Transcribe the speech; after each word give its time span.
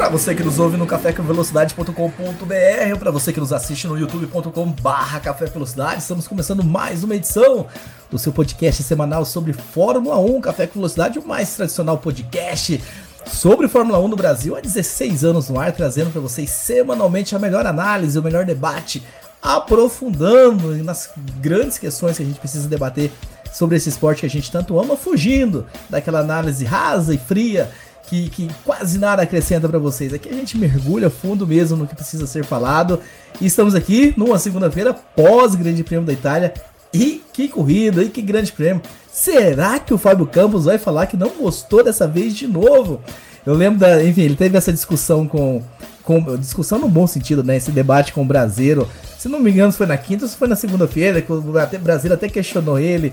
Para 0.00 0.08
você 0.08 0.34
que 0.34 0.42
nos 0.42 0.58
ouve 0.58 0.78
no 0.78 0.86
cafécomvelocidade.com.br 0.86 2.98
para 2.98 3.10
você 3.10 3.34
que 3.34 3.38
nos 3.38 3.52
assiste 3.52 3.86
no 3.86 3.98
youtube.com/barra 3.98 5.20
Café 5.20 5.44
Velocidade, 5.44 6.00
estamos 6.00 6.26
começando 6.26 6.64
mais 6.64 7.04
uma 7.04 7.14
edição 7.14 7.66
do 8.10 8.18
seu 8.18 8.32
podcast 8.32 8.82
semanal 8.82 9.26
sobre 9.26 9.52
Fórmula 9.52 10.18
1, 10.18 10.40
Café 10.40 10.66
com 10.66 10.76
Velocidade, 10.76 11.18
o 11.18 11.28
mais 11.28 11.54
tradicional 11.54 11.98
podcast 11.98 12.82
sobre 13.26 13.68
Fórmula 13.68 13.98
1 13.98 14.08
no 14.08 14.16
Brasil 14.16 14.56
há 14.56 14.60
16 14.60 15.22
anos 15.22 15.50
no 15.50 15.60
ar, 15.60 15.70
trazendo 15.70 16.10
para 16.10 16.22
vocês 16.22 16.48
semanalmente 16.48 17.36
a 17.36 17.38
melhor 17.38 17.66
análise, 17.66 18.18
o 18.18 18.22
melhor 18.22 18.46
debate, 18.46 19.02
aprofundando 19.42 20.82
nas 20.82 21.10
grandes 21.42 21.76
questões 21.76 22.16
que 22.16 22.22
a 22.22 22.26
gente 22.26 22.40
precisa 22.40 22.66
debater 22.66 23.12
sobre 23.52 23.76
esse 23.76 23.90
esporte 23.90 24.20
que 24.20 24.26
a 24.26 24.30
gente 24.30 24.50
tanto 24.50 24.80
ama, 24.80 24.96
fugindo 24.96 25.66
daquela 25.90 26.20
análise 26.20 26.64
rasa 26.64 27.14
e 27.14 27.18
fria 27.18 27.70
que, 28.06 28.28
que 28.30 28.48
quase 28.64 28.98
nada 28.98 29.22
acrescenta 29.22 29.68
para 29.68 29.78
vocês. 29.78 30.12
Aqui 30.12 30.28
a 30.28 30.32
gente 30.32 30.58
mergulha 30.58 31.10
fundo 31.10 31.46
mesmo 31.46 31.76
no 31.76 31.86
que 31.86 31.94
precisa 31.94 32.26
ser 32.26 32.44
falado. 32.44 33.00
E 33.40 33.46
estamos 33.46 33.74
aqui 33.74 34.14
numa 34.16 34.38
segunda-feira 34.38 34.92
pós 34.92 35.54
Grande 35.54 35.84
Prêmio 35.84 36.06
da 36.06 36.12
Itália. 36.12 36.54
E 36.92 37.22
que 37.32 37.46
corrida, 37.48 38.02
e 38.02 38.08
que 38.08 38.20
grande 38.20 38.50
prêmio. 38.50 38.82
Será 39.12 39.78
que 39.78 39.94
o 39.94 39.98
Fábio 39.98 40.26
Campos 40.26 40.64
vai 40.64 40.76
falar 40.76 41.06
que 41.06 41.16
não 41.16 41.30
gostou 41.30 41.84
dessa 41.84 42.06
vez 42.06 42.34
de 42.34 42.46
novo? 42.48 43.00
Eu 43.46 43.54
lembro 43.54 43.78
da. 43.78 44.02
Enfim, 44.02 44.22
ele 44.22 44.36
teve 44.36 44.56
essa 44.56 44.72
discussão 44.72 45.26
com. 45.26 45.62
Com 46.10 46.36
discussão 46.36 46.78
no 46.80 46.88
bom 46.88 47.06
sentido, 47.06 47.44
né? 47.44 47.56
Esse 47.56 47.70
debate 47.70 48.12
com 48.12 48.22
o 48.22 48.24
Brasileiro. 48.24 48.88
Se 49.16 49.28
não 49.28 49.38
me 49.38 49.50
engano, 49.52 49.72
foi 49.72 49.86
na 49.86 49.96
quinta 49.96 50.24
ou 50.24 50.28
se 50.28 50.36
foi 50.36 50.48
na 50.48 50.56
segunda-feira, 50.56 51.22
que 51.22 51.32
o 51.32 51.40
Brasileiro 51.40 52.14
até 52.14 52.28
questionou 52.28 52.80
ele. 52.80 53.12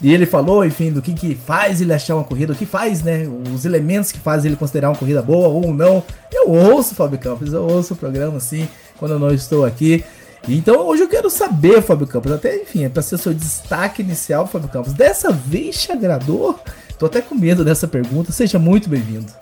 E 0.00 0.12
ele 0.12 0.26
falou, 0.26 0.64
enfim, 0.64 0.92
do 0.92 1.02
que, 1.02 1.12
que 1.12 1.34
faz 1.34 1.80
ele 1.80 1.92
achar 1.92 2.14
uma 2.14 2.22
corrida, 2.22 2.52
o 2.52 2.56
que 2.56 2.66
faz, 2.66 3.02
né? 3.02 3.26
Os 3.52 3.64
elementos 3.64 4.12
que 4.12 4.20
fazem 4.20 4.50
ele 4.50 4.56
considerar 4.56 4.90
uma 4.90 4.96
corrida 4.96 5.22
boa 5.22 5.48
ou 5.48 5.74
não. 5.74 6.04
Eu 6.30 6.50
ouço, 6.50 6.94
Fábio 6.94 7.18
Campos, 7.18 7.52
eu 7.52 7.64
ouço 7.64 7.94
o 7.94 7.96
programa 7.96 8.36
assim, 8.36 8.68
quando 8.98 9.12
eu 9.12 9.18
não 9.18 9.32
estou 9.32 9.64
aqui. 9.64 10.04
Então 10.48 10.86
hoje 10.86 11.02
eu 11.02 11.08
quero 11.08 11.28
saber, 11.28 11.82
Fábio 11.82 12.06
Campos, 12.06 12.30
até 12.30 12.62
enfim, 12.62 12.84
é 12.84 12.88
para 12.88 13.02
ser 13.02 13.18
seu 13.18 13.34
destaque 13.34 14.02
inicial, 14.02 14.46
Fábio 14.46 14.68
Campos. 14.68 14.92
Dessa 14.92 15.32
vez 15.32 15.82
te 15.82 15.90
agradou? 15.90 16.60
Tô 16.96 17.06
até 17.06 17.20
com 17.20 17.34
medo 17.34 17.64
dessa 17.64 17.88
pergunta. 17.88 18.30
Seja 18.30 18.58
muito 18.58 18.88
bem-vindo. 18.88 19.32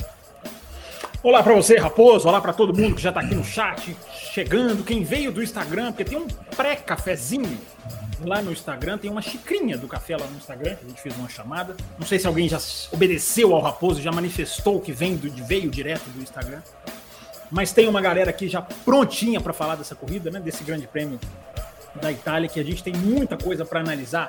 Olá 1.25 1.43
para 1.43 1.55
você, 1.55 1.79
Raposo. 1.79 2.29
Olá 2.29 2.39
para 2.39 2.53
todo 2.53 2.79
mundo 2.79 2.97
que 2.97 3.01
já 3.01 3.11
tá 3.11 3.21
aqui 3.21 3.35
no 3.35 3.43
chat, 3.43 3.97
chegando. 4.13 4.85
Quem 4.85 5.03
veio 5.03 5.33
do 5.33 5.43
Instagram, 5.43 5.91
porque 5.91 6.05
tem 6.05 6.19
um 6.19 6.27
pré-cafezinho 6.55 7.59
lá 8.21 8.43
no 8.43 8.53
Instagram. 8.53 8.99
Tem 8.99 9.11
uma 9.11 9.23
xicrinha 9.23 9.79
do 9.79 9.89
café 9.89 10.19
lá 10.19 10.27
no 10.27 10.37
Instagram, 10.37 10.77
a 10.85 10.87
gente 10.87 11.01
fez 11.01 11.17
uma 11.17 11.27
chamada. 11.27 11.79
Não 11.99 12.07
sei 12.07 12.19
se 12.19 12.27
alguém 12.27 12.47
já 12.47 12.59
obedeceu 12.93 13.55
ao 13.55 13.63
Raposo, 13.63 14.03
já 14.03 14.13
manifestou 14.13 14.79
que 14.83 14.93
vem 14.93 15.17
do, 15.17 15.31
veio 15.47 15.71
direto 15.71 16.05
do 16.11 16.23
Instagram. 16.23 16.61
Mas 17.51 17.73
tem 17.73 17.89
uma 17.89 18.03
galera 18.03 18.29
aqui 18.29 18.47
já 18.47 18.61
prontinha 18.61 19.41
para 19.41 19.55
falar 19.55 19.77
dessa 19.77 19.95
corrida, 19.95 20.31
né? 20.31 20.41
Desse 20.41 20.63
grande 20.63 20.87
prêmio 20.87 21.19
da 22.03 22.13
Itália, 22.13 22.51
que 22.51 22.61
a 22.61 22.65
gente 22.65 22.85
tem 22.85 22.93
muita 22.93 23.35
coisa 23.35 23.65
para 23.65 23.81
analisar. 23.81 24.29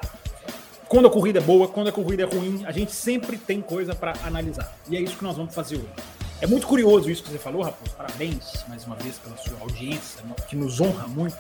Quando 0.88 1.10
a 1.10 1.12
corrida 1.12 1.40
é 1.40 1.42
boa, 1.42 1.68
quando 1.68 1.90
a 1.90 1.92
corrida 1.92 2.24
é 2.24 2.26
ruim, 2.26 2.64
a 2.66 2.72
gente 2.72 2.94
sempre 2.94 3.38
tem 3.38 3.60
coisa 3.60 3.94
para 3.94 4.14
analisar. 4.24 4.74
E 4.90 4.96
é 4.96 5.02
isso 5.02 5.18
que 5.18 5.26
nós 5.26 5.36
vamos 5.36 5.54
fazer 5.54 5.76
hoje. 5.76 6.16
É 6.42 6.48
muito 6.48 6.68
curioso 6.68 7.10
isso 7.10 7.24
que 7.24 7.32
você 7.32 7.38
falou, 7.38 7.62
Raposo. 7.62 7.96
Parabéns 7.96 8.66
mais 8.68 8.86
uma 8.86 8.96
vez 8.96 9.18
pela 9.18 9.38
sua 9.38 9.58
audiência, 9.62 10.22
que 10.48 10.56
nos 10.56 10.82
honra 10.82 11.08
muito. 11.08 11.38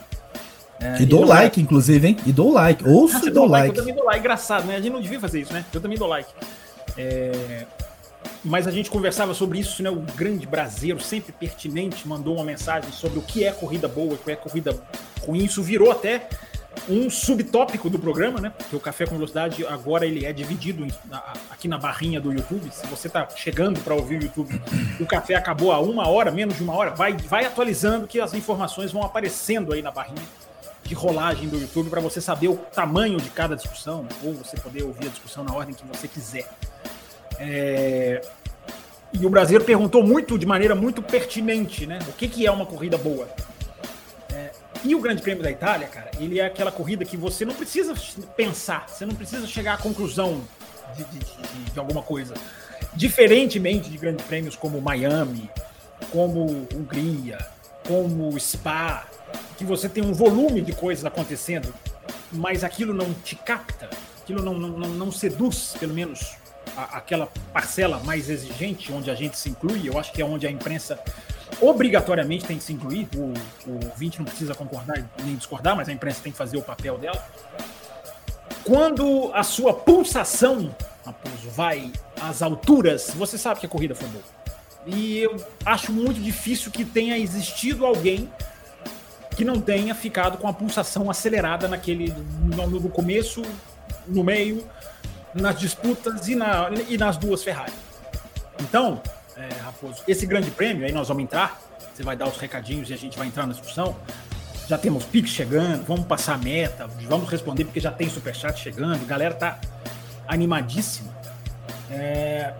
É, 0.80 1.02
e 1.02 1.06
dou 1.06 1.25
like, 1.25 1.62
inclusive, 1.62 2.08
hein? 2.08 2.18
E 2.25 2.31
dou 2.31 2.52
like. 2.52 2.88
Ouço 2.88 3.18
ah, 3.18 3.28
e 3.28 3.30
dou 3.30 3.46
like. 3.46 3.68
like. 3.68 3.69
Eu 3.69 3.84
também 3.84 3.96
dou 3.96 4.06
like. 4.06 4.19
Engraçado, 4.19 4.66
né? 4.66 4.75
A 4.75 4.81
gente 4.81 4.92
não 4.92 5.02
devia 5.02 5.19
fazer 5.19 5.42
isso, 5.42 5.53
né? 5.53 5.66
Eu 5.74 5.80
também 5.80 5.97
dou 5.97 6.08
like. 6.08 6.30
É... 6.97 7.66
Mas 8.44 8.68
a 8.68 8.72
gente 8.72 8.90
conversava 8.90 9.34
sobre 9.34 9.59
isso, 9.59 9.81
né? 9.81 9.90
O 9.90 10.02
grande 10.16 10.46
brasileiro, 10.46 11.00
sempre 11.02 11.31
pertinente, 11.31 12.08
mandou 12.08 12.36
uma 12.36 12.44
mensagem 12.44 12.92
sobre 12.92 13.19
o 13.19 13.22
que 13.22 13.44
é 13.44 13.52
corrida 13.52 13.88
boa, 13.88 14.14
o 14.14 14.18
que 14.18 14.31
é 14.31 14.36
corrida 14.36 14.78
ruim. 15.25 15.44
Isso 15.44 15.64
virou 15.64 15.92
até 15.92 16.28
um 16.90 17.09
subtópico 17.09 17.90
do 17.90 17.97
programa, 17.97 18.40
né? 18.40 18.52
Porque 18.58 18.75
o 18.75 18.80
Café 18.80 19.06
com 19.06 19.16
Velocidade 19.16 19.66
agora 19.66 20.06
ele 20.06 20.25
é 20.25 20.34
dividido 20.34 20.86
aqui 21.50 21.68
na 21.68 21.78
barrinha 21.78 22.19
do 22.22 22.31
YouTube. 22.31 22.69
Se 22.72 22.86
você 22.88 23.08
está 23.08 23.28
chegando 23.36 23.80
para 23.80 23.96
ouvir 23.96 24.19
o 24.19 24.24
YouTube, 24.24 24.62
o 25.00 25.06
café 25.06 25.36
acabou 25.36 25.72
a 25.72 25.80
uma 25.80 26.08
hora, 26.08 26.31
menos 26.31 26.58
de 26.58 26.63
uma 26.63 26.75
hora, 26.75 26.91
vai, 26.91 27.13
vai 27.13 27.46
atualizando 27.46 28.08
que 28.08 28.19
as 28.19 28.34
informações 28.34 28.91
vão 28.91 29.03
aparecendo 29.03 29.74
aí 29.74 29.81
na 29.81 29.91
barrinha 29.91 30.22
de 30.84 30.94
rolagem 30.94 31.50
do 31.50 31.58
YouTube 31.58 31.90
para 31.90 32.00
você 32.00 32.22
saber 32.22 32.47
o 32.47 32.56
tamanho 32.56 33.18
de 33.18 33.30
cada 33.31 33.56
discussão, 33.56 34.07
ou 34.24 34.34
você 34.34 34.56
poder 34.57 34.84
ouvir 34.84 35.07
a 35.07 35.09
discussão 35.09 35.44
na 35.44 35.53
ordem 35.53 35.74
que 35.74 35.86
você 35.86 36.07
quiser. 36.07 36.47
É... 37.40 38.22
E 39.12 39.25
o 39.25 39.30
brasileiro 39.30 39.66
perguntou 39.66 40.03
muito, 40.03 40.38
de 40.38 40.46
maneira 40.46 40.75
muito 40.75 41.02
pertinente, 41.02 41.88
né? 41.88 42.00
O 42.07 42.13
que, 42.13 42.28
que 42.28 42.46
é 42.46 42.52
uma 42.52 42.66
corrida 42.66 42.97
boa? 42.97 43.28
E 44.85 44.94
o 44.94 45.01
Grande 45.01 45.23
Prêmio 45.23 45.44
da 45.44 45.50
Itália, 45.50 45.88
cara, 45.88 46.12
ele 46.19 46.40
é 46.40 46.46
aquela 46.46 46.72
corrida 46.72 47.03
que 47.03 47.18
você 47.18 47.44
não 47.44 47.56
precisa 47.56 47.96
pensar, 48.38 48.88
você 48.88 49.03
não 49.03 49.16
precisa 49.16 49.47
chegar 49.47 49.73
à 49.73 49.78
conclusão 49.78 50.44
de, 50.96 51.03
de, 51.06 51.19
de, 51.19 51.72
de 51.72 51.79
alguma 51.79 52.03
coisa. 52.03 52.35
Diferentemente 52.94 53.90
de 53.90 53.97
grandes 53.97 54.24
prêmios 54.28 54.56
como 54.56 54.79
Miami, 54.79 55.50
como 56.12 56.68
Hungria, 56.72 57.40
como 57.88 58.40
Spa, 58.40 59.07
que 59.57 59.66
você 59.66 59.90
tem 59.90 60.03
um 60.03 60.13
volume 60.13 60.62
de 60.62 60.72
coisas 60.72 61.03
acontecendo, 61.03 61.74
mas 62.31 62.63
aquilo 62.63 62.94
não 62.94 63.12
te 63.12 63.35
capta, 63.35 63.90
aquilo 64.22 64.44
não, 64.44 64.53
não, 64.53 64.90
não 64.90 65.12
seduz, 65.12 65.75
pelo 65.79 65.95
menos 65.95 66.35
a, 66.78 66.97
aquela 66.97 67.28
parcela 67.51 68.00
mais 68.03 68.29
exigente 68.29 68.94
onde 68.94 69.09
a 69.09 69.16
gente 69.16 69.35
se 69.35 69.50
inclui, 69.50 69.90
eu 69.90 69.97
acho 69.97 70.13
que 70.13 70.22
é 70.22 70.25
onde 70.25 70.45
a 70.45 70.51
imprensa 70.51 71.00
obrigatoriamente 71.62 72.46
tem 72.46 72.58
que 72.58 72.64
se 72.64 72.74
incluir, 72.74 73.08
o, 73.16 73.34
o 73.70 73.80
20 73.96 74.20
não 74.20 74.26
precisa 74.26 74.54
concordar 74.54 75.04
nem 75.24 75.36
discordar, 75.36 75.76
mas 75.76 75.90
a 75.90 75.92
imprensa 75.92 76.22
tem 76.22 76.32
que 76.32 76.38
fazer 76.38 76.58
o 76.58 76.62
papel 76.62 76.98
dela. 76.98 77.24
Quando 78.64 79.32
a 79.34 79.44
sua 79.44 79.74
pulsação, 79.74 80.76
Raposo, 81.06 81.50
vai 81.52 81.92
às 82.20 82.42
alturas, 82.42 83.12
você 83.16 83.38
sabe 83.38 83.60
que 83.60 83.66
a 83.66 83.70
corrida 83.70 83.94
foi 83.94 84.08
boa. 84.08 84.24
E 84.88 85.20
eu 85.20 85.36
acho 85.66 85.92
muito 85.92 86.20
difícil 86.20 86.72
que 86.72 86.84
tenha 86.84 87.18
existido 87.18 87.86
alguém 87.86 88.30
que 89.36 89.44
não 89.44 89.60
tenha 89.60 89.94
ficado 89.94 90.38
com 90.38 90.48
a 90.48 90.54
pulsação 90.54 91.10
acelerada 91.10 91.68
naquele 91.68 92.14
no, 92.56 92.68
no 92.68 92.90
começo, 92.90 93.42
no 94.08 94.24
meio, 94.24 94.66
nas 95.34 95.60
disputas 95.60 96.28
e, 96.28 96.36
na, 96.36 96.70
e 96.88 96.98
nas 96.98 97.18
duas 97.18 97.44
Ferrari. 97.44 97.74
Então, 98.62 99.02
é, 99.38 99.53
Raposo, 99.62 100.03
esse 100.07 100.25
grande 100.25 100.50
prêmio, 100.51 100.85
aí 100.85 100.91
nós 100.91 101.07
vamos 101.07 101.23
entrar, 101.23 101.59
você 101.94 102.03
vai 102.03 102.16
dar 102.16 102.28
os 102.28 102.38
recadinhos 102.38 102.90
e 102.90 102.94
a 102.94 102.97
gente 102.97 103.18
vai 103.18 103.28
entrar 103.28 103.46
na 103.46 103.53
discussão. 103.53 103.96
Já 104.68 104.78
temos 104.78 105.03
Pix 105.03 105.29
chegando, 105.29 105.85
vamos 105.85 106.06
passar 106.06 106.35
a 106.35 106.38
meta, 106.38 106.88
vamos 107.07 107.29
responder 107.29 107.66
porque 107.66 107.79
já 107.79 107.91
tem 107.91 108.09
superchat 108.09 108.59
chegando, 108.59 108.95
a 108.95 109.06
galera 109.06 109.34
tá 109.34 109.59
animadíssima. 110.28 111.13
É, 111.91 112.53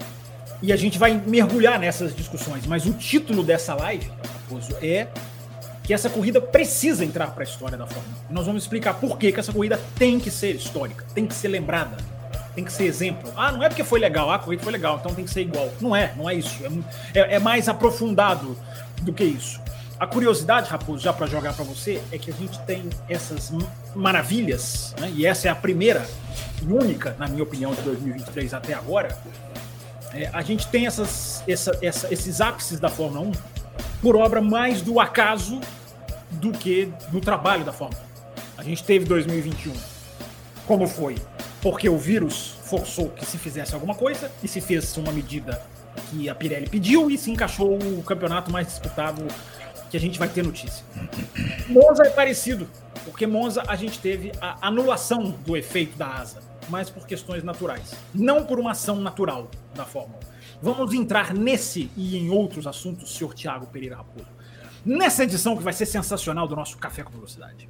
e 0.62 0.72
a 0.72 0.75
gente 0.75 1.00
vai 1.00 1.14
mergulhar 1.25 1.80
nessas 1.80 2.16
discussões, 2.16 2.66
mas 2.68 2.85
o 2.85 2.94
título 2.94 3.44
dessa 3.44 3.74
live, 3.74 4.12
Raposo, 4.34 4.75
é 4.81 5.08
que 5.84 5.94
essa 5.94 6.09
corrida 6.09 6.41
precisa 6.41 7.06
entrar 7.06 7.28
para 7.28 7.44
a 7.44 7.47
história 7.47 7.78
da 7.78 7.85
Fórmula 7.85 8.16
1. 8.30 8.34
Nós 8.34 8.46
vamos 8.46 8.64
explicar 8.64 8.96
por 8.96 9.18
que, 9.18 9.31
que 9.31 9.40
essa 9.40 9.53
corrida 9.53 9.80
tem 9.97 10.19
que 10.19 10.31
ser 10.31 10.56
histórica, 10.56 11.06
tem 11.14 11.28
que 11.28 11.34
ser 11.34 11.47
lembrada, 11.47 11.97
tem 12.56 12.64
que 12.64 12.72
ser 12.72 12.86
exemplo. 12.86 13.32
Ah, 13.35 13.52
não 13.52 13.62
é 13.62 13.68
porque 13.68 13.84
foi 13.84 14.00
legal, 14.00 14.32
ah, 14.32 14.35
a 14.35 14.40
corrida 14.40 14.64
foi 14.64 14.72
legal, 14.72 14.97
então 14.97 15.14
tem 15.14 15.26
que 15.26 15.32
ser 15.32 15.41
igual. 15.41 15.70
Não 15.82 15.96
é, 15.96 16.14
não 16.16 16.29
é 16.29 16.34
isso. 16.34 16.56
É, 17.14 17.20
é, 17.20 17.35
é 17.35 17.40
mais 17.40 17.68
aprofundado 17.68 18.58
do 19.02 19.14
que 19.14 19.24
isso. 19.24 19.62
A 20.00 20.06
curiosidade, 20.06 20.70
Raposo, 20.70 21.02
já 21.02 21.14
para 21.14 21.26
jogar 21.26 21.53
para 21.53 21.64
você, 21.64 22.02
é 22.12 22.18
que 22.18 22.29
a 22.29 22.34
gente 22.34 22.59
tem 22.59 22.90
essas 23.08 23.52
maravilhas, 23.96 24.94
né? 25.00 25.12
e 25.16 25.26
essa 25.26 25.47
é 25.47 25.52
a 25.52 25.56
primeira 25.56 26.06
e 26.62 26.72
única, 26.72 27.16
na 27.18 27.28
minha 27.28 27.44
opinião, 27.44 27.74
de 27.74 27.82
2023 27.82 28.53
até 28.53 28.74
agora. 28.74 29.18
É, 30.14 30.29
a 30.34 30.41
gente 30.41 30.68
tem 30.68 30.85
essas, 30.85 31.44
essa, 31.47 31.78
essa, 31.82 32.14
esses 32.14 32.41
ápices 32.41 32.79
da 32.79 32.90
Fórmula 32.90 33.28
1 33.28 33.32
por 34.02 34.16
obra 34.18 34.41
mais 34.41 34.82
do 34.82 35.00
acaso 35.00 35.62
do 36.29 36.52
que 36.52 36.91
do 37.09 37.22
trabalho 37.22 37.64
da 37.64 37.72
Fórmula 37.72 38.02
1. 38.58 38.59
A 38.59 38.64
gente 38.64 38.84
teve 38.84 39.06
2021. 39.06 39.74
Como 40.66 40.88
foi? 40.88 41.16
Porque 41.62 41.88
o 41.88 41.97
vírus 41.97 42.54
forçou 42.66 43.09
que 43.09 43.26
se 43.26 43.38
fizesse 43.38 43.73
alguma 43.73 43.96
coisa 43.96 44.32
e 44.44 44.47
se 44.47 44.59
fez 44.59 44.96
uma 44.97 45.12
medida 45.12 45.62
que 46.09 46.28
a 46.29 46.35
Pirelli 46.35 46.67
pediu 46.70 47.09
e 47.09 47.17
se 47.17 47.32
encaixou 47.32 47.78
o 47.78 48.03
campeonato 48.03 48.52
mais 48.52 48.67
disputado 48.67 49.23
que 49.90 49.96
a 49.96 50.00
gente 50.00 50.20
vai 50.20 50.28
ter 50.28 50.44
notícia. 50.44 50.84
Monza 51.70 52.03
é 52.03 52.09
parecido, 52.09 52.67
porque 53.06 53.26
Monza 53.26 53.64
a 53.67 53.76
gente 53.76 54.00
teve 54.00 54.32
a 54.41 54.67
anulação 54.67 55.32
do 55.46 55.56
efeito 55.56 55.97
da 55.97 56.08
asa. 56.08 56.44
mas 56.67 56.90
por 56.90 57.06
questões 57.06 57.44
naturais, 57.44 57.94
não 58.14 58.44
por 58.44 58.59
uma 58.59 58.72
ação 58.72 58.96
natural 59.00 59.50
da 59.76 59.85
Fórmula 59.85 60.20
1. 60.23 60.35
Vamos 60.62 60.94
entrar 60.94 61.34
nesse 61.34 61.91
e 61.96 62.17
em 62.17 62.29
outros 62.29 62.66
assuntos, 62.66 63.16
senhor 63.16 63.34
Tiago 63.34 63.67
Pereira 63.67 63.97
Raposo. 63.97 64.28
Nessa 64.84 65.23
edição 65.23 65.56
que 65.56 65.64
vai 65.64 65.73
ser 65.73 65.85
sensacional 65.85 66.47
do 66.47 66.56
nosso 66.56 66.78
Café 66.78 67.03
com 67.03 67.12
Velocidade. 67.12 67.70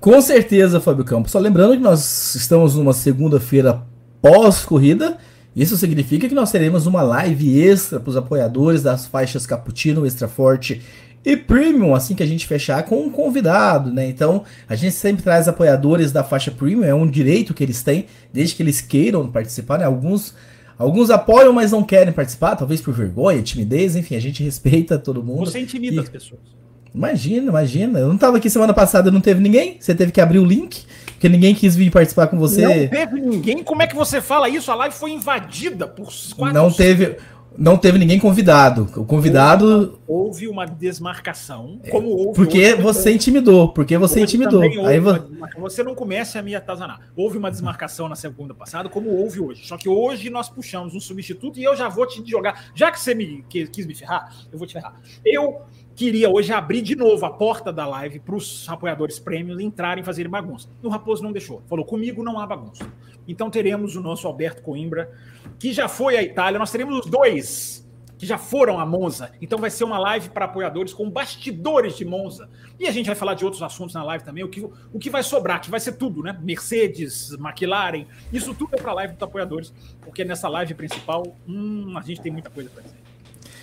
Com 0.00 0.20
certeza, 0.20 0.80
Fábio 0.80 1.04
Campos. 1.04 1.32
Só 1.32 1.38
lembrando 1.38 1.74
que 1.74 1.82
nós 1.82 2.34
estamos 2.34 2.74
numa 2.74 2.92
segunda-feira 2.92 3.86
pós-corrida. 4.20 5.18
Isso 5.54 5.76
significa 5.76 6.28
que 6.28 6.34
nós 6.34 6.50
teremos 6.52 6.86
uma 6.86 7.02
live 7.02 7.60
extra 7.60 7.98
para 7.98 8.10
os 8.10 8.16
apoiadores 8.16 8.82
das 8.82 9.06
faixas 9.06 9.46
Cappuccino, 9.46 10.06
Extra 10.06 10.28
Forte 10.28 10.80
e 11.24 11.36
Premium, 11.36 11.94
assim 11.94 12.14
que 12.14 12.22
a 12.22 12.26
gente 12.26 12.46
fechar 12.46 12.82
com 12.84 13.02
um 13.02 13.10
convidado, 13.10 13.92
né? 13.92 14.08
Então, 14.08 14.44
a 14.68 14.74
gente 14.74 14.94
sempre 14.94 15.22
traz 15.22 15.48
apoiadores 15.48 16.12
da 16.12 16.24
faixa 16.24 16.50
Premium, 16.50 16.84
é 16.84 16.94
um 16.94 17.06
direito 17.06 17.52
que 17.52 17.62
eles 17.62 17.82
têm, 17.82 18.06
desde 18.32 18.54
que 18.54 18.62
eles 18.62 18.80
queiram 18.80 19.30
participar, 19.30 19.78
né? 19.78 19.84
Alguns, 19.84 20.34
alguns 20.78 21.10
apoiam, 21.10 21.52
mas 21.52 21.72
não 21.72 21.82
querem 21.82 22.12
participar, 22.12 22.56
talvez 22.56 22.80
por 22.80 22.94
vergonha, 22.94 23.42
timidez, 23.42 23.96
enfim, 23.96 24.16
a 24.16 24.20
gente 24.20 24.42
respeita 24.44 24.98
todo 24.98 25.22
mundo. 25.22 25.50
Você 25.50 25.60
intimida 25.60 25.96
e... 25.96 25.98
as 25.98 26.08
pessoas. 26.08 26.59
Imagina, 26.94 27.48
imagina. 27.48 27.98
Eu 27.98 28.08
não 28.08 28.14
estava 28.16 28.36
aqui 28.36 28.50
semana 28.50 28.74
passada, 28.74 29.10
não 29.10 29.20
teve 29.20 29.40
ninguém. 29.40 29.76
Você 29.80 29.94
teve 29.94 30.12
que 30.12 30.20
abrir 30.20 30.38
o 30.38 30.44
link, 30.44 30.84
porque 31.12 31.28
ninguém 31.28 31.54
quis 31.54 31.76
vir 31.76 31.90
participar 31.90 32.26
com 32.26 32.38
você. 32.38 32.62
Não 32.62 32.88
teve 32.88 33.20
ninguém? 33.20 33.62
Como 33.62 33.82
é 33.82 33.86
que 33.86 33.94
você 33.94 34.20
fala 34.20 34.48
isso? 34.48 34.70
A 34.70 34.74
live 34.74 34.94
foi 34.94 35.10
invadida 35.12 35.86
por 35.86 36.08
quatro. 36.36 36.54
Não 36.54 36.70
teve. 36.70 37.16
Não 37.58 37.76
teve 37.76 37.98
ninguém 37.98 38.18
convidado. 38.18 38.88
O 38.96 39.04
convidado. 39.04 39.98
Houve 40.06 40.48
uma 40.48 40.64
desmarcação. 40.64 41.80
Como 41.90 42.08
houve. 42.08 42.34
Porque 42.34 42.74
você 42.74 43.12
intimidou. 43.12 43.72
Porque 43.72 43.98
você 43.98 44.22
intimidou. 44.22 44.62
Aí 44.62 44.98
uma, 44.98 45.28
você 45.58 45.82
não 45.82 45.94
comece 45.94 46.38
a 46.38 46.42
me 46.42 46.54
atazanar. 46.54 47.00
Houve 47.16 47.38
uma 47.38 47.50
desmarcação 47.50 48.08
na 48.08 48.14
segunda 48.14 48.54
passada, 48.54 48.88
como 48.88 49.10
houve 49.10 49.40
hoje. 49.40 49.66
Só 49.66 49.76
que 49.76 49.88
hoje 49.88 50.30
nós 50.30 50.48
puxamos 50.48 50.94
um 50.94 51.00
substituto 51.00 51.58
e 51.58 51.64
eu 51.64 51.76
já 51.76 51.88
vou 51.88 52.06
te 52.06 52.22
jogar. 52.24 52.70
Já 52.74 52.90
que 52.90 53.00
você 53.00 53.14
me 53.14 53.44
quis 53.48 53.84
me 53.84 53.94
ferrar, 53.94 54.32
eu 54.50 54.58
vou 54.58 54.66
te 54.66 54.74
ferrar. 54.74 54.94
Eu 55.24 55.60
queria 56.00 56.30
hoje 56.30 56.50
abrir 56.50 56.80
de 56.80 56.96
novo 56.96 57.26
a 57.26 57.30
porta 57.30 57.70
da 57.70 57.86
live 57.86 58.20
para 58.20 58.34
os 58.34 58.66
apoiadores 58.70 59.18
prêmios 59.18 59.60
entrarem 59.60 60.00
e 60.00 60.04
fazerem 60.04 60.30
bagunça. 60.30 60.66
E 60.82 60.86
o 60.86 60.88
Raposo 60.88 61.22
não 61.22 61.30
deixou. 61.30 61.62
Falou: 61.68 61.84
comigo 61.84 62.24
não 62.24 62.38
há 62.38 62.46
bagunça. 62.46 62.90
Então 63.28 63.50
teremos 63.50 63.96
o 63.96 64.00
nosso 64.00 64.26
Alberto 64.26 64.62
Coimbra, 64.62 65.12
que 65.58 65.74
já 65.74 65.88
foi 65.88 66.16
à 66.16 66.22
Itália. 66.22 66.58
Nós 66.58 66.70
teremos 66.70 67.00
os 67.00 67.04
dois 67.04 67.86
que 68.16 68.24
já 68.24 68.38
foram 68.38 68.80
a 68.80 68.86
Monza. 68.86 69.30
Então 69.42 69.58
vai 69.58 69.68
ser 69.68 69.84
uma 69.84 69.98
live 69.98 70.30
para 70.30 70.46
apoiadores 70.46 70.94
com 70.94 71.10
bastidores 71.10 71.98
de 71.98 72.06
Monza. 72.06 72.48
E 72.78 72.86
a 72.86 72.90
gente 72.90 73.04
vai 73.04 73.14
falar 73.14 73.34
de 73.34 73.44
outros 73.44 73.62
assuntos 73.62 73.94
na 73.94 74.02
live 74.02 74.24
também. 74.24 74.42
O 74.42 74.48
que, 74.48 74.62
o 74.62 74.98
que 74.98 75.10
vai 75.10 75.22
sobrar, 75.22 75.60
que 75.60 75.70
vai 75.70 75.80
ser 75.80 75.92
tudo, 75.92 76.22
né? 76.22 76.34
Mercedes, 76.42 77.32
McLaren, 77.32 78.06
isso 78.32 78.54
tudo 78.54 78.74
é 78.74 78.78
para 78.78 78.92
a 78.92 78.94
live 78.94 79.12
dos 79.12 79.22
apoiadores, 79.22 79.70
porque 80.00 80.24
nessa 80.24 80.48
live 80.48 80.72
principal, 80.72 81.36
hum, 81.46 81.92
a 81.94 82.00
gente 82.00 82.22
tem 82.22 82.32
muita 82.32 82.48
coisa 82.48 82.70
para 82.70 82.84
dizer. 82.84 82.99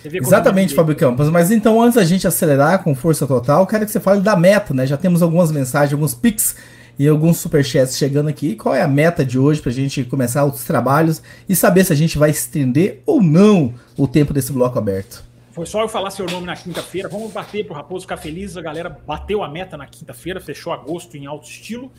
Exatamente, 0.04 0.74
Fábio 0.74 0.94
Campos. 0.94 1.28
Mas 1.30 1.50
então, 1.50 1.80
antes 1.80 1.96
da 1.96 2.04
gente 2.04 2.26
acelerar 2.26 2.82
com 2.82 2.94
força 2.94 3.26
total, 3.26 3.66
quero 3.66 3.84
que 3.84 3.92
você 3.92 4.00
fale 4.00 4.20
da 4.20 4.36
meta, 4.36 4.72
né? 4.72 4.86
Já 4.86 4.96
temos 4.96 5.22
algumas 5.22 5.50
mensagens, 5.50 5.92
alguns 5.92 6.14
pics 6.14 6.56
e 6.98 7.06
alguns 7.06 7.38
superchats 7.38 7.96
chegando 7.96 8.28
aqui. 8.28 8.56
Qual 8.56 8.74
é 8.74 8.82
a 8.82 8.88
meta 8.88 9.24
de 9.24 9.38
hoje 9.38 9.60
para 9.60 9.70
a 9.70 9.74
gente 9.74 10.04
começar 10.04 10.44
os 10.44 10.64
trabalhos 10.64 11.22
e 11.48 11.54
saber 11.54 11.84
se 11.84 11.92
a 11.92 11.96
gente 11.96 12.18
vai 12.18 12.30
estender 12.30 13.02
ou 13.06 13.22
não 13.22 13.74
o 13.96 14.06
tempo 14.06 14.32
desse 14.32 14.52
bloco 14.52 14.78
aberto? 14.78 15.24
Foi 15.52 15.66
só 15.66 15.82
eu 15.82 15.88
falar 15.88 16.10
seu 16.10 16.26
nome 16.26 16.46
na 16.46 16.54
quinta-feira. 16.54 17.08
Vamos 17.08 17.32
bater 17.32 17.64
pro 17.64 17.74
Raposo 17.74 18.02
ficar 18.02 18.16
feliz. 18.16 18.56
A 18.56 18.62
galera 18.62 18.88
bateu 19.06 19.42
a 19.42 19.48
meta 19.48 19.76
na 19.76 19.86
quinta-feira, 19.86 20.40
fechou 20.40 20.72
agosto 20.72 21.16
em 21.16 21.26
alto 21.26 21.48
estilo. 21.48 21.90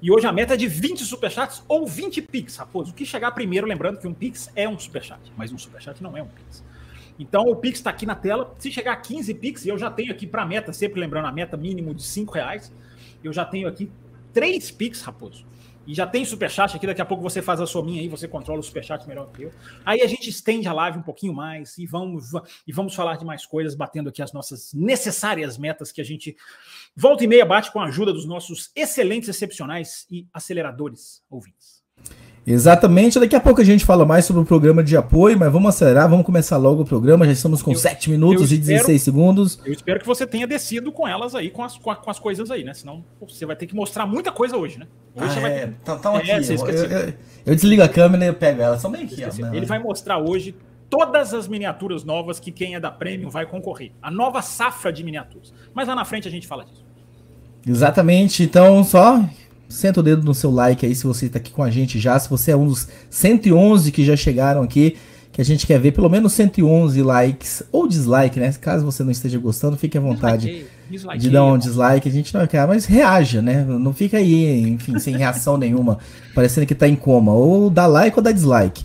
E 0.00 0.10
hoje 0.10 0.26
a 0.26 0.32
meta 0.32 0.54
é 0.54 0.56
de 0.56 0.68
20 0.68 1.04
superchats 1.04 1.62
ou 1.66 1.86
20 1.86 2.22
pix, 2.22 2.56
Raposo. 2.56 2.92
O 2.92 2.94
que 2.94 3.04
chegar 3.04 3.32
primeiro, 3.32 3.66
lembrando 3.66 3.98
que 3.98 4.06
um 4.06 4.14
pix 4.14 4.50
é 4.54 4.68
um 4.68 4.78
superchat, 4.78 5.20
mas 5.36 5.50
um 5.52 5.58
superchat 5.58 6.02
não 6.02 6.16
é 6.16 6.22
um 6.22 6.26
pix. 6.26 6.62
Então 7.18 7.42
o 7.42 7.56
Pix 7.56 7.78
está 7.78 7.90
aqui 7.90 8.06
na 8.06 8.14
tela. 8.14 8.54
Se 8.58 8.70
chegar 8.70 8.92
a 8.92 8.96
15 8.96 9.34
Pix, 9.34 9.66
eu 9.66 9.76
já 9.76 9.90
tenho 9.90 10.12
aqui 10.12 10.26
para 10.26 10.42
a 10.42 10.46
meta, 10.46 10.72
sempre 10.72 11.00
lembrando 11.00 11.26
a 11.26 11.32
meta 11.32 11.56
mínimo 11.56 11.94
de 11.94 12.02
5 12.02 12.32
reais, 12.32 12.72
eu 13.22 13.32
já 13.32 13.44
tenho 13.44 13.66
aqui 13.66 13.90
3 14.32 14.70
Pix, 14.70 15.02
Raposo. 15.02 15.46
E 15.88 15.94
já 15.94 16.06
tem 16.06 16.22
superchat 16.22 16.76
aqui, 16.76 16.86
daqui 16.86 17.00
a 17.00 17.04
pouco 17.04 17.22
você 17.22 17.40
faz 17.40 17.62
a 17.62 17.66
sominha 17.66 18.02
aí, 18.02 18.08
você 18.08 18.28
controla 18.28 18.60
o 18.60 18.62
superchat 18.62 19.08
melhor 19.08 19.32
que 19.32 19.44
eu. 19.44 19.52
Aí 19.86 20.02
a 20.02 20.06
gente 20.06 20.28
estende 20.28 20.68
a 20.68 20.72
live 20.74 20.98
um 20.98 21.02
pouquinho 21.02 21.32
mais 21.32 21.78
e 21.78 21.86
vamos, 21.86 22.30
e 22.66 22.72
vamos 22.74 22.94
falar 22.94 23.16
de 23.16 23.24
mais 23.24 23.46
coisas, 23.46 23.74
batendo 23.74 24.10
aqui 24.10 24.20
as 24.20 24.30
nossas 24.30 24.74
necessárias 24.74 25.56
metas 25.56 25.90
que 25.90 26.02
a 26.02 26.04
gente 26.04 26.36
volta 26.94 27.24
e 27.24 27.26
meia 27.26 27.46
bate 27.46 27.72
com 27.72 27.80
a 27.80 27.86
ajuda 27.86 28.12
dos 28.12 28.26
nossos 28.26 28.70
excelentes, 28.76 29.30
excepcionais 29.30 30.06
e 30.10 30.28
aceleradores 30.30 31.24
ouvintes. 31.30 31.77
Exatamente, 32.50 33.20
daqui 33.20 33.36
a 33.36 33.40
pouco 33.40 33.60
a 33.60 33.64
gente 33.64 33.84
fala 33.84 34.06
mais 34.06 34.24
sobre 34.24 34.40
o 34.40 34.44
programa 34.44 34.82
de 34.82 34.96
apoio, 34.96 35.38
mas 35.38 35.52
vamos 35.52 35.68
acelerar, 35.68 36.08
vamos 36.08 36.24
começar 36.24 36.56
logo 36.56 36.80
o 36.80 36.84
programa, 36.84 37.26
já 37.26 37.32
estamos 37.32 37.60
com 37.60 37.72
eu, 37.72 37.76
7 37.76 38.08
minutos 38.08 38.50
e 38.50 38.56
16 38.56 39.02
segundos. 39.02 39.60
Eu 39.66 39.72
espero 39.74 40.00
que 40.00 40.06
você 40.06 40.26
tenha 40.26 40.46
descido 40.46 40.90
com 40.90 41.06
elas 41.06 41.34
aí, 41.34 41.50
com 41.50 41.62
as, 41.62 41.76
com, 41.76 42.10
as 42.10 42.18
coisas 42.18 42.50
aí, 42.50 42.64
né? 42.64 42.72
Senão 42.72 43.04
você 43.20 43.44
vai 43.44 43.54
ter 43.54 43.66
que 43.66 43.74
mostrar 43.74 44.06
muita 44.06 44.32
coisa 44.32 44.56
hoje, 44.56 44.78
né? 44.78 44.86
Hoje 45.14 45.38
ah, 45.38 45.48
é, 45.48 45.66
ter... 45.66 45.74
tá, 45.84 45.96
tá 45.96 46.16
aqui, 46.16 46.30
é, 46.30 46.38
eu, 46.38 46.68
eu, 46.68 47.14
eu, 47.44 47.54
desligo 47.54 47.82
a 47.82 47.88
câmera 47.88 48.24
e 48.24 48.32
pego 48.32 48.62
elas, 48.62 48.80
são 48.80 48.90
bem 48.90 49.04
aqui. 49.04 49.22
Ó? 49.24 49.54
Ele 49.54 49.66
vai 49.66 49.78
mostrar 49.78 50.16
hoje 50.16 50.56
todas 50.88 51.34
as 51.34 51.46
miniaturas 51.46 52.02
novas 52.02 52.40
que 52.40 52.50
quem 52.50 52.74
é 52.74 52.80
da 52.80 52.90
Premium 52.90 53.28
vai 53.28 53.44
concorrer. 53.44 53.92
A 54.00 54.10
nova 54.10 54.40
safra 54.40 54.90
de 54.90 55.04
miniaturas. 55.04 55.52
Mas 55.74 55.86
lá 55.86 55.94
na 55.94 56.06
frente 56.06 56.26
a 56.26 56.30
gente 56.30 56.46
fala 56.46 56.64
disso. 56.64 56.82
Exatamente, 57.66 58.42
então 58.42 58.82
só 58.82 59.22
senta 59.68 60.00
o 60.00 60.02
dedo 60.02 60.22
no 60.24 60.34
seu 60.34 60.50
like 60.50 60.84
aí 60.86 60.94
se 60.94 61.06
você 61.06 61.26
está 61.26 61.38
aqui 61.38 61.50
com 61.50 61.62
a 61.62 61.70
gente 61.70 61.98
já. 61.98 62.18
Se 62.18 62.28
você 62.28 62.52
é 62.52 62.56
um 62.56 62.66
dos 62.66 62.88
111 63.10 63.92
que 63.92 64.04
já 64.04 64.16
chegaram 64.16 64.62
aqui, 64.62 64.96
que 65.32 65.40
a 65.40 65.44
gente 65.44 65.66
quer 65.66 65.78
ver 65.78 65.92
pelo 65.92 66.08
menos 66.08 66.32
111 66.32 67.02
likes 67.02 67.62
ou 67.70 67.86
dislike, 67.86 68.40
né? 68.40 68.52
Caso 68.60 68.84
você 68.84 69.04
não 69.04 69.10
esteja 69.10 69.38
gostando, 69.38 69.76
fique 69.76 69.96
à 69.96 70.00
vontade 70.00 70.66
dislike, 70.90 71.18
de 71.20 71.30
dar 71.30 71.44
um 71.44 71.58
dislike. 71.58 72.08
A 72.08 72.12
gente 72.12 72.34
não 72.34 72.46
quer, 72.46 72.66
mas 72.66 72.86
reaja, 72.86 73.42
né? 73.42 73.64
Não 73.64 73.92
fica 73.92 74.16
aí, 74.16 74.68
enfim, 74.68 74.98
sem 74.98 75.16
reação 75.16 75.56
nenhuma, 75.58 75.98
parecendo 76.34 76.66
que 76.66 76.72
está 76.72 76.88
em 76.88 76.96
coma. 76.96 77.32
Ou 77.32 77.70
dá 77.70 77.86
like 77.86 78.16
ou 78.16 78.22
dá 78.22 78.32
dislike. 78.32 78.84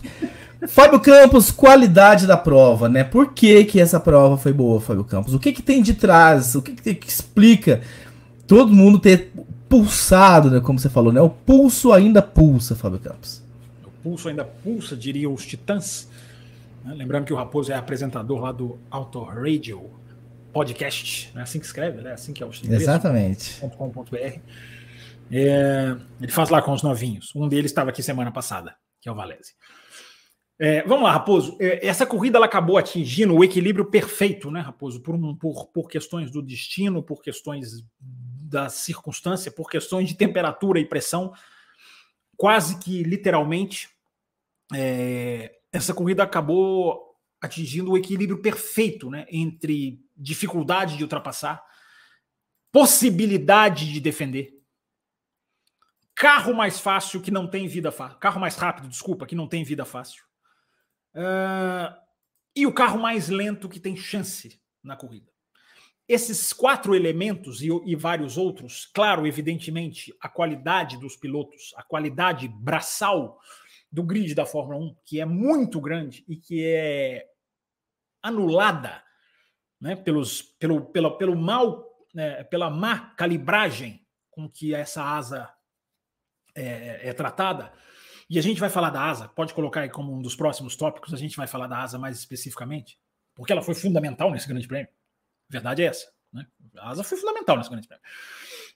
Fábio 0.68 1.00
Campos, 1.00 1.50
qualidade 1.50 2.26
da 2.26 2.36
prova, 2.36 2.88
né? 2.88 3.04
Por 3.04 3.32
que, 3.32 3.64
que 3.64 3.80
essa 3.80 4.00
prova 4.00 4.36
foi 4.36 4.52
boa, 4.52 4.80
Fábio 4.80 5.04
Campos? 5.04 5.34
O 5.34 5.38
que, 5.38 5.52
que 5.52 5.62
tem 5.62 5.82
de 5.82 5.94
trás? 5.94 6.54
O 6.54 6.62
que, 6.62 6.72
que, 6.72 6.94
que 6.94 7.08
explica 7.08 7.80
todo 8.46 8.72
mundo 8.72 8.98
ter 8.98 9.32
pulsado, 9.74 10.50
né? 10.52 10.60
Como 10.60 10.78
você 10.78 10.88
falou, 10.88 11.12
né? 11.12 11.20
O 11.20 11.28
pulso 11.28 11.92
ainda 11.92 12.22
pulsa, 12.22 12.76
Fábio 12.76 13.00
Campos. 13.00 13.42
O 13.84 13.90
pulso 14.02 14.28
ainda 14.28 14.44
pulsa, 14.44 14.96
diriam 14.96 15.34
os 15.34 15.44
titãs. 15.44 16.08
Né? 16.84 16.94
Lembrando 16.94 17.24
que 17.24 17.32
o 17.32 17.36
Raposo 17.36 17.72
é 17.72 17.74
apresentador 17.74 18.40
lá 18.40 18.52
do 18.52 18.78
Auto 18.88 19.20
Radio 19.24 19.90
Podcast, 20.52 21.32
é 21.34 21.40
assim 21.40 21.58
que 21.58 21.66
escreve, 21.66 22.00
né? 22.00 22.12
Assim 22.12 22.32
que 22.32 22.40
é 22.40 22.46
o 22.46 22.50
Exatamente. 22.50 23.58
.com.br. 23.76 24.16
É, 25.32 25.96
ele 26.20 26.30
faz 26.30 26.50
lá 26.50 26.62
com 26.62 26.72
os 26.72 26.84
novinhos. 26.84 27.32
Um 27.34 27.48
deles 27.48 27.72
estava 27.72 27.90
aqui 27.90 28.00
semana 28.00 28.30
passada, 28.30 28.76
que 29.02 29.08
é 29.08 29.12
o 29.12 29.16
Valese. 29.16 29.54
É, 30.56 30.82
vamos 30.86 31.02
lá, 31.02 31.10
Raposo. 31.10 31.56
É, 31.60 31.84
essa 31.84 32.06
corrida 32.06 32.38
ela 32.38 32.46
acabou 32.46 32.78
atingindo 32.78 33.34
o 33.34 33.42
equilíbrio 33.42 33.86
perfeito, 33.86 34.52
né, 34.52 34.60
Raposo? 34.60 35.00
Por, 35.00 35.16
um, 35.16 35.34
por, 35.34 35.66
por 35.72 35.90
questões 35.90 36.30
do 36.30 36.40
destino, 36.40 37.02
por 37.02 37.20
questões 37.20 37.82
da 38.54 38.68
circunstância, 38.68 39.50
por 39.50 39.68
questões 39.68 40.08
de 40.08 40.14
temperatura 40.14 40.78
e 40.78 40.88
pressão, 40.88 41.34
quase 42.36 42.78
que 42.78 43.02
literalmente, 43.02 43.88
é, 44.72 45.58
essa 45.72 45.92
corrida 45.92 46.22
acabou 46.22 47.16
atingindo 47.40 47.90
o 47.90 47.98
equilíbrio 47.98 48.40
perfeito 48.40 49.10
né, 49.10 49.26
entre 49.28 50.00
dificuldade 50.16 50.96
de 50.96 51.02
ultrapassar, 51.02 51.62
possibilidade 52.70 53.92
de 53.92 54.00
defender, 54.00 54.62
carro 56.14 56.54
mais 56.54 56.78
fácil 56.78 57.20
que 57.20 57.32
não 57.32 57.48
tem 57.48 57.66
vida 57.66 57.90
fácil, 57.90 58.18
carro 58.18 58.40
mais 58.40 58.54
rápido, 58.54 58.88
desculpa, 58.88 59.26
que 59.26 59.34
não 59.34 59.48
tem 59.48 59.64
vida 59.64 59.84
fácil, 59.84 60.24
uh, 61.16 61.92
e 62.54 62.66
o 62.66 62.72
carro 62.72 63.00
mais 63.00 63.28
lento 63.28 63.68
que 63.68 63.80
tem 63.80 63.96
chance 63.96 64.62
na 64.80 64.96
corrida. 64.96 65.33
Esses 66.06 66.52
quatro 66.52 66.94
elementos 66.94 67.62
e, 67.62 67.68
e, 67.86 67.96
vários 67.96 68.36
outros, 68.36 68.84
claro, 68.94 69.26
evidentemente, 69.26 70.14
a 70.20 70.28
qualidade 70.28 70.98
dos 70.98 71.16
pilotos, 71.16 71.72
a 71.76 71.82
qualidade 71.82 72.46
braçal 72.46 73.38
do 73.90 74.02
grid 74.02 74.34
da 74.34 74.44
Fórmula 74.44 74.78
1, 74.78 74.96
que 75.06 75.18
é 75.18 75.24
muito 75.24 75.80
grande 75.80 76.22
e 76.28 76.36
que 76.36 76.62
é 76.62 77.26
anulada 78.22 79.02
né, 79.80 79.96
pelos, 79.96 80.42
pelo, 80.42 80.82
pela, 80.86 81.16
pelo 81.16 81.34
mal, 81.34 81.82
né, 82.12 82.44
pela 82.44 82.68
má 82.68 83.14
calibragem 83.14 84.06
com 84.30 84.46
que 84.46 84.74
essa 84.74 85.02
asa 85.02 85.50
é, 86.54 87.08
é 87.08 87.12
tratada. 87.14 87.72
E 88.28 88.38
a 88.38 88.42
gente 88.42 88.60
vai 88.60 88.68
falar 88.68 88.90
da 88.90 89.02
asa, 89.02 89.28
pode 89.28 89.54
colocar 89.54 89.80
aí 89.80 89.88
como 89.88 90.12
um 90.12 90.20
dos 90.20 90.36
próximos 90.36 90.76
tópicos, 90.76 91.14
a 91.14 91.16
gente 91.18 91.36
vai 91.36 91.46
falar 91.46 91.66
da 91.66 91.78
asa 91.78 91.98
mais 91.98 92.18
especificamente, 92.18 92.98
porque 93.34 93.52
ela 93.52 93.62
foi 93.62 93.74
fundamental 93.74 94.30
nesse 94.30 94.48
grande 94.48 94.68
prêmio 94.68 94.92
verdade 95.48 95.82
é 95.82 95.86
essa. 95.86 96.06
Né? 96.32 96.46
A 96.76 96.90
asa 96.90 97.04
foi 97.04 97.18
fundamental 97.18 97.56
nesse 97.56 97.70
grande 97.70 97.86
prêmio. 97.86 98.04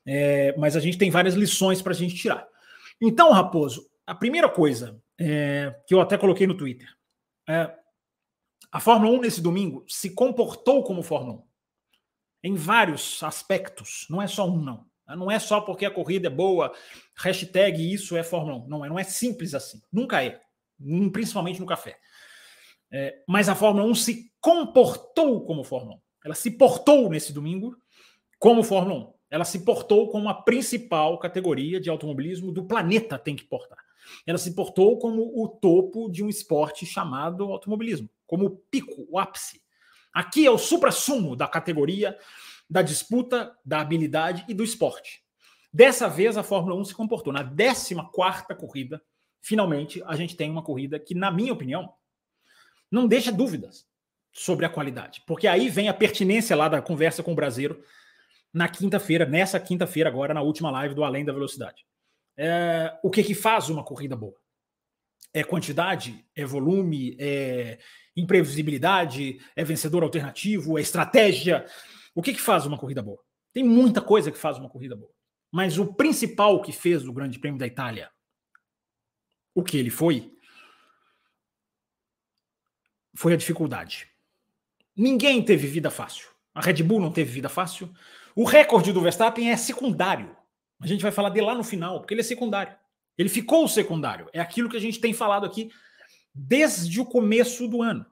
É, 0.06 0.56
mas 0.56 0.76
a 0.76 0.80
gente 0.80 0.98
tem 0.98 1.10
várias 1.10 1.34
lições 1.34 1.82
para 1.82 1.92
a 1.92 1.96
gente 1.96 2.14
tirar. 2.14 2.46
Então, 3.00 3.32
Raposo, 3.32 3.88
a 4.06 4.14
primeira 4.14 4.48
coisa 4.48 5.00
é, 5.18 5.74
que 5.86 5.94
eu 5.94 6.00
até 6.00 6.16
coloquei 6.16 6.46
no 6.46 6.56
Twitter, 6.56 6.88
é, 7.48 7.74
a 8.70 8.80
Fórmula 8.80 9.16
1 9.18 9.20
nesse 9.20 9.40
domingo 9.40 9.84
se 9.88 10.10
comportou 10.14 10.82
como 10.82 11.02
Fórmula 11.02 11.38
1 11.38 11.48
em 12.44 12.54
vários 12.54 13.22
aspectos, 13.22 14.06
não 14.08 14.22
é 14.22 14.26
só 14.26 14.48
um, 14.48 14.62
não. 14.62 14.86
Não 15.16 15.30
é 15.30 15.38
só 15.38 15.60
porque 15.62 15.86
a 15.86 15.90
corrida 15.90 16.28
é 16.28 16.30
boa, 16.30 16.72
hashtag 17.16 17.92
isso 17.92 18.16
é 18.16 18.22
Fórmula 18.22 18.58
1. 18.58 18.68
Não 18.68 18.84
é, 18.84 18.88
não 18.90 18.98
é 18.98 19.04
simples 19.04 19.54
assim. 19.54 19.80
Nunca 19.90 20.22
é. 20.22 20.38
Principalmente 21.12 21.60
no 21.60 21.66
café. 21.66 21.98
É, 22.90 23.22
mas 23.26 23.48
a 23.48 23.54
Fórmula 23.54 23.86
1 23.86 23.94
se 23.94 24.32
comportou 24.38 25.44
como 25.46 25.64
Fórmula 25.64 25.96
1. 25.96 26.00
Ela 26.24 26.34
se 26.34 26.50
portou 26.50 27.08
nesse 27.08 27.32
domingo 27.32 27.76
como 28.38 28.62
Fórmula 28.62 29.00
1. 29.00 29.14
Ela 29.30 29.44
se 29.44 29.60
portou 29.60 30.08
como 30.08 30.28
a 30.28 30.34
principal 30.34 31.18
categoria 31.18 31.80
de 31.80 31.90
automobilismo 31.90 32.50
do 32.50 32.64
planeta 32.64 33.18
tem 33.18 33.36
que 33.36 33.44
portar. 33.44 33.78
Ela 34.26 34.38
se 34.38 34.54
portou 34.54 34.98
como 34.98 35.22
o 35.34 35.48
topo 35.48 36.08
de 36.10 36.24
um 36.24 36.28
esporte 36.28 36.86
chamado 36.86 37.44
automobilismo, 37.44 38.08
como 38.26 38.46
o 38.46 38.50
pico, 38.50 39.06
o 39.10 39.18
ápice. 39.18 39.60
Aqui 40.12 40.46
é 40.46 40.50
o 40.50 40.58
supra-sumo 40.58 41.36
da 41.36 41.46
categoria, 41.46 42.18
da 42.68 42.80
disputa, 42.80 43.54
da 43.64 43.80
habilidade 43.80 44.44
e 44.48 44.54
do 44.54 44.64
esporte. 44.64 45.22
Dessa 45.72 46.08
vez 46.08 46.36
a 46.38 46.42
Fórmula 46.42 46.74
1 46.76 46.86
se 46.86 46.94
comportou. 46.94 47.32
Na 47.32 47.44
14 47.44 47.94
corrida, 48.58 49.02
finalmente, 49.40 50.02
a 50.06 50.16
gente 50.16 50.36
tem 50.36 50.50
uma 50.50 50.62
corrida 50.62 50.98
que, 50.98 51.14
na 51.14 51.30
minha 51.30 51.52
opinião, 51.52 51.92
não 52.90 53.06
deixa 53.06 53.30
dúvidas 53.30 53.86
sobre 54.32 54.64
a 54.64 54.68
qualidade. 54.68 55.22
Porque 55.26 55.46
aí 55.46 55.68
vem 55.68 55.88
a 55.88 55.94
pertinência 55.94 56.54
lá 56.54 56.68
da 56.68 56.82
conversa 56.82 57.22
com 57.22 57.32
o 57.32 57.36
Brasileiro 57.36 57.82
na 58.52 58.68
quinta-feira, 58.68 59.26
nessa 59.26 59.60
quinta-feira, 59.60 60.08
agora, 60.08 60.32
na 60.32 60.42
última 60.42 60.70
live 60.70 60.94
do 60.94 61.04
Além 61.04 61.24
da 61.24 61.32
Velocidade. 61.32 61.86
É, 62.36 62.96
o 63.02 63.10
que, 63.10 63.22
que 63.22 63.34
faz 63.34 63.68
uma 63.68 63.84
corrida 63.84 64.16
boa? 64.16 64.36
É 65.34 65.44
quantidade? 65.44 66.24
É 66.34 66.44
volume? 66.44 67.16
É 67.18 67.78
imprevisibilidade? 68.16 69.38
É 69.54 69.64
vencedor 69.64 70.02
alternativo? 70.02 70.78
É 70.78 70.80
estratégia? 70.80 71.66
O 72.14 72.22
que, 72.22 72.32
que 72.32 72.40
faz 72.40 72.64
uma 72.64 72.78
corrida 72.78 73.02
boa? 73.02 73.22
Tem 73.52 73.62
muita 73.62 74.00
coisa 74.00 74.30
que 74.30 74.38
faz 74.38 74.58
uma 74.58 74.68
corrida 74.68 74.96
boa. 74.96 75.12
Mas 75.50 75.78
o 75.78 75.94
principal 75.94 76.60
que 76.60 76.72
fez 76.72 77.06
o 77.06 77.12
Grande 77.12 77.38
Prêmio 77.38 77.58
da 77.58 77.66
Itália, 77.66 78.10
o 79.54 79.62
que 79.62 79.76
ele 79.76 79.90
foi, 79.90 80.32
foi 83.16 83.32
a 83.32 83.36
dificuldade. 83.36 84.08
Ninguém 84.98 85.40
teve 85.40 85.68
vida 85.68 85.92
fácil. 85.92 86.28
A 86.52 86.60
Red 86.60 86.82
Bull 86.82 87.00
não 87.00 87.12
teve 87.12 87.30
vida 87.30 87.48
fácil. 87.48 87.88
O 88.34 88.42
recorde 88.42 88.92
do 88.92 89.00
Verstappen 89.00 89.48
é 89.48 89.56
secundário. 89.56 90.36
A 90.80 90.86
gente 90.88 91.02
vai 91.02 91.12
falar 91.12 91.28
dele 91.28 91.46
lá 91.46 91.54
no 91.54 91.62
final, 91.62 92.00
porque 92.00 92.14
ele 92.14 92.20
é 92.20 92.24
secundário. 92.24 92.76
Ele 93.16 93.28
ficou 93.28 93.68
secundário. 93.68 94.28
É 94.32 94.40
aquilo 94.40 94.68
que 94.68 94.76
a 94.76 94.80
gente 94.80 95.00
tem 95.00 95.12
falado 95.12 95.46
aqui 95.46 95.70
desde 96.34 97.00
o 97.00 97.06
começo 97.06 97.68
do 97.68 97.80
ano. 97.80 98.04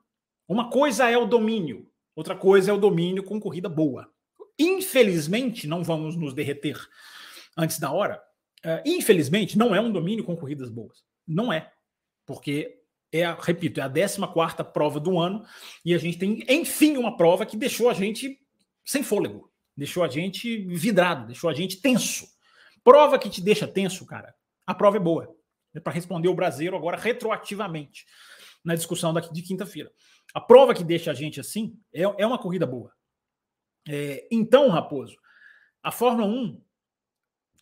Uma 0.49 0.71
coisa 0.71 1.11
é 1.11 1.19
o 1.19 1.26
domínio, 1.26 1.90
outra 2.14 2.37
coisa 2.37 2.71
é 2.71 2.75
o 2.75 2.78
domínio 2.78 3.25
com 3.25 3.40
corrida 3.40 3.69
boa. 3.69 4.09
Infelizmente, 4.57 5.66
não 5.66 5.83
vamos 5.83 6.16
nos 6.16 6.33
derreter 6.33 6.78
antes 7.57 7.81
da 7.81 7.90
hora. 7.90 8.23
Uh, 8.64 8.81
infelizmente, 8.85 9.59
não 9.59 9.75
é 9.75 9.81
um 9.81 9.90
domínio 9.93 10.25
com 10.25 10.37
corridas 10.37 10.71
boas. 10.71 11.05
Não 11.26 11.52
é. 11.52 11.73
Porque 12.25 12.75
é, 13.12 13.25
a, 13.25 13.34
repito, 13.34 13.80
é 13.80 13.82
a 13.82 13.88
14 13.88 14.64
prova 14.72 15.00
do 15.00 15.18
ano 15.18 15.44
e 15.84 15.94
a 15.94 15.98
gente 15.98 16.18
tem, 16.18 16.44
enfim, 16.48 16.96
uma 16.96 17.16
prova 17.16 17.46
que 17.46 17.56
deixou 17.56 17.88
a 17.88 17.94
gente 17.94 18.40
sem 18.84 19.02
fôlego, 19.02 19.50
deixou 19.76 20.04
a 20.04 20.08
gente 20.08 20.64
vidrado, 20.66 21.26
deixou 21.26 21.50
a 21.50 21.54
gente 21.54 21.80
tenso. 21.80 22.26
Prova 22.84 23.18
que 23.18 23.28
te 23.28 23.40
deixa 23.40 23.66
tenso, 23.66 24.06
cara, 24.06 24.34
a 24.66 24.75
prova 24.75 24.96
é 24.96 25.00
boa. 25.00 25.34
É 25.75 25.80
para 25.80 25.92
responder 25.92 26.28
o 26.28 26.34
brasileiro 26.34 26.76
agora 26.76 26.96
retroativamente 26.96 28.06
na 28.64 28.75
discussão 28.75 29.12
daqui 29.12 29.32
de 29.32 29.42
quinta-feira. 29.42 29.92
A 30.34 30.40
prova 30.40 30.75
que 30.75 30.82
deixa 30.82 31.10
a 31.10 31.14
gente 31.14 31.38
assim 31.38 31.78
é, 31.92 32.02
é 32.02 32.26
uma 32.26 32.38
corrida 32.38 32.66
boa. 32.66 32.92
É, 33.88 34.26
então, 34.30 34.68
Raposo, 34.70 35.16
a 35.82 35.92
Fórmula 35.92 36.26
1, 36.26 36.60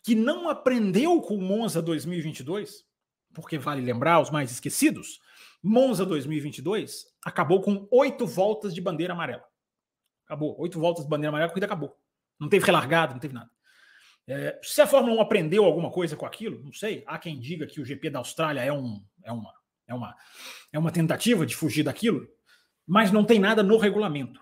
que 0.03 0.15
não 0.15 0.49
aprendeu 0.49 1.21
com 1.21 1.35
o 1.35 1.41
Monza 1.41 1.81
2022, 1.81 2.85
porque 3.33 3.57
vale 3.57 3.81
lembrar 3.81 4.21
os 4.21 4.31
mais 4.31 4.51
esquecidos, 4.51 5.19
Monza 5.67 6.05
2022 6.05 7.07
acabou 7.25 7.59
com 7.59 7.87
oito 7.89 8.27
voltas 8.27 8.71
de 8.71 8.79
bandeira 8.79 9.13
amarela. 9.13 9.43
Acabou. 10.23 10.55
Oito 10.59 10.79
voltas 10.79 11.05
de 11.05 11.09
bandeira 11.09 11.29
amarela, 11.29 11.47
a 11.47 11.49
corrida 11.49 11.65
acabou. 11.65 11.97
Não 12.39 12.47
teve 12.47 12.63
relargada, 12.63 13.13
não 13.13 13.19
teve 13.19 13.33
nada. 13.33 13.49
É, 14.27 14.59
se 14.61 14.79
a 14.79 14.85
Fórmula 14.85 15.15
1 15.15 15.21
aprendeu 15.21 15.65
alguma 15.65 15.89
coisa 15.89 16.15
com 16.15 16.23
aquilo, 16.23 16.63
não 16.63 16.71
sei. 16.71 17.03
Há 17.07 17.17
quem 17.17 17.39
diga 17.39 17.65
que 17.65 17.81
o 17.81 17.85
GP 17.85 18.11
da 18.11 18.19
Austrália 18.19 18.61
é, 18.61 18.71
um, 18.71 19.03
é, 19.23 19.31
uma, 19.31 19.53
é, 19.87 19.93
uma, 19.95 20.15
é 20.71 20.77
uma 20.77 20.91
tentativa 20.91 21.47
de 21.47 21.55
fugir 21.55 21.81
daquilo, 21.81 22.27
mas 22.85 23.11
não 23.11 23.23
tem 23.23 23.39
nada 23.39 23.63
no 23.63 23.77
regulamento. 23.77 24.39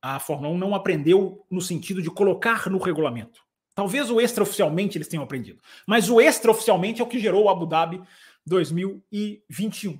A 0.00 0.20
Fórmula 0.20 0.54
1 0.54 0.58
não 0.58 0.72
aprendeu 0.72 1.44
no 1.50 1.60
sentido 1.60 2.00
de 2.00 2.10
colocar 2.10 2.70
no 2.70 2.78
regulamento. 2.78 3.40
Talvez 3.74 4.08
o 4.08 4.20
extraoficialmente 4.20 4.98
eles 4.98 5.08
tenham 5.08 5.24
aprendido, 5.24 5.60
mas 5.84 6.08
o 6.08 6.20
extraoficialmente 6.20 7.00
é 7.00 7.04
o 7.04 7.08
que 7.08 7.18
gerou 7.18 7.44
o 7.44 7.48
Abu 7.48 7.66
Dhabi 7.66 8.00
2021. 8.46 9.98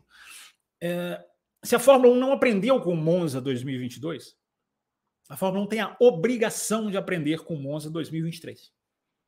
É, 0.85 1.25
se 1.62 1.77
a 1.77 1.79
Fórmula 1.79 2.12
1 2.12 2.19
não 2.19 2.33
aprendeu 2.33 2.81
com 2.81 2.97
Monza 2.97 3.41
2022, 3.41 4.35
a 5.29 5.37
Fórmula 5.37 5.65
1 5.65 5.69
tem 5.69 5.81
a 5.81 5.97
obrigação 6.01 6.91
de 6.91 6.97
aprender 6.97 7.45
com 7.45 7.55
Monza 7.55 7.89
2023. 7.89 8.73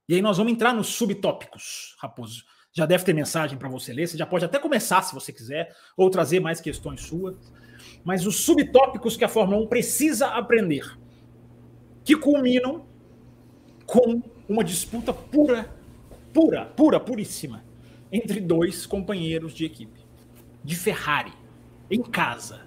E 0.08 0.16
aí 0.16 0.20
nós 0.20 0.36
vamos 0.36 0.52
entrar 0.52 0.74
nos 0.74 0.88
subtópicos, 0.88 1.94
Raposo. 2.00 2.42
Já 2.72 2.84
deve 2.84 3.04
ter 3.04 3.12
mensagem 3.12 3.56
para 3.56 3.68
você 3.68 3.92
ler, 3.92 4.08
você 4.08 4.18
já 4.18 4.26
pode 4.26 4.44
até 4.44 4.58
começar 4.58 5.00
se 5.02 5.14
você 5.14 5.32
quiser, 5.32 5.72
ou 5.96 6.10
trazer 6.10 6.40
mais 6.40 6.60
questões 6.60 7.02
suas. 7.02 7.36
Mas 8.02 8.26
os 8.26 8.34
subtópicos 8.40 9.16
que 9.16 9.24
a 9.24 9.28
Fórmula 9.28 9.62
1 9.62 9.68
precisa 9.68 10.26
aprender, 10.26 10.98
que 12.04 12.16
culminam 12.16 12.84
com 13.86 14.20
uma 14.48 14.64
disputa 14.64 15.14
pura, 15.14 15.72
pura, 16.32 16.66
pura, 16.66 16.98
puríssima, 16.98 17.64
entre 18.10 18.40
dois 18.40 18.86
companheiros 18.86 19.54
de 19.54 19.64
equipe, 19.64 20.04
de 20.64 20.74
Ferrari 20.74 21.43
em 21.90 22.02
casa, 22.02 22.62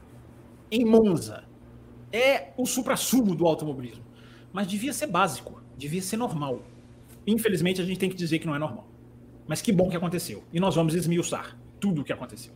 em 0.72 0.86
Monza, 0.86 1.44
é 2.12 2.52
o 2.58 2.66
supra-sumo 2.66 3.36
do 3.36 3.46
automobilismo. 3.46 4.04
Mas 4.52 4.68
devia 4.68 4.94
ser 4.94 5.08
básico, 5.08 5.62
devia 5.78 6.02
ser 6.02 6.18
normal. 6.18 6.62
Infelizmente, 7.26 7.82
a 7.82 7.86
gente 7.86 8.00
tem 8.00 8.10
que 8.10 8.16
dizer 8.16 8.40
que 8.40 8.48
não 8.48 8.56
é 8.56 8.60
normal. 8.60 8.88
Mas 9.48 9.62
que 9.62 9.72
bom 9.72 9.90
que 9.90 9.96
aconteceu. 9.96 10.44
E 10.52 10.60
nós 10.60 10.76
vamos 10.76 10.94
esmiuçar 10.94 11.58
tudo 11.80 12.02
o 12.02 12.04
que 12.04 12.14
aconteceu. 12.14 12.54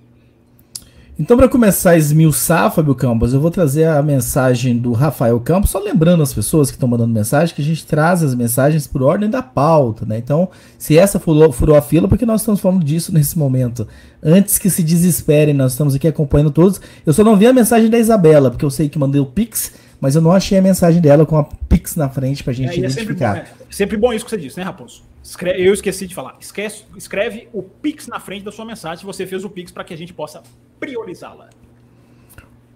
Então, 1.20 1.36
para 1.36 1.50
começar 1.50 1.92
a 1.92 1.98
esmiuçar, 1.98 2.72
Fábio 2.72 2.96
Campos, 2.96 3.34
eu 3.34 3.40
vou 3.40 3.52
trazer 3.52 3.84
a 3.86 4.02
mensagem 4.02 4.78
do 4.78 4.94
Rafael 4.94 5.40
Campos, 5.42 5.70
só 5.70 5.78
lembrando 5.78 6.24
as 6.24 6.34
pessoas 6.34 6.72
que 6.72 6.78
estão 6.78 6.88
mandando 6.88 7.14
mensagem 7.14 7.54
que 7.54 7.62
a 7.62 7.66
gente 7.66 7.86
traz 7.86 8.24
as 8.24 8.34
mensagens 8.34 8.88
por 8.88 9.04
ordem 9.04 9.30
da 9.30 9.42
pauta, 9.44 10.06
né? 10.06 10.18
Então, 10.18 10.50
se 10.78 10.98
essa 10.98 11.20
furou, 11.20 11.52
furou 11.52 11.76
a 11.76 11.82
fila, 11.82 12.08
porque 12.08 12.26
nós 12.26 12.42
estamos 12.42 12.62
falando 12.62 12.84
disso 12.84 13.14
nesse 13.14 13.38
momento. 13.38 13.88
Antes 14.24 14.58
que 14.58 14.70
se 14.70 14.82
desesperem, 14.82 15.54
nós 15.54 15.74
estamos 15.74 15.94
aqui 15.94 16.08
acompanhando 16.08 16.50
todos. 16.50 16.80
Eu 17.06 17.12
só 17.12 17.24
não 17.24 17.36
vi 17.36 17.46
a 17.46 17.54
mensagem 17.54 17.90
da 17.90 18.00
Isabela, 18.00 18.50
porque 18.50 18.66
eu 18.66 18.72
sei 18.72 18.88
que 18.88 18.98
mandei 18.98 19.20
o 19.20 19.26
Pix, 19.26 19.74
mas 20.02 20.16
eu 20.16 20.22
não 20.22 20.32
achei 20.32 20.58
a 20.58 20.62
mensagem 20.62 21.00
dela 21.00 21.28
com 21.28 21.38
a 21.38 21.44
Pix 21.44 21.96
na 21.96 22.10
frente 22.10 22.44
pra 22.44 22.52
gente 22.52 22.72
é, 22.72 22.78
identificar. 22.80 23.38
É 23.38 23.40
sempre 23.40 23.54
bom, 23.54 23.66
é 23.70 23.74
sempre 23.74 23.98
bom 23.98 24.14
isso 24.14 24.26
que 24.26 24.32
você 24.32 24.38
disse, 24.38 24.58
né, 24.58 24.64
Raposo? 24.64 25.04
Escreve, 25.24 25.64
eu 25.64 25.74
esqueci 25.74 26.08
de 26.08 26.16
falar. 26.16 26.36
Esquece, 26.40 26.86
escreve 26.98 27.48
o 27.54 27.62
Pix 27.62 28.08
na 28.08 28.20
frente 28.20 28.44
da 28.44 28.52
sua 28.52 28.66
mensagem 28.66 28.98
se 28.98 29.06
você 29.06 29.28
fez 29.28 29.46
o 29.46 29.50
Pix 29.50 29.72
para 29.72 29.84
que 29.84 29.94
a 29.94 29.98
gente 29.98 30.12
possa 30.12 30.42
priorizá-la. 30.80 31.50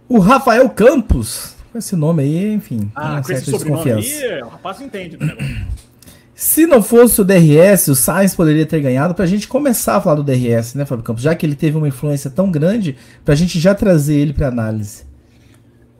O 0.07 0.19
Rafael 0.19 0.69
Campos, 0.69 1.55
com 1.71 1.79
esse 1.79 1.95
nome 1.95 2.21
aí, 2.21 2.53
enfim. 2.53 2.91
Ah, 2.93 3.19
com 3.25 3.33
esse 3.33 3.49
sobrenome 3.49 3.91
aí, 3.91 4.43
o 4.43 4.47
rapaz 4.47 4.79
entende 4.79 5.17
do 5.17 5.25
negócio. 5.25 5.65
Se 6.35 6.67
não 6.67 6.83
fosse 6.83 7.21
o 7.21 7.23
DRS, 7.23 7.87
o 7.87 7.95
Sainz 7.95 8.35
poderia 8.35 8.65
ter 8.65 8.81
ganhado 8.81 9.15
para 9.15 9.23
a 9.23 9.27
gente 9.27 9.47
começar 9.47 9.95
a 9.95 10.01
falar 10.01 10.15
do 10.15 10.23
DRS, 10.23 10.75
né, 10.75 10.85
Fábio 10.85 11.03
Campos? 11.03 11.23
Já 11.23 11.33
que 11.33 11.45
ele 11.45 11.55
teve 11.55 11.77
uma 11.77 11.87
influência 11.87 12.29
tão 12.29 12.51
grande, 12.51 12.97
para 13.23 13.33
a 13.33 13.37
gente 13.37 13.57
já 13.57 13.73
trazer 13.73 14.15
ele 14.15 14.33
para 14.33 14.49
análise. 14.49 15.05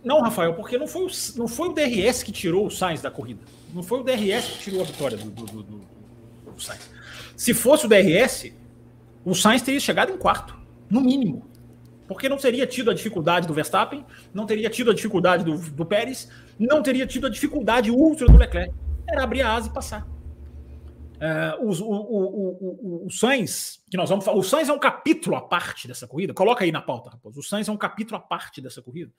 Não, 0.06 0.22
Rafael, 0.22 0.54
porque 0.54 0.78
não 0.78 0.86
foi, 0.86 1.08
o, 1.08 1.10
não 1.36 1.48
foi 1.48 1.70
o 1.70 1.74
DRS 1.74 2.22
que 2.22 2.32
tirou 2.32 2.68
o 2.68 2.70
Sainz 2.70 3.02
da 3.02 3.10
corrida. 3.10 3.44
Não 3.74 3.82
foi 3.82 4.02
o 4.02 4.04
DRS 4.04 4.46
que 4.46 4.60
tirou 4.60 4.82
a 4.82 4.84
vitória 4.84 5.18
do, 5.18 5.32
do, 5.32 5.46
do, 5.46 5.64
do 5.64 6.62
Sainz. 6.62 6.88
Se 7.36 7.56
fosse 7.56 7.88
o 7.88 7.90
DRS, 7.90 8.54
o 9.26 9.34
Sainz 9.34 9.64
teria 9.64 9.80
chegado 9.80 10.12
em 10.12 10.18
quarto, 10.18 10.56
no 10.92 11.02
mínimo. 11.02 11.50
Porque 12.08 12.30
não 12.30 12.38
teria 12.38 12.68
tido 12.68 12.92
a 12.92 12.94
dificuldade 12.94 13.48
do 13.48 13.54
Verstappen, 13.56 14.06
não 14.32 14.46
teria 14.46 14.70
tido 14.70 14.92
a 14.92 14.94
dificuldade 14.94 15.44
do, 15.44 15.58
do 15.58 15.84
Pérez, 15.84 16.30
não 16.60 16.84
teria 16.84 17.08
tido 17.08 17.26
a 17.26 17.30
dificuldade 17.30 17.90
ultra 17.90 18.28
do 18.28 18.38
Leclerc. 18.38 18.76
Era 19.10 19.24
abrir 19.24 19.42
a 19.42 19.56
asa 19.56 19.70
e 19.70 19.74
passar. 19.74 20.08
Uh, 21.16 21.66
o, 21.66 21.72
o, 21.72 23.04
o, 23.04 23.08
o, 23.08 23.10
Sainz, 23.10 23.82
que 23.90 23.98
nós 23.98 24.10
vamos 24.10 24.24
falar, 24.24 24.38
o 24.38 24.44
Sainz 24.44 24.70
é 24.70 24.74
um 24.74 24.78
capítulo 24.78 25.36
à 25.36 25.42
parte 25.42 25.88
dessa 25.88 26.08
corrida. 26.08 26.32
Coloca 26.32 26.64
aí 26.64 26.72
na 26.72 26.82
pauta, 26.82 27.10
rapaz. 27.10 27.36
O 27.36 27.42
Sainz 27.42 27.68
é 27.68 27.72
um 27.72 27.78
capítulo 27.78 28.18
à 28.18 28.20
parte 28.20 28.62
dessa 28.62 28.84
corrida. 28.84 29.12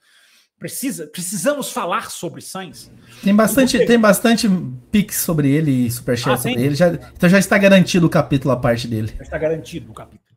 Precisa, 0.59 1.05
precisamos 1.05 1.71
falar 1.71 2.09
sobre 2.09 2.41
Sainz. 2.41 2.91
Tem 3.23 3.35
bastante, 3.35 3.85
tem 3.85 3.99
bastante 3.99 4.47
pix 4.91 5.17
sobre 5.17 5.51
ele 5.51 5.69
e 5.85 5.91
superchat 5.91 6.33
ah, 6.33 6.37
sobre 6.37 6.63
ele. 6.63 6.75
Já, 6.75 6.87
então 6.87 7.29
já 7.29 7.37
está 7.37 7.57
garantido 7.59 8.07
o 8.07 8.09
capítulo 8.09 8.51
à 8.51 8.57
parte 8.57 8.87
dele. 8.87 9.13
Já 9.17 9.23
está 9.23 9.37
garantido 9.37 9.91
o 9.91 9.93
capítulo. 9.93 10.35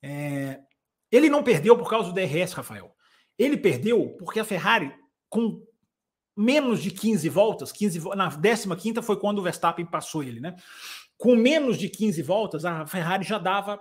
É, 0.00 0.60
ele 1.10 1.28
não 1.28 1.42
perdeu 1.42 1.76
por 1.76 1.90
causa 1.90 2.12
do 2.12 2.14
DRS, 2.14 2.52
Rafael. 2.52 2.94
Ele 3.36 3.56
perdeu 3.56 4.10
porque 4.18 4.38
a 4.38 4.44
Ferrari, 4.44 4.94
com 5.28 5.60
menos 6.36 6.80
de 6.80 6.92
15 6.92 7.28
voltas, 7.28 7.72
15, 7.72 8.00
na 8.14 8.30
15 8.30 9.02
foi 9.02 9.18
quando 9.18 9.38
o 9.38 9.42
Verstappen 9.42 9.84
passou 9.84 10.22
ele, 10.22 10.38
né? 10.38 10.54
Com 11.18 11.34
menos 11.34 11.76
de 11.76 11.88
15 11.88 12.22
voltas, 12.22 12.64
a 12.64 12.86
Ferrari 12.86 13.24
já 13.24 13.38
dava 13.38 13.80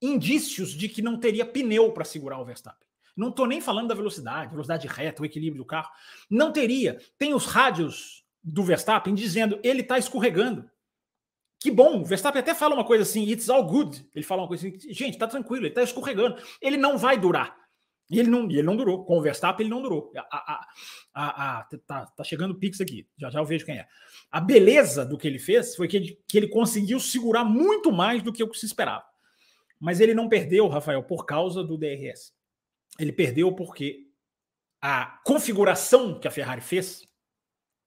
indícios 0.00 0.70
de 0.70 0.88
que 0.88 1.02
não 1.02 1.18
teria 1.18 1.44
pneu 1.44 1.90
para 1.92 2.04
segurar 2.04 2.38
o 2.38 2.44
Verstappen. 2.44 2.85
Não 3.16 3.28
estou 3.30 3.46
nem 3.46 3.60
falando 3.60 3.88
da 3.88 3.94
velocidade, 3.94 4.50
velocidade 4.50 4.86
reta, 4.86 5.22
o 5.22 5.24
equilíbrio 5.24 5.62
do 5.62 5.66
carro. 5.66 5.90
Não 6.28 6.52
teria. 6.52 6.98
Tem 7.16 7.32
os 7.32 7.46
rádios 7.46 8.24
do 8.44 8.62
Verstappen 8.62 9.14
dizendo 9.14 9.58
ele 9.62 9.80
está 9.80 9.98
escorregando. 9.98 10.70
Que 11.58 11.70
bom, 11.70 12.00
o 12.00 12.04
Verstappen 12.04 12.40
até 12.40 12.54
fala 12.54 12.74
uma 12.74 12.84
coisa 12.84 13.02
assim, 13.02 13.28
it's 13.28 13.48
all 13.48 13.64
good. 13.64 14.06
Ele 14.14 14.24
fala 14.24 14.42
uma 14.42 14.48
coisa 14.48 14.68
assim, 14.68 14.78
gente, 14.92 15.16
tá 15.16 15.26
tranquilo, 15.26 15.64
ele 15.64 15.74
tá 15.74 15.82
escorregando. 15.82 16.36
Ele 16.60 16.76
não 16.76 16.98
vai 16.98 17.18
durar. 17.18 17.56
E 18.08 18.20
ele 18.20 18.28
não, 18.28 18.44
ele 18.44 18.62
não 18.62 18.76
durou. 18.76 19.04
Com 19.04 19.18
o 19.18 19.22
Verstappen, 19.22 19.64
ele 19.64 19.74
não 19.74 19.82
durou. 19.82 20.12
A, 20.14 20.36
a, 20.36 20.68
a, 21.14 21.58
a, 21.58 21.64
tá, 21.86 22.06
tá 22.06 22.22
chegando 22.22 22.52
o 22.52 22.58
Pix 22.58 22.80
aqui, 22.80 23.08
já 23.16 23.30
já 23.30 23.40
eu 23.40 23.44
vejo 23.44 23.64
quem 23.64 23.78
é. 23.78 23.88
A 24.30 24.40
beleza 24.40 25.04
do 25.04 25.18
que 25.18 25.26
ele 25.26 25.38
fez 25.38 25.74
foi 25.74 25.88
que 25.88 25.96
ele, 25.96 26.22
que 26.28 26.36
ele 26.36 26.48
conseguiu 26.48 27.00
segurar 27.00 27.44
muito 27.44 27.90
mais 27.90 28.22
do 28.22 28.32
que 28.32 28.44
o 28.44 28.48
que 28.48 28.58
se 28.58 28.66
esperava. 28.66 29.04
Mas 29.80 30.00
ele 30.00 30.14
não 30.14 30.28
perdeu, 30.28 30.68
Rafael, 30.68 31.02
por 31.02 31.24
causa 31.26 31.64
do 31.64 31.76
DRS. 31.76 32.35
Ele 32.98 33.12
perdeu 33.12 33.52
porque 33.52 34.06
a 34.80 35.20
configuração 35.24 36.18
que 36.18 36.28
a 36.28 36.30
Ferrari 36.30 36.60
fez, 36.60 37.06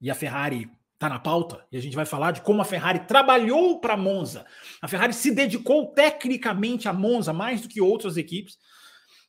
e 0.00 0.10
a 0.10 0.14
Ferrari 0.14 0.70
está 0.94 1.08
na 1.08 1.18
pauta, 1.18 1.66
e 1.72 1.76
a 1.76 1.80
gente 1.80 1.96
vai 1.96 2.04
falar 2.04 2.32
de 2.32 2.42
como 2.42 2.60
a 2.60 2.64
Ferrari 2.64 3.00
trabalhou 3.00 3.80
para 3.80 3.96
Monza. 3.96 4.44
A 4.82 4.88
Ferrari 4.88 5.14
se 5.14 5.30
dedicou 5.30 5.86
tecnicamente 5.92 6.88
a 6.88 6.92
Monza 6.92 7.32
mais 7.32 7.62
do 7.62 7.68
que 7.68 7.80
outras 7.80 8.16
equipes, 8.16 8.58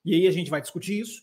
e 0.03 0.13
aí 0.13 0.27
a 0.27 0.31
gente 0.31 0.49
vai 0.49 0.61
discutir 0.61 0.99
isso. 0.99 1.21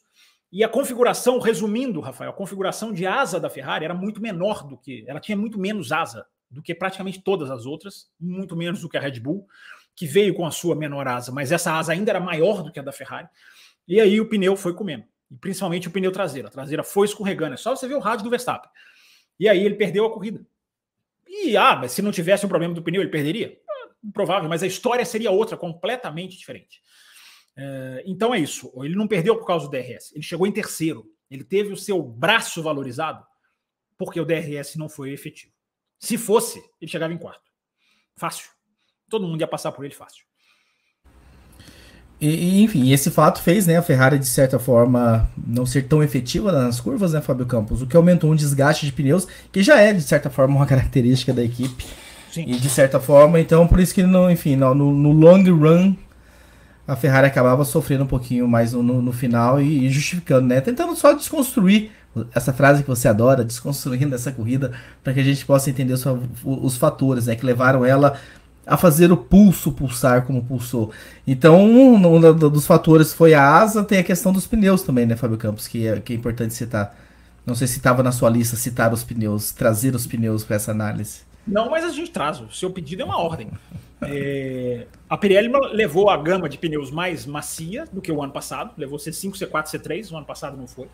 E 0.50 0.64
a 0.64 0.68
configuração, 0.68 1.38
resumindo, 1.38 2.00
Rafael, 2.00 2.30
a 2.30 2.34
configuração 2.34 2.92
de 2.92 3.06
asa 3.06 3.38
da 3.38 3.50
Ferrari 3.50 3.84
era 3.84 3.92
muito 3.92 4.20
menor 4.20 4.66
do 4.66 4.78
que. 4.78 5.04
Ela 5.06 5.20
tinha 5.20 5.36
muito 5.36 5.58
menos 5.58 5.92
asa 5.92 6.26
do 6.50 6.62
que 6.62 6.74
praticamente 6.74 7.20
todas 7.20 7.50
as 7.50 7.66
outras, 7.66 8.10
muito 8.18 8.56
menos 8.56 8.80
do 8.80 8.88
que 8.88 8.96
a 8.96 9.00
Red 9.00 9.20
Bull, 9.20 9.46
que 9.94 10.06
veio 10.06 10.34
com 10.34 10.46
a 10.46 10.50
sua 10.50 10.74
menor 10.74 11.06
asa, 11.06 11.30
mas 11.30 11.52
essa 11.52 11.76
asa 11.76 11.92
ainda 11.92 12.10
era 12.10 12.20
maior 12.20 12.62
do 12.62 12.72
que 12.72 12.78
a 12.78 12.82
da 12.82 12.92
Ferrari. 12.92 13.28
E 13.88 14.00
aí 14.00 14.20
o 14.20 14.28
pneu 14.28 14.54
foi 14.54 14.74
comendo, 14.74 15.04
e 15.30 15.36
principalmente 15.36 15.88
o 15.88 15.90
pneu 15.90 16.12
traseiro. 16.12 16.46
A 16.46 16.50
traseira 16.50 16.84
foi 16.84 17.06
escorregando. 17.06 17.54
É 17.54 17.56
só 17.56 17.74
você 17.74 17.88
ver 17.88 17.94
o 17.94 18.00
rádio 18.00 18.24
do 18.24 18.30
Verstappen. 18.30 18.70
E 19.40 19.48
aí 19.48 19.64
ele 19.64 19.76
perdeu 19.76 20.04
a 20.04 20.12
corrida. 20.12 20.46
E 21.26 21.56
ah, 21.56 21.74
mas 21.74 21.92
se 21.92 22.02
não 22.02 22.12
tivesse 22.12 22.44
um 22.44 22.48
problema 22.48 22.74
do 22.74 22.82
pneu, 22.82 23.00
ele 23.00 23.10
perderia? 23.10 23.58
Ah, 23.68 23.88
provável, 24.12 24.48
mas 24.48 24.62
a 24.62 24.66
história 24.66 25.04
seria 25.04 25.30
outra, 25.30 25.56
completamente 25.56 26.36
diferente. 26.36 26.82
É, 27.56 28.02
então 28.06 28.34
é 28.34 28.38
isso. 28.38 28.72
Ele 28.84 28.94
não 28.94 29.08
perdeu 29.08 29.36
por 29.36 29.46
causa 29.46 29.66
do 29.66 29.70
DRS. 29.70 30.12
Ele 30.12 30.22
chegou 30.22 30.46
em 30.46 30.52
terceiro. 30.52 31.10
Ele 31.30 31.44
teve 31.44 31.72
o 31.72 31.76
seu 31.76 32.02
braço 32.02 32.62
valorizado 32.62 33.26
porque 33.98 34.20
o 34.20 34.24
DRS 34.24 34.76
não 34.76 34.88
foi 34.88 35.12
efetivo. 35.12 35.52
Se 35.98 36.16
fosse, 36.16 36.62
ele 36.80 36.90
chegava 36.90 37.12
em 37.12 37.18
quarto. 37.18 37.50
Fácil. 38.16 38.48
Todo 39.10 39.26
mundo 39.26 39.40
ia 39.40 39.48
passar 39.48 39.72
por 39.72 39.84
ele 39.84 39.94
fácil. 39.94 40.24
E, 42.20 42.62
enfim, 42.62 42.90
esse 42.90 43.10
fato 43.10 43.40
fez 43.40 43.66
né, 43.66 43.76
a 43.76 43.82
Ferrari, 43.82 44.18
de 44.18 44.26
certa 44.26 44.58
forma, 44.58 45.28
não 45.46 45.64
ser 45.64 45.82
tão 45.82 46.02
efetiva 46.02 46.50
nas 46.50 46.80
curvas, 46.80 47.12
né, 47.12 47.20
Fábio 47.20 47.46
Campos? 47.46 47.80
O 47.80 47.86
que 47.86 47.96
aumentou 47.96 48.32
um 48.32 48.34
desgaste 48.34 48.86
de 48.86 48.92
pneus, 48.92 49.26
que 49.52 49.62
já 49.62 49.78
é, 49.78 49.92
de 49.92 50.02
certa 50.02 50.28
forma, 50.28 50.56
uma 50.56 50.66
característica 50.66 51.32
da 51.32 51.44
equipe. 51.44 51.86
Sim. 52.32 52.44
E 52.46 52.58
de 52.58 52.68
certa 52.68 52.98
forma, 52.98 53.38
então, 53.38 53.66
por 53.66 53.78
isso 53.78 53.94
que, 53.94 54.02
no, 54.02 54.28
enfim, 54.30 54.56
no, 54.56 54.74
no 54.74 55.12
long 55.12 55.44
run, 55.44 55.94
a 56.86 56.96
Ferrari 56.96 57.26
acabava 57.26 57.64
sofrendo 57.64 58.04
um 58.04 58.06
pouquinho 58.06 58.48
mais 58.48 58.72
no, 58.72 58.82
no 58.82 59.12
final 59.12 59.60
e, 59.60 59.86
e, 59.86 59.90
justificando, 59.90 60.46
né? 60.48 60.60
Tentando 60.60 60.96
só 60.96 61.12
desconstruir 61.12 61.92
essa 62.34 62.52
frase 62.52 62.82
que 62.82 62.88
você 62.88 63.06
adora, 63.06 63.44
desconstruindo 63.44 64.14
essa 64.14 64.32
corrida, 64.32 64.72
para 65.04 65.12
que 65.12 65.20
a 65.20 65.22
gente 65.24 65.44
possa 65.44 65.70
entender 65.70 65.92
os, 65.92 66.04
os 66.42 66.76
fatores 66.76 67.26
né, 67.26 67.36
que 67.36 67.46
levaram 67.46 67.84
ela 67.84 68.18
a 68.68 68.76
fazer 68.76 69.10
o 69.10 69.16
pulso 69.16 69.72
pulsar 69.72 70.26
como 70.26 70.44
pulsou. 70.44 70.92
Então, 71.26 71.64
um, 71.64 71.94
um, 71.94 72.20
dos 72.20 72.66
fatores 72.66 73.14
foi 73.14 73.32
a 73.32 73.42
asa, 73.42 73.82
tem 73.82 73.98
a 73.98 74.04
questão 74.04 74.30
dos 74.30 74.46
pneus 74.46 74.82
também, 74.82 75.06
né, 75.06 75.16
Fábio 75.16 75.38
Campos, 75.38 75.66
que 75.66 75.86
é, 75.86 75.98
que 76.00 76.12
é 76.12 76.16
importante 76.16 76.52
citar. 76.52 76.94
Não 77.46 77.54
sei 77.54 77.66
se 77.66 77.78
estava 77.78 78.02
na 78.02 78.12
sua 78.12 78.28
lista 78.28 78.56
citar 78.56 78.92
os 78.92 79.02
pneus, 79.02 79.52
trazer 79.52 79.94
os 79.94 80.06
pneus 80.06 80.44
para 80.44 80.56
essa 80.56 80.70
análise. 80.70 81.22
Não, 81.46 81.70
mas 81.70 81.82
a 81.82 81.88
gente 81.88 82.10
traz. 82.10 82.40
O 82.40 82.52
seu 82.52 82.70
pedido 82.70 83.00
é 83.00 83.04
uma 83.06 83.18
ordem. 83.18 83.50
É, 84.02 84.86
a 85.08 85.16
Pirelli 85.16 85.50
levou 85.72 86.10
a 86.10 86.16
gama 86.18 86.46
de 86.46 86.58
pneus 86.58 86.90
mais 86.90 87.24
macia 87.24 87.86
do 87.90 88.02
que 88.02 88.12
o 88.12 88.22
ano 88.22 88.34
passado. 88.34 88.72
Levou 88.76 88.98
C5, 88.98 89.32
C4, 89.32 89.64
C3. 89.64 90.12
O 90.12 90.16
ano 90.18 90.26
passado 90.26 90.58
não 90.58 90.66
foi. 90.66 90.88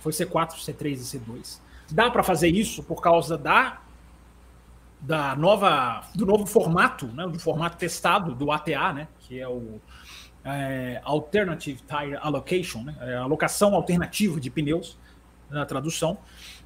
Foi 0.00 0.12
C4, 0.12 0.56
C3 0.56 0.92
e 0.92 1.18
C2. 1.18 1.58
Dá 1.90 2.10
para 2.10 2.22
fazer 2.22 2.48
isso 2.48 2.82
por 2.82 3.00
causa 3.00 3.38
da 3.38 3.80
da 5.00 5.36
nova, 5.36 6.02
do 6.14 6.26
novo 6.26 6.46
formato, 6.46 7.06
né, 7.08 7.26
do 7.26 7.38
formato 7.38 7.76
testado 7.76 8.34
do 8.34 8.50
ATA, 8.50 8.92
né, 8.92 9.08
que 9.20 9.40
é 9.40 9.48
o 9.48 9.80
é, 10.44 11.00
Alternative 11.04 11.80
Tire 11.80 12.16
Allocation, 12.20 12.82
né, 12.82 12.96
é 13.00 13.14
a 13.14 13.22
alocação 13.22 13.74
alternativa 13.74 14.40
de 14.40 14.50
pneus 14.50 14.98
na 15.48 15.64
tradução. 15.64 16.18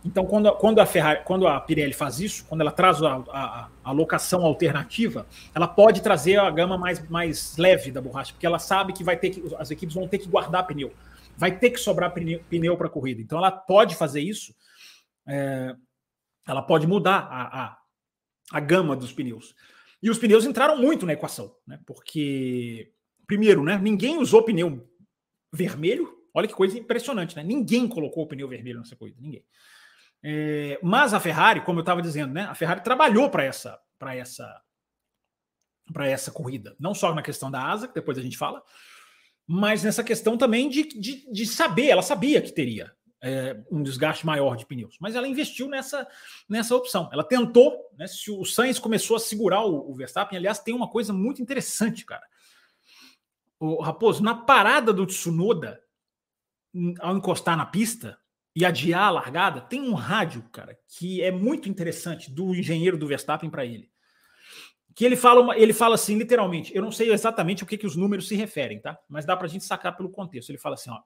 Então, 0.05 0.27
quando, 0.27 0.51
quando, 0.53 0.81
a 0.81 0.87
Ferrari, 0.87 1.21
quando 1.25 1.47
a 1.47 1.61
Pirelli 1.61 1.93
faz 1.93 2.19
isso, 2.19 2.45
quando 2.49 2.63
ela 2.63 2.73
traz 2.73 3.01
a, 3.03 3.15
a, 3.15 3.21
a, 3.31 3.69
alocação 3.85 4.45
alternativa, 4.45 5.27
ela 5.55 5.69
pode 5.69 6.03
trazer 6.03 6.41
a 6.41 6.51
gama 6.51 6.77
mais, 6.77 7.09
mais 7.09 7.57
leve 7.57 7.93
da 7.93 8.01
borracha, 8.01 8.33
porque 8.33 8.47
ela 8.47 8.59
sabe 8.59 8.93
que 8.93 9.05
vai 9.05 9.17
ter 9.17 9.31
que, 9.31 9.55
as 9.57 9.71
equipes 9.71 9.95
vão 9.95 10.09
ter 10.09 10.19
que 10.19 10.29
guardar 10.29 10.67
pneu, 10.67 10.93
vai 11.37 11.57
ter 11.57 11.71
que 11.71 11.79
sobrar 11.79 12.13
pneu, 12.13 12.43
pneu 12.51 12.77
para 12.77 12.89
a 12.89 12.91
corrida. 12.91 13.23
Então, 13.23 13.39
ela 13.39 13.53
pode 13.53 13.95
fazer 13.95 14.21
isso. 14.21 14.53
É, 15.27 15.77
ela 16.45 16.63
pode 16.63 16.87
mudar 16.89 17.29
a, 17.31 17.79
a, 18.51 18.61
gama 18.61 18.97
dos 18.97 19.13
pneus. 19.13 19.55
E 20.03 20.11
os 20.11 20.19
pneus 20.19 20.45
entraram 20.45 20.77
muito 20.77 21.07
na 21.07 21.13
equação, 21.13 21.55
né? 21.67 21.79
Porque, 21.87 22.93
primeiro, 23.27 23.63
né? 23.63 23.79
Ninguém 23.79 24.19
usou 24.19 24.43
pneu 24.43 24.89
vermelho. 25.53 26.13
Olha 26.35 26.49
que 26.49 26.55
coisa 26.55 26.79
impressionante, 26.79 27.37
né? 27.37 27.43
Ninguém 27.43 27.87
colocou 27.87 28.25
o 28.25 28.27
pneu 28.27 28.49
vermelho 28.49 28.79
nessa 28.79 28.97
corrida, 28.97 29.21
ninguém. 29.21 29.45
É, 30.25 30.79
mas 30.83 31.13
a 31.13 31.21
Ferrari, 31.21 31.61
como 31.63 31.81
eu 31.81 31.83
estava 31.83 32.01
dizendo, 32.01 32.33
né? 32.33 32.43
A 32.45 32.55
Ferrari 32.55 32.83
trabalhou 32.83 33.29
para 33.29 33.45
essa, 33.45 33.79
para 33.99 34.15
essa, 34.15 34.63
para 35.93 36.09
essa 36.09 36.31
corrida, 36.31 36.77
não 36.79 36.95
só 36.95 37.15
na 37.15 37.23
questão 37.23 37.51
da 37.51 37.65
asa, 37.65 37.89
que 37.89 37.95
depois 37.95 38.17
a 38.19 38.23
gente 38.23 38.39
fala, 38.39 38.63
mas 39.47 39.83
nessa 39.83 40.03
questão 40.03 40.39
também 40.39 40.69
de, 40.69 40.85
de, 40.85 41.31
de 41.31 41.47
saber. 41.47 41.89
Ela 41.89 42.03
sabia 42.03 42.41
que 42.41 42.53
teria 42.53 42.93
é, 43.23 43.57
um 43.71 43.83
desgaste 43.83 44.27
maior 44.27 44.57
de 44.57 44.67
pneus. 44.67 44.97
Mas 45.01 45.15
ela 45.15 45.29
investiu 45.29 45.69
nessa, 45.69 46.07
nessa 46.49 46.75
opção. 46.75 47.09
Ela 47.13 47.23
tentou, 47.23 47.89
né, 47.97 48.07
se 48.09 48.31
o 48.31 48.45
Sainz 48.45 48.79
começou 48.79 49.17
a 49.17 49.21
segurar 49.21 49.65
o, 49.65 49.91
o, 49.91 49.95
Verstappen, 49.95 50.37
aliás, 50.37 50.59
tem 50.59 50.75
uma 50.75 50.89
coisa 50.89 51.13
muito 51.13 51.41
interessante, 51.41 52.05
cara. 52.05 52.27
O 53.61 53.81
Raposo, 53.81 54.25
na 54.25 54.35
parada 54.35 54.93
do 54.93 55.07
Tsunoda, 55.07 55.81
ao 56.99 57.17
encostar 57.17 57.57
na 57.57 57.65
pista 57.65 58.19
e 58.57 58.65
adiar 58.65 59.05
a 59.05 59.11
largada, 59.11 59.61
tem 59.61 59.81
um 59.81 59.95
rádio, 59.95 60.43
cara, 60.51 60.77
que 60.89 61.23
é 61.23 61.31
muito 61.31 61.69
interessante 61.69 62.29
do 62.31 62.55
engenheiro 62.55 62.99
do 62.99 63.07
Verstappen 63.07 63.49
para 63.49 63.65
ele 63.65 63.92
que 64.95 65.05
ele 65.05 65.17
fala, 65.17 65.57
ele 65.57 65.73
fala 65.73 65.95
assim, 65.95 66.17
literalmente, 66.17 66.75
eu 66.75 66.83
não 66.83 66.93
sei 66.93 67.13
exatamente 67.13 67.63
o 67.63 67.67
que, 67.67 67.79
que 67.79 67.87
os 67.87 67.97
números 67.97 68.29
se 68.29 68.35
referem, 68.35 68.81
tá? 68.81 68.99
Mas 69.09 69.25
dá 69.25 69.37
para 69.37 69.47
a 69.47 69.49
gente 69.49 69.65
sacar 69.65 69.97
pelo 69.97 70.11
contexto. 70.11 70.51
Ele 70.51 70.59
fala 70.59 70.75
assim, 70.75 70.91
ó, 70.91 71.01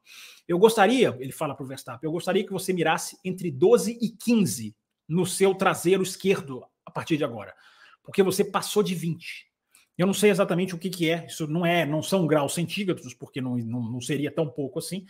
eu 0.48 0.58
gostaria, 0.58 1.16
ele 1.20 1.32
fala 1.32 1.54
para 1.54 1.64
o 1.64 1.66
Verstappen, 1.66 2.06
eu 2.06 2.12
gostaria 2.12 2.44
que 2.44 2.52
você 2.52 2.72
mirasse 2.72 3.16
entre 3.24 3.50
12 3.50 3.98
e 4.00 4.10
15 4.10 4.74
no 5.08 5.24
seu 5.24 5.54
traseiro 5.54 6.02
esquerdo 6.02 6.64
a 6.84 6.90
partir 6.90 7.16
de 7.16 7.24
agora, 7.24 7.54
porque 8.02 8.22
você 8.22 8.44
passou 8.44 8.82
de 8.82 8.94
20. 8.94 9.46
Eu 9.96 10.06
não 10.06 10.14
sei 10.14 10.30
exatamente 10.30 10.74
o 10.74 10.78
que, 10.78 10.90
que 10.90 11.10
é, 11.10 11.24
isso 11.26 11.46
não 11.46 11.64
é, 11.64 11.86
não 11.86 12.02
são 12.02 12.26
graus 12.26 12.54
centígrados, 12.54 13.14
porque 13.14 13.40
não, 13.40 13.56
não, 13.56 13.80
não 13.92 14.00
seria 14.00 14.30
tão 14.30 14.48
pouco 14.48 14.78
assim. 14.78 15.06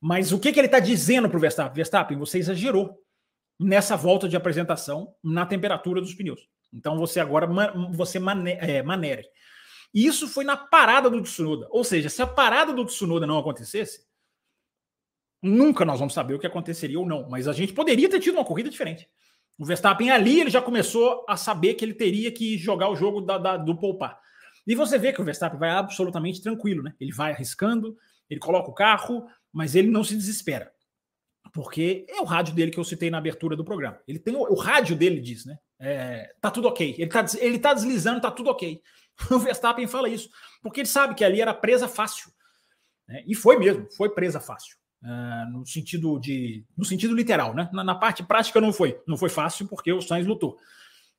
Mas 0.00 0.32
o 0.32 0.38
que, 0.38 0.52
que 0.52 0.58
ele 0.58 0.66
está 0.66 0.80
dizendo 0.80 1.28
para 1.28 1.38
o 1.38 1.40
Verstappen? 1.40 1.74
Verstappen, 1.74 2.18
você 2.18 2.38
exagerou 2.38 2.98
nessa 3.58 3.96
volta 3.96 4.28
de 4.28 4.36
apresentação 4.36 5.14
na 5.22 5.46
temperatura 5.46 6.00
dos 6.00 6.14
pneus. 6.14 6.46
Então 6.72 6.98
você 6.98 7.20
agora 7.20 7.46
você 7.92 8.18
mane, 8.18 8.52
é, 8.52 8.82
manere. 8.82 9.28
E 9.94 10.06
isso 10.06 10.26
foi 10.26 10.44
na 10.44 10.56
parada 10.56 11.10
do 11.10 11.20
Tsunoda. 11.22 11.68
Ou 11.70 11.84
seja, 11.84 12.08
se 12.08 12.22
a 12.22 12.26
parada 12.26 12.72
do 12.72 12.84
Tsunoda 12.84 13.26
não 13.26 13.38
acontecesse, 13.38 14.06
nunca 15.42 15.84
nós 15.84 15.98
vamos 15.98 16.14
saber 16.14 16.34
o 16.34 16.38
que 16.38 16.46
aconteceria 16.46 16.98
ou 16.98 17.06
não. 17.06 17.28
Mas 17.28 17.46
a 17.46 17.52
gente 17.52 17.72
poderia 17.72 18.08
ter 18.08 18.20
tido 18.20 18.34
uma 18.34 18.44
corrida 18.44 18.70
diferente. 18.70 19.08
O 19.58 19.66
Verstappen 19.66 20.10
ali 20.10 20.40
ele 20.40 20.50
já 20.50 20.62
começou 20.62 21.24
a 21.28 21.36
saber 21.36 21.74
que 21.74 21.84
ele 21.84 21.94
teria 21.94 22.32
que 22.32 22.56
jogar 22.56 22.88
o 22.88 22.96
jogo 22.96 23.20
da, 23.20 23.36
da, 23.36 23.56
do 23.56 23.78
poupar. 23.78 24.18
E 24.66 24.74
você 24.74 24.98
vê 24.98 25.12
que 25.12 25.20
o 25.20 25.24
Verstappen 25.24 25.58
vai 25.58 25.70
absolutamente 25.70 26.42
tranquilo, 26.42 26.82
né? 26.82 26.94
Ele 26.98 27.12
vai 27.12 27.32
arriscando, 27.32 27.96
ele 28.30 28.40
coloca 28.40 28.70
o 28.70 28.74
carro, 28.74 29.26
mas 29.52 29.74
ele 29.74 29.88
não 29.88 30.02
se 30.02 30.16
desespera. 30.16 30.72
Porque 31.52 32.06
é 32.08 32.20
o 32.20 32.24
rádio 32.24 32.54
dele 32.54 32.70
que 32.70 32.78
eu 32.78 32.84
citei 32.84 33.10
na 33.10 33.18
abertura 33.18 33.56
do 33.56 33.64
programa. 33.64 34.00
Ele 34.08 34.18
tem 34.18 34.34
o, 34.34 34.40
o 34.40 34.54
rádio 34.54 34.96
dele 34.96 35.20
diz, 35.20 35.44
né? 35.44 35.58
É, 35.84 36.32
tá 36.40 36.48
tudo 36.48 36.68
ok. 36.68 36.94
Ele 36.96 37.10
tá, 37.10 37.24
ele 37.38 37.58
tá 37.58 37.74
deslizando, 37.74 38.20
tá 38.20 38.30
tudo 38.30 38.50
ok. 38.50 38.80
O 39.30 39.38
Verstappen 39.38 39.86
fala 39.86 40.08
isso, 40.08 40.30
porque 40.62 40.80
ele 40.80 40.88
sabe 40.88 41.14
que 41.14 41.24
ali 41.24 41.40
era 41.40 41.52
presa 41.52 41.86
fácil. 41.86 42.30
Né? 43.06 43.22
E 43.26 43.34
foi 43.34 43.58
mesmo, 43.58 43.86
foi 43.96 44.08
presa 44.08 44.40
fácil. 44.40 44.76
Uh, 45.02 45.50
no 45.50 45.66
sentido 45.66 46.18
de 46.20 46.64
no 46.78 46.84
sentido 46.84 47.14
literal, 47.14 47.52
né? 47.54 47.68
Na, 47.72 47.82
na, 47.82 47.94
parte 47.94 48.22
prática 48.22 48.60
não 48.60 48.72
foi, 48.72 49.00
não 49.06 49.16
foi 49.16 49.28
fácil 49.28 49.66
porque 49.66 49.92
o 49.92 50.00
Sainz 50.00 50.26
lutou. 50.26 50.56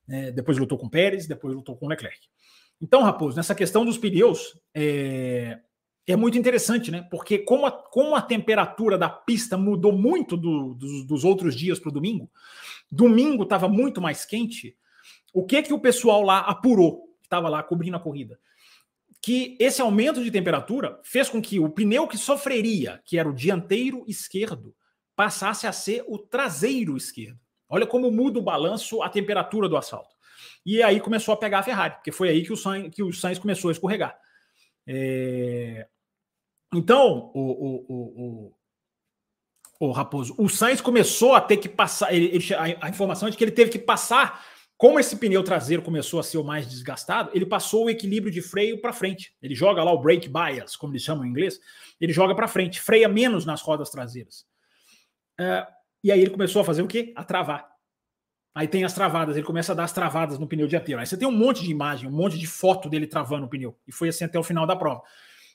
É, 0.10 0.32
depois 0.32 0.58
lutou 0.58 0.78
com 0.78 0.90
Pérez, 0.90 1.28
depois 1.28 1.54
lutou 1.54 1.76
com 1.76 1.88
Leclerc. 1.88 2.20
Então, 2.82 3.04
Raposo, 3.04 3.36
nessa 3.36 3.54
questão 3.54 3.86
dos 3.86 3.98
pneus 3.98 4.58
é, 4.74 5.60
é 6.08 6.16
muito 6.16 6.38
interessante, 6.38 6.92
né? 6.92 7.08
Porque 7.10 7.40
como 7.40 7.66
a, 7.66 7.72
como 7.72 8.16
a 8.16 8.22
temperatura 8.22 8.98
da 8.98 9.10
pista 9.10 9.58
mudou 9.58 9.94
muito 9.94 10.36
do, 10.36 10.74
dos, 10.74 11.06
dos 11.06 11.24
outros 11.24 11.56
dias 11.56 11.80
para 11.80 11.90
o 11.90 11.94
domingo, 11.94 12.30
domingo 12.92 13.44
estava 13.44 13.68
muito 13.68 14.02
mais 14.02 14.26
quente. 14.26 14.76
O 15.34 15.46
que 15.46 15.64
que 15.64 15.74
o 15.74 15.80
pessoal 15.80 16.22
lá 16.22 16.40
apurou? 16.40 17.10
Estava 17.24 17.50
lá 17.50 17.64
cobrindo 17.64 17.98
a 17.98 18.00
corrida 18.00 18.40
que 19.24 19.56
esse 19.58 19.82
aumento 19.82 20.22
de 20.22 20.30
temperatura 20.30 21.00
fez 21.02 21.30
com 21.30 21.42
que 21.42 21.58
o 21.58 21.70
pneu 21.70 22.06
que 22.06 22.18
sofreria, 22.18 23.02
que 23.06 23.18
era 23.18 23.30
o 23.30 23.34
dianteiro 23.34 24.04
esquerdo, 24.06 24.76
passasse 25.16 25.66
a 25.66 25.72
ser 25.72 26.04
o 26.10 26.18
traseiro 26.18 26.98
esquerdo. 26.98 27.40
Olha 27.70 27.88
como 27.88 28.12
muda 28.12 28.38
o 28.38 28.44
balanço, 28.44 29.02
a 29.02 29.08
temperatura 29.08 29.70
do 29.70 29.78
asfalto. 29.78 30.14
E 30.66 30.84
aí 30.84 31.00
começou 31.00 31.34
a 31.34 31.38
pegar 31.38 31.60
a 31.60 31.64
Ferrari, 31.64 31.96
porque 31.96 32.12
foi 32.12 32.28
aí 32.28 32.44
que 32.44 32.52
o 32.52 32.58
Sainz, 32.58 32.94
que 32.94 33.02
o 33.02 33.14
Sainz 33.14 33.40
começou 33.40 33.70
a 33.70 33.72
escorregar. 33.72 34.14
É... 34.88 35.88
Então, 36.74 37.32
o, 37.34 37.40
o, 37.40 38.54
o, 39.80 39.88
o, 39.88 39.92
Raposo, 39.92 40.36
o 40.38 40.50
Sainz 40.50 40.82
começou 40.82 41.36
a 41.36 41.42
ter 41.42 41.58
que 41.58 41.70
passar. 41.70 42.14
Ele, 42.14 42.26
ele, 42.36 42.46
a, 42.82 42.90
informação 42.90 43.28
é 43.28 43.32
de 43.32 43.38
que 43.38 43.44
ele 43.44 43.52
teve 43.52 43.70
que 43.70 43.80
passar 43.80 44.44
como 44.84 45.00
esse 45.00 45.16
pneu 45.16 45.44
traseiro 45.44 45.82
começou 45.82 46.20
a 46.20 46.24
ser 46.24 46.38
o 46.38 46.44
mais 46.44 46.68
desgastado, 46.68 47.32
ele 47.34 47.46
passou 47.46 47.86
o 47.86 47.90
equilíbrio 47.90 48.34
de 48.34 48.42
freio 48.42 48.82
para 48.82 48.92
frente. 48.92 49.34
Ele 49.42 49.56
joga 49.56 49.84
lá 49.84 49.94
o 49.94 50.02
brake 50.02 50.28
bias, 50.28 50.76
como 50.76 50.92
eles 50.92 51.04
chamam 51.04 51.26
em 51.26 51.30
inglês, 51.30 51.60
ele 52.02 52.12
joga 52.12 52.36
para 52.36 52.50
frente, 52.50 52.82
freia 52.82 53.08
menos 53.08 53.46
nas 53.46 53.62
rodas 53.62 53.90
traseiras. 53.90 54.46
Uh, 55.40 55.66
e 56.04 56.12
aí 56.12 56.20
ele 56.20 56.32
começou 56.32 56.62
a 56.62 56.66
fazer 56.66 56.82
o 56.82 56.88
quê? 56.88 57.14
A 57.16 57.24
travar. 57.24 57.73
Aí 58.56 58.68
tem 58.68 58.84
as 58.84 58.94
travadas, 58.94 59.36
ele 59.36 59.46
começa 59.46 59.72
a 59.72 59.76
dar 59.76 59.84
as 59.84 59.94
travadas 59.94 60.38
no 60.38 60.48
pneu 60.48 60.68
dianteiro. 60.68 61.02
Aí 61.02 61.08
você 61.08 61.18
tem 61.18 61.28
um 61.28 61.32
monte 61.32 61.64
de 61.64 61.72
imagem, 61.72 62.08
um 62.08 62.14
monte 62.14 62.38
de 62.38 62.46
foto 62.46 62.88
dele 62.88 63.08
travando 63.08 63.46
o 63.46 63.50
pneu. 63.50 63.76
E 63.88 63.92
foi 63.92 64.10
assim 64.10 64.26
até 64.26 64.38
o 64.38 64.44
final 64.44 64.68
da 64.68 64.76
prova. 64.76 65.02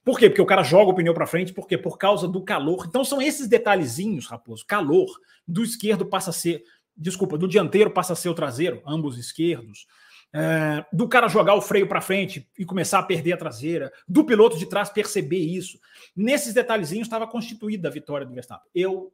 Por 0.04 0.18
quê? 0.18 0.28
Porque 0.28 0.42
o 0.42 0.46
cara 0.46 0.62
joga 0.62 0.90
o 0.90 0.94
pneu 0.94 1.14
para 1.14 1.26
frente, 1.26 1.52
porque 1.52 1.78
por 1.78 1.96
causa 1.96 2.26
do 2.26 2.42
calor. 2.42 2.86
Então 2.88 3.04
são 3.04 3.22
esses 3.22 3.46
detalhezinhos, 3.46 4.26
Raposo. 4.26 4.64
Calor 4.66 5.06
do 5.46 5.62
esquerdo 5.62 6.06
passa 6.06 6.30
a 6.30 6.32
ser 6.32 6.64
desculpa, 6.98 7.38
do 7.38 7.46
dianteiro 7.46 7.90
passa 7.90 8.12
a 8.12 8.16
ser 8.16 8.28
o 8.28 8.34
traseiro, 8.34 8.82
ambos 8.84 9.16
esquerdos. 9.16 9.86
É, 10.30 10.84
do 10.92 11.08
cara 11.08 11.26
jogar 11.26 11.54
o 11.54 11.62
freio 11.62 11.88
para 11.88 12.02
frente 12.02 12.46
e 12.58 12.64
começar 12.64 12.98
a 12.98 13.02
perder 13.02 13.32
a 13.32 13.36
traseira, 13.36 13.90
do 14.06 14.24
piloto 14.24 14.58
de 14.58 14.66
trás 14.66 14.90
perceber 14.90 15.38
isso. 15.38 15.78
Nesses 16.14 16.52
detalhezinhos 16.52 17.06
estava 17.06 17.26
constituída 17.26 17.88
a 17.88 17.90
vitória 17.90 18.26
do 18.26 18.34
Verstappen. 18.34 18.68
Eu 18.74 19.12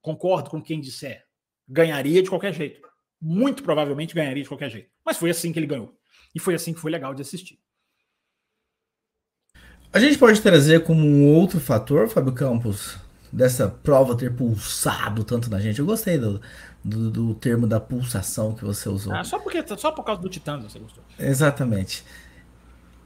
concordo 0.00 0.48
com 0.48 0.62
quem 0.62 0.80
disser, 0.80 1.26
ganharia 1.68 2.22
de 2.22 2.30
qualquer 2.30 2.54
jeito. 2.54 2.87
Muito 3.20 3.62
provavelmente 3.62 4.14
ganharia 4.14 4.42
de 4.42 4.48
qualquer 4.48 4.70
jeito. 4.70 4.90
Mas 5.04 5.16
foi 5.16 5.30
assim 5.30 5.52
que 5.52 5.58
ele 5.58 5.66
ganhou. 5.66 5.94
E 6.34 6.38
foi 6.38 6.54
assim 6.54 6.72
que 6.72 6.80
foi 6.80 6.90
legal 6.90 7.14
de 7.14 7.22
assistir. 7.22 7.58
A 9.92 9.98
gente 9.98 10.18
pode 10.18 10.40
trazer 10.40 10.84
como 10.84 11.00
um 11.04 11.34
outro 11.34 11.58
fator, 11.58 12.08
Fábio 12.08 12.32
Campos, 12.32 12.98
dessa 13.32 13.68
prova 13.68 14.14
ter 14.14 14.32
pulsado 14.32 15.24
tanto 15.24 15.50
na 15.50 15.58
gente. 15.58 15.78
Eu 15.78 15.86
gostei 15.86 16.18
do, 16.18 16.40
do, 16.84 17.10
do, 17.10 17.34
termo 17.34 17.66
da 17.66 17.80
pulsação 17.80 18.54
que 18.54 18.64
você 18.64 18.88
usou. 18.88 19.14
Ah, 19.14 19.24
só, 19.24 19.38
porque, 19.38 19.64
só 19.76 19.90
por 19.90 20.04
causa 20.04 20.20
do 20.20 20.28
Titã 20.28 20.58
você 20.60 20.78
gostou. 20.78 21.02
Exatamente. 21.18 22.04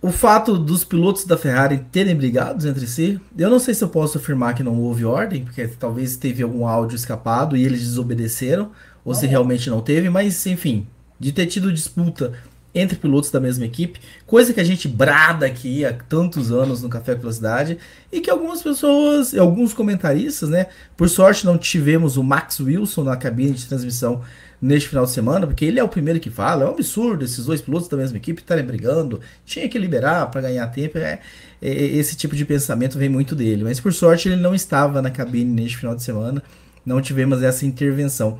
O 0.00 0.10
fato 0.10 0.58
dos 0.58 0.82
pilotos 0.82 1.24
da 1.24 1.38
Ferrari 1.38 1.78
terem 1.92 2.16
brigados 2.16 2.66
entre 2.66 2.88
si, 2.88 3.20
eu 3.38 3.48
não 3.48 3.60
sei 3.60 3.72
se 3.72 3.84
eu 3.84 3.88
posso 3.88 4.18
afirmar 4.18 4.52
que 4.52 4.64
não 4.64 4.80
houve 4.80 5.04
ordem, 5.04 5.44
porque 5.44 5.68
talvez 5.68 6.16
teve 6.16 6.42
algum 6.42 6.66
áudio 6.66 6.96
escapado 6.96 7.56
e 7.56 7.64
eles 7.64 7.82
desobedeceram, 7.82 8.72
ou 9.04 9.14
se 9.14 9.26
realmente 9.26 9.68
não 9.68 9.80
teve, 9.80 10.08
mas 10.08 10.46
enfim, 10.46 10.86
de 11.18 11.32
ter 11.32 11.46
tido 11.46 11.72
disputa 11.72 12.32
entre 12.74 12.96
pilotos 12.96 13.30
da 13.30 13.38
mesma 13.38 13.66
equipe, 13.66 14.00
coisa 14.26 14.52
que 14.52 14.60
a 14.60 14.64
gente 14.64 14.88
brada 14.88 15.44
aqui 15.44 15.84
há 15.84 15.92
tantos 15.92 16.50
anos 16.50 16.82
no 16.82 16.88
Café 16.88 17.14
Velocidade 17.14 17.78
e 18.10 18.20
que 18.20 18.30
algumas 18.30 18.62
pessoas, 18.62 19.34
alguns 19.34 19.74
comentaristas, 19.74 20.48
né, 20.48 20.66
por 20.96 21.08
sorte 21.08 21.44
não 21.44 21.58
tivemos 21.58 22.16
o 22.16 22.22
Max 22.22 22.60
Wilson 22.60 23.04
na 23.04 23.16
cabine 23.16 23.52
de 23.52 23.66
transmissão 23.66 24.22
neste 24.60 24.88
final 24.88 25.04
de 25.04 25.10
semana, 25.10 25.46
porque 25.46 25.64
ele 25.64 25.80
é 25.80 25.84
o 25.84 25.88
primeiro 25.88 26.20
que 26.20 26.30
fala, 26.30 26.64
é 26.64 26.66
um 26.66 26.70
absurdo 26.70 27.24
esses 27.24 27.44
dois 27.44 27.60
pilotos 27.60 27.88
da 27.88 27.96
mesma 27.96 28.16
equipe 28.16 28.40
estarem 28.40 28.64
brigando, 28.64 29.20
tinha 29.44 29.68
que 29.68 29.76
liberar 29.76 30.30
para 30.30 30.42
ganhar 30.42 30.66
tempo, 30.68 30.98
é, 30.98 31.18
é, 31.60 31.68
esse 31.68 32.16
tipo 32.16 32.36
de 32.36 32.44
pensamento 32.44 32.96
vem 32.96 33.08
muito 33.08 33.34
dele, 33.34 33.64
mas 33.64 33.80
por 33.80 33.92
sorte 33.92 34.28
ele 34.28 34.40
não 34.40 34.54
estava 34.54 35.02
na 35.02 35.10
cabine 35.10 35.62
neste 35.62 35.78
final 35.78 35.96
de 35.96 36.02
semana, 36.02 36.42
não 36.86 37.02
tivemos 37.02 37.42
essa 37.42 37.66
intervenção. 37.66 38.38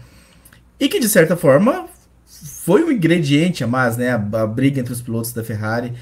E 0.82 0.88
que 0.88 0.98
de 0.98 1.08
certa 1.08 1.36
forma 1.36 1.88
foi 2.64 2.82
um 2.82 2.90
ingrediente 2.90 3.62
a 3.62 3.68
mais, 3.68 3.96
né? 3.96 4.10
A, 4.10 4.16
a 4.16 4.46
briga 4.48 4.80
entre 4.80 4.92
os 4.92 5.00
pilotos 5.00 5.32
da 5.32 5.44
Ferrari 5.44 5.92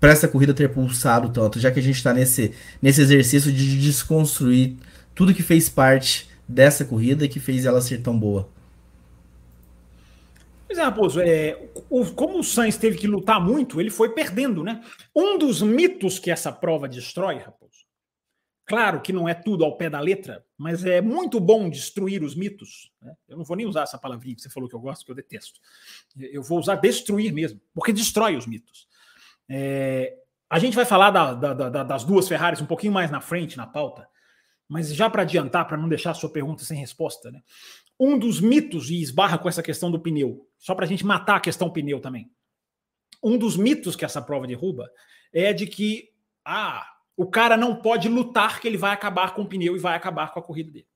para 0.00 0.10
essa 0.10 0.26
corrida 0.26 0.52
ter 0.52 0.70
pulsado 0.70 1.28
tanto, 1.28 1.60
já 1.60 1.70
que 1.70 1.78
a 1.78 1.82
gente 1.82 1.94
está 1.94 2.12
nesse, 2.12 2.52
nesse 2.82 3.00
exercício 3.00 3.52
de 3.52 3.80
desconstruir 3.80 4.74
tudo 5.14 5.32
que 5.32 5.42
fez 5.44 5.68
parte 5.68 6.28
dessa 6.48 6.84
corrida 6.84 7.26
e 7.26 7.28
que 7.28 7.38
fez 7.38 7.64
ela 7.64 7.80
ser 7.80 7.98
tão 7.98 8.18
boa. 8.18 8.48
Pois 10.66 10.76
é, 10.76 10.82
Raposo, 10.82 11.20
é, 11.20 11.56
o, 11.88 12.04
como 12.06 12.40
o 12.40 12.42
Sainz 12.42 12.76
teve 12.76 12.98
que 12.98 13.06
lutar 13.06 13.40
muito, 13.40 13.80
ele 13.80 13.90
foi 13.90 14.08
perdendo, 14.08 14.64
né? 14.64 14.82
Um 15.14 15.38
dos 15.38 15.62
mitos 15.62 16.18
que 16.18 16.28
essa 16.28 16.50
prova 16.50 16.88
destrói, 16.88 17.36
Raposo, 17.36 17.73
Claro 18.66 19.02
que 19.02 19.12
não 19.12 19.28
é 19.28 19.34
tudo 19.34 19.64
ao 19.64 19.76
pé 19.76 19.90
da 19.90 20.00
letra, 20.00 20.44
mas 20.56 20.84
é 20.84 21.00
muito 21.00 21.38
bom 21.38 21.68
destruir 21.68 22.22
os 22.22 22.34
mitos. 22.34 22.90
Né? 23.00 23.14
Eu 23.28 23.36
não 23.36 23.44
vou 23.44 23.56
nem 23.56 23.66
usar 23.66 23.82
essa 23.82 23.98
palavrinha 23.98 24.34
que 24.34 24.40
você 24.40 24.48
falou 24.48 24.68
que 24.68 24.74
eu 24.74 24.80
gosto, 24.80 25.04
que 25.04 25.10
eu 25.10 25.14
detesto. 25.14 25.60
Eu 26.16 26.42
vou 26.42 26.58
usar 26.58 26.76
destruir 26.76 27.32
mesmo, 27.32 27.60
porque 27.74 27.92
destrói 27.92 28.36
os 28.36 28.46
mitos. 28.46 28.88
É, 29.48 30.16
a 30.48 30.58
gente 30.58 30.74
vai 30.74 30.86
falar 30.86 31.10
da, 31.10 31.34
da, 31.34 31.52
da, 31.52 31.82
das 31.82 32.04
duas 32.04 32.26
Ferraris 32.26 32.62
um 32.62 32.66
pouquinho 32.66 32.92
mais 32.92 33.10
na 33.10 33.20
frente, 33.20 33.56
na 33.56 33.66
pauta, 33.66 34.08
mas 34.66 34.94
já 34.94 35.10
para 35.10 35.22
adiantar, 35.22 35.66
para 35.68 35.76
não 35.76 35.88
deixar 35.88 36.12
a 36.12 36.14
sua 36.14 36.30
pergunta 36.30 36.64
sem 36.64 36.78
resposta, 36.78 37.30
né? 37.30 37.42
um 37.98 38.18
dos 38.18 38.40
mitos, 38.40 38.90
e 38.90 39.00
esbarra 39.00 39.38
com 39.38 39.48
essa 39.48 39.62
questão 39.62 39.90
do 39.90 40.00
pneu, 40.00 40.48
só 40.58 40.74
para 40.74 40.84
a 40.84 40.88
gente 40.88 41.06
matar 41.06 41.36
a 41.36 41.40
questão 41.40 41.70
pneu 41.70 42.00
também. 42.00 42.30
Um 43.22 43.38
dos 43.38 43.56
mitos 43.56 43.96
que 43.96 44.04
essa 44.04 44.20
prova 44.20 44.46
derruba 44.46 44.90
é 45.32 45.52
de 45.52 45.66
que 45.66 46.10
ah, 46.44 46.86
o 47.16 47.26
cara 47.26 47.56
não 47.56 47.76
pode 47.76 48.08
lutar 48.08 48.60
que 48.60 48.66
ele 48.66 48.76
vai 48.76 48.92
acabar 48.92 49.34
com 49.34 49.42
o 49.42 49.48
pneu 49.48 49.76
e 49.76 49.78
vai 49.78 49.96
acabar 49.96 50.32
com 50.32 50.40
a 50.40 50.42
corrida 50.42 50.70
dele. 50.70 50.88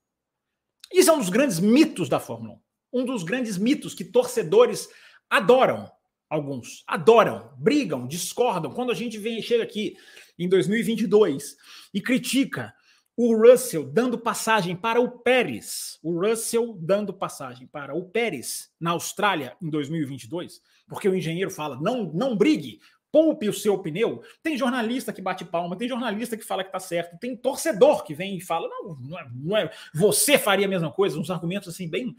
Isso 0.92 1.10
é 1.10 1.12
um 1.12 1.18
dos 1.18 1.28
grandes 1.28 1.60
mitos 1.60 2.08
da 2.08 2.18
Fórmula 2.18 2.54
1. 2.92 3.00
Um 3.00 3.04
dos 3.04 3.22
grandes 3.22 3.58
mitos 3.58 3.94
que 3.94 4.04
torcedores 4.04 4.88
adoram. 5.28 5.90
Alguns 6.28 6.84
adoram, 6.86 7.50
brigam, 7.56 8.06
discordam. 8.06 8.72
Quando 8.72 8.90
a 8.90 8.94
gente 8.94 9.16
vem 9.16 9.40
chega 9.40 9.62
aqui 9.62 9.96
em 10.38 10.48
2022 10.48 11.56
e 11.94 12.00
critica 12.00 12.74
o 13.16 13.34
Russell 13.34 13.84
dando 13.84 14.16
passagem 14.16 14.76
para 14.76 15.00
o 15.00 15.18
Pérez, 15.18 15.98
o 16.02 16.20
Russell 16.20 16.78
dando 16.80 17.12
passagem 17.12 17.66
para 17.66 17.94
o 17.94 18.04
Pérez 18.04 18.70
na 18.78 18.90
Austrália 18.90 19.56
em 19.60 19.68
2022, 19.68 20.60
porque 20.86 21.08
o 21.08 21.16
engenheiro 21.16 21.50
fala: 21.50 21.80
não, 21.80 22.12
não 22.12 22.36
brigue, 22.36 22.78
poupe 23.10 23.48
o 23.48 23.52
seu 23.52 23.78
pneu. 23.78 24.22
Tem 24.42 24.56
jornalista 24.56 25.12
que 25.12 25.22
bate 25.22 25.44
palma, 25.44 25.76
tem 25.76 25.88
jornalista 25.88 26.36
que 26.36 26.44
fala 26.44 26.62
que 26.62 26.68
está 26.68 26.80
certo, 26.80 27.18
tem 27.18 27.36
torcedor 27.36 28.04
que 28.04 28.14
vem 28.14 28.36
e 28.36 28.40
fala: 28.40 28.68
não, 28.68 28.96
não 28.96 29.18
é, 29.18 29.26
não 29.34 29.56
é, 29.56 29.70
você 29.94 30.38
faria 30.38 30.66
a 30.66 30.68
mesma 30.68 30.90
coisa, 30.90 31.18
uns 31.18 31.30
argumentos 31.30 31.68
assim 31.68 31.88
bem. 31.88 32.16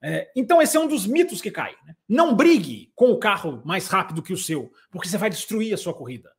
É, 0.00 0.30
então, 0.36 0.62
esse 0.62 0.76
é 0.76 0.80
um 0.80 0.86
dos 0.86 1.06
mitos 1.06 1.40
que 1.40 1.50
cai. 1.50 1.74
Né? 1.84 1.96
Não 2.08 2.34
brigue 2.34 2.92
com 2.94 3.10
o 3.10 3.18
carro 3.18 3.62
mais 3.64 3.88
rápido 3.88 4.22
que 4.22 4.32
o 4.32 4.38
seu, 4.38 4.72
porque 4.90 5.08
você 5.08 5.18
vai 5.18 5.28
destruir 5.28 5.74
a 5.74 5.76
sua 5.76 5.92
corrida. 5.92 6.32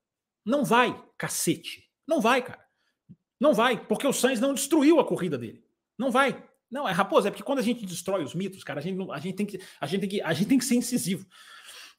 Não 0.45 0.63
vai, 0.63 0.97
cacete. 1.17 1.89
Não 2.07 2.21
vai, 2.21 2.41
cara. 2.41 2.65
Não 3.39 3.53
vai, 3.53 3.77
porque 3.77 4.07
o 4.07 4.13
Sainz 4.13 4.39
não 4.39 4.53
destruiu 4.53 4.99
a 4.99 5.05
corrida 5.05 5.37
dele. 5.37 5.63
Não 5.97 6.11
vai. 6.11 6.41
Não, 6.69 6.87
é 6.87 6.91
raposa, 6.91 7.27
é 7.27 7.31
porque 7.31 7.43
quando 7.43 7.59
a 7.59 7.63
gente 7.63 7.85
destrói 7.85 8.23
os 8.23 8.35
mitos, 8.35 8.63
cara, 8.63 8.79
a 8.79 8.83
gente, 8.83 9.11
a 9.11 9.19
gente, 9.19 9.35
tem, 9.35 9.45
que, 9.45 9.59
a 9.79 9.87
gente, 9.87 10.01
tem, 10.01 10.09
que, 10.09 10.21
a 10.21 10.33
gente 10.33 10.47
tem 10.47 10.57
que 10.59 10.65
ser 10.65 10.75
incisivo. 10.75 11.25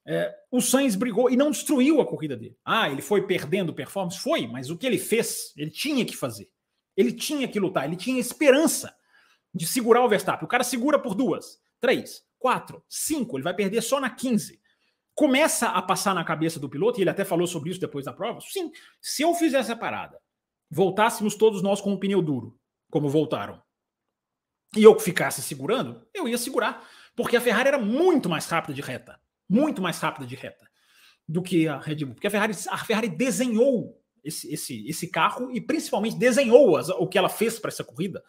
É, 0.06 0.34
o 0.50 0.60
Sainz 0.60 0.96
brigou 0.96 1.30
e 1.30 1.36
não 1.36 1.50
destruiu 1.50 2.00
a 2.00 2.06
corrida 2.06 2.36
dele. 2.36 2.56
Ah, 2.64 2.90
ele 2.90 3.02
foi 3.02 3.26
perdendo 3.26 3.74
performance? 3.74 4.18
Foi, 4.18 4.46
mas 4.46 4.70
o 4.70 4.76
que 4.76 4.86
ele 4.86 4.98
fez, 4.98 5.52
ele 5.56 5.70
tinha 5.70 6.04
que 6.04 6.16
fazer. 6.16 6.50
Ele 6.96 7.12
tinha 7.12 7.46
que 7.46 7.60
lutar, 7.60 7.84
ele 7.84 7.96
tinha 7.96 8.20
esperança 8.20 8.94
de 9.54 9.66
segurar 9.66 10.04
o 10.04 10.08
Verstappen. 10.08 10.44
O 10.44 10.48
cara 10.48 10.64
segura 10.64 10.98
por 10.98 11.14
duas, 11.14 11.60
três, 11.80 12.22
quatro, 12.38 12.82
cinco, 12.88 13.36
ele 13.36 13.44
vai 13.44 13.54
perder 13.54 13.82
só 13.82 14.00
na 14.00 14.10
15. 14.10 14.60
Começa 15.14 15.68
a 15.68 15.82
passar 15.82 16.14
na 16.14 16.24
cabeça 16.24 16.58
do 16.58 16.68
piloto, 16.68 16.98
e 16.98 17.02
ele 17.02 17.10
até 17.10 17.24
falou 17.24 17.46
sobre 17.46 17.70
isso 17.70 17.80
depois 17.80 18.04
da 18.04 18.12
prova. 18.12 18.40
Sim, 18.40 18.70
se 19.00 19.22
eu 19.22 19.34
fizesse 19.34 19.70
a 19.70 19.76
parada, 19.76 20.18
voltássemos 20.70 21.34
todos 21.34 21.62
nós 21.62 21.80
com 21.80 21.92
o 21.92 21.98
pneu 21.98 22.22
duro, 22.22 22.58
como 22.90 23.08
voltaram, 23.08 23.62
e 24.76 24.84
eu 24.84 24.98
ficasse 24.98 25.42
segurando, 25.42 26.06
eu 26.14 26.28
ia 26.28 26.38
segurar 26.38 26.86
Porque 27.16 27.36
a 27.36 27.40
Ferrari 27.40 27.68
era 27.68 27.78
muito 27.78 28.28
mais 28.28 28.46
rápida 28.46 28.72
de 28.72 28.80
reta. 28.80 29.20
Muito 29.50 29.82
mais 29.82 29.98
rápida 29.98 30.26
de 30.26 30.36
reta 30.36 30.70
do 31.28 31.42
que 31.42 31.66
a 31.66 31.78
Red 31.78 32.04
Bull. 32.04 32.14
Porque 32.14 32.28
a 32.28 32.30
Ferrari, 32.30 32.54
a 32.68 32.78
Ferrari 32.78 33.08
desenhou 33.08 34.00
esse, 34.22 34.52
esse, 34.52 34.88
esse 34.88 35.08
carro 35.08 35.50
e 35.50 35.60
principalmente 35.60 36.16
desenhou 36.16 36.76
as, 36.76 36.88
o 36.88 37.06
que 37.06 37.18
ela 37.18 37.28
fez 37.28 37.58
para 37.58 37.68
essa 37.68 37.82
corrida 37.82 38.22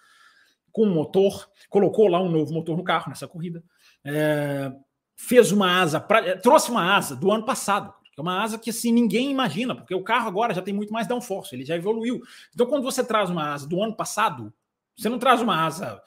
com 0.71 0.85
um 0.85 0.93
motor, 0.93 1.49
colocou 1.69 2.07
lá 2.07 2.19
um 2.21 2.29
novo 2.29 2.53
motor 2.53 2.77
no 2.77 2.83
carro 2.83 3.09
nessa 3.09 3.27
corrida, 3.27 3.63
é, 4.03 4.71
fez 5.15 5.51
uma 5.51 5.81
asa, 5.81 5.99
pra, 5.99 6.37
trouxe 6.37 6.71
uma 6.71 6.95
asa 6.95 7.15
do 7.15 7.31
ano 7.31 7.45
passado, 7.45 7.93
é 8.17 8.21
uma 8.21 8.41
asa 8.41 8.57
que 8.57 8.69
assim 8.69 8.91
ninguém 8.91 9.29
imagina, 9.29 9.75
porque 9.75 9.93
o 9.93 10.03
carro 10.03 10.27
agora 10.27 10.53
já 10.53 10.61
tem 10.61 10.73
muito 10.73 10.93
mais 10.93 11.07
downforce, 11.07 11.55
ele 11.55 11.65
já 11.65 11.75
evoluiu. 11.75 12.21
Então 12.53 12.67
quando 12.67 12.83
você 12.83 13.03
traz 13.03 13.29
uma 13.29 13.53
asa 13.53 13.67
do 13.67 13.81
ano 13.81 13.95
passado, 13.95 14.53
você 14.95 15.09
não 15.09 15.19
traz 15.19 15.41
uma 15.41 15.65
asa 15.65 16.01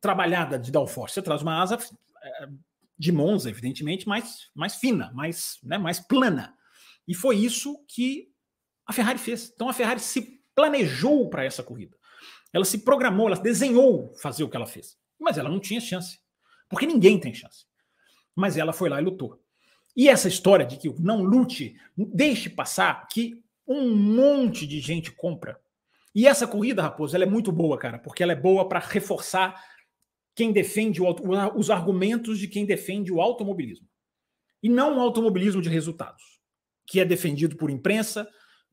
trabalhada 0.00 0.58
de 0.58 0.70
downforce, 0.70 1.14
você 1.14 1.22
traz 1.22 1.42
uma 1.42 1.60
asa 1.60 1.78
é, 2.22 2.48
de 2.98 3.12
Monza, 3.12 3.50
evidentemente, 3.50 4.08
mais, 4.08 4.50
mais 4.54 4.76
fina, 4.76 5.12
mais, 5.14 5.58
né, 5.62 5.78
mais 5.78 6.00
plana. 6.00 6.54
E 7.06 7.14
foi 7.14 7.36
isso 7.36 7.84
que 7.86 8.28
a 8.86 8.92
Ferrari 8.92 9.18
fez. 9.18 9.50
Então 9.54 9.68
a 9.68 9.72
Ferrari 9.72 10.00
se 10.00 10.40
planejou 10.54 11.28
para 11.28 11.44
essa 11.44 11.62
corrida. 11.62 11.96
Ela 12.52 12.64
se 12.64 12.78
programou, 12.78 13.26
ela 13.26 13.36
desenhou 13.36 14.14
fazer 14.16 14.44
o 14.44 14.48
que 14.48 14.56
ela 14.56 14.66
fez. 14.66 14.96
Mas 15.18 15.36
ela 15.36 15.50
não 15.50 15.60
tinha 15.60 15.80
chance. 15.80 16.18
Porque 16.68 16.86
ninguém 16.86 17.18
tem 17.18 17.34
chance. 17.34 17.66
Mas 18.34 18.56
ela 18.56 18.72
foi 18.72 18.88
lá 18.88 19.00
e 19.00 19.04
lutou. 19.04 19.42
E 19.94 20.08
essa 20.08 20.28
história 20.28 20.66
de 20.66 20.76
que 20.76 20.88
não 21.00 21.22
lute, 21.22 21.76
deixe 21.96 22.50
passar, 22.50 23.06
que 23.08 23.42
um 23.66 23.94
monte 23.94 24.66
de 24.66 24.80
gente 24.80 25.10
compra. 25.10 25.60
E 26.14 26.26
essa 26.26 26.46
corrida, 26.46 26.82
Raposo, 26.82 27.14
ela 27.14 27.24
é 27.24 27.28
muito 27.28 27.50
boa, 27.52 27.78
cara, 27.78 27.98
porque 27.98 28.22
ela 28.22 28.32
é 28.32 28.36
boa 28.36 28.68
para 28.68 28.78
reforçar 28.78 29.62
quem 30.36 30.52
defende 30.52 31.02
o, 31.02 31.06
os 31.56 31.70
argumentos 31.70 32.38
de 32.38 32.46
quem 32.46 32.66
defende 32.66 33.10
o 33.10 33.22
automobilismo. 33.22 33.88
E 34.62 34.68
não 34.68 34.98
o 34.98 35.00
automobilismo 35.00 35.62
de 35.62 35.70
resultados, 35.70 36.22
que 36.86 37.00
é 37.00 37.04
defendido 37.04 37.56
por 37.56 37.70
imprensa, 37.70 38.28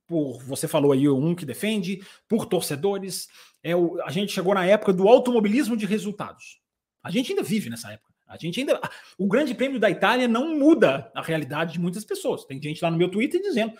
por 0.05 0.43
você 0.43 0.67
falou 0.67 0.91
aí 0.91 1.07
um 1.07 1.33
que 1.33 1.45
defende, 1.45 2.03
por 2.27 2.45
torcedores. 2.45 3.29
É 3.63 3.73
o, 3.73 3.99
a 4.03 4.11
gente 4.11 4.33
chegou 4.33 4.53
na 4.53 4.65
época 4.65 4.91
do 4.91 5.07
automobilismo 5.07 5.77
de 5.77 5.85
resultados. 5.85 6.59
A 7.01 7.09
gente 7.09 7.31
ainda 7.31 7.43
vive 7.43 7.69
nessa 7.69 7.91
época. 7.91 8.13
A 8.27 8.37
gente 8.37 8.59
ainda. 8.59 8.81
O 9.17 9.27
Grande 9.27 9.55
Prêmio 9.55 9.79
da 9.79 9.89
Itália 9.89 10.27
não 10.27 10.57
muda 10.57 11.09
a 11.15 11.21
realidade 11.21 11.73
de 11.73 11.79
muitas 11.79 12.03
pessoas. 12.03 12.43
Tem 12.43 12.61
gente 12.61 12.83
lá 12.83 12.91
no 12.91 12.97
meu 12.97 13.09
Twitter 13.09 13.41
dizendo 13.41 13.73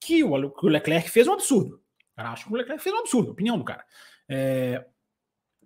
que 0.00 0.24
o, 0.24 0.34
Leclerc 0.62 1.08
fez 1.08 1.28
um 1.28 1.34
absurdo. 1.34 1.80
Cara, 2.16 2.30
acho 2.30 2.46
que 2.46 2.52
o 2.52 2.56
Leclerc 2.56 2.82
fez 2.82 2.94
um 2.94 2.98
absurdo, 2.98 3.30
opinião 3.30 3.56
do 3.56 3.64
cara. 3.64 3.84
É, 4.28 4.84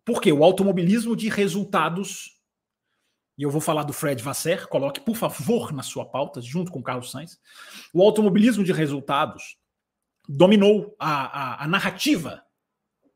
porque 0.04 0.32
o 0.32 0.44
automobilismo 0.44 1.16
de 1.16 1.28
resultados. 1.28 2.40
E 3.38 3.42
eu 3.42 3.50
vou 3.50 3.60
falar 3.60 3.84
do 3.84 3.92
Fred 3.92 4.22
Vasser, 4.22 4.68
coloque, 4.68 5.00
por 5.00 5.16
favor, 5.16 5.72
na 5.72 5.82
sua 5.82 6.04
pauta, 6.04 6.40
junto 6.40 6.70
com 6.70 6.80
o 6.80 6.82
Carlos 6.82 7.10
Sainz. 7.10 7.40
O 7.92 8.02
automobilismo 8.02 8.62
de 8.62 8.72
resultados 8.72 9.56
dominou 10.28 10.94
a, 10.98 11.62
a, 11.62 11.64
a 11.64 11.68
narrativa 11.68 12.44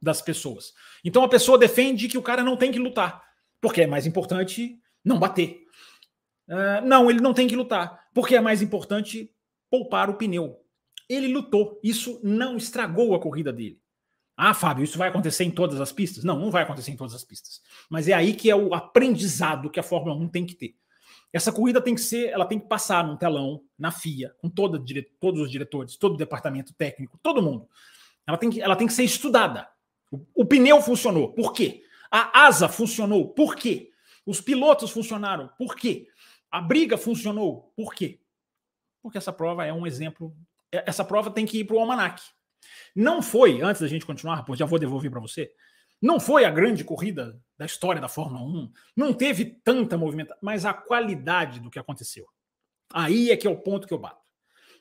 das 0.01 0.23
pessoas. 0.23 0.73
Então 1.05 1.23
a 1.23 1.29
pessoa 1.29 1.59
defende 1.59 2.09
que 2.09 2.19
o 2.19 2.23
cara 2.23 2.43
não 2.43 2.57
tem 2.57 2.73
que 2.73 2.79
lutar, 2.79 3.23
porque 3.61 3.83
é 3.83 3.87
mais 3.87 4.07
importante 4.07 4.79
não 5.05 5.19
bater. 5.19 5.65
Uh, 6.49 6.85
não, 6.85 7.11
ele 7.11 7.21
não 7.21 7.35
tem 7.35 7.49
que 7.49 7.57
lutar, 7.57 8.09
porque 8.15 8.37
é 8.37 8.41
mais 8.41 8.63
importante 8.63 9.33
poupar 9.71 10.09
o 10.09 10.15
pneu. 10.15 10.61
Ele 11.09 11.29
lutou, 11.29 11.81
isso 11.83 12.21
não 12.23 12.57
estragou 12.57 13.15
a 13.15 13.21
corrida 13.21 13.53
dele. 13.53 13.81
Ah, 14.37 14.53
Fábio, 14.53 14.85
isso 14.85 14.99
vai 14.99 15.09
acontecer 15.09 15.45
em 15.45 15.51
todas 15.51 15.81
as 15.81 15.91
pistas? 15.91 16.23
Não, 16.23 16.39
não 16.39 16.51
vai 16.51 16.63
acontecer 16.63 16.91
em 16.91 16.97
todas 16.97 17.15
as 17.15 17.25
pistas. 17.25 17.63
Mas 17.89 18.07
é 18.07 18.13
aí 18.13 18.35
que 18.35 18.51
é 18.51 18.55
o 18.55 18.75
aprendizado 18.75 19.71
que 19.71 19.81
a 19.81 19.83
Fórmula 19.83 20.15
1 20.15 20.29
tem 20.29 20.45
que 20.45 20.55
ter. 20.55 20.77
Essa 21.33 21.51
corrida 21.51 21.81
tem 21.81 21.95
que 21.95 22.01
ser, 22.01 22.29
ela 22.29 22.45
tem 22.45 22.59
que 22.59 22.69
passar 22.69 23.07
num 23.07 23.17
telão, 23.17 23.63
na 23.79 23.91
FIA, 23.91 24.35
com 24.39 24.49
toda, 24.49 24.83
todos 25.19 25.41
os 25.41 25.51
diretores, 25.51 25.97
todo 25.97 26.15
o 26.15 26.19
departamento 26.19 26.75
técnico, 26.75 27.19
todo 27.23 27.43
mundo. 27.43 27.69
Ela 28.27 28.37
tem 28.37 28.51
que, 28.51 28.61
ela 28.61 28.77
tem 28.77 28.87
que 28.87 28.93
ser 28.93 29.05
estudada. 29.05 29.69
O, 30.11 30.25
o 30.35 30.45
pneu 30.45 30.81
funcionou, 30.83 31.33
por 31.33 31.53
quê? 31.53 31.83
A 32.11 32.47
asa 32.47 32.69
funcionou, 32.69 33.29
por 33.29 33.57
quê? 33.57 33.91
Os 34.25 34.41
pilotos 34.41 34.91
funcionaram, 34.91 35.51
por 35.59 35.75
quê? 35.77 36.09
A 36.51 36.61
briga 36.61 36.97
funcionou, 36.97 37.73
por 37.77 37.95
quê? 37.95 38.21
Porque 39.03 39.19
essa 39.19 39.33
prova 39.33 39.65
é 39.65 39.73
um 39.73 39.87
exemplo. 39.87 40.35
É, 40.73 40.85
essa 40.87 41.05
prova 41.05 41.31
tem 41.31 41.47
que 41.47 41.59
ir 41.61 41.65
para 41.65 41.77
o 41.77 41.81
almanac. 41.81 42.23
Não 42.95 43.23
foi, 43.23 43.61
antes 43.63 43.83
da 43.83 43.89
gente 43.89 44.07
continuar, 44.07 44.45
já 44.55 44.67
vou 44.67 44.79
devolver 44.79 45.11
para 45.11 45.21
você, 45.21 45.53
não 46.01 46.21
foi 46.21 46.45
a 46.45 46.51
grande 46.51 46.85
corrida 46.85 47.41
da 47.57 47.65
história 47.65 48.01
da 48.01 48.09
Fórmula 48.09 48.43
1, 48.45 48.73
não 48.97 49.13
teve 49.13 49.45
tanta 49.45 49.97
movimentação, 49.97 50.39
mas 50.43 50.65
a 50.65 50.75
qualidade 50.75 51.61
do 51.61 51.71
que 51.71 51.79
aconteceu. 51.79 52.27
Aí 52.93 53.31
é 53.31 53.37
que 53.37 53.47
é 53.47 53.51
o 53.51 53.57
ponto 53.57 53.87
que 53.87 53.95
eu 53.95 53.99
bato. 53.99 54.25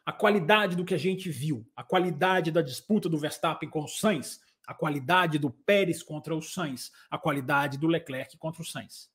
A 0.05 0.11
qualidade 0.11 0.75
do 0.75 0.85
que 0.85 0.93
a 0.93 0.99
gente 0.99 1.29
viu, 1.29 1.65
a 1.75 1.83
qualidade 1.83 2.51
da 2.51 2.61
disputa 2.61 3.09
do 3.09 3.17
Verstappen 3.17 3.69
com 3.69 3.83
o 3.83 3.88
Sainz, 3.88 4.39
a 4.67 4.73
qualidade 4.73 5.39
do 5.39 5.49
Pérez 5.49 6.03
contra 6.03 6.35
o 6.35 6.41
Sainz, 6.41 6.91
a 7.09 7.17
qualidade 7.17 7.77
do 7.77 7.88
Leclerc 7.88 8.38
contra 8.38 8.61
o 8.61 8.65
Sainz. 8.65 9.09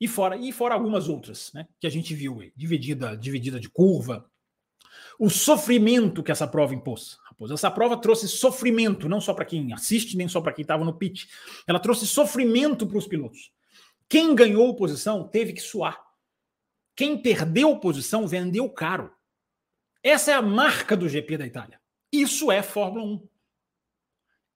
E 0.00 0.08
fora, 0.08 0.36
e 0.36 0.52
fora 0.52 0.74
algumas 0.74 1.08
outras, 1.08 1.52
né, 1.52 1.66
que 1.80 1.86
a 1.86 1.90
gente 1.90 2.14
viu 2.14 2.40
aí, 2.40 2.52
dividida, 2.56 3.16
dividida 3.16 3.58
de 3.60 3.68
curva, 3.68 4.28
o 5.18 5.28
sofrimento 5.28 6.22
que 6.22 6.32
essa 6.32 6.46
prova 6.46 6.74
impôs. 6.74 7.18
Raposo. 7.24 7.54
Essa 7.54 7.70
prova 7.70 7.96
trouxe 7.96 8.28
sofrimento, 8.28 9.08
não 9.08 9.20
só 9.20 9.32
para 9.32 9.44
quem 9.44 9.72
assiste, 9.72 10.16
nem 10.16 10.28
só 10.28 10.40
para 10.40 10.52
quem 10.52 10.62
estava 10.62 10.84
no 10.84 10.92
pit. 10.92 11.28
Ela 11.66 11.78
trouxe 11.78 12.06
sofrimento 12.06 12.86
para 12.86 12.98
os 12.98 13.06
pilotos. 13.06 13.52
Quem 14.08 14.34
ganhou 14.34 14.74
posição 14.74 15.28
teve 15.28 15.52
que 15.52 15.60
suar. 15.60 16.02
Quem 16.96 17.20
perdeu 17.20 17.78
posição 17.78 18.26
vendeu 18.26 18.68
caro. 18.68 19.12
Essa 20.02 20.32
é 20.32 20.34
a 20.34 20.42
marca 20.42 20.96
do 20.96 21.08
GP 21.08 21.36
da 21.36 21.46
Itália. 21.46 21.80
Isso 22.10 22.50
é 22.50 22.62
Fórmula 22.62 23.04
1. 23.04 23.28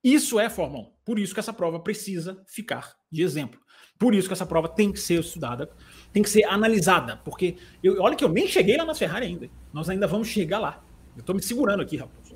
Isso 0.03 0.39
é 0.39 0.49
Fórmula 0.49 0.89
1. 0.89 0.93
Por 1.05 1.19
isso 1.19 1.33
que 1.33 1.39
essa 1.39 1.53
prova 1.53 1.79
precisa 1.79 2.43
ficar 2.47 2.95
de 3.11 3.21
exemplo. 3.21 3.61
Por 3.97 4.13
isso 4.13 4.27
que 4.27 4.33
essa 4.33 4.45
prova 4.45 4.67
tem 4.67 4.91
que 4.91 4.99
ser 4.99 5.19
estudada, 5.19 5.73
tem 6.13 6.21
que 6.21 6.29
ser 6.29 6.43
analisada. 6.45 7.19
Porque 7.25 7.57
eu, 7.83 8.01
olha 8.01 8.15
que 8.15 8.23
eu 8.23 8.29
nem 8.29 8.47
cheguei 8.47 8.77
lá 8.77 8.85
na 8.85 8.93
Ferrari 8.93 9.25
ainda. 9.25 9.49
Nós 9.73 9.89
ainda 9.89 10.07
vamos 10.07 10.27
chegar 10.27 10.59
lá. 10.59 10.81
Eu 11.15 11.21
estou 11.21 11.35
me 11.35 11.41
segurando 11.41 11.81
aqui, 11.81 11.97
Raposo. 11.97 12.35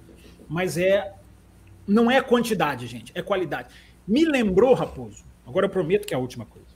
Mas 0.49 0.77
é. 0.77 1.13
Não 1.87 2.11
é 2.11 2.19
quantidade, 2.21 2.85
gente, 2.85 3.13
é 3.15 3.21
qualidade. 3.21 3.69
Me 4.05 4.25
lembrou, 4.25 4.73
Raposo, 4.73 5.23
agora 5.45 5.67
eu 5.67 5.69
prometo 5.69 6.05
que 6.05 6.13
é 6.13 6.17
a 6.17 6.19
última 6.19 6.45
coisa. 6.45 6.67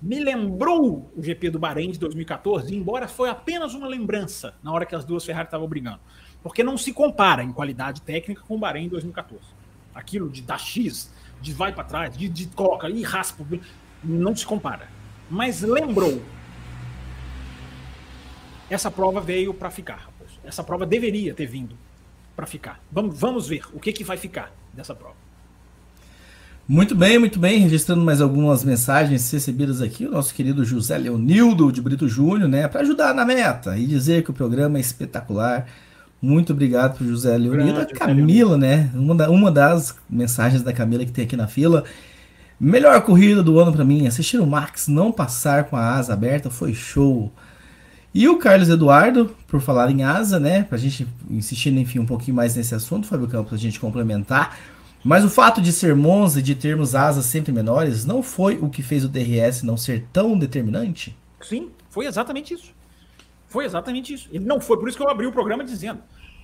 Me 0.00 0.18
lembrou 0.20 1.12
o 1.14 1.22
GP 1.22 1.50
do 1.50 1.58
Bahrein 1.58 1.90
de 1.90 1.98
2014, 1.98 2.74
embora 2.74 3.06
foi 3.06 3.28
apenas 3.28 3.74
uma 3.74 3.86
lembrança 3.86 4.54
na 4.62 4.72
hora 4.72 4.86
que 4.86 4.94
as 4.94 5.04
duas 5.04 5.22
Ferrari 5.22 5.48
estavam 5.48 5.68
brigando. 5.68 6.00
Porque 6.42 6.62
não 6.62 6.78
se 6.78 6.94
compara 6.94 7.42
em 7.42 7.52
qualidade 7.52 8.00
técnica 8.00 8.40
com 8.40 8.54
o 8.54 8.58
Bahrein 8.58 8.86
em 8.86 8.88
2014. 8.88 9.42
Aquilo 9.94 10.30
de 10.30 10.40
dar 10.40 10.58
X, 10.58 11.12
de 11.42 11.52
vai 11.52 11.74
para 11.74 11.84
trás, 11.84 12.16
de, 12.16 12.26
de 12.26 12.46
coloca 12.46 12.88
e 12.88 13.02
raspa, 13.02 13.44
não 14.02 14.34
se 14.34 14.46
compara. 14.46 14.88
Mas 15.30 15.62
lembrou. 15.62 16.22
Essa 18.70 18.90
prova 18.90 19.20
veio 19.20 19.54
para 19.54 19.70
ficar. 19.70 20.08
Essa 20.44 20.62
prova 20.62 20.86
deveria 20.86 21.34
ter 21.34 21.46
vindo 21.46 21.76
para 22.36 22.46
ficar. 22.46 22.80
Vamos, 22.90 23.18
vamos 23.18 23.48
ver 23.48 23.62
o 23.72 23.80
que, 23.80 23.92
que 23.92 24.04
vai 24.04 24.16
ficar 24.16 24.52
dessa 24.72 24.94
prova. 24.94 25.16
Muito 26.66 26.94
bem, 26.94 27.18
muito 27.18 27.38
bem. 27.38 27.60
Registrando 27.60 28.04
mais 28.04 28.20
algumas 28.20 28.62
mensagens 28.62 29.30
recebidas 29.32 29.80
aqui, 29.80 30.06
o 30.06 30.10
nosso 30.10 30.34
querido 30.34 30.64
José 30.64 30.98
Leonildo 30.98 31.72
de 31.72 31.80
Brito 31.80 32.06
Júnior, 32.06 32.48
né, 32.48 32.68
para 32.68 32.82
ajudar 32.82 33.14
na 33.14 33.24
meta 33.24 33.76
e 33.78 33.86
dizer 33.86 34.22
que 34.22 34.30
o 34.30 34.34
programa 34.34 34.76
é 34.76 34.80
espetacular. 34.80 35.66
Muito 36.20 36.52
obrigado 36.52 36.98
pro 36.98 37.08
José 37.08 37.36
Leonildo. 37.38 37.80
A 37.80 37.86
Camila, 37.86 38.58
né? 38.58 38.90
Uma, 38.94 39.14
da, 39.14 39.30
uma 39.30 39.50
das 39.50 39.96
mensagens 40.10 40.62
da 40.62 40.72
Camila 40.72 41.04
que 41.04 41.12
tem 41.12 41.24
aqui 41.24 41.36
na 41.36 41.46
fila. 41.46 41.84
Melhor 42.60 43.00
corrida 43.02 43.42
do 43.42 43.58
ano 43.58 43.72
para 43.72 43.84
mim. 43.84 44.06
Assistir 44.06 44.38
o 44.38 44.46
Max 44.46 44.88
não 44.88 45.12
passar 45.12 45.64
com 45.64 45.76
a 45.76 45.94
asa 45.94 46.12
aberta 46.12 46.50
foi 46.50 46.74
show. 46.74 47.32
E 48.12 48.28
o 48.28 48.38
Carlos 48.38 48.68
Eduardo, 48.68 49.36
por 49.46 49.60
falar 49.60 49.90
em 49.90 50.02
asa, 50.02 50.40
né? 50.40 50.64
Pra 50.64 50.76
gente 50.76 51.06
insistir, 51.30 51.72
enfim, 51.76 52.00
um 52.00 52.06
pouquinho 52.06 52.36
mais 52.36 52.56
nesse 52.56 52.74
assunto, 52.74 53.06
Fábio 53.06 53.28
Campos, 53.28 53.50
pra 53.50 53.58
gente 53.58 53.78
complementar. 53.78 54.58
Mas 55.04 55.24
o 55.24 55.30
fato 55.30 55.60
de 55.60 55.72
ser 55.72 55.94
Monza 55.94 56.40
e 56.40 56.42
de 56.42 56.54
termos 56.54 56.94
asas 56.94 57.26
sempre 57.26 57.52
menores 57.52 58.04
não 58.04 58.22
foi 58.22 58.58
o 58.60 58.68
que 58.68 58.82
fez 58.82 59.04
o 59.04 59.08
DRS 59.08 59.62
não 59.62 59.76
ser 59.76 60.06
tão 60.12 60.36
determinante? 60.36 61.16
Sim, 61.40 61.70
foi 61.90 62.06
exatamente 62.06 62.54
isso. 62.54 62.72
Foi 63.46 63.64
exatamente 63.64 64.12
isso. 64.12 64.28
Ele 64.32 64.44
não 64.44 64.60
foi, 64.60 64.78
por 64.78 64.88
isso 64.88 64.96
que 64.96 65.02
eu 65.02 65.08
abri 65.08 65.26
o 65.26 65.32
programa 65.32 65.62
dizendo. 65.62 66.00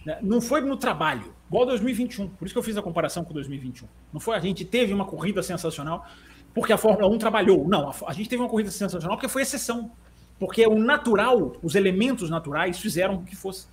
Né? 0.07 0.19
Não 0.23 0.41
foi 0.41 0.61
no 0.61 0.77
trabalho, 0.77 1.35
igual 1.55 1.67
2021. 1.67 2.29
Por 2.31 2.47
isso 2.47 2.55
que 2.55 2.59
eu 2.59 2.63
fiz 2.63 2.77
a 2.77 2.83
comparação 2.83 3.25
com 3.25 3.33
2021. 3.33 3.87
Não 4.13 4.21
foi 4.21 4.37
a 4.37 4.41
gente 4.41 4.65
teve 4.65 4.93
uma 4.93 5.05
corrida 5.05 5.43
sensacional 5.43 6.07
porque 6.53 6.73
a 6.73 6.79
Fórmula 6.79 7.09
1 7.09 7.19
trabalhou. 7.19 7.69
Não, 7.69 7.89
a, 7.89 7.95
a 8.07 8.13
gente 8.13 8.29
teve 8.29 8.43
uma 8.43 8.49
corrida 8.49 8.71
sensacional 8.71 9.17
porque 9.17 9.29
foi 9.29 9.43
exceção. 9.43 9.93
Porque 10.39 10.67
o 10.67 10.77
natural, 10.77 11.57
os 11.63 11.75
elementos 11.75 12.29
naturais 12.29 12.79
fizeram 12.79 13.25
que 13.25 13.37
fosse. 13.37 13.67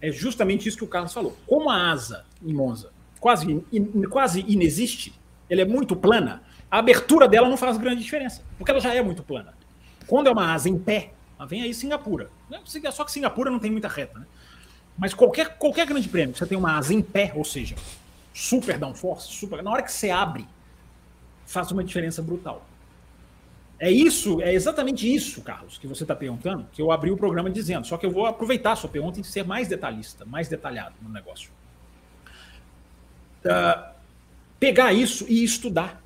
É 0.00 0.12
justamente 0.12 0.68
isso 0.68 0.76
que 0.76 0.84
o 0.84 0.88
Carlos 0.88 1.12
falou. 1.12 1.36
Como 1.46 1.70
a 1.70 1.90
asa 1.90 2.24
em 2.42 2.52
Monza 2.52 2.90
quase, 3.22 3.64
in, 3.72 4.02
quase 4.10 4.44
inexiste, 4.48 5.14
ela 5.48 5.62
é 5.62 5.64
muito 5.64 5.94
plana, 5.94 6.42
a 6.68 6.78
abertura 6.78 7.28
dela 7.28 7.48
não 7.48 7.56
faz 7.56 7.78
grande 7.78 8.02
diferença, 8.02 8.42
porque 8.58 8.72
ela 8.72 8.80
já 8.80 8.92
é 8.92 9.00
muito 9.00 9.22
plana. 9.22 9.54
Quando 10.08 10.26
é 10.26 10.32
uma 10.32 10.52
asa 10.52 10.68
em 10.68 10.76
pé, 10.76 11.12
vem 11.48 11.62
aí 11.62 11.72
Singapura. 11.72 12.28
Só 12.90 13.04
que 13.04 13.12
Singapura 13.12 13.48
não 13.48 13.60
tem 13.60 13.70
muita 13.70 13.86
reta, 13.86 14.18
né? 14.18 14.26
Mas 14.96 15.14
qualquer, 15.14 15.56
qualquer 15.56 15.86
grande 15.86 16.08
prêmio, 16.08 16.36
você 16.36 16.46
tem 16.46 16.56
uma 16.56 16.76
asa 16.76 16.92
em 16.92 17.02
pé, 17.02 17.32
ou 17.34 17.44
seja, 17.44 17.74
super 18.32 18.78
downforce, 18.78 19.28
super. 19.28 19.62
Na 19.62 19.70
hora 19.70 19.82
que 19.82 19.92
você 19.92 20.10
abre, 20.10 20.46
faz 21.46 21.70
uma 21.70 21.82
diferença 21.82 22.22
brutal. 22.22 22.66
É 23.78 23.90
isso, 23.90 24.40
é 24.40 24.54
exatamente 24.54 25.12
isso, 25.12 25.42
Carlos, 25.42 25.76
que 25.76 25.88
você 25.88 26.04
está 26.04 26.14
perguntando, 26.14 26.66
que 26.72 26.80
eu 26.80 26.92
abri 26.92 27.10
o 27.10 27.16
programa 27.16 27.50
dizendo. 27.50 27.84
Só 27.84 27.96
que 27.96 28.06
eu 28.06 28.12
vou 28.12 28.26
aproveitar 28.26 28.72
a 28.72 28.76
sua 28.76 28.88
pergunta 28.88 29.20
e 29.20 29.24
ser 29.24 29.44
mais 29.44 29.66
detalhista, 29.66 30.24
mais 30.24 30.48
detalhado 30.48 30.94
no 31.02 31.08
negócio. 31.08 31.50
Uh, 33.44 33.92
pegar 34.60 34.92
isso 34.92 35.26
e 35.28 35.42
estudar. 35.42 36.00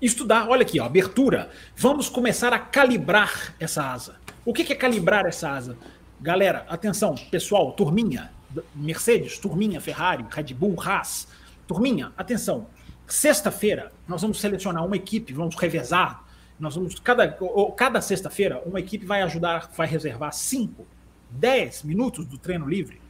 Estudar, 0.00 0.48
olha 0.48 0.62
aqui, 0.62 0.78
ó, 0.78 0.84
abertura. 0.84 1.50
Vamos 1.76 2.08
começar 2.08 2.52
a 2.52 2.60
calibrar 2.60 3.56
essa 3.58 3.82
asa. 3.82 4.14
O 4.44 4.52
que 4.52 4.72
é 4.72 4.76
calibrar 4.76 5.26
essa 5.26 5.50
asa? 5.50 5.76
Galera, 6.24 6.64
atenção, 6.70 7.14
pessoal, 7.30 7.72
turminha, 7.72 8.32
Mercedes, 8.74 9.36
turminha, 9.38 9.78
Ferrari, 9.78 10.24
Red 10.30 10.54
Bull, 10.54 10.74
Haas, 10.80 11.28
turminha, 11.68 12.14
atenção. 12.16 12.66
Sexta-feira, 13.06 13.92
nós 14.08 14.22
vamos 14.22 14.40
selecionar 14.40 14.86
uma 14.86 14.96
equipe, 14.96 15.34
vamos 15.34 15.54
revezar 15.54 16.24
nós 16.58 16.76
vamos, 16.76 16.98
cada, 16.98 17.36
cada 17.76 18.00
sexta-feira, 18.00 18.62
uma 18.64 18.80
equipe 18.80 19.04
vai 19.04 19.20
ajudar, 19.20 19.70
vai 19.76 19.86
reservar 19.86 20.32
5, 20.32 20.86
10 21.28 21.82
minutos 21.82 22.24
do 22.24 22.38
treino 22.38 22.66
livre 22.66 23.02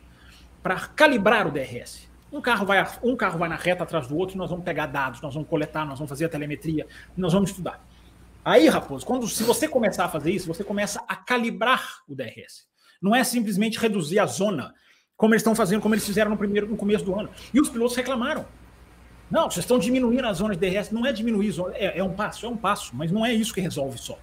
para 0.60 0.74
calibrar 0.88 1.46
o 1.46 1.52
DRS. 1.52 2.08
Um 2.32 2.40
carro, 2.40 2.66
vai, 2.66 2.84
um 3.00 3.14
carro 3.14 3.38
vai 3.38 3.48
na 3.48 3.54
reta 3.54 3.84
atrás 3.84 4.08
do 4.08 4.16
outro, 4.16 4.36
nós 4.36 4.50
vamos 4.50 4.64
pegar 4.64 4.86
dados, 4.86 5.20
nós 5.20 5.34
vamos 5.34 5.48
coletar, 5.48 5.86
nós 5.86 6.00
vamos 6.00 6.08
fazer 6.08 6.24
a 6.24 6.28
telemetria, 6.28 6.84
nós 7.16 7.32
vamos 7.32 7.50
estudar. 7.50 7.80
Aí, 8.44 8.66
Raposo, 8.66 9.06
quando, 9.06 9.28
se 9.28 9.44
você 9.44 9.68
começar 9.68 10.06
a 10.06 10.08
fazer 10.08 10.32
isso, 10.32 10.48
você 10.48 10.64
começa 10.64 11.00
a 11.06 11.14
calibrar 11.14 12.02
o 12.08 12.14
DRS. 12.16 12.73
Não 13.00 13.14
é 13.14 13.22
simplesmente 13.24 13.78
reduzir 13.78 14.18
a 14.18 14.26
zona, 14.26 14.74
como 15.16 15.34
eles 15.34 15.42
estão 15.42 15.54
fazendo, 15.54 15.80
como 15.80 15.94
eles 15.94 16.06
fizeram 16.06 16.30
no 16.30 16.36
primeiro, 16.36 16.68
no 16.68 16.76
começo 16.76 17.04
do 17.04 17.18
ano. 17.18 17.30
E 17.52 17.60
os 17.60 17.68
pilotos 17.68 17.96
reclamaram. 17.96 18.46
Não, 19.30 19.50
vocês 19.50 19.64
estão 19.64 19.78
diminuindo 19.78 20.26
as 20.26 20.38
zonas 20.38 20.58
de 20.58 20.70
DRS. 20.70 20.90
Não 20.90 21.04
é 21.06 21.12
diminuir, 21.12 21.54
é, 21.74 21.98
é 21.98 22.04
um 22.04 22.12
passo, 22.12 22.46
é 22.46 22.48
um 22.48 22.56
passo, 22.56 22.94
mas 22.94 23.10
não 23.10 23.24
é 23.24 23.32
isso 23.32 23.54
que 23.54 23.60
resolve 23.60 23.98
só. 23.98 24.18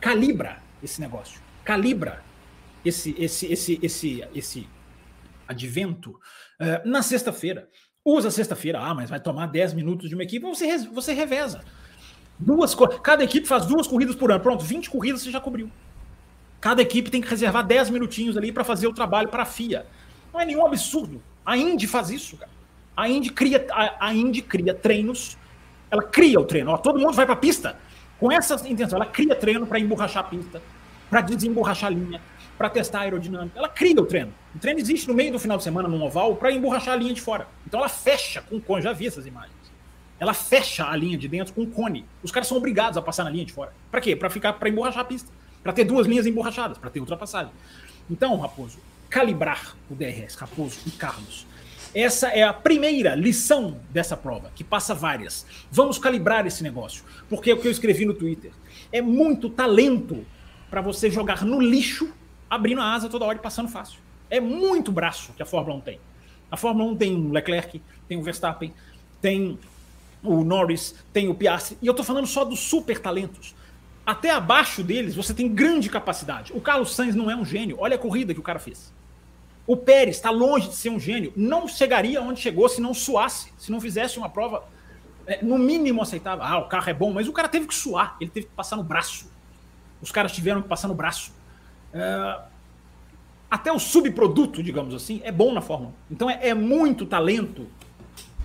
Calibra 0.00 0.62
esse 0.82 1.00
negócio. 1.00 1.40
Calibra 1.64 2.22
esse, 2.84 3.14
esse, 3.18 3.52
esse, 3.52 3.78
esse, 3.82 4.24
esse 4.34 4.68
advento 5.46 6.10
uh, 6.10 6.88
na 6.88 7.02
sexta-feira. 7.02 7.68
Usa 8.04 8.30
sexta-feira, 8.30 8.80
ah, 8.80 8.94
mas 8.94 9.10
vai 9.10 9.20
tomar 9.20 9.46
10 9.46 9.74
minutos 9.74 10.08
de 10.08 10.14
uma 10.14 10.22
equipe, 10.22 10.46
você, 10.46 10.78
você 10.78 11.12
reveza. 11.12 11.62
Duas, 12.38 12.74
cada 13.02 13.24
equipe 13.24 13.46
faz 13.46 13.66
duas 13.66 13.86
corridas 13.86 14.14
por 14.14 14.30
ano. 14.30 14.40
Pronto, 14.40 14.64
20 14.64 14.88
corridas 14.88 15.22
você 15.22 15.30
já 15.30 15.40
cobriu. 15.40 15.70
Cada 16.60 16.82
equipe 16.82 17.10
tem 17.10 17.20
que 17.20 17.28
reservar 17.28 17.64
10 17.64 17.90
minutinhos 17.90 18.36
ali 18.36 18.50
para 18.50 18.64
fazer 18.64 18.86
o 18.86 18.92
trabalho 18.92 19.28
para 19.28 19.42
a 19.42 19.46
FIA. 19.46 19.86
Não 20.32 20.40
é 20.40 20.44
nenhum 20.44 20.66
absurdo. 20.66 21.22
A 21.44 21.56
Indy 21.56 21.86
faz 21.86 22.10
isso, 22.10 22.36
cara. 22.36 22.50
A 22.96 23.08
Indy 23.08 23.30
cria, 23.30 23.64
a, 23.70 24.08
a 24.08 24.14
Indy 24.14 24.42
cria 24.42 24.74
treinos, 24.74 25.38
ela 25.90 26.02
cria 26.02 26.40
o 26.40 26.44
treino. 26.44 26.72
Ó, 26.72 26.76
todo 26.76 26.98
mundo 26.98 27.14
vai 27.14 27.24
para 27.24 27.34
a 27.34 27.38
pista 27.38 27.76
com 28.18 28.30
essa 28.30 28.54
intenção. 28.68 28.96
Ela 28.96 29.06
cria 29.06 29.34
treino 29.36 29.66
para 29.66 29.78
emborrachar 29.78 30.24
a 30.24 30.28
pista, 30.28 30.60
para 31.08 31.20
desemborrachar 31.20 31.90
a 31.90 31.94
linha, 31.94 32.20
para 32.56 32.68
testar 32.68 32.98
a 32.98 33.02
aerodinâmica. 33.02 33.56
Ela 33.56 33.68
cria 33.68 34.00
o 34.00 34.04
treino. 34.04 34.34
O 34.54 34.58
treino 34.58 34.80
existe 34.80 35.06
no 35.06 35.14
meio 35.14 35.30
do 35.30 35.38
final 35.38 35.56
de 35.56 35.62
semana 35.62 35.88
no 35.88 36.02
oval 36.02 36.34
para 36.34 36.50
emborrachar 36.50 36.94
a 36.94 36.96
linha 36.96 37.14
de 37.14 37.20
fora. 37.20 37.46
Então 37.64 37.78
ela 37.78 37.88
fecha 37.88 38.42
com 38.42 38.60
cone. 38.60 38.82
Já 38.82 38.92
vi 38.92 39.06
essas 39.06 39.26
imagens. 39.26 39.56
Ela 40.18 40.34
fecha 40.34 40.84
a 40.84 40.96
linha 40.96 41.16
de 41.16 41.28
dentro 41.28 41.54
com 41.54 41.64
cone. 41.64 42.04
Os 42.20 42.32
caras 42.32 42.48
são 42.48 42.56
obrigados 42.56 42.98
a 42.98 43.02
passar 43.02 43.22
na 43.22 43.30
linha 43.30 43.44
de 43.44 43.52
fora. 43.52 43.72
Para 43.90 44.00
quê? 44.00 44.16
Para 44.16 44.28
ficar 44.28 44.54
para 44.54 44.68
emborrachar 44.68 45.02
a 45.02 45.04
pista, 45.04 45.30
para 45.68 45.74
ter 45.74 45.84
duas 45.84 46.06
linhas 46.06 46.24
emborrachadas, 46.24 46.78
para 46.78 46.88
ter 46.88 46.98
ultrapassagem. 46.98 47.52
Então, 48.10 48.34
Raposo, 48.38 48.78
calibrar 49.10 49.76
o 49.90 49.94
DRS, 49.94 50.34
Raposo 50.34 50.78
e 50.86 50.90
Carlos 50.92 51.46
essa 51.94 52.28
é 52.28 52.42
a 52.42 52.52
primeira 52.52 53.14
lição 53.14 53.80
dessa 53.90 54.16
prova, 54.16 54.50
que 54.54 54.62
passa 54.62 54.94
várias. 54.94 55.46
Vamos 55.70 55.98
calibrar 55.98 56.46
esse 56.46 56.62
negócio, 56.62 57.02
porque 57.28 57.50
é 57.50 57.54
o 57.54 57.58
que 57.58 57.66
eu 57.66 57.72
escrevi 57.72 58.04
no 58.04 58.12
Twitter. 58.12 58.52
É 58.92 59.00
muito 59.00 59.48
talento 59.48 60.24
para 60.70 60.82
você 60.82 61.10
jogar 61.10 61.44
no 61.44 61.60
lixo, 61.60 62.12
abrindo 62.48 62.82
a 62.82 62.94
asa 62.94 63.08
toda 63.08 63.24
hora 63.24 63.38
e 63.38 63.40
passando 63.40 63.68
fácil. 63.68 63.98
É 64.28 64.38
muito 64.38 64.92
braço 64.92 65.32
que 65.32 65.42
a 65.42 65.46
Fórmula 65.46 65.76
1 65.78 65.80
tem. 65.80 66.00
A 66.50 66.56
Fórmula 66.56 66.90
1 66.92 66.96
tem 66.96 67.16
o 67.16 67.32
Leclerc, 67.32 67.80
tem 68.06 68.18
o 68.18 68.22
Verstappen, 68.22 68.72
tem 69.20 69.58
o 70.22 70.44
Norris, 70.44 70.94
tem 71.12 71.28
o 71.28 71.34
Piastri, 71.34 71.78
e 71.80 71.86
eu 71.86 71.92
estou 71.92 72.04
falando 72.04 72.26
só 72.26 72.44
dos 72.44 72.60
super 72.60 72.98
talentos. 72.98 73.54
Até 74.08 74.30
abaixo 74.30 74.82
deles 74.82 75.14
você 75.14 75.34
tem 75.34 75.46
grande 75.46 75.90
capacidade. 75.90 76.50
O 76.54 76.62
Carlos 76.62 76.94
Sainz 76.94 77.14
não 77.14 77.30
é 77.30 77.36
um 77.36 77.44
gênio. 77.44 77.76
Olha 77.78 77.96
a 77.96 77.98
corrida 77.98 78.32
que 78.32 78.40
o 78.40 78.42
cara 78.42 78.58
fez. 78.58 78.90
O 79.66 79.76
Pérez 79.76 80.16
está 80.16 80.30
longe 80.30 80.68
de 80.68 80.76
ser 80.76 80.88
um 80.88 80.98
gênio, 80.98 81.30
não 81.36 81.68
chegaria 81.68 82.22
onde 82.22 82.40
chegou 82.40 82.66
se 82.70 82.80
não 82.80 82.94
suasse, 82.94 83.52
se 83.58 83.70
não 83.70 83.78
fizesse 83.82 84.16
uma 84.16 84.30
prova 84.30 84.64
é, 85.26 85.44
no 85.44 85.58
mínimo 85.58 86.00
aceitável. 86.00 86.42
Ah, 86.42 86.56
o 86.56 86.68
carro 86.68 86.88
é 86.88 86.94
bom, 86.94 87.12
mas 87.12 87.28
o 87.28 87.34
cara 87.34 87.50
teve 87.50 87.66
que 87.66 87.74
suar, 87.74 88.16
ele 88.18 88.30
teve 88.30 88.46
que 88.46 88.52
passar 88.54 88.76
no 88.76 88.82
braço. 88.82 89.30
Os 90.00 90.10
caras 90.10 90.32
tiveram 90.32 90.62
que 90.62 90.68
passar 90.68 90.88
no 90.88 90.94
braço. 90.94 91.30
É, 91.92 92.40
até 93.50 93.70
o 93.70 93.78
subproduto, 93.78 94.62
digamos 94.62 94.94
assim, 94.94 95.20
é 95.22 95.30
bom 95.30 95.52
na 95.52 95.60
Fórmula 95.60 95.92
1. 96.10 96.14
Então 96.14 96.30
é, 96.30 96.48
é 96.48 96.54
muito 96.54 97.04
talento 97.04 97.66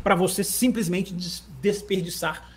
para 0.04 0.14
você 0.14 0.44
simplesmente 0.44 1.14
des 1.14 1.48
desperdiçar 1.62 2.53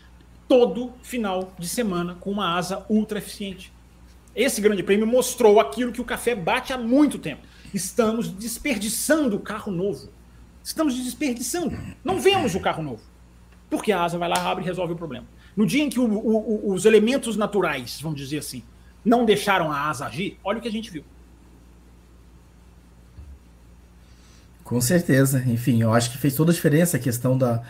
todo 0.48 0.92
final 1.02 1.52
de 1.58 1.68
semana 1.68 2.16
com 2.20 2.30
uma 2.30 2.56
asa 2.56 2.84
ultra 2.88 3.18
eficiente. 3.18 3.72
Esse 4.34 4.60
grande 4.60 4.82
prêmio 4.82 5.06
mostrou 5.06 5.58
aquilo 5.58 5.92
que 5.92 6.00
o 6.00 6.04
café 6.04 6.34
bate 6.34 6.72
há 6.72 6.78
muito 6.78 7.18
tempo 7.18 7.42
Estamos 7.76 8.28
desperdiçando 8.28 9.36
o 9.36 9.40
carro 9.40 9.70
novo. 9.70 10.08
Estamos 10.64 10.94
desperdiçando. 10.94 11.76
Não 12.02 12.18
vemos 12.18 12.54
o 12.54 12.60
carro 12.60 12.82
novo. 12.82 13.02
Porque 13.68 13.92
a 13.92 14.02
asa 14.02 14.16
vai 14.16 14.28
lá, 14.28 14.50
abre 14.50 14.64
e 14.64 14.66
resolve 14.66 14.94
o 14.94 14.96
problema. 14.96 15.26
No 15.54 15.66
dia 15.66 15.82
em 15.82 15.90
que 15.90 16.00
o, 16.00 16.04
o, 16.04 16.72
os 16.72 16.86
elementos 16.86 17.36
naturais, 17.36 18.00
vamos 18.00 18.18
dizer 18.18 18.38
assim, 18.38 18.62
não 19.04 19.26
deixaram 19.26 19.70
a 19.70 19.88
asa 19.88 20.06
agir, 20.06 20.38
olha 20.42 20.58
o 20.58 20.62
que 20.62 20.68
a 20.68 20.72
gente 20.72 20.90
viu. 20.90 21.04
Com 24.64 24.80
certeza. 24.80 25.44
Enfim, 25.46 25.82
eu 25.82 25.92
acho 25.92 26.10
que 26.10 26.18
fez 26.18 26.34
toda 26.34 26.50
a 26.50 26.54
diferença 26.54 26.96
a 26.96 27.00
questão 27.00 27.36
da 27.36 27.62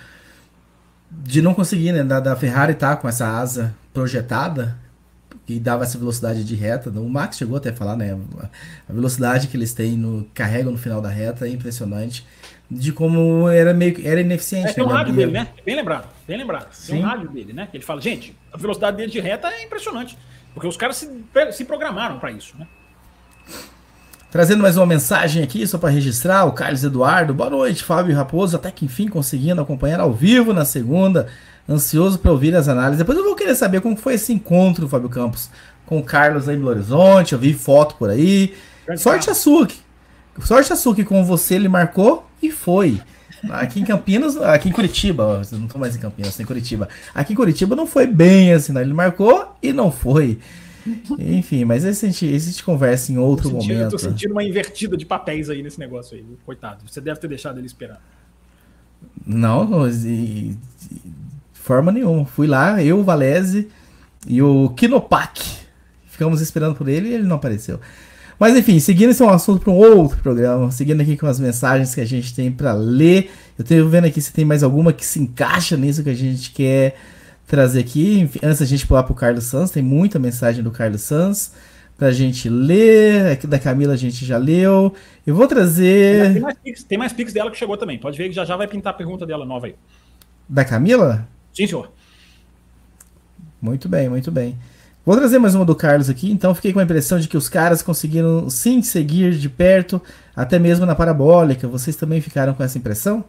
de 1.10 1.40
não 1.40 1.54
conseguir, 1.54 1.92
né, 1.92 2.02
da, 2.02 2.20
da 2.20 2.36
Ferrari 2.36 2.72
estar 2.72 2.96
tá 2.96 3.00
com 3.00 3.08
essa 3.08 3.26
asa 3.26 3.74
projetada 3.92 4.76
que 5.46 5.60
dava 5.60 5.84
essa 5.84 5.96
velocidade 5.96 6.44
de 6.44 6.54
reta. 6.56 6.90
O 6.90 7.08
Max 7.08 7.36
chegou 7.36 7.56
até 7.56 7.70
a 7.70 7.72
falar, 7.72 7.96
né? 7.96 8.18
A 8.88 8.92
velocidade 8.92 9.46
que 9.46 9.56
eles 9.56 9.72
têm 9.72 9.96
no 9.96 10.28
carregam 10.34 10.72
no 10.72 10.78
final 10.78 11.00
da 11.00 11.08
reta 11.08 11.46
é 11.46 11.50
impressionante. 11.50 12.26
De 12.68 12.92
como 12.92 13.48
era 13.48 13.72
meio 13.72 13.96
era 14.04 14.20
ineficiente. 14.20 14.70
É, 14.70 14.72
tem 14.72 14.84
um 14.84 14.88
né? 14.88 14.94
rádio 14.94 15.14
dele, 15.14 15.30
né? 15.30 15.48
Bem 15.64 15.76
lembrado, 15.76 16.08
bem 16.26 16.36
lembrado. 16.36 16.68
Tem 16.84 16.98
um 16.98 17.06
rádio 17.06 17.28
dele, 17.28 17.52
né? 17.52 17.68
Ele 17.72 17.84
fala, 17.84 18.00
gente, 18.00 18.36
a 18.52 18.56
velocidade 18.56 18.96
dele 18.96 19.12
de 19.12 19.20
reta 19.20 19.46
é 19.48 19.62
impressionante. 19.62 20.18
Porque 20.52 20.66
os 20.66 20.76
caras 20.76 20.96
se, 20.96 21.08
se 21.52 21.64
programaram 21.64 22.18
para 22.18 22.32
isso, 22.32 22.56
né? 22.58 22.66
Trazendo 24.30 24.60
mais 24.60 24.76
uma 24.76 24.86
mensagem 24.86 25.42
aqui, 25.42 25.64
só 25.66 25.78
para 25.78 25.88
registrar, 25.88 26.44
o 26.46 26.52
Carlos 26.52 26.82
Eduardo. 26.82 27.32
Boa 27.32 27.48
noite, 27.48 27.84
Fábio 27.84 28.14
Raposo, 28.14 28.56
até 28.56 28.70
que 28.72 28.84
enfim 28.84 29.08
conseguindo 29.08 29.60
acompanhar 29.60 30.00
ao 30.00 30.12
vivo 30.12 30.52
na 30.52 30.64
segunda 30.64 31.28
Ansioso 31.68 32.18
para 32.18 32.32
ouvir 32.32 32.54
as 32.54 32.68
análises. 32.68 32.98
Depois 32.98 33.16
eu 33.16 33.24
vou 33.24 33.34
querer 33.34 33.54
saber 33.54 33.80
como 33.80 33.96
foi 33.96 34.14
esse 34.14 34.32
encontro, 34.32 34.88
Fábio 34.88 35.08
Campos, 35.08 35.48
com 35.84 35.98
o 35.98 36.02
Carlos 36.02 36.48
aí 36.48 36.56
em 36.56 36.58
Belo 36.58 36.70
Horizonte. 36.70 37.32
Eu 37.32 37.38
vi 37.38 37.54
foto 37.54 37.94
por 37.96 38.10
aí. 38.10 38.54
Sorte 38.96 39.30
a 39.30 39.34
sua. 39.34 39.68
Sorte 40.42 40.72
a 40.72 40.76
sua 40.76 40.94
que 40.94 41.04
com 41.04 41.24
você 41.24 41.54
ele 41.54 41.68
marcou 41.68 42.28
e 42.42 42.50
foi. 42.50 43.00
Aqui 43.50 43.80
em 43.80 43.84
Campinas, 43.84 44.36
aqui 44.36 44.68
em 44.68 44.72
Curitiba, 44.72 45.42
não 45.52 45.68
tô 45.68 45.78
mais 45.78 45.94
em 45.94 46.00
Campinas, 46.00 46.36
tô 46.36 46.42
em 46.42 46.46
Curitiba. 46.46 46.88
Aqui 47.14 47.32
em 47.32 47.36
Curitiba 47.36 47.76
não 47.76 47.86
foi 47.86 48.06
bem 48.06 48.52
assim, 48.52 48.72
né? 48.72 48.82
Ele 48.82 48.92
marcou 48.92 49.56
e 49.62 49.72
não 49.72 49.90
foi. 49.90 50.38
Enfim, 51.18 51.64
mas 51.64 51.84
esse 51.84 52.06
a 52.06 52.08
gente, 52.08 52.26
esse 52.26 52.48
a 52.48 52.52
gente 52.52 52.64
conversa 52.64 53.12
em 53.12 53.18
outro 53.18 53.50
tô 53.50 53.60
sentindo, 53.60 53.74
momento. 53.74 53.84
Eu 53.84 53.90
tô 53.90 53.98
sentindo 53.98 54.32
uma 54.32 54.44
invertida 54.44 54.96
de 54.96 55.04
papéis 55.04 55.50
aí 55.50 55.62
nesse 55.62 55.78
negócio 55.78 56.16
aí, 56.16 56.24
coitado. 56.44 56.82
Você 56.86 57.00
deve 57.00 57.18
ter 57.20 57.28
deixado 57.28 57.58
ele 57.58 57.66
esperar. 57.66 58.00
Não, 59.26 59.88
e, 59.88 60.56
forma 61.52 61.90
nenhuma. 61.90 62.24
Fui 62.24 62.46
lá, 62.46 62.82
eu, 62.82 63.00
o 63.00 63.04
Valese 63.04 63.68
e 64.26 64.40
o 64.40 64.70
Kinopak. 64.70 65.42
Ficamos 66.06 66.40
esperando 66.40 66.74
por 66.74 66.88
ele 66.88 67.08
e 67.08 67.14
ele 67.14 67.24
não 67.24 67.36
apareceu. 67.36 67.80
Mas 68.38 68.56
enfim, 68.56 68.78
seguindo 68.78 69.10
esse 69.10 69.22
é 69.22 69.26
um 69.26 69.30
assunto 69.30 69.60
para 69.60 69.72
um 69.72 69.76
outro 69.76 70.18
programa, 70.18 70.70
seguindo 70.70 71.00
aqui 71.00 71.16
com 71.16 71.26
as 71.26 71.40
mensagens 71.40 71.94
que 71.94 72.00
a 72.00 72.04
gente 72.04 72.34
tem 72.34 72.52
para 72.52 72.72
ler. 72.74 73.30
Eu 73.58 73.64
tenho 73.64 73.88
vendo 73.88 74.06
aqui 74.06 74.20
se 74.20 74.32
tem 74.32 74.44
mais 74.44 74.62
alguma 74.62 74.92
que 74.92 75.04
se 75.04 75.18
encaixa 75.18 75.76
nisso 75.76 76.02
que 76.02 76.10
a 76.10 76.14
gente 76.14 76.50
quer 76.52 76.96
trazer 77.46 77.80
aqui. 77.80 78.28
Antes 78.42 78.58
da 78.58 78.66
gente 78.66 78.86
pular 78.86 79.02
para 79.02 79.12
o 79.12 79.16
Carlos 79.16 79.44
Sanz, 79.44 79.70
tem 79.70 79.82
muita 79.82 80.18
mensagem 80.18 80.62
do 80.62 80.70
Carlos 80.70 81.02
Sanz 81.02 81.52
para 81.96 82.08
a 82.08 82.12
gente 82.12 82.48
ler. 82.48 83.32
Aqui 83.32 83.46
da 83.46 83.58
Camila 83.58 83.94
a 83.94 83.96
gente 83.96 84.24
já 84.24 84.36
leu. 84.36 84.92
Eu 85.26 85.34
vou 85.34 85.46
trazer. 85.46 86.32
Tem 86.32 86.42
mais, 86.42 86.58
pics, 86.58 86.84
tem 86.84 86.98
mais 86.98 87.12
pics 87.12 87.32
dela 87.32 87.50
que 87.50 87.56
chegou 87.56 87.76
também. 87.76 87.98
Pode 87.98 88.18
ver 88.18 88.28
que 88.28 88.34
já 88.34 88.44
já 88.44 88.56
vai 88.56 88.66
pintar 88.66 88.92
a 88.92 88.96
pergunta 88.96 89.24
dela 89.24 89.46
nova 89.46 89.66
aí. 89.66 89.74
Da 90.48 90.64
Camila? 90.64 91.26
Sim, 91.54 91.66
senhor. 91.66 91.90
Muito 93.60 93.88
bem, 93.88 94.08
muito 94.08 94.30
bem. 94.30 94.58
Vou 95.04 95.16
trazer 95.16 95.38
mais 95.38 95.54
uma 95.54 95.64
do 95.64 95.74
Carlos 95.74 96.10
aqui. 96.10 96.30
Então, 96.30 96.54
fiquei 96.54 96.72
com 96.72 96.80
a 96.80 96.82
impressão 96.82 97.18
de 97.18 97.28
que 97.28 97.36
os 97.36 97.48
caras 97.48 97.80
conseguiram 97.80 98.50
sim 98.50 98.82
seguir 98.82 99.34
de 99.34 99.48
perto, 99.48 100.02
até 100.34 100.58
mesmo 100.58 100.84
na 100.84 100.96
parabólica. 100.96 101.68
Vocês 101.68 101.94
também 101.94 102.20
ficaram 102.20 102.54
com 102.54 102.62
essa 102.62 102.76
impressão? 102.76 103.24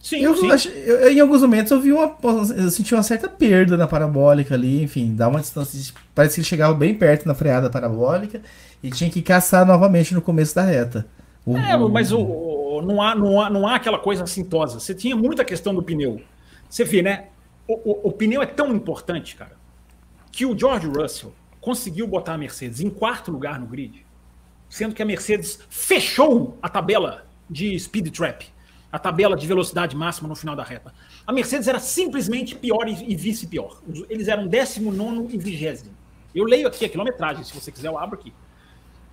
Sim, 0.00 0.20
eu, 0.20 0.36
sim. 0.36 0.50
Acho, 0.50 0.68
eu, 0.68 1.12
em 1.12 1.20
alguns 1.20 1.42
momentos 1.42 1.72
eu 1.72 1.80
vi 1.80 1.92
uma. 1.92 2.16
Eu 2.56 2.70
senti 2.70 2.94
uma 2.94 3.02
certa 3.02 3.28
perda 3.28 3.76
na 3.76 3.86
parabólica 3.86 4.54
ali, 4.54 4.82
enfim, 4.82 5.14
dá 5.14 5.28
uma 5.28 5.40
distância. 5.40 5.92
Parece 6.14 6.36
que 6.36 6.40
ele 6.40 6.46
chegava 6.46 6.74
bem 6.74 6.94
perto 6.94 7.26
na 7.26 7.34
freada 7.34 7.68
parabólica 7.68 8.40
e 8.82 8.90
tinha 8.90 9.10
que 9.10 9.20
caçar 9.20 9.66
novamente 9.66 10.14
no 10.14 10.22
começo 10.22 10.54
da 10.54 10.62
reta. 10.62 11.06
O, 11.44 11.56
é, 11.56 11.76
mas 11.76 12.12
o, 12.12 12.20
o, 12.20 12.82
não, 12.82 13.02
há, 13.02 13.14
não, 13.14 13.40
há, 13.40 13.50
não 13.50 13.66
há 13.66 13.74
aquela 13.74 13.98
coisa 13.98 14.24
assintosa. 14.24 14.78
Você 14.78 14.94
tinha 14.94 15.16
muita 15.16 15.44
questão 15.44 15.74
do 15.74 15.82
pneu. 15.82 16.20
Você 16.68 16.84
vê, 16.84 17.02
né? 17.02 17.26
O, 17.66 18.08
o, 18.08 18.12
pneu 18.12 18.40
é 18.40 18.46
tão 18.46 18.74
importante, 18.74 19.36
cara, 19.36 19.56
que 20.32 20.46
o 20.46 20.58
George 20.58 20.86
Russell 20.86 21.34
conseguiu 21.60 22.06
botar 22.06 22.34
a 22.34 22.38
Mercedes 22.38 22.80
em 22.80 22.88
quarto 22.88 23.30
lugar 23.30 23.58
no 23.60 23.66
grid, 23.66 24.06
sendo 24.70 24.94
que 24.94 25.02
a 25.02 25.04
Mercedes 25.04 25.58
fechou 25.68 26.56
a 26.62 26.68
tabela 26.68 27.26
de 27.50 27.78
speed 27.78 28.14
trap 28.14 28.46
a 28.90 28.98
tabela 28.98 29.36
de 29.36 29.46
velocidade 29.46 29.94
máxima 29.94 30.28
no 30.28 30.34
final 30.34 30.56
da 30.56 30.64
reta. 30.64 30.94
A 31.26 31.32
Mercedes 31.32 31.68
era 31.68 31.78
simplesmente 31.78 32.54
pior 32.54 32.88
e, 32.88 33.14
vice-pior. 33.14 33.82
Eles 34.08 34.28
eram 34.28 34.46
19 34.46 35.34
e 35.34 35.38
20. 35.38 35.90
Eu 36.34 36.44
leio 36.44 36.66
aqui 36.66 36.84
a 36.84 36.88
quilometragem, 36.88 37.44
se 37.44 37.54
você 37.54 37.70
quiser, 37.70 37.88
eu 37.88 37.98
abro 37.98 38.18
aqui. 38.18 38.32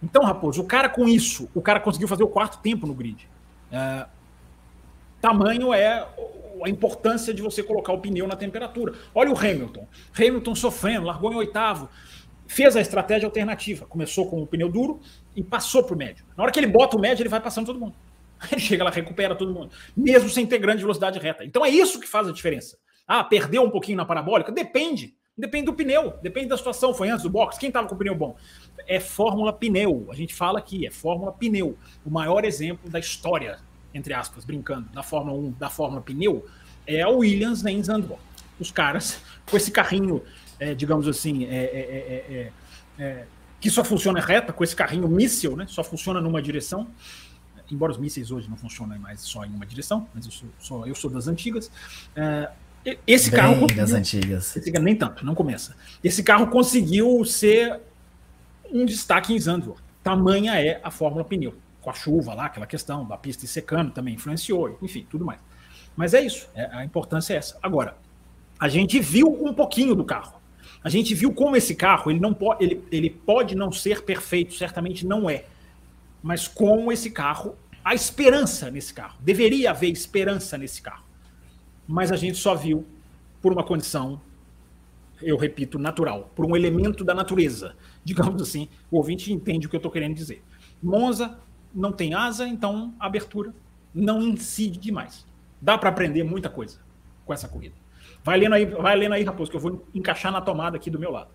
Então, 0.02 0.24
Raposo, 0.24 0.62
o 0.62 0.66
cara 0.66 0.88
com 0.88 1.08
isso, 1.08 1.50
o 1.54 1.62
cara 1.62 1.80
conseguiu 1.80 2.08
fazer 2.08 2.24
o 2.24 2.28
quarto 2.28 2.62
tempo 2.62 2.88
no 2.88 2.94
grid. 2.94 3.28
É, 3.72 4.06
tamanho 5.20 5.74
é 5.74 6.08
a 6.64 6.70
importância 6.70 7.34
de 7.34 7.42
você 7.42 7.62
colocar 7.62 7.92
o 7.92 8.00
pneu 8.00 8.28
na 8.28 8.36
temperatura. 8.36 8.94
Olha 9.14 9.32
o 9.32 9.38
Hamilton. 9.38 9.88
Hamilton 10.18 10.56
sofrendo, 10.56 11.06
largou 11.06 11.34
em 11.34 11.36
oitavo, 11.36 11.90
fez 12.48 12.76
a 12.76 12.82
estratégia 12.82 13.26
alternativa. 13.26 13.86
Começou 13.86 14.30
com 14.30 14.42
o 14.42 14.48
pneu 14.48 14.70
duro 14.70 15.02
e 15.36 15.44
passou 15.44 15.84
para 15.84 15.96
o 15.96 15.98
médio. 15.98 16.26
Na 16.38 16.44
hora 16.44 16.52
que 16.52 16.60
ele 16.60 16.68
bota 16.68 16.96
o 16.96 17.00
médio, 17.00 17.24
ele 17.24 17.30
vai 17.30 17.42
passando 17.42 17.66
todo 17.66 17.80
mundo. 17.80 17.96
Ele 18.52 18.62
chega 18.62 18.84
lá, 18.84 18.90
recupera 18.90 19.36
todo 19.36 19.54
mundo, 19.54 19.72
mesmo 19.96 20.30
sem 20.30 20.46
ter 20.46 20.58
grande 20.58 20.82
velocidade 20.82 21.20
reta. 21.20 21.44
Então 21.44 21.66
é 21.66 21.70
isso 21.70 22.00
que 22.00 22.08
faz 22.08 22.28
a 22.28 22.32
diferença. 22.32 22.78
Ah, 23.08 23.24
perdeu 23.24 23.64
um 23.64 23.70
pouquinho 23.70 23.98
na 23.98 24.06
parabólica? 24.06 24.52
Depende. 24.52 25.16
Depende 25.38 25.66
do 25.66 25.74
pneu, 25.74 26.14
depende 26.22 26.48
da 26.48 26.58
situação. 26.58 26.94
Foi 26.94 27.10
antes 27.10 27.24
do 27.24 27.30
box? 27.30 27.58
Quem 27.58 27.68
estava 27.68 27.88
com 27.88 27.96
o 27.96 27.98
pneu 27.98 28.16
bom? 28.16 28.38
É 28.88 29.02
fórmula 29.02 29.52
pneu. 29.52 30.08
A 30.10 30.16
gente 30.16 30.34
fala 30.34 30.60
aqui, 30.60 30.88
é 30.88 30.92
fórmula 30.92 31.34
pneu. 31.34 31.78
O 32.06 32.10
maior 32.10 32.46
exemplo 32.46 32.90
da 32.90 33.00
história, 33.00 33.60
entre 33.94 34.14
aspas, 34.14 34.46
brincando, 34.46 34.88
da 34.94 35.04
Fórmula 35.04 35.38
1, 35.38 35.52
da 35.52 35.70
Fórmula 35.70 36.02
pneu, 36.02 36.46
é 36.88 37.06
o 37.06 37.18
Williams 37.18 37.62
nem 37.64 37.84
Zandvoort. 37.84 38.22
Os 38.58 38.72
caras, 38.72 39.22
com 39.50 39.58
esse 39.58 39.72
carrinho, 39.72 40.24
é, 40.58 40.74
digamos 40.74 41.06
assim, 41.06 41.46
é 41.46 41.56
é, 41.56 42.26
é, 42.30 42.52
é, 42.98 43.26
que 43.60 43.70
só 43.70 43.84
funciona 43.84 44.22
reta, 44.22 44.54
com 44.54 44.64
esse 44.64 44.76
carrinho 44.76 45.08
míssil, 45.10 45.58
né? 45.58 45.66
Só 45.68 45.84
funciona 45.84 46.22
numa 46.22 46.42
direção 46.42 46.88
embora 47.72 47.92
os 47.92 47.98
mísseis 47.98 48.32
hoje 48.32 48.50
não 48.50 48.58
funcionem 48.58 49.00
mais 49.00 49.22
só 49.22 49.46
em 49.46 49.50
uma 49.50 49.66
direção, 49.66 50.08
mas 50.14 50.26
eu 50.26 50.32
sou, 50.32 50.50
sou 50.60 50.88
eu 50.88 50.96
sou 50.96 51.10
das 51.10 51.28
antigas. 51.28 51.72
É, 52.16 52.50
esse 53.08 53.32
Bem 53.32 53.40
carro. 53.40 53.68
das 53.68 53.92
antigas. 53.92 54.56
Esse, 54.56 54.72
nem 54.72 54.96
tanto, 54.96 55.26
não 55.26 55.34
começa. 55.34 55.76
Esse 56.04 56.22
carro 56.22 56.48
conseguiu 56.48 57.26
ser 57.26 57.80
um 58.72 58.86
destaque 58.86 59.34
em 59.34 59.40
Zandvoort. 59.40 59.82
Tamanha 60.04 60.60
é 60.62 60.80
a 60.84 60.92
Fórmula 60.92 61.24
Pneu. 61.24 61.56
Com 61.82 61.90
a 61.90 61.94
chuva 61.94 62.34
lá, 62.34 62.46
aquela 62.46 62.68
questão 62.68 63.06
da 63.06 63.18
pista 63.18 63.46
secando 63.48 63.92
também 63.92 64.16
influenciou, 64.16 64.78
enfim, 64.82 65.06
tudo 65.10 65.26
mais. 65.26 65.40
Mas 65.96 66.14
é 66.14 66.22
isso, 66.22 66.48
é, 66.54 66.70
a 66.72 66.84
importância 66.84 67.34
é 67.34 67.38
essa. 67.38 67.58
Agora, 67.62 67.98
a 68.60 68.68
gente 68.68 69.00
viu 69.00 69.28
um 69.28 69.54
pouquinho 69.54 69.96
do 69.96 70.04
carro. 70.04 70.42
A 70.84 70.90
gente 70.90 71.16
viu 71.16 71.34
como 71.34 71.56
esse 71.56 71.74
carro 71.74 72.12
ele 72.12 72.20
não 72.20 72.34
pode, 72.34 72.64
ele, 72.64 72.84
ele 72.92 73.10
pode 73.10 73.56
não 73.56 73.72
ser 73.72 74.04
perfeito, 74.04 74.54
certamente 74.54 75.06
não 75.06 75.30
é 75.30 75.46
mas 76.26 76.48
com 76.48 76.92
esse 76.92 77.12
carro, 77.12 77.56
há 77.84 77.94
esperança 77.94 78.72
nesse 78.72 78.92
carro. 78.92 79.16
Deveria 79.20 79.70
haver 79.70 79.92
esperança 79.92 80.58
nesse 80.58 80.82
carro. 80.82 81.06
Mas 81.88 82.12
a 82.12 82.16
gente 82.16 82.36
só 82.40 82.56
viu 82.56 82.84
por 83.40 83.54
uma 83.54 83.64
condição, 83.64 84.20
eu 85.22 85.38
repito, 85.38 85.78
natural, 85.78 86.32
por 86.36 86.44
um 86.44 86.56
elemento 86.56 87.04
da 87.04 87.14
natureza. 87.14 87.76
Digamos 88.04 88.42
assim, 88.42 88.68
o 88.90 88.98
ouvinte 88.98 89.32
entende 89.32 89.68
o 89.68 89.70
que 89.70 89.76
eu 89.76 89.78
estou 89.78 89.92
querendo 89.92 90.16
dizer. 90.16 90.42
Monza 90.82 91.38
não 91.72 91.92
tem 91.92 92.16
asa, 92.16 92.48
então 92.48 92.96
a 93.00 93.06
abertura 93.06 93.54
não 93.94 94.20
incide 94.20 94.80
demais. 94.80 95.28
Dá 95.62 95.78
para 95.78 95.90
aprender 95.90 96.24
muita 96.24 96.50
coisa 96.50 96.80
com 97.24 97.36
essa 97.36 97.48
corrida. 97.48 97.76
Vai 98.24 98.40
lendo 98.40 98.56
aí, 98.56 98.66
vai 98.66 98.96
lendo 98.96 99.14
aí, 99.14 99.24
Raposo, 99.24 99.52
que 99.52 99.58
eu 99.58 99.62
vou 99.62 99.88
encaixar 99.94 100.32
na 100.32 100.42
tomada 100.42 100.76
aqui 100.76 100.90
do 100.90 100.98
meu 100.98 101.12
lado. 101.12 101.30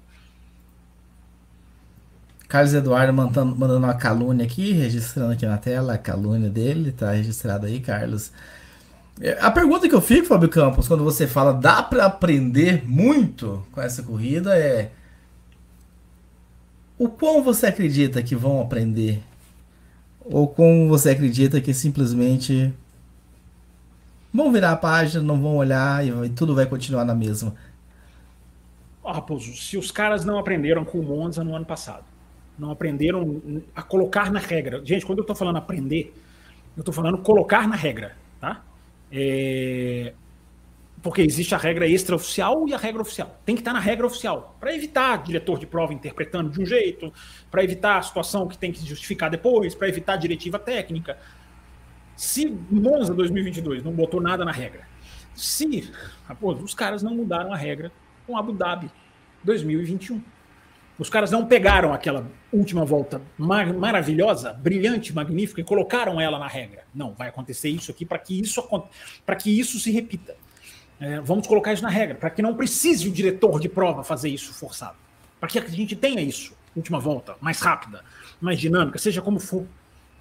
Carlos 2.50 2.74
Eduardo 2.74 3.12
mandando, 3.12 3.54
mandando 3.56 3.86
uma 3.86 3.94
calúnia 3.94 4.44
aqui, 4.44 4.72
registrando 4.72 5.32
aqui 5.34 5.46
na 5.46 5.56
tela 5.56 5.94
a 5.94 5.98
calúnia 5.98 6.50
dele, 6.50 6.90
tá 6.90 7.12
registrado 7.12 7.64
aí, 7.64 7.78
Carlos. 7.78 8.32
É, 9.20 9.38
a 9.40 9.52
pergunta 9.52 9.88
que 9.88 9.94
eu 9.94 10.00
fico, 10.00 10.26
Fábio 10.26 10.48
Campos, 10.48 10.88
quando 10.88 11.04
você 11.04 11.28
fala 11.28 11.52
dá 11.52 11.80
para 11.80 12.06
aprender 12.06 12.82
muito 12.84 13.64
com 13.70 13.80
essa 13.80 14.02
corrida 14.02 14.58
é 14.58 14.90
o 16.98 17.08
quão 17.08 17.40
você 17.44 17.68
acredita 17.68 18.20
que 18.20 18.34
vão 18.34 18.60
aprender? 18.60 19.22
Ou 20.20 20.48
como 20.48 20.88
você 20.88 21.10
acredita 21.10 21.60
que 21.60 21.72
simplesmente 21.72 22.74
vão 24.34 24.50
virar 24.50 24.72
a 24.72 24.76
página, 24.76 25.22
não 25.22 25.40
vão 25.40 25.54
olhar 25.54 26.04
e 26.04 26.28
tudo 26.30 26.52
vai 26.52 26.66
continuar 26.66 27.04
na 27.04 27.14
mesma? 27.14 27.54
Raposo, 29.04 29.54
se 29.54 29.78
os 29.78 29.92
caras 29.92 30.24
não 30.24 30.36
aprenderam 30.36 30.84
com 30.84 30.98
o 30.98 31.02
Monza 31.02 31.44
no 31.44 31.54
ano 31.54 31.64
passado, 31.64 32.09
não 32.60 32.70
aprenderam 32.70 33.40
a 33.74 33.82
colocar 33.82 34.30
na 34.30 34.38
regra. 34.38 34.84
Gente, 34.84 35.06
quando 35.06 35.18
eu 35.18 35.22
estou 35.22 35.34
falando 35.34 35.56
aprender, 35.56 36.14
eu 36.76 36.82
estou 36.82 36.92
falando 36.94 37.18
colocar 37.18 37.66
na 37.66 37.74
regra, 37.74 38.16
tá? 38.38 38.62
É... 39.10 40.12
Porque 41.02 41.22
existe 41.22 41.54
a 41.54 41.58
regra 41.58 41.88
extraoficial 41.88 42.68
e 42.68 42.74
a 42.74 42.76
regra 42.76 43.00
oficial. 43.00 43.40
Tem 43.46 43.54
que 43.54 43.62
estar 43.62 43.72
na 43.72 43.80
regra 43.80 44.06
oficial, 44.06 44.54
para 44.60 44.74
evitar 44.74 45.22
diretor 45.22 45.58
de 45.58 45.66
prova 45.66 45.94
interpretando 45.94 46.50
de 46.50 46.60
um 46.60 46.66
jeito, 46.66 47.10
para 47.50 47.64
evitar 47.64 47.96
a 47.96 48.02
situação 48.02 48.46
que 48.46 48.58
tem 48.58 48.70
que 48.70 48.86
justificar 48.86 49.30
depois, 49.30 49.74
para 49.74 49.88
evitar 49.88 50.16
diretiva 50.16 50.58
técnica. 50.58 51.16
Se 52.14 52.46
Monza 52.70 53.14
2022 53.14 53.82
não 53.82 53.92
botou 53.92 54.20
nada 54.20 54.44
na 54.44 54.52
regra, 54.52 54.86
se 55.34 55.90
pô, 56.38 56.52
os 56.52 56.74
caras 56.74 57.02
não 57.02 57.14
mudaram 57.14 57.50
a 57.50 57.56
regra 57.56 57.90
com 58.26 58.36
Abu 58.36 58.52
Dhabi 58.52 58.90
2021. 59.42 60.22
Os 61.00 61.08
caras 61.08 61.30
não 61.30 61.46
pegaram 61.46 61.94
aquela 61.94 62.30
última 62.52 62.84
volta 62.84 63.22
mar 63.38 63.72
maravilhosa, 63.72 64.52
brilhante, 64.52 65.14
magnífica 65.14 65.62
e 65.62 65.64
colocaram 65.64 66.20
ela 66.20 66.38
na 66.38 66.46
regra. 66.46 66.84
Não, 66.94 67.14
vai 67.14 67.30
acontecer 67.30 67.70
isso 67.70 67.90
aqui 67.90 68.04
para 68.04 68.18
que 68.18 68.38
isso 68.38 68.62
para 69.24 69.34
que 69.34 69.58
isso 69.58 69.80
se 69.80 69.90
repita. 69.90 70.36
É, 71.00 71.18
vamos 71.20 71.46
colocar 71.46 71.72
isso 71.72 71.82
na 71.82 71.88
regra, 71.88 72.16
para 72.16 72.28
que 72.28 72.42
não 72.42 72.54
precise 72.54 73.08
o 73.08 73.10
diretor 73.10 73.58
de 73.58 73.66
prova 73.66 74.04
fazer 74.04 74.28
isso 74.28 74.52
forçado. 74.52 74.96
Para 75.40 75.48
que 75.48 75.58
a 75.58 75.66
gente 75.66 75.96
tenha 75.96 76.20
isso, 76.20 76.52
última 76.76 77.00
volta, 77.00 77.34
mais 77.40 77.60
rápida, 77.60 78.04
mais 78.38 78.60
dinâmica, 78.60 78.98
seja 78.98 79.22
como 79.22 79.40
for. 79.40 79.66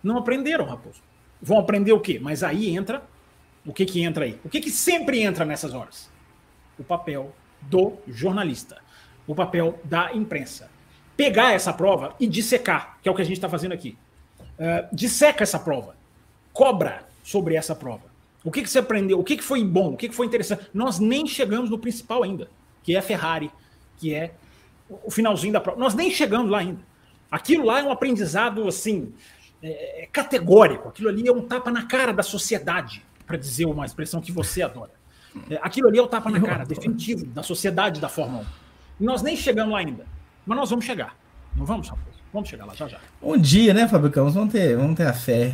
Não 0.01 0.17
aprenderam, 0.17 0.63
Raposo. 0.63 1.01
Vão 1.41 1.59
aprender 1.59 1.91
o 1.91 1.99
quê? 1.99 2.19
Mas 2.21 2.41
aí 2.41 2.73
entra. 2.73 3.03
O 3.65 3.73
que 3.73 3.86
que 3.86 4.01
entra 4.01 4.23
aí? 4.23 4.39
O 4.45 4.47
que 4.47 4.61
que 4.61 4.71
sempre 4.71 5.21
entra 5.21 5.43
nessas 5.43 5.73
horas? 5.73 6.09
O 6.77 6.86
papel 6.86 7.36
do 7.63 7.97
jornalista 8.07 8.77
o 9.30 9.36
papel 9.36 9.80
da 9.84 10.11
imprensa. 10.11 10.71
Pegar 11.15 11.53
essa 11.53 11.71
prova 11.71 12.15
e 12.19 12.25
dissecar, 12.25 12.97
que 12.99 13.07
é 13.07 13.11
o 13.11 13.15
que 13.15 13.21
a 13.21 13.25
gente 13.25 13.36
está 13.36 13.47
fazendo 13.47 13.73
aqui. 13.73 13.95
Uh, 14.41 14.88
disseca 14.91 15.43
essa 15.43 15.59
prova. 15.59 15.95
Cobra 16.51 17.03
sobre 17.23 17.53
essa 17.53 17.75
prova. 17.75 18.09
O 18.43 18.49
que, 18.49 18.63
que 18.63 18.69
você 18.69 18.80
aprendeu? 18.80 19.19
O 19.19 19.23
que, 19.23 19.38
que 19.38 19.43
foi 19.43 19.63
bom? 19.63 19.93
O 19.93 19.97
que, 19.97 20.09
que 20.09 20.15
foi 20.15 20.25
interessante? 20.25 20.65
Nós 20.73 20.97
nem 20.97 21.27
chegamos 21.27 21.69
no 21.69 21.77
principal 21.77 22.23
ainda, 22.23 22.49
que 22.82 22.95
é 22.95 22.99
a 22.99 23.03
Ferrari, 23.03 23.51
que 23.97 24.15
é 24.15 24.32
o 24.89 25.11
finalzinho 25.11 25.53
da 25.53 25.61
prova. 25.61 25.80
Nós 25.80 25.93
nem 25.93 26.09
chegamos 26.09 26.49
lá 26.49 26.59
ainda. 26.59 26.82
Aquilo 27.30 27.65
lá 27.65 27.82
é 27.82 27.84
um 27.84 27.91
aprendizado 27.91 28.67
assim 28.67 29.13
é, 29.61 30.05
é 30.05 30.05
categórico. 30.07 30.89
Aquilo 30.89 31.09
ali 31.09 31.27
é 31.27 31.32
um 31.32 31.41
tapa 31.41 31.69
na 31.69 31.86
cara 31.86 32.11
da 32.11 32.23
sociedade, 32.23 33.05
para 33.27 33.38
dizer 33.38 33.65
uma 33.65 33.86
expressão 33.86 34.19
que 34.21 34.32
você 34.32 34.63
adora. 34.63 34.91
É, 35.51 35.59
aquilo 35.61 35.88
ali 35.88 35.99
é 35.99 36.01
o 36.01 36.07
tapa 36.07 36.32
na 36.32 36.41
cara 36.41 36.65
definitivo 36.65 37.27
da 37.27 37.43
sociedade 37.43 38.01
da 38.01 38.09
Fórmula 38.09 38.41
1. 38.65 38.68
Nós 39.00 39.22
nem 39.22 39.36
chegamos 39.36 39.74
lá 39.74 39.80
ainda. 39.80 40.06
Mas 40.45 40.58
nós 40.58 40.70
vamos 40.70 40.86
chegar. 40.86 41.16
Não 41.56 41.66
vamos, 41.66 41.88
Raposo? 41.88 42.18
Vamos 42.34 42.50
chegar 42.50 42.66
lá 42.66 42.74
já 42.76 42.88
já. 42.88 42.97
Um 43.22 43.38
dia, 43.38 43.74
né, 43.74 43.88
Fabricamos? 43.88 44.34
Vamos 44.34 44.52
ter, 44.52 44.76
vamos 44.76 44.95
ter 44.95 45.08
a 45.08 45.14
fé. 45.14 45.54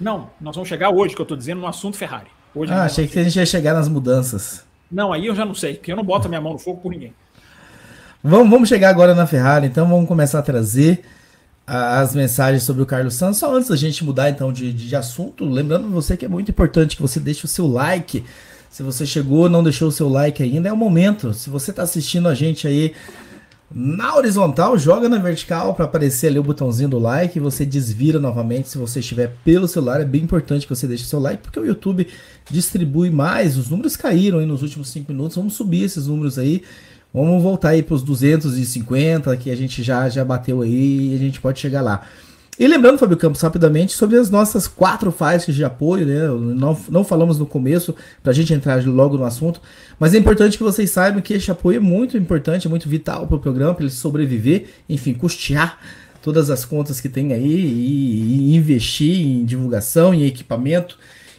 Não, 0.00 0.30
nós 0.40 0.54
vamos 0.54 0.68
chegar 0.68 0.90
hoje, 0.90 1.14
que 1.14 1.20
eu 1.20 1.24
estou 1.24 1.36
dizendo, 1.36 1.60
no 1.60 1.66
assunto 1.66 1.96
Ferrari. 1.96 2.28
Hoje 2.54 2.72
ah, 2.72 2.84
achei 2.84 3.06
que 3.06 3.18
a 3.18 3.24
gente 3.24 3.36
ia 3.36 3.46
chegar 3.46 3.74
nas 3.74 3.88
mudanças. 3.88 4.64
Não, 4.90 5.12
aí 5.12 5.26
eu 5.26 5.34
já 5.34 5.44
não 5.44 5.54
sei, 5.54 5.74
porque 5.74 5.90
eu 5.92 5.96
não 5.96 6.04
boto 6.04 6.26
a 6.26 6.28
minha 6.28 6.40
mão 6.40 6.52
no 6.52 6.58
fogo 6.58 6.80
por 6.80 6.90
ninguém. 6.90 7.12
Vamos, 8.22 8.48
vamos 8.48 8.68
chegar 8.68 8.90
agora 8.90 9.14
na 9.14 9.26
Ferrari, 9.26 9.66
então 9.66 9.88
vamos 9.88 10.06
começar 10.06 10.38
a 10.38 10.42
trazer 10.42 11.04
as 11.66 12.14
mensagens 12.14 12.62
sobre 12.62 12.82
o 12.82 12.86
Carlos 12.86 13.14
Santos. 13.14 13.38
Só 13.38 13.54
antes 13.54 13.68
da 13.68 13.76
gente 13.76 14.04
mudar 14.04 14.30
então 14.30 14.52
de, 14.52 14.72
de 14.72 14.94
assunto, 14.94 15.44
lembrando 15.44 15.88
você 15.90 16.16
que 16.16 16.24
é 16.24 16.28
muito 16.28 16.50
importante 16.50 16.96
que 16.96 17.02
você 17.02 17.18
deixe 17.18 17.44
o 17.44 17.48
seu 17.48 17.66
like 17.66 18.24
Se 18.74 18.82
você 18.82 19.06
chegou, 19.06 19.48
não 19.48 19.62
deixou 19.62 19.86
o 19.86 19.92
seu 19.92 20.08
like 20.08 20.42
ainda, 20.42 20.68
é 20.68 20.72
o 20.72 20.76
momento. 20.76 21.32
Se 21.32 21.48
você 21.48 21.70
está 21.70 21.84
assistindo 21.84 22.26
a 22.26 22.34
gente 22.34 22.66
aí 22.66 22.92
na 23.72 24.16
horizontal, 24.16 24.76
joga 24.76 25.08
na 25.08 25.16
vertical 25.16 25.76
para 25.76 25.84
aparecer 25.84 26.26
ali 26.26 26.40
o 26.40 26.42
botãozinho 26.42 26.88
do 26.88 26.98
like 26.98 27.38
e 27.38 27.40
você 27.40 27.64
desvira 27.64 28.18
novamente 28.18 28.68
se 28.68 28.76
você 28.76 28.98
estiver 28.98 29.32
pelo 29.44 29.68
celular. 29.68 30.00
É 30.00 30.04
bem 30.04 30.24
importante 30.24 30.66
que 30.66 30.74
você 30.74 30.88
deixe 30.88 31.04
seu 31.04 31.20
like 31.20 31.40
porque 31.40 31.60
o 31.60 31.64
YouTube 31.64 32.08
distribui 32.50 33.10
mais. 33.10 33.56
Os 33.56 33.70
números 33.70 33.94
caíram 33.94 34.40
aí 34.40 34.46
nos 34.46 34.60
últimos 34.60 34.88
5 34.88 35.12
minutos. 35.12 35.36
Vamos 35.36 35.54
subir 35.54 35.84
esses 35.84 36.08
números 36.08 36.36
aí. 36.36 36.60
Vamos 37.14 37.40
voltar 37.40 37.68
aí 37.68 37.82
para 37.84 37.94
os 37.94 38.02
250 38.02 39.36
que 39.36 39.52
a 39.52 39.56
gente 39.56 39.84
já, 39.84 40.08
já 40.08 40.24
bateu 40.24 40.62
aí 40.62 41.12
e 41.12 41.14
a 41.14 41.18
gente 41.18 41.40
pode 41.40 41.60
chegar 41.60 41.80
lá. 41.80 42.02
E 42.56 42.68
lembrando, 42.68 42.98
Fábio 42.98 43.16
Campos, 43.16 43.40
rapidamente, 43.40 43.94
sobre 43.94 44.16
as 44.16 44.30
nossas 44.30 44.68
quatro 44.68 45.10
faixas 45.10 45.56
de 45.56 45.64
apoio, 45.64 46.06
né? 46.06 46.28
Não, 46.54 46.78
não 46.88 47.04
falamos 47.04 47.36
no 47.36 47.46
começo, 47.46 47.94
para 48.22 48.30
a 48.30 48.34
gente 48.34 48.54
entrar 48.54 48.84
logo 48.86 49.18
no 49.18 49.24
assunto, 49.24 49.60
mas 49.98 50.14
é 50.14 50.18
importante 50.18 50.56
que 50.56 50.62
vocês 50.62 50.88
saibam 50.90 51.20
que 51.20 51.34
esse 51.34 51.50
apoio 51.50 51.78
é 51.78 51.80
muito 51.80 52.16
importante, 52.16 52.68
é 52.68 52.70
muito 52.70 52.88
vital 52.88 53.26
para 53.26 53.36
o 53.36 53.40
programa, 53.40 53.74
para 53.74 53.84
ele 53.84 53.92
sobreviver, 53.92 54.66
enfim, 54.88 55.14
custear 55.14 55.78
todas 56.22 56.48
as 56.48 56.64
contas 56.64 57.00
que 57.00 57.08
tem 57.08 57.32
aí 57.32 57.44
e, 57.44 58.52
e 58.52 58.56
investir 58.56 59.20
em 59.20 59.44
divulgação, 59.44 60.14
em 60.14 60.24
equipamento 60.24 60.96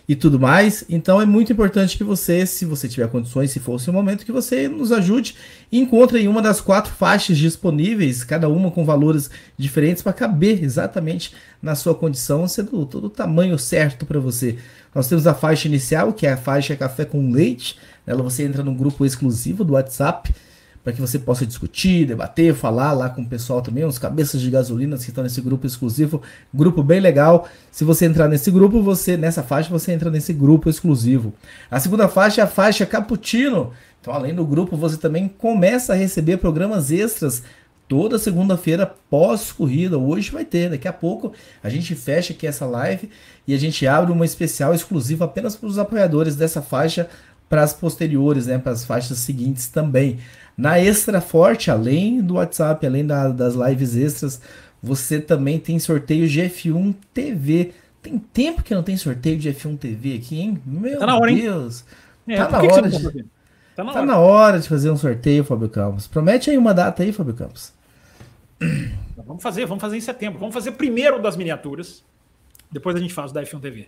e 0.08 0.16
tudo 0.16 0.40
mais. 0.40 0.86
Então 0.88 1.22
é 1.22 1.26
muito 1.26 1.52
importante 1.52 1.98
que 1.98 2.04
você, 2.04 2.46
se 2.46 2.66
você 2.66 2.88
tiver 2.88 3.08
condições, 3.08 3.52
se 3.52 3.60
for 3.60 3.80
o 3.80 3.92
momento, 3.92 4.26
que 4.26 4.32
você 4.32 4.68
nos 4.68 4.92
ajude 4.92 5.36
e 5.72 5.80
encontre 5.80 6.20
em 6.20 6.28
uma 6.28 6.42
das 6.42 6.62
quatro 6.62 6.94
faixas 6.94 7.38
disponíveis, 7.38 8.24
cada 8.24 8.48
uma 8.48 8.72
com 8.72 8.86
valores 8.86 9.30
diferentes 9.58 10.04
para 10.04 10.14
caber 10.14 10.64
exatamente 10.64 11.34
na 11.62 11.76
sua 11.76 11.96
condição, 11.96 12.48
sendo 12.48 12.86
todo 12.86 13.06
o 13.06 13.10
tamanho 13.10 13.58
certo 13.58 14.06
para 14.06 14.20
você. 14.20 14.58
Nós 14.94 15.08
temos 15.08 15.28
a 15.28 15.34
faixa 15.34 15.68
inicial, 15.68 16.14
que 16.14 16.26
é 16.26 16.34
a 16.34 16.38
faixa 16.38 16.76
café 16.76 17.04
com 17.04 17.32
leite. 17.32 17.78
Nela 18.06 18.24
você 18.24 18.44
entra 18.44 18.64
num 18.64 18.76
grupo 18.76 19.06
exclusivo 19.06 19.64
do 19.64 19.74
WhatsApp 19.74 20.34
para 20.86 20.94
que 20.94 21.02
você 21.02 21.18
possa 21.18 21.48
discutir, 21.48 22.06
debater, 22.06 22.54
falar 22.54 22.94
lá 22.94 23.10
com 23.10 23.24
o 23.24 23.26
pessoal 23.26 23.60
também, 23.60 23.84
os 23.84 23.98
cabeças 23.98 24.40
de 24.40 24.52
gasolina 24.52 24.96
que 24.96 25.02
estão 25.06 25.24
nesse 25.24 25.42
grupo 25.42 25.66
exclusivo, 25.66 26.22
grupo 26.54 26.84
bem 26.84 27.00
legal. 27.00 27.50
Se 27.72 27.84
você 27.84 28.06
entrar 28.06 28.28
nesse 28.28 28.52
grupo, 28.52 28.84
você 28.84 29.18
nessa 29.18 29.42
faixa 29.42 29.68
você 29.68 29.92
entra 29.92 30.12
nesse 30.12 30.32
grupo 30.32 30.70
exclusivo. 30.70 31.34
A 31.72 31.80
segunda 31.80 32.08
faixa 32.08 32.42
é 32.42 32.44
a 32.44 32.48
faixa 32.48 32.86
Cappuccino. 32.86 33.74
Então, 34.00 34.14
além 34.14 34.36
do 34.36 34.46
grupo, 34.46 34.78
você 34.78 34.96
também 34.96 35.28
começa 35.28 35.94
a 35.94 35.96
receber 35.96 36.38
programas 36.38 36.92
extras 36.92 37.42
toda 37.88 38.20
segunda-feira 38.20 38.86
pós-corrida. 39.10 39.98
Hoje 39.98 40.30
vai 40.30 40.46
ter, 40.46 40.70
daqui 40.70 40.88
a 40.88 40.94
pouco 40.94 41.34
a 41.64 41.70
gente 41.70 41.96
fecha 41.96 42.32
aqui 42.32 42.46
essa 42.46 42.68
live 42.68 43.10
e 43.48 43.56
a 43.56 43.58
gente 43.58 43.88
abre 43.88 44.12
uma 44.12 44.24
especial 44.24 44.72
exclusiva 44.72 45.26
apenas 45.26 45.56
para 45.56 45.68
os 45.68 45.80
apoiadores 45.80 46.36
dessa 46.36 46.62
faixa 46.62 47.10
para 47.50 47.64
as 47.64 47.74
posteriores, 47.74 48.48
né, 48.48 48.58
para 48.58 48.72
as 48.72 48.86
faixas 48.86 49.20
seguintes 49.20 49.68
também. 49.68 50.20
Na 50.58 50.80
Extra 50.80 51.20
Forte, 51.20 51.70
além 51.70 52.22
do 52.22 52.36
WhatsApp, 52.36 52.86
além 52.86 53.06
da, 53.06 53.28
das 53.30 53.56
lives 53.56 53.96
extras, 53.96 54.42
você 54.82 55.20
também 55.20 55.60
tem 55.60 55.78
sorteio 55.80 56.28
de 56.28 56.42
F1 56.42 56.96
TV. 57.14 57.74
Tem 58.02 58.18
tempo 58.18 58.64
que 58.64 58.74
não 58.74 58.84
tem 58.84 58.96
sorteio 58.96 59.38
de 59.38 59.52
F1 59.52 59.78
TV 59.78 60.16
aqui, 60.16 60.40
hein? 60.40 60.62
Meu 60.66 61.00
tá 61.00 61.18
hora, 61.18 61.34
Deus! 61.34 61.84
Hein? 62.28 62.36
É, 62.36 62.38
tá, 62.38 62.50
na 62.50 62.64
hora 62.64 62.90
de, 62.90 63.04
tá, 63.76 63.84
na, 63.84 63.92
tá 63.92 64.00
hora. 64.00 64.06
na 64.06 64.18
hora 64.20 64.60
de 64.60 64.70
fazer 64.70 64.90
um 64.90 64.98
sorteio, 64.98 65.44
Fábio 65.44 65.70
Campos. 65.70 66.08
Promete 66.08 66.50
aí 66.50 66.58
uma 66.58 66.74
data 66.74 67.04
aí, 67.04 67.12
Fábio 67.12 67.34
Campos. 67.34 67.74
Vamos 69.26 69.42
fazer, 69.42 69.66
vamos 69.66 69.82
fazer 69.82 69.98
em 69.98 70.02
setembro. 70.02 70.40
Vamos 70.40 70.54
fazer 70.54 70.72
primeiro 70.74 71.22
das 71.22 71.36
miniaturas. 71.36 72.04
Depois 72.72 72.96
a 72.96 73.00
gente 73.00 73.14
faz 73.14 73.32
o 73.32 73.34
da 73.34 73.44
F1 73.44 73.60
TV. 73.60 73.88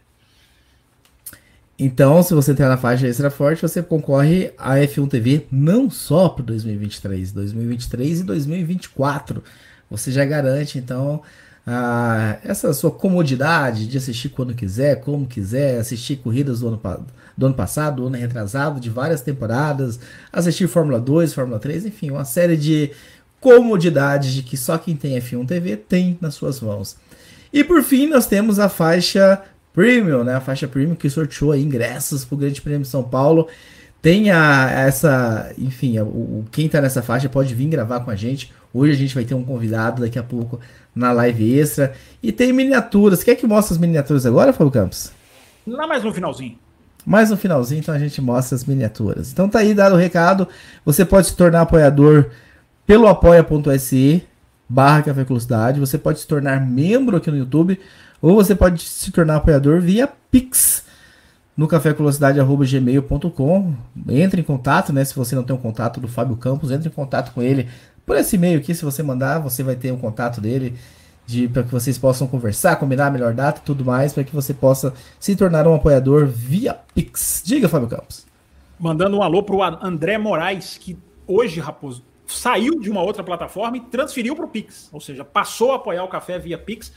Então, 1.80 2.24
se 2.24 2.34
você 2.34 2.52
entrar 2.52 2.70
na 2.70 2.78
faixa 2.78 3.08
extra 3.08 3.30
forte, 3.30 3.62
você 3.62 3.84
concorre 3.84 4.52
a 4.58 4.78
F1 4.78 5.08
TV 5.08 5.46
não 5.52 5.90
só 5.92 6.28
para 6.28 6.44
2023, 6.46 7.32
2023 7.32 8.22
e 8.22 8.24
2024. 8.24 9.44
Você 9.90 10.12
já 10.12 10.26
garante, 10.26 10.80
então, 10.80 11.22
a, 11.68 12.38
essa 12.44 12.74
sua 12.74 12.90
comodidade 12.90 13.88
de 13.88 13.96
assistir 13.96 14.30
quando 14.30 14.56
quiser, 14.56 15.02
como 15.02 15.28
quiser, 15.28 15.80
assistir 15.80 16.16
corridas 16.16 16.62
do 16.62 16.70
ano, 16.70 17.06
do 17.38 17.46
ano 17.46 17.56
passado, 17.56 17.98
do 17.98 18.08
ano 18.08 18.18
retrasado, 18.18 18.80
de 18.80 18.90
várias 18.90 19.22
temporadas, 19.22 20.00
assistir 20.34 20.68
Fórmula 20.68 21.00
2, 21.00 21.32
Fórmula 21.32 21.60
3, 21.60 21.86
enfim, 21.86 22.10
uma 22.10 22.26
série 22.26 22.58
de 22.58 22.90
comodidades 23.40 24.34
de 24.34 24.42
que 24.42 24.58
só 24.58 24.80
quem 24.80 24.96
tem 24.96 25.16
F1 25.20 25.46
TV 25.46 25.78
tem 25.78 26.18
nas 26.20 26.34
suas 26.34 26.60
mãos. 26.60 26.98
E 27.54 27.64
por 27.64 27.84
fim, 27.84 28.08
nós 28.08 28.26
temos 28.26 28.58
a 28.58 28.68
faixa 28.68 29.44
Premium, 29.78 30.24
né? 30.24 30.34
A 30.34 30.42
faixa 30.42 30.68
Premium 30.68 30.96
que 30.96 31.08
sorteou 31.08 31.56
ingressos 31.56 32.26
para 32.26 32.34
o 32.34 32.38
Grande 32.40 32.60
Prêmio 32.60 32.82
de 32.82 32.88
São 32.88 33.04
Paulo. 33.04 33.48
Tem 34.02 34.32
a, 34.32 34.72
essa, 34.72 35.54
enfim, 35.56 36.00
a, 36.00 36.04
o, 36.04 36.44
quem 36.52 36.68
tá 36.68 36.82
nessa 36.82 37.04
faixa 37.04 37.30
pode 37.30 37.54
vir 37.54 37.68
gravar 37.68 38.00
com 38.00 38.10
a 38.10 38.16
gente. 38.16 38.52
Hoje 38.74 38.94
a 38.94 38.96
gente 38.96 39.14
vai 39.14 39.24
ter 39.24 39.36
um 39.36 39.44
convidado 39.44 40.02
daqui 40.02 40.18
a 40.18 40.24
pouco 40.24 40.60
na 40.96 41.12
live 41.12 41.60
extra. 41.60 41.94
E 42.24 42.32
tem 42.32 42.52
miniaturas. 42.52 43.24
Quer 43.24 43.36
que 43.36 43.46
mostre 43.46 43.76
as 43.76 43.80
miniaturas 43.80 44.26
agora, 44.26 44.52
Fábio 44.52 44.72
Campos? 44.72 45.12
Lá 45.68 45.86
mais 45.86 46.04
no 46.04 46.12
finalzinho. 46.12 46.58
Mais 47.06 47.30
no 47.30 47.38
finalzinho, 47.38 47.78
então 47.78 47.94
a 47.94 48.00
gente 48.00 48.20
mostra 48.20 48.56
as 48.56 48.66
miniaturas. 48.66 49.32
Então 49.32 49.48
tá 49.48 49.60
aí 49.60 49.76
dado 49.76 49.94
o 49.94 50.00
recado. 50.00 50.48
Você 50.84 51.06
pode 51.06 51.28
se 51.28 51.36
tornar 51.36 51.62
apoiador 51.62 52.32
pelo 52.88 53.06
apoia.se 53.06 54.24
barra 54.68 55.04
Café 55.04 55.24
Velocidade. 55.24 55.80
Você 55.80 56.00
pode 56.00 56.20
se 56.20 56.26
tornar 56.26 56.60
membro 56.66 57.16
aqui 57.16 57.30
no 57.30 57.38
YouTube 57.38 57.80
ou 58.22 58.36
você 58.36 58.54
pode 58.56 58.82
se 58.82 59.12
tornar 59.12 59.38
apoiador 59.38 59.82
via 59.82 60.08
Pix 60.32 60.86
no 61.56 61.68
cafévelocidade.gmail.com. 61.68 63.74
Entre 64.10 64.42
em 64.42 64.44
contato, 64.44 64.94
né? 64.94 65.04
Se 65.04 65.16
você 65.16 65.36
não 65.36 65.44
tem 65.44 65.56
o 65.56 65.60
um 65.60 65.62
contato 65.62 66.00
do 66.00 66.08
Fábio 66.08 66.38
Campos, 66.38 66.72
entre 66.72 66.88
em 66.88 66.92
contato 66.92 67.34
com 67.34 67.42
ele 67.42 67.68
por 68.06 68.16
esse 68.16 68.36
e-mail 68.36 68.60
aqui. 68.60 68.76
Se 68.76 68.86
você 68.86 69.02
mandar, 69.02 69.40
você 69.40 69.64
vai 69.64 69.76
ter 69.76 69.92
o 69.92 69.96
um 69.96 69.98
contato 69.98 70.40
dele 70.40 70.76
de 71.26 71.48
para 71.48 71.64
que 71.64 71.72
vocês 71.72 71.98
possam 71.98 72.26
conversar, 72.26 72.78
combinar 72.78 73.08
a 73.08 73.12
melhor 73.12 73.34
data 73.34 73.60
e 73.60 73.64
tudo 73.66 73.84
mais, 73.84 74.14
para 74.14 74.24
que 74.24 74.34
você 74.34 74.54
possa 74.54 74.94
se 75.20 75.36
tornar 75.36 75.68
um 75.68 75.76
apoiador 75.76 76.26
via 76.26 76.74
Pix. 76.96 77.44
Diga, 77.46 77.68
Fábio 77.68 77.90
Campos. 77.90 78.26
Mandando 78.80 79.18
um 79.18 79.24
alô 79.24 79.44
pro 79.44 79.62
André 79.62 80.18
Moraes, 80.18 80.78
que 80.78 80.98
hoje, 81.28 81.60
Raposo, 81.60 82.04
saiu 82.26 82.80
de 82.80 82.90
uma 82.90 83.02
outra 83.02 83.24
plataforma 83.24 83.78
e 83.78 83.82
transferiu 83.82 84.36
para 84.36 84.46
o 84.46 84.48
Pix, 84.48 84.90
ou 84.92 85.02
seja, 85.02 85.26
passou 85.26 85.74
a 85.74 85.76
apoiar 85.76 86.04
o 86.04 86.08
café 86.08 86.40
via 86.40 86.58
Pix. 86.58 86.94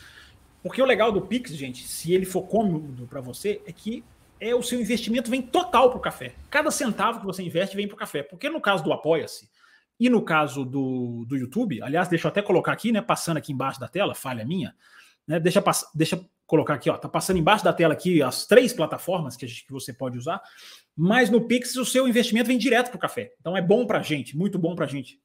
Porque 0.62 0.82
o 0.82 0.84
legal 0.84 1.10
do 1.10 1.22
Pix, 1.22 1.52
gente, 1.52 1.86
se 1.86 2.12
ele 2.12 2.26
for 2.26 2.42
cômodo 2.42 3.06
para 3.06 3.20
você, 3.20 3.62
é 3.66 3.72
que 3.72 4.04
é 4.38 4.54
o 4.54 4.62
seu 4.62 4.80
investimento 4.80 5.30
vem 5.30 5.42
total 5.42 5.90
para 5.90 5.98
o 5.98 6.02
café. 6.02 6.34
Cada 6.50 6.70
centavo 6.70 7.20
que 7.20 7.26
você 7.26 7.42
investe 7.42 7.76
vem 7.76 7.86
para 7.86 7.94
o 7.94 7.98
café. 7.98 8.22
Porque 8.22 8.48
no 8.48 8.60
caso 8.60 8.82
do 8.82 8.92
Apoia-se 8.92 9.50
e 9.98 10.08
no 10.08 10.22
caso 10.22 10.64
do, 10.64 11.24
do 11.26 11.36
YouTube, 11.36 11.82
aliás, 11.82 12.08
deixa 12.08 12.26
eu 12.26 12.30
até 12.30 12.40
colocar 12.40 12.72
aqui, 12.72 12.90
né? 12.90 13.02
Passando 13.02 13.36
aqui 13.36 13.52
embaixo 13.52 13.78
da 13.78 13.88
tela, 13.88 14.14
falha 14.14 14.44
minha, 14.44 14.74
né? 15.26 15.38
Deixa, 15.38 15.62
deixa 15.94 16.24
colocar 16.46 16.74
aqui, 16.74 16.88
ó. 16.88 16.96
Tá 16.96 17.08
passando 17.08 17.38
embaixo 17.38 17.64
da 17.64 17.72
tela 17.72 17.92
aqui 17.92 18.22
as 18.22 18.46
três 18.46 18.72
plataformas 18.72 19.36
que, 19.36 19.46
gente, 19.46 19.66
que 19.66 19.72
você 19.72 19.92
pode 19.92 20.16
usar. 20.16 20.42
Mas 20.96 21.28
no 21.30 21.46
Pix 21.46 21.76
o 21.76 21.84
seu 21.84 22.08
investimento 22.08 22.48
vem 22.48 22.58
direto 22.58 22.88
para 22.88 22.96
o 22.96 23.00
café. 23.00 23.32
Então 23.40 23.56
é 23.56 23.62
bom 23.62 23.86
para 23.86 24.02
gente, 24.02 24.36
muito 24.36 24.58
bom 24.58 24.74
para 24.74 24.86
gente 24.86 25.20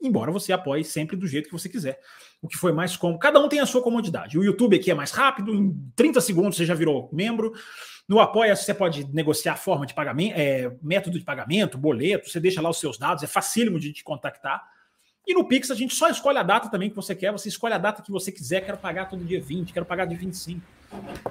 embora 0.00 0.30
você 0.30 0.52
apoie 0.52 0.84
sempre 0.84 1.16
do 1.16 1.26
jeito 1.26 1.46
que 1.46 1.52
você 1.52 1.68
quiser. 1.68 2.00
O 2.40 2.46
que 2.48 2.56
foi 2.56 2.72
mais 2.72 2.96
cômodo. 2.96 3.18
Cada 3.18 3.40
um 3.40 3.48
tem 3.48 3.60
a 3.60 3.66
sua 3.66 3.82
comodidade. 3.82 4.38
O 4.38 4.44
YouTube 4.44 4.76
aqui 4.76 4.90
é 4.90 4.94
mais 4.94 5.10
rápido, 5.10 5.54
em 5.54 5.74
30 5.96 6.20
segundos 6.20 6.56
você 6.56 6.64
já 6.64 6.74
virou 6.74 7.08
membro. 7.12 7.52
No 8.08 8.20
Apoia 8.20 8.56
você 8.56 8.72
pode 8.72 9.06
negociar 9.12 9.56
forma 9.56 9.84
de 9.84 9.92
pagamento, 9.92 10.34
é, 10.36 10.72
método 10.82 11.18
de 11.18 11.24
pagamento, 11.24 11.76
boleto, 11.76 12.30
você 12.30 12.40
deixa 12.40 12.62
lá 12.62 12.70
os 12.70 12.80
seus 12.80 12.96
dados, 12.96 13.22
é 13.22 13.26
facílimo 13.26 13.78
de 13.78 13.92
te 13.92 14.02
contactar. 14.02 14.62
E 15.26 15.34
no 15.34 15.46
Pix 15.46 15.70
a 15.70 15.74
gente 15.74 15.94
só 15.94 16.08
escolhe 16.08 16.38
a 16.38 16.42
data 16.42 16.70
também 16.70 16.88
que 16.88 16.96
você 16.96 17.14
quer, 17.14 17.30
você 17.32 17.50
escolhe 17.50 17.74
a 17.74 17.78
data 17.78 18.00
que 18.00 18.10
você 18.10 18.32
quiser, 18.32 18.62
quero 18.62 18.78
pagar 18.78 19.10
todo 19.10 19.22
dia 19.24 19.40
20, 19.40 19.74
quero 19.74 19.84
pagar 19.84 20.06
dia 20.06 20.16
25. 20.16 20.60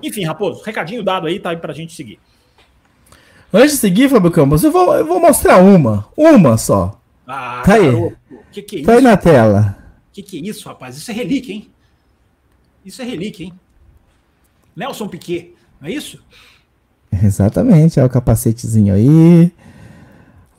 Enfim, 0.04 0.24
Raposo, 0.24 0.62
recadinho 0.64 1.02
dado 1.02 1.26
aí, 1.26 1.40
tá 1.40 1.50
aí 1.50 1.58
pra 1.58 1.74
gente 1.74 1.94
seguir. 1.96 2.20
Antes 3.52 3.72
de 3.72 3.78
seguir, 3.78 4.10
Fábio 4.10 4.30
Campos, 4.30 4.64
eu 4.64 4.72
vou, 4.72 4.94
eu 4.94 5.06
vou 5.06 5.20
mostrar 5.20 5.58
uma, 5.58 6.08
uma 6.16 6.58
só. 6.58 7.02
Ah, 7.26 7.64
tá 7.66 7.74
aí. 7.74 8.16
Que 8.52 8.62
que 8.62 8.82
é 8.82 8.84
tá 8.84 8.92
isso? 8.94 9.00
aí 9.00 9.02
na 9.02 9.18
tela. 9.18 9.87
Que 10.18 10.24
que 10.24 10.38
é 10.38 10.50
isso, 10.50 10.68
rapaz? 10.68 10.98
Isso 10.98 11.12
é 11.12 11.14
relíquia, 11.14 11.54
hein? 11.54 11.70
Isso 12.84 13.00
é 13.04 13.06
relíquia, 13.06 13.46
hein? 13.46 13.54
Nelson 14.76 15.08
Piquet, 15.08 15.54
não 15.80 15.88
é 15.88 15.92
isso? 15.92 16.24
Exatamente, 17.12 18.00
é 18.00 18.04
o 18.04 18.10
capacetezinho 18.10 18.96
aí. 18.96 19.52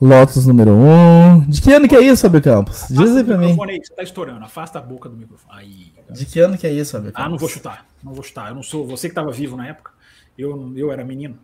Lotus 0.01 0.45
número 0.45 0.71
1. 0.71 0.75
Um. 0.75 1.41
De 1.41 1.61
que 1.61 1.73
ano 1.73 1.89
que 1.89 1.95
é 1.97 2.01
isso, 2.01 2.21
Fábio 2.21 2.41
Campos? 2.41 2.85
Diz 2.89 3.17
aí 3.17 3.21
pra 3.21 3.37
mim. 3.37 3.57
Aí, 3.67 3.81
você 3.83 3.93
tá 3.93 4.01
estourando, 4.01 4.45
afasta 4.45 4.79
a 4.79 4.81
boca 4.81 5.09
do 5.09 5.17
microfone. 5.17 5.51
Aí, 5.53 5.91
De 6.09 6.25
que 6.25 6.39
ano 6.39 6.57
que 6.57 6.65
é 6.65 6.71
isso, 6.71 6.93
Fábio 6.93 7.11
Campos? 7.11 7.25
Ah, 7.25 7.29
não 7.29 7.37
vou 7.37 7.49
chutar. 7.49 7.85
Não 8.01 8.13
vou 8.13 8.23
chutar. 8.23 8.47
Eu 8.47 8.55
não 8.55 8.63
sou. 8.63 8.87
Você 8.87 9.09
que 9.09 9.11
estava 9.11 9.29
vivo 9.29 9.57
na 9.57 9.67
época. 9.67 9.91
Eu, 10.37 10.71
eu 10.77 10.89
era 10.89 11.03
menino. 11.03 11.37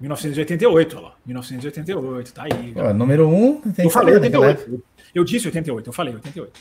1988, 0.00 0.96
olha 0.96 1.06
lá. 1.06 1.14
1988, 1.24 2.32
tá 2.34 2.42
aí. 2.42 2.74
Ó, 2.76 2.92
número 2.92 3.26
1. 3.26 3.32
Um, 3.32 3.62
eu 3.78 3.88
falei 3.88 4.14
88. 4.16 4.82
Eu 5.14 5.24
disse 5.24 5.46
88, 5.46 5.88
eu 5.88 5.92
falei 5.94 6.12
88. 6.12 6.60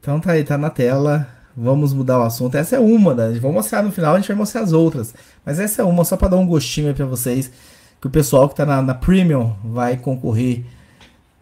Então 0.00 0.18
tá 0.18 0.32
aí, 0.32 0.42
tá 0.42 0.56
na 0.56 0.70
tela. 0.70 1.28
Vamos 1.56 1.92
mudar 1.92 2.18
o 2.18 2.22
assunto. 2.22 2.54
Essa 2.54 2.76
é 2.76 2.80
uma, 2.80 3.14
né? 3.14 3.38
Vou 3.38 3.52
mostrar 3.52 3.82
no 3.82 3.92
final, 3.92 4.14
a 4.14 4.18
gente 4.18 4.28
vai 4.28 4.36
mostrar 4.36 4.62
as 4.62 4.72
outras. 4.72 5.14
Mas 5.44 5.60
essa 5.60 5.82
é 5.82 5.84
uma, 5.84 6.04
só 6.04 6.16
para 6.16 6.28
dar 6.28 6.36
um 6.36 6.46
gostinho 6.46 6.94
pra 6.94 7.04
vocês 7.04 7.50
que 8.00 8.06
o 8.06 8.10
pessoal 8.10 8.48
que 8.48 8.54
está 8.54 8.64
na, 8.64 8.80
na 8.80 8.94
Premium 8.94 9.54
vai 9.62 9.96
concorrer 9.96 10.64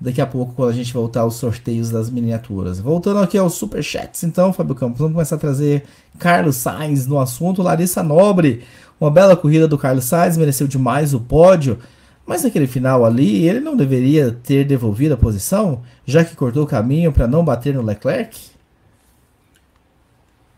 daqui 0.01 0.21
a 0.21 0.27
pouco 0.27 0.55
quando 0.55 0.71
a 0.71 0.73
gente 0.73 0.93
voltar 0.93 1.21
aos 1.21 1.37
sorteios 1.37 1.91
das 1.91 2.11
miniaturas. 2.11 2.81
Voltando 2.81 3.21
aqui 3.21 3.39
aos 3.39 3.55
superchats, 3.55 4.25
então, 4.25 4.53
Fábio 4.53 4.75
Campos, 4.75 4.99
vamos 4.99 5.13
começar 5.13 5.37
a 5.37 5.39
trazer 5.39 5.85
Carlos 6.19 6.57
Sainz 6.57 7.07
no 7.07 7.21
assunto. 7.21 7.63
Larissa 7.63 8.03
Nobre, 8.03 8.65
uma 9.01 9.11
bela 9.11 9.37
corrida 9.37 9.69
do 9.69 9.79
Carlos 9.79 10.05
Sainz, 10.05 10.37
mereceu 10.37 10.67
demais 10.67 11.15
o 11.15 11.21
pódio, 11.21 11.79
mas 12.29 12.45
naquele 12.45 12.67
final 12.67 13.07
ali 13.07 13.49
ele 13.49 13.59
não 13.59 13.75
deveria 13.75 14.31
ter 14.31 14.63
devolvido 14.63 15.15
a 15.15 15.17
posição, 15.17 15.83
já 16.05 16.23
que 16.23 16.37
cortou 16.37 16.63
o 16.63 16.67
caminho 16.67 17.11
para 17.11 17.27
não 17.27 17.43
bater 17.43 17.73
no 17.73 17.81
Leclerc? 17.81 18.51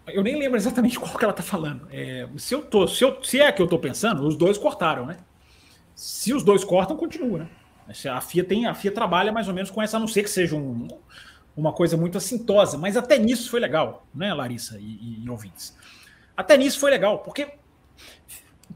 Eu 0.08 0.24
nem 0.24 0.36
lembro 0.36 0.56
exatamente 0.56 0.98
qual 1.00 1.16
que 1.16 1.22
ela 1.22 1.32
tá 1.32 1.44
falando. 1.44 1.86
É, 1.92 2.26
se, 2.36 2.56
eu 2.56 2.62
tô, 2.62 2.88
se, 2.88 3.04
eu, 3.04 3.22
se 3.22 3.40
é 3.40 3.52
que 3.52 3.62
eu 3.62 3.68
tô 3.68 3.78
pensando, 3.78 4.26
os 4.26 4.34
dois 4.36 4.58
cortaram, 4.58 5.06
né? 5.06 5.18
Se 5.94 6.34
os 6.34 6.42
dois 6.42 6.64
cortam, 6.64 6.96
continua, 6.96 7.38
né? 7.38 7.48
A 8.10 8.20
FIA 8.20 8.42
tem, 8.42 8.66
a 8.66 8.74
FIA 8.74 8.90
trabalha 8.90 9.30
mais 9.30 9.46
ou 9.46 9.54
menos 9.54 9.70
com 9.70 9.80
essa, 9.80 9.96
a 9.96 10.00
não 10.00 10.08
ser 10.08 10.24
que 10.24 10.30
seja 10.30 10.56
um, 10.56 10.88
uma 11.56 11.72
coisa 11.72 11.96
muito 11.96 12.18
assintosa, 12.18 12.76
mas 12.78 12.96
até 12.96 13.16
nisso 13.16 13.48
foi 13.48 13.60
legal, 13.60 14.04
né, 14.12 14.34
Larissa 14.34 14.76
e, 14.80 14.82
e, 14.82 15.24
e 15.24 15.30
ouvintes? 15.30 15.76
Até 16.36 16.56
nisso 16.56 16.80
foi 16.80 16.90
legal, 16.90 17.20
porque 17.20 17.59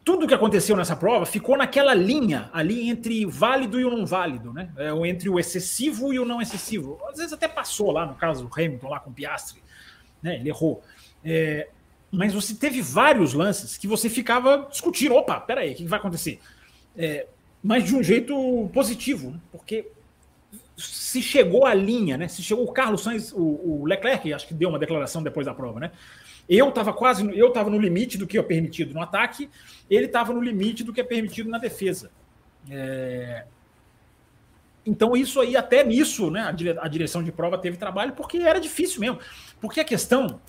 tudo 0.04 0.28
que 0.28 0.34
aconteceu 0.34 0.76
nessa 0.76 0.94
prova 0.94 1.24
ficou 1.24 1.56
naquela 1.56 1.94
linha 1.94 2.50
ali 2.52 2.88
entre 2.90 3.24
válido 3.24 3.80
e 3.80 3.84
o 3.84 3.90
não 3.90 4.04
válido, 4.04 4.52
né? 4.52 4.70
É, 4.76 4.92
ou 4.92 5.06
entre 5.06 5.30
o 5.30 5.38
excessivo 5.38 6.12
e 6.12 6.18
o 6.18 6.24
não 6.24 6.42
excessivo. 6.42 7.00
Às 7.08 7.16
vezes 7.16 7.32
até 7.32 7.48
passou 7.48 7.90
lá 7.90 8.04
no 8.04 8.14
caso 8.14 8.46
do 8.46 8.50
Hamilton 8.52 8.88
lá 8.88 9.00
com 9.00 9.10
o 9.10 9.12
Piastri, 9.14 9.62
né? 10.22 10.36
Ele 10.36 10.50
errou. 10.50 10.82
É, 11.24 11.68
mas 12.10 12.34
você 12.34 12.54
teve 12.54 12.82
vários 12.82 13.32
lances 13.32 13.78
que 13.78 13.88
você 13.88 14.10
ficava 14.10 14.68
discutindo. 14.70 15.14
Opa, 15.14 15.40
peraí, 15.40 15.72
o 15.72 15.74
que 15.74 15.86
vai 15.86 15.98
acontecer? 15.98 16.38
É, 16.96 17.26
mas 17.62 17.84
de 17.84 17.96
um 17.96 18.02
jeito 18.02 18.70
positivo, 18.74 19.30
né? 19.30 19.40
porque 19.50 19.88
se 20.76 21.22
chegou 21.22 21.64
à 21.64 21.72
linha, 21.72 22.18
né? 22.18 22.28
Se 22.28 22.42
chegou 22.42 22.64
o 22.64 22.72
Carlos 22.72 23.02
Sainz, 23.02 23.32
o, 23.32 23.40
o 23.82 23.86
Leclerc, 23.86 24.32
acho 24.32 24.46
que 24.46 24.52
deu 24.52 24.68
uma 24.68 24.78
declaração 24.78 25.22
depois 25.22 25.46
da 25.46 25.54
prova, 25.54 25.80
né? 25.80 25.92
Eu 26.48 26.68
estava 26.68 26.92
quase, 26.92 27.26
eu 27.36 27.48
estava 27.48 27.70
no 27.70 27.78
limite 27.78 28.18
do 28.18 28.26
que 28.26 28.36
é 28.36 28.42
permitido 28.42 28.92
no 28.92 29.00
ataque, 29.00 29.48
ele 29.88 30.06
estava 30.06 30.32
no 30.32 30.40
limite 30.40 30.84
do 30.84 30.92
que 30.92 31.00
é 31.00 31.04
permitido 31.04 31.48
na 31.48 31.58
defesa. 31.58 32.10
É... 32.70 33.46
Então 34.86 35.16
isso 35.16 35.40
aí, 35.40 35.56
até 35.56 35.82
nisso, 35.82 36.30
né? 36.30 36.42
A, 36.42 36.52
dire... 36.52 36.76
a, 36.78 36.88
direção 36.88 37.22
de 37.22 37.32
prova 37.32 37.56
teve 37.56 37.76
trabalho 37.76 38.12
porque 38.12 38.38
era 38.38 38.60
difícil 38.60 39.00
mesmo. 39.00 39.18
Porque 39.60 39.80
a 39.80 39.84
questão, 39.84 40.40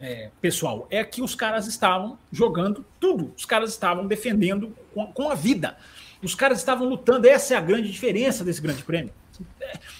é, 0.00 0.30
pessoal, 0.40 0.86
é 0.90 1.02
que 1.02 1.20
os 1.20 1.34
caras 1.34 1.66
estavam 1.66 2.16
jogando 2.30 2.84
tudo, 3.00 3.32
os 3.36 3.44
caras 3.44 3.70
estavam 3.70 4.06
defendendo 4.06 4.72
com, 4.92 5.06
com 5.08 5.28
a 5.28 5.34
vida. 5.34 5.76
Os 6.22 6.34
caras 6.34 6.58
estavam 6.58 6.88
lutando, 6.88 7.26
essa 7.26 7.54
é 7.54 7.56
a 7.56 7.60
grande 7.60 7.90
diferença 7.90 8.44
desse 8.44 8.60
grande 8.60 8.82
prêmio. 8.82 9.12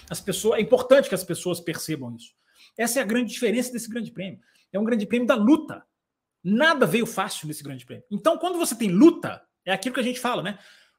As 0.09 0.21
pessoas, 0.21 0.59
é 0.59 0.63
importante 0.63 1.09
que 1.09 1.15
as 1.15 1.25
pessoas 1.25 1.61
percebam 1.61 2.15
isso. 2.15 2.33
Essa 2.79 3.01
é 3.01 3.03
a 3.03 3.07
grande 3.07 3.33
diferença 3.33 3.73
desse 3.73 3.91
grande 3.91 4.11
prêmio. 4.11 4.39
É 4.75 4.79
um 4.79 4.85
grande 4.85 5.07
prêmio 5.07 5.27
da 5.27 5.37
luta. 5.37 5.87
Nada 6.43 6.85
veio 6.85 7.07
fácil 7.07 7.47
nesse 7.49 7.63
grande 7.63 7.87
prêmio. 7.87 8.05
Então, 8.11 8.37
quando 8.37 8.59
você 8.59 8.75
tem 8.75 8.91
luta, 8.91 9.41
é 9.65 9.73
aquilo 9.73 9.95
que 9.95 10.01
a 10.01 10.05
gente 10.05 10.21
fala, 10.21 10.43
né? 10.43 10.59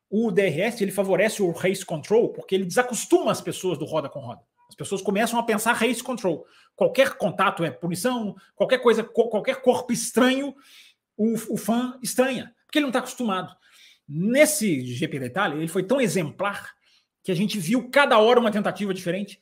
O 0.09 0.31
DRS 0.31 0.81
ele 0.81 0.91
favorece 0.91 1.43
o 1.43 1.51
race 1.51 1.85
control 1.85 2.29
porque 2.29 2.55
ele 2.55 2.65
desacostuma 2.65 3.31
as 3.31 3.41
pessoas 3.41 3.77
do 3.77 3.85
roda 3.85 4.07
com 4.09 4.21
roda. 4.21 4.41
As 4.69 4.75
pessoas 4.75 5.01
começam 5.01 5.37
a 5.37 5.43
pensar 5.43 5.73
race 5.73 6.01
control. 6.01 6.47
Qualquer 6.75 7.17
contato 7.17 7.63
é 7.63 7.69
punição, 7.69 8.35
qualquer 8.55 8.79
coisa, 8.79 9.03
qualquer 9.03 9.61
corpo 9.61 9.91
estranho, 9.91 10.55
o, 11.17 11.33
o 11.49 11.57
fã 11.57 11.99
estranha, 12.01 12.55
porque 12.65 12.79
ele 12.79 12.83
não 12.83 12.89
está 12.89 12.99
acostumado. 12.99 13.55
Nesse 14.07 14.85
GP 14.85 15.19
da 15.19 15.25
Itália, 15.25 15.57
ele 15.57 15.67
foi 15.67 15.83
tão 15.83 15.99
exemplar 15.99 16.73
que 17.23 17.31
a 17.31 17.35
gente 17.35 17.59
viu 17.59 17.89
cada 17.89 18.17
hora 18.19 18.39
uma 18.39 18.51
tentativa 18.51 18.93
diferente, 18.93 19.39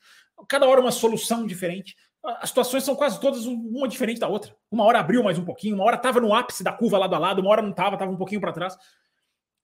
cada 0.48 0.68
hora 0.68 0.82
uma 0.82 0.92
solução 0.92 1.46
diferente. 1.46 1.96
As 2.24 2.50
situações 2.50 2.84
são 2.84 2.96
quase 2.96 3.20
todas 3.20 3.46
uma 3.46 3.88
diferente 3.88 4.20
da 4.20 4.28
outra. 4.28 4.56
Uma 4.72 4.86
hora 4.86 5.00
abriu 5.00 5.22
mais 5.22 5.38
um 5.38 5.44
pouquinho, 5.44 5.76
uma 5.76 5.84
hora 5.84 5.98
estava 5.98 6.22
no 6.22 6.34
ápice 6.34 6.64
da 6.64 6.72
curva 6.72 6.98
lado 6.98 7.14
a 7.16 7.20
lado, 7.20 7.42
uma 7.42 7.50
hora 7.50 7.62
não 7.62 7.72
estava, 7.72 7.96
estava 7.96 8.12
um 8.12 8.18
pouquinho 8.18 8.40
para 8.40 8.54
trás. 8.54 8.78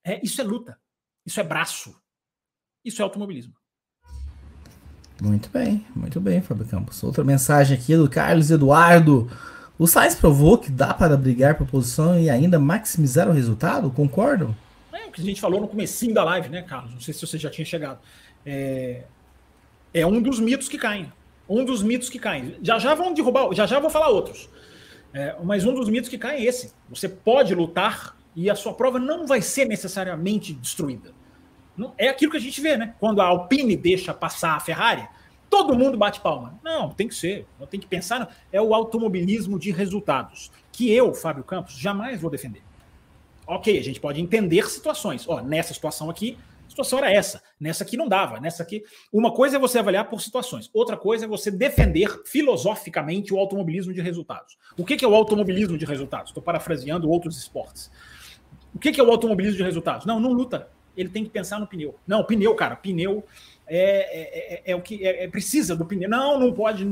É, 0.03 0.19
isso 0.23 0.41
é 0.41 0.43
luta, 0.43 0.77
isso 1.25 1.39
é 1.39 1.43
braço, 1.43 1.95
isso 2.83 3.01
é 3.01 3.03
automobilismo. 3.03 3.53
Muito 5.21 5.49
bem, 5.49 5.85
muito 5.95 6.19
bem, 6.19 6.41
Fábio 6.41 6.65
Campos. 6.65 7.01
Outra 7.03 7.23
mensagem 7.23 7.77
aqui 7.77 7.95
do 7.95 8.09
Carlos 8.09 8.51
Eduardo. 8.51 9.29
O 9.77 9.87
Sainz 9.87 10.15
provou 10.15 10.57
que 10.57 10.69
dá 10.69 10.93
para 10.93 11.15
brigar 11.15 11.57
por 11.57 11.67
posição 11.67 12.19
e 12.19 12.29
ainda 12.29 12.59
maximizar 12.59 13.29
o 13.29 13.33
resultado? 13.33 13.89
Concordo? 13.91 14.55
o 15.09 15.11
que 15.11 15.21
a 15.21 15.25
gente 15.25 15.41
falou 15.41 15.59
no 15.59 15.67
comecinho 15.67 16.13
da 16.13 16.23
live, 16.23 16.49
né, 16.49 16.61
Carlos? 16.61 16.93
Não 16.93 17.01
sei 17.01 17.13
se 17.13 17.25
você 17.25 17.37
já 17.37 17.49
tinha 17.49 17.65
chegado. 17.65 17.99
É, 18.45 19.03
é 19.93 20.05
um 20.05 20.21
dos 20.21 20.39
mitos 20.39 20.69
que 20.69 20.77
caem. 20.77 21.11
Um 21.49 21.65
dos 21.65 21.81
mitos 21.81 22.09
que 22.09 22.19
caem. 22.19 22.57
Já 22.61 22.77
já 22.77 22.93
vão 22.93 23.13
derrubar, 23.13 23.51
já 23.53 23.65
já 23.65 23.79
vou 23.79 23.89
falar 23.89 24.09
outros. 24.09 24.49
É, 25.13 25.35
mas 25.43 25.65
um 25.65 25.73
dos 25.73 25.89
mitos 25.89 26.09
que 26.09 26.17
caem 26.17 26.41
é 26.41 26.45
esse. 26.45 26.73
Você 26.89 27.09
pode 27.09 27.55
lutar 27.55 28.15
e 28.35 28.49
a 28.49 28.55
sua 28.55 28.73
prova 28.73 28.99
não 28.99 29.25
vai 29.25 29.41
ser 29.41 29.65
necessariamente 29.65 30.53
destruída. 30.53 31.11
Não, 31.75 31.93
é 31.97 32.09
aquilo 32.09 32.31
que 32.31 32.37
a 32.37 32.41
gente 32.41 32.61
vê, 32.61 32.77
né? 32.77 32.93
Quando 32.99 33.21
a 33.21 33.25
Alpine 33.25 33.75
deixa 33.75 34.13
passar 34.13 34.55
a 34.55 34.59
Ferrari, 34.59 35.07
todo 35.49 35.75
mundo 35.75 35.97
bate 35.97 36.21
palma. 36.21 36.59
Não, 36.63 36.89
tem 36.89 37.07
que 37.07 37.15
ser. 37.15 37.47
Tem 37.69 37.79
que 37.79 37.87
pensar. 37.87 38.35
É 38.51 38.61
o 38.61 38.73
automobilismo 38.73 39.57
de 39.57 39.71
resultados. 39.71 40.51
Que 40.71 40.93
eu, 40.93 41.13
Fábio 41.13 41.43
Campos, 41.43 41.73
jamais 41.73 42.21
vou 42.21 42.29
defender 42.29 42.61
ok, 43.49 43.79
a 43.79 43.83
gente 43.83 43.99
pode 43.99 44.21
entender 44.21 44.69
situações. 44.69 45.27
Ó, 45.27 45.41
nessa 45.41 45.73
situação 45.73 46.09
aqui, 46.09 46.37
situação 46.83 46.99
era 46.99 47.11
essa. 47.11 47.41
Nessa 47.59 47.83
aqui 47.83 47.97
não 47.97 48.07
dava. 48.07 48.39
Nessa 48.39 48.63
aqui. 48.63 48.83
Uma 49.11 49.31
coisa 49.31 49.57
é 49.57 49.59
você 49.59 49.79
avaliar 49.79 50.09
por 50.09 50.21
situações. 50.21 50.69
Outra 50.73 50.97
coisa 50.97 51.25
é 51.25 51.27
você 51.27 51.51
defender 51.51 52.21
filosoficamente 52.25 53.33
o 53.33 53.37
automobilismo 53.37 53.93
de 53.93 54.01
resultados. 54.01 54.57
O 54.77 54.85
que, 54.85 55.03
é 55.03 55.07
o 55.07 55.15
automobilismo 55.15 55.77
de 55.77 55.85
resultados? 55.85 56.29
Estou 56.29 56.43
parafraseando 56.43 57.09
outros 57.09 57.37
esportes. 57.37 57.91
O 58.73 58.79
que, 58.79 58.99
é 58.99 59.03
o 59.03 59.11
automobilismo 59.11 59.57
de 59.57 59.63
resultados? 59.63 60.05
Não, 60.05 60.19
não 60.19 60.31
luta. 60.31 60.69
Ele 60.95 61.09
tem 61.09 61.23
que 61.23 61.29
pensar 61.29 61.59
no 61.59 61.67
pneu. 61.67 61.95
Não, 62.07 62.23
pneu, 62.23 62.53
cara, 62.55 62.75
pneu 62.75 63.23
é, 63.67 63.79
é, 63.79 64.53
é, 64.53 64.71
é 64.71 64.75
o 64.75 64.81
que 64.81 65.05
é, 65.05 65.25
é, 65.25 65.27
precisa 65.27 65.75
do 65.75 65.85
pneu. 65.85 66.09
Não, 66.09 66.39
não 66.39 66.53
pode 66.53 66.85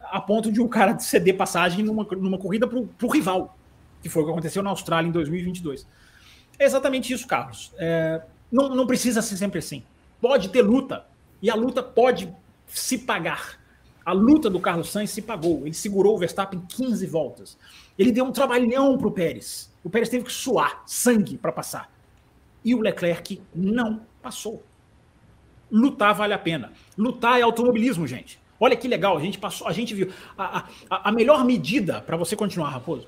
a 0.00 0.20
ponto 0.20 0.50
de 0.50 0.60
um 0.60 0.68
cara 0.68 0.98
ceder 0.98 1.36
passagem 1.36 1.84
numa, 1.84 2.04
numa 2.04 2.38
corrida 2.38 2.66
para 2.66 2.78
o 2.78 3.10
rival 3.10 3.56
que 4.00 4.08
foi 4.08 4.22
o 4.22 4.26
que 4.26 4.30
aconteceu 4.30 4.62
na 4.62 4.70
Austrália 4.70 5.08
em 5.08 5.12
2022. 5.12 5.86
É 6.58 6.64
exatamente 6.64 7.12
isso, 7.12 7.26
Carlos. 7.26 7.72
É, 7.78 8.22
não, 8.50 8.74
não 8.74 8.86
precisa 8.86 9.22
ser 9.22 9.36
sempre 9.36 9.58
assim. 9.58 9.82
Pode 10.20 10.48
ter 10.48 10.62
luta, 10.62 11.06
e 11.40 11.50
a 11.50 11.54
luta 11.54 11.82
pode 11.82 12.34
se 12.66 12.98
pagar. 12.98 13.58
A 14.04 14.12
luta 14.12 14.48
do 14.48 14.58
Carlos 14.58 14.90
Sainz 14.90 15.10
se 15.10 15.22
pagou. 15.22 15.62
Ele 15.66 15.74
segurou 15.74 16.16
o 16.16 16.18
Verstappen 16.18 16.60
15 16.68 17.06
voltas. 17.06 17.58
Ele 17.98 18.10
deu 18.10 18.24
um 18.24 18.32
trabalhão 18.32 18.96
para 18.96 19.08
o 19.08 19.12
Pérez. 19.12 19.70
O 19.84 19.90
Pérez 19.90 20.08
teve 20.08 20.24
que 20.24 20.32
suar 20.32 20.82
sangue 20.86 21.36
para 21.36 21.52
passar. 21.52 21.92
E 22.64 22.74
o 22.74 22.80
Leclerc 22.80 23.40
não 23.54 24.00
passou. 24.22 24.62
Lutar 25.70 26.14
vale 26.14 26.32
a 26.32 26.38
pena. 26.38 26.72
Lutar 26.96 27.38
é 27.38 27.42
automobilismo, 27.42 28.06
gente. 28.06 28.40
Olha 28.58 28.76
que 28.76 28.88
legal, 28.88 29.16
a 29.16 29.20
gente 29.20 29.38
passou, 29.38 29.68
a 29.68 29.72
gente 29.72 29.94
viu. 29.94 30.10
A, 30.36 30.64
a, 30.90 31.08
a 31.10 31.12
melhor 31.12 31.44
medida 31.44 32.00
para 32.00 32.16
você 32.16 32.34
continuar, 32.34 32.70
Raposo, 32.70 33.06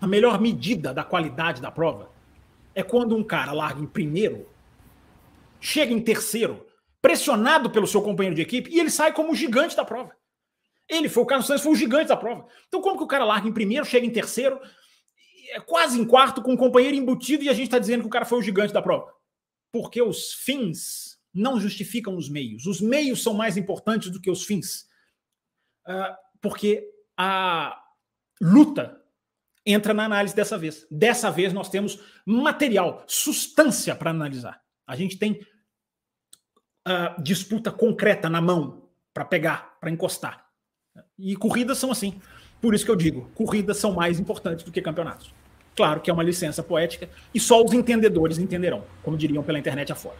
a 0.00 0.06
melhor 0.06 0.40
medida 0.40 0.92
da 0.92 1.04
qualidade 1.04 1.60
da 1.60 1.70
prova 1.70 2.10
é 2.74 2.82
quando 2.82 3.16
um 3.16 3.22
cara 3.22 3.52
larga 3.52 3.80
em 3.80 3.86
primeiro, 3.86 4.46
chega 5.60 5.92
em 5.92 6.00
terceiro, 6.00 6.66
pressionado 7.02 7.70
pelo 7.70 7.86
seu 7.86 8.02
companheiro 8.02 8.36
de 8.36 8.42
equipe, 8.42 8.70
e 8.70 8.80
ele 8.80 8.90
sai 8.90 9.12
como 9.12 9.32
o 9.32 9.34
gigante 9.34 9.76
da 9.76 9.84
prova. 9.84 10.16
Ele 10.88 11.08
foi 11.08 11.22
o 11.22 11.26
Carlos 11.26 11.46
Sainz, 11.46 11.62
foi 11.62 11.72
o 11.72 11.76
gigante 11.76 12.08
da 12.08 12.16
prova. 12.16 12.46
Então, 12.66 12.80
como 12.80 12.96
que 12.96 13.04
o 13.04 13.06
cara 13.06 13.24
larga 13.24 13.48
em 13.48 13.52
primeiro, 13.52 13.84
chega 13.84 14.04
em 14.04 14.10
terceiro, 14.10 14.60
é 15.52 15.60
quase 15.60 16.00
em 16.00 16.04
quarto, 16.04 16.42
com 16.42 16.52
um 16.52 16.56
companheiro 16.56 16.96
embutido, 16.96 17.44
e 17.44 17.48
a 17.48 17.52
gente 17.52 17.66
está 17.66 17.78
dizendo 17.78 18.02
que 18.02 18.06
o 18.08 18.10
cara 18.10 18.24
foi 18.24 18.38
o 18.38 18.42
gigante 18.42 18.72
da 18.72 18.82
prova? 18.82 19.12
Porque 19.72 20.02
os 20.02 20.32
fins 20.32 21.18
não 21.32 21.60
justificam 21.60 22.16
os 22.16 22.28
meios. 22.28 22.66
Os 22.66 22.80
meios 22.80 23.22
são 23.22 23.34
mais 23.34 23.56
importantes 23.56 24.10
do 24.10 24.20
que 24.20 24.30
os 24.30 24.44
fins. 24.44 24.88
Uh, 25.86 26.14
porque 26.40 26.88
a 27.16 27.80
luta 28.40 29.00
entra 29.64 29.94
na 29.94 30.04
análise 30.04 30.34
dessa 30.34 30.58
vez. 30.58 30.86
Dessa 30.90 31.30
vez 31.30 31.52
nós 31.52 31.68
temos 31.68 32.00
material, 32.26 33.04
substância 33.06 33.94
para 33.94 34.10
analisar. 34.10 34.60
A 34.86 34.96
gente 34.96 35.18
tem 35.18 35.40
uh, 36.86 37.22
disputa 37.22 37.70
concreta 37.70 38.28
na 38.28 38.40
mão 38.40 38.82
para 39.12 39.24
pegar, 39.24 39.76
para 39.80 39.90
encostar. 39.90 40.46
E 41.18 41.36
corridas 41.36 41.78
são 41.78 41.90
assim. 41.90 42.20
Por 42.60 42.74
isso 42.74 42.84
que 42.84 42.90
eu 42.90 42.96
digo, 42.96 43.30
corridas 43.34 43.78
são 43.78 43.92
mais 43.92 44.20
importantes 44.20 44.64
do 44.64 44.70
que 44.70 44.82
campeonatos. 44.82 45.32
Claro 45.74 46.00
que 46.00 46.10
é 46.10 46.12
uma 46.12 46.22
licença 46.22 46.62
poética 46.62 47.08
e 47.34 47.40
só 47.40 47.62
os 47.62 47.72
entendedores 47.72 48.38
entenderão, 48.38 48.84
como 49.02 49.16
diriam 49.16 49.42
pela 49.42 49.58
internet 49.58 49.90
afora. 49.92 50.16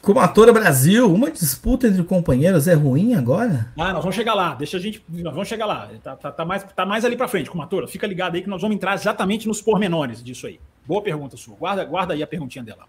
Como 0.00 0.18
atora 0.18 0.52
Brasil, 0.52 1.12
uma 1.12 1.30
disputa 1.30 1.86
entre 1.86 2.02
companheiros 2.02 2.66
é 2.66 2.74
ruim 2.74 3.14
agora? 3.14 3.72
Ah, 3.78 3.92
nós 3.92 4.02
vamos 4.02 4.16
chegar 4.16 4.34
lá. 4.34 4.52
Deixa 4.52 4.76
a 4.76 4.80
gente. 4.80 5.00
Nós 5.08 5.32
vamos 5.32 5.46
chegar 5.46 5.64
lá. 5.64 5.88
Tá, 6.02 6.16
tá, 6.16 6.32
tá 6.32 6.44
mais, 6.44 6.64
tá 6.64 6.84
mais 6.84 7.04
ali 7.04 7.16
para 7.16 7.28
frente, 7.28 7.48
como 7.48 7.62
atora. 7.62 7.86
Fica 7.86 8.04
ligado 8.04 8.34
aí 8.34 8.42
que 8.42 8.48
nós 8.48 8.60
vamos 8.60 8.74
entrar 8.74 8.94
exatamente 8.94 9.46
nos 9.46 9.62
pormenores 9.62 10.20
disso 10.20 10.48
aí. 10.48 10.58
Boa 10.84 11.00
pergunta 11.00 11.36
sua. 11.36 11.54
Guarda, 11.54 11.84
guarda 11.84 12.14
aí 12.14 12.22
a 12.22 12.26
perguntinha 12.26 12.64
dela. 12.64 12.84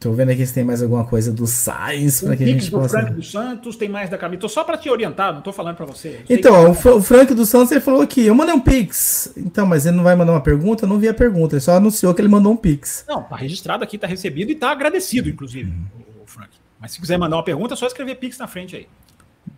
Tô 0.00 0.12
vendo 0.12 0.30
aqui 0.30 0.46
se 0.46 0.54
tem 0.54 0.62
mais 0.62 0.80
alguma 0.80 1.04
coisa 1.04 1.32
do 1.32 1.44
Sainz 1.44 2.20
para 2.20 2.36
que 2.36 2.44
a 2.44 2.46
gente 2.46 2.70
do 2.70 2.78
possa. 2.78 3.00
Frank 3.00 3.14
dos 3.14 3.32
Santos, 3.32 3.76
tem 3.76 3.88
mais 3.88 4.08
da 4.08 4.16
Camila. 4.16 4.40
Tô 4.40 4.48
só 4.48 4.62
para 4.62 4.78
te 4.78 4.88
orientar, 4.88 5.34
não 5.34 5.40
tô 5.40 5.52
falando 5.52 5.74
para 5.74 5.86
você. 5.86 6.20
Então, 6.30 6.70
o, 6.70 6.70
o 6.70 7.02
Frank 7.02 7.34
dos 7.34 7.48
Santos 7.48 7.72
ele 7.72 7.80
falou 7.80 8.00
aqui, 8.00 8.24
eu 8.24 8.34
mandei 8.34 8.54
um 8.54 8.60
pix. 8.60 9.32
Então, 9.36 9.66
mas 9.66 9.86
ele 9.86 9.96
não 9.96 10.04
vai 10.04 10.14
mandar 10.14 10.32
uma 10.32 10.40
pergunta? 10.40 10.84
Eu 10.84 10.88
não 10.88 11.00
vi 11.00 11.08
a 11.08 11.14
pergunta, 11.14 11.56
ele 11.56 11.60
só 11.60 11.72
anunciou 11.72 12.14
que 12.14 12.20
ele 12.20 12.28
mandou 12.28 12.52
um 12.52 12.56
pix. 12.56 13.04
Não, 13.08 13.24
tá 13.24 13.34
registrado 13.34 13.82
aqui, 13.82 13.98
tá 13.98 14.06
recebido 14.06 14.52
e 14.52 14.54
tá 14.54 14.70
agradecido, 14.70 15.28
inclusive, 15.28 15.68
o, 15.68 16.22
o 16.22 16.26
Frank. 16.26 16.50
Mas 16.80 16.92
se 16.92 17.00
quiser 17.00 17.18
mandar 17.18 17.36
uma 17.36 17.44
pergunta, 17.44 17.74
é 17.74 17.76
só 17.76 17.86
escrever 17.86 18.14
pix 18.16 18.38
na 18.38 18.46
frente 18.46 18.76
aí. 18.76 18.86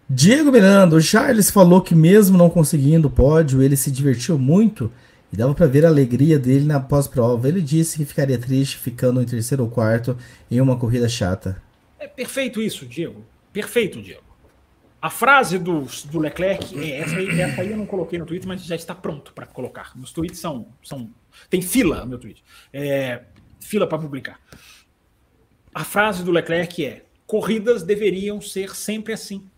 Diego 0.09 0.51
Miranda, 0.51 0.97
o 0.97 1.01
Charles 1.03 1.51
falou 1.51 1.83
que 1.83 1.95
mesmo 1.95 2.39
não 2.39 2.49
conseguindo 2.49 3.09
o 3.09 3.11
pódio, 3.11 3.63
ele 3.63 3.77
se 3.77 3.91
divertiu 3.91 4.39
muito 4.39 4.91
e 5.33 5.37
dava 5.37 5.55
para 5.55 5.67
ver 5.67 5.85
a 5.85 5.89
alegria 5.89 6.39
dele 6.39 6.65
na 6.65 6.81
pós-prova. 6.81 7.49
Ele 7.49 7.61
disse 7.61 7.99
que 7.99 8.05
ficaria 8.05 8.39
triste 8.39 8.77
ficando 8.77 9.23
em 9.23 9.25
terceiro 9.25 9.65
ou 9.65 9.71
quarto 9.71 10.17
em 10.51 10.61
uma 10.61 10.77
corrida 10.77 11.09
chata. 11.09 11.63
É 11.99 12.07
perfeito 12.07 12.61
isso, 12.61 12.87
Diego. 12.87 13.25
Perfeito, 13.53 14.01
Diego. 14.01 14.23
A 15.03 15.09
frase 15.09 15.59
do, 15.59 15.87
do 16.11 16.19
Leclerc 16.19 16.79
é 16.79 16.99
essa 16.99 17.17
aí, 17.17 17.41
essa 17.41 17.63
aí 17.63 17.71
eu 17.71 17.77
não 17.77 17.87
coloquei 17.87 18.19
no 18.19 18.27
Twitter, 18.27 18.47
mas 18.47 18.63
já 18.63 18.75
está 18.75 18.95
pronto 18.95 19.33
para 19.33 19.47
colocar. 19.47 19.93
Meus 19.97 20.13
tweets 20.13 20.39
são, 20.39 20.67
são. 20.83 21.11
Tem 21.49 21.63
fila, 21.63 22.05
meu 22.05 22.19
tweet. 22.19 22.45
É, 22.73 23.23
fila 23.61 23.87
para 23.87 23.99
publicar. 23.99 24.39
A 25.75 25.85
frase 25.85 26.23
do 26.23 26.31
Leclerc 26.31 26.85
é: 26.85 27.05
corridas 27.27 27.83
deveriam 27.83 28.41
ser 28.43 28.75
sempre 28.75 29.15
assim. 29.15 29.50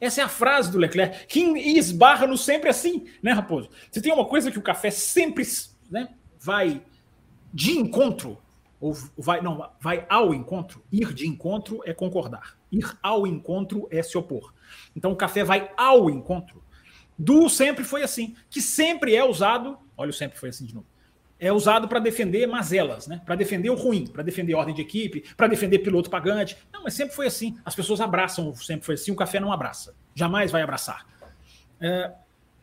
Essa 0.00 0.22
é 0.22 0.24
a 0.24 0.28
frase 0.28 0.70
do 0.70 0.78
Leclerc, 0.78 1.26
que 1.26 1.40
esbarra 1.78 2.26
no 2.26 2.36
sempre 2.36 2.70
assim, 2.70 3.06
né, 3.22 3.32
Raposo? 3.32 3.68
Você 3.90 4.00
tem 4.00 4.12
uma 4.12 4.24
coisa 4.24 4.50
que 4.50 4.58
o 4.58 4.62
café 4.62 4.90
sempre 4.90 5.44
né, 5.90 6.08
vai 6.38 6.82
de 7.52 7.72
encontro, 7.72 8.38
ou 8.80 8.96
vai, 9.18 9.42
não, 9.42 9.70
vai 9.78 10.06
ao 10.08 10.32
encontro. 10.32 10.82
Ir 10.90 11.12
de 11.12 11.26
encontro 11.26 11.82
é 11.84 11.92
concordar. 11.92 12.56
Ir 12.72 12.96
ao 13.02 13.26
encontro 13.26 13.86
é 13.90 14.02
se 14.02 14.16
opor. 14.16 14.54
Então 14.96 15.12
o 15.12 15.16
café 15.16 15.44
vai 15.44 15.70
ao 15.76 16.08
encontro. 16.08 16.64
Do 17.18 17.50
sempre 17.50 17.84
foi 17.84 18.02
assim, 18.02 18.34
que 18.48 18.62
sempre 18.62 19.14
é 19.14 19.22
usado, 19.22 19.76
olha 19.94 20.08
o 20.08 20.14
sempre 20.14 20.38
foi 20.38 20.48
assim 20.48 20.64
de 20.64 20.74
novo, 20.74 20.86
é 21.40 21.50
usado 21.50 21.88
para 21.88 21.98
defender 21.98 22.46
mazelas, 22.46 23.06
né? 23.06 23.22
para 23.24 23.34
defender 23.34 23.70
o 23.70 23.74
ruim, 23.74 24.06
para 24.06 24.22
defender 24.22 24.54
ordem 24.54 24.74
de 24.74 24.82
equipe, 24.82 25.24
para 25.34 25.46
defender 25.46 25.78
piloto 25.78 26.10
pagante. 26.10 26.56
Não, 26.70 26.84
mas 26.84 26.92
sempre 26.92 27.16
foi 27.16 27.26
assim. 27.26 27.56
As 27.64 27.74
pessoas 27.74 28.00
abraçam, 28.00 28.54
sempre 28.54 28.84
foi 28.84 28.94
assim, 28.94 29.10
o 29.10 29.16
café 29.16 29.40
não 29.40 29.50
abraça. 29.50 29.94
Jamais 30.14 30.52
vai 30.52 30.60
abraçar. 30.60 31.06
É, 31.80 32.12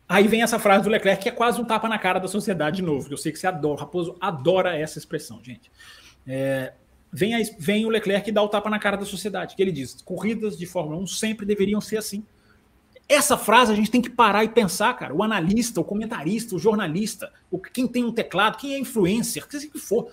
aí 0.08 0.28
vem 0.28 0.42
essa 0.42 0.60
frase 0.60 0.84
do 0.84 0.90
Leclerc, 0.90 1.20
que 1.20 1.28
é 1.28 1.32
quase 1.32 1.60
um 1.60 1.64
tapa 1.64 1.88
na 1.88 1.98
cara 1.98 2.20
da 2.20 2.28
sociedade 2.28 2.76
de 2.76 2.82
novo, 2.82 3.08
que 3.08 3.14
eu 3.14 3.18
sei 3.18 3.32
que 3.32 3.38
você 3.38 3.48
adora, 3.48 3.80
Raposo 3.80 4.16
adora 4.20 4.78
essa 4.78 4.96
expressão, 4.96 5.42
gente. 5.42 5.72
É, 6.24 6.72
vem, 7.12 7.34
a, 7.34 7.38
vem 7.58 7.84
o 7.84 7.88
Leclerc 7.88 8.30
e 8.30 8.32
dá 8.32 8.42
o 8.42 8.48
tapa 8.48 8.70
na 8.70 8.78
cara 8.78 8.96
da 8.96 9.04
sociedade, 9.04 9.56
que 9.56 9.62
ele 9.62 9.72
diz: 9.72 10.00
corridas 10.02 10.56
de 10.56 10.66
Fórmula 10.66 10.98
1 11.02 11.06
sempre 11.08 11.44
deveriam 11.44 11.80
ser 11.80 11.96
assim. 11.96 12.24
Essa 13.08 13.38
frase 13.38 13.72
a 13.72 13.74
gente 13.74 13.90
tem 13.90 14.02
que 14.02 14.10
parar 14.10 14.44
e 14.44 14.48
pensar, 14.48 14.92
cara. 14.94 15.14
O 15.14 15.22
analista, 15.22 15.80
o 15.80 15.84
comentarista, 15.84 16.54
o 16.54 16.58
jornalista, 16.58 17.32
o, 17.50 17.58
quem 17.58 17.86
tem 17.86 18.04
um 18.04 18.12
teclado, 18.12 18.58
quem 18.58 18.74
é 18.74 18.78
influencer, 18.78 19.44
o 19.44 19.48
que 19.48 19.78
for. 19.78 20.10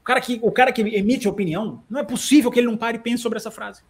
O 0.00 0.04
cara, 0.04 0.20
que, 0.20 0.38
o 0.42 0.50
cara 0.50 0.72
que 0.72 0.80
emite 0.80 1.28
opinião, 1.28 1.84
não 1.90 2.00
é 2.00 2.04
possível 2.04 2.50
que 2.50 2.58
ele 2.58 2.66
não 2.66 2.76
pare 2.78 2.96
e 2.96 3.00
pense 3.00 3.22
sobre 3.22 3.36
essa 3.36 3.50
frase. 3.50 3.82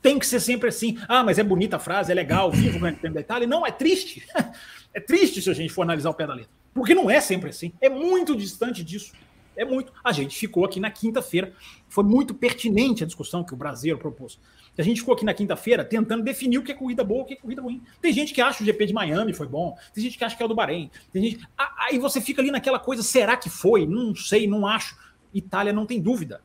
Tem 0.00 0.18
que 0.18 0.26
ser 0.26 0.40
sempre 0.40 0.70
assim. 0.70 0.98
Ah, 1.06 1.22
mas 1.22 1.38
é 1.38 1.42
bonita 1.42 1.76
a 1.76 1.78
frase, 1.78 2.10
é 2.10 2.14
legal, 2.14 2.50
vivo 2.50 2.78
o 2.78 2.80
Grande 2.80 2.98
Prêmio 2.98 3.14
da 3.14 3.20
Itália. 3.20 3.46
Não, 3.46 3.66
é 3.66 3.70
triste. 3.70 4.26
é 4.94 5.00
triste 5.00 5.42
se 5.42 5.50
a 5.50 5.54
gente 5.54 5.72
for 5.72 5.82
analisar 5.82 6.08
o 6.08 6.14
pé 6.14 6.26
da 6.26 6.34
letra. 6.34 6.50
Porque 6.72 6.94
não 6.94 7.10
é 7.10 7.20
sempre 7.20 7.50
assim. 7.50 7.72
É 7.80 7.90
muito 7.90 8.34
distante 8.34 8.82
disso. 8.82 9.12
É 9.56 9.64
muito. 9.64 9.92
A 10.02 10.12
gente 10.12 10.36
ficou 10.36 10.64
aqui 10.64 10.80
na 10.80 10.90
quinta-feira. 10.90 11.52
Foi 11.88 12.02
muito 12.02 12.34
pertinente 12.34 13.04
a 13.04 13.06
discussão 13.06 13.44
que 13.44 13.54
o 13.54 13.56
Brasileiro 13.56 13.98
propôs. 13.98 14.38
A 14.76 14.82
gente 14.82 15.00
ficou 15.00 15.14
aqui 15.14 15.24
na 15.24 15.32
quinta-feira 15.32 15.84
tentando 15.84 16.22
definir 16.22 16.58
o 16.58 16.62
que 16.62 16.72
é 16.72 16.74
corrida 16.74 17.04
boa 17.04 17.22
o 17.22 17.24
que 17.24 17.34
é 17.34 17.36
corrida 17.36 17.62
ruim. 17.62 17.82
Tem 18.00 18.12
gente 18.12 18.34
que 18.34 18.40
acha 18.40 18.62
o 18.62 18.66
GP 18.66 18.86
de 18.86 18.92
Miami 18.92 19.32
foi 19.32 19.46
bom, 19.46 19.76
tem 19.92 20.02
gente 20.02 20.18
que 20.18 20.24
acha 20.24 20.36
que 20.36 20.42
é 20.42 20.46
o 20.46 20.48
do 20.48 20.54
Bahrein, 20.54 20.90
tem 21.12 21.22
gente. 21.22 21.48
Aí 21.78 21.98
você 21.98 22.20
fica 22.20 22.42
ali 22.42 22.50
naquela 22.50 22.78
coisa, 22.78 23.02
será 23.02 23.36
que 23.36 23.48
foi? 23.48 23.86
Não 23.86 24.14
sei, 24.14 24.46
não 24.46 24.66
acho. 24.66 24.96
Itália 25.32 25.72
não 25.72 25.86
tem 25.86 26.00
dúvida. 26.00 26.40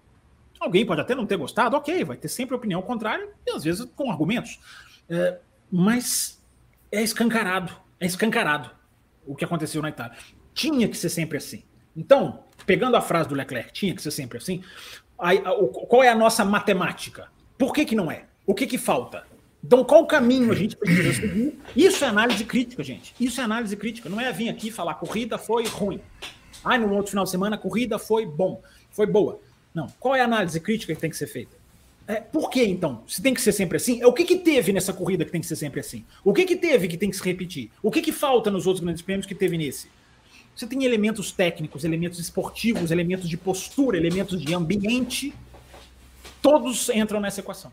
Alguém 0.60 0.86
pode 0.86 1.02
até 1.02 1.16
não 1.16 1.26
ter 1.26 1.38
gostado, 1.38 1.76
ok, 1.78 2.04
vai 2.04 2.18
ter 2.18 2.28
sempre 2.28 2.56
opinião 2.56 2.82
contrária, 2.82 3.30
e 3.48 3.52
às 3.52 3.64
vezes 3.64 3.86
com 3.96 4.12
argumentos. 4.12 4.60
É, 5.10 5.40
mas 5.72 6.44
é 6.92 7.02
escancarado, 7.02 7.74
é 8.00 8.06
escancarado 8.06 8.70
o 9.26 9.36
que 9.36 9.46
aconteceu 9.46 9.82
na 9.82 9.90
Itália. 9.90 10.18
Tinha 10.54 10.88
que 10.88 10.98
ser 10.98 11.10
sempre 11.10 11.38
assim. 11.38 11.64
Então, 11.96 12.44
pegando 12.66 12.98
a 12.98 13.02
frase 13.02 13.30
do 13.30 13.36
Leclerc, 13.36 13.72
tinha 13.72 13.96
que 13.96 14.02
ser 14.02 14.12
sempre 14.12 14.38
assim. 14.38 14.64
Aí, 15.18 15.42
qual 15.88 16.04
é 16.04 16.10
a 16.10 16.16
nossa 16.16 16.44
matemática? 16.44 17.30
Por 17.60 17.74
que, 17.74 17.84
que 17.84 17.94
não 17.94 18.10
é? 18.10 18.24
O 18.48 18.54
que, 18.54 18.66
que 18.66 18.78
falta? 18.78 19.26
Então, 19.62 19.84
qual 19.84 20.08
caminho 20.08 20.50
a 20.50 20.56
gente 20.56 20.78
precisa 20.78 21.14
seguir? 21.14 21.60
Isso 21.76 22.06
é 22.06 22.08
análise 22.08 22.46
crítica, 22.46 22.82
gente. 22.82 23.14
Isso 23.20 23.42
é 23.42 23.44
análise 23.44 23.76
crítica. 23.76 24.08
Não 24.08 24.20
é 24.20 24.32
vir 24.32 24.48
aqui 24.48 24.72
falar 24.72 24.94
corrida 24.94 25.38
foi 25.38 25.66
ruim. 25.68 26.00
Ah, 26.64 26.78
no 26.78 26.94
outro 26.94 27.10
final 27.10 27.26
de 27.26 27.32
semana 27.32 27.58
a 27.58 27.60
corrida 27.60 28.00
foi 28.00 28.26
bom, 28.26 28.62
foi 28.92 29.06
boa. 29.06 29.42
Não. 29.76 29.88
Qual 30.00 30.16
é 30.16 30.22
a 30.22 30.24
análise 30.24 30.58
crítica 30.62 30.96
que 30.96 31.02
tem 31.02 31.10
que 31.10 31.18
ser 31.18 31.28
feita? 31.28 31.58
É, 32.08 32.22
por 32.22 32.50
que 32.50 32.64
então? 32.64 33.04
Se 33.06 33.22
tem 33.22 33.34
que 33.34 33.42
ser 33.42 33.52
sempre 33.52 33.76
assim? 33.76 34.02
É 34.02 34.08
o 34.08 34.14
que, 34.14 34.24
que 34.24 34.38
teve 34.38 34.72
nessa 34.72 34.94
corrida 34.94 35.26
que 35.26 35.32
tem 35.32 35.42
que 35.42 35.48
ser 35.48 35.58
sempre 35.58 35.82
assim? 35.82 36.06
O 36.24 36.34
que, 36.34 36.46
que 36.46 36.56
teve 36.56 36.88
que 36.88 36.98
tem 36.98 37.10
que 37.10 37.18
se 37.18 37.24
repetir? 37.26 37.70
O 37.84 37.92
que, 37.92 38.02
que 38.02 38.14
falta 38.14 38.50
nos 38.50 38.66
outros 38.66 38.82
grandes 38.82 39.02
prêmios 39.02 39.26
que 39.26 39.36
teve 39.36 39.58
nesse? 39.58 39.90
Você 40.56 40.66
tem 40.66 40.86
elementos 40.86 41.34
técnicos, 41.34 41.84
elementos 41.84 42.20
esportivos, 42.20 42.90
elementos 42.90 43.30
de 43.30 43.36
postura, 43.36 43.98
elementos 43.98 44.42
de 44.42 44.54
ambiente 44.54 45.34
Todos 46.42 46.90
entram 46.90 47.20
nessa 47.20 47.40
equação. 47.40 47.72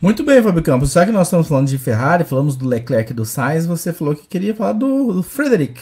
Muito 0.00 0.22
bem, 0.22 0.42
Fábio 0.42 0.62
Campos. 0.62 0.92
Já 0.92 1.06
que 1.06 1.12
nós 1.12 1.26
estamos 1.26 1.48
falando 1.48 1.68
de 1.68 1.78
Ferrari, 1.78 2.22
falamos 2.22 2.54
do 2.54 2.68
Leclerc 2.68 3.10
e 3.10 3.14
do 3.14 3.24
Sainz, 3.24 3.66
você 3.66 3.92
falou 3.92 4.14
que 4.14 4.26
queria 4.26 4.54
falar 4.54 4.72
do, 4.72 5.12
do 5.12 5.22
Frederic. 5.22 5.80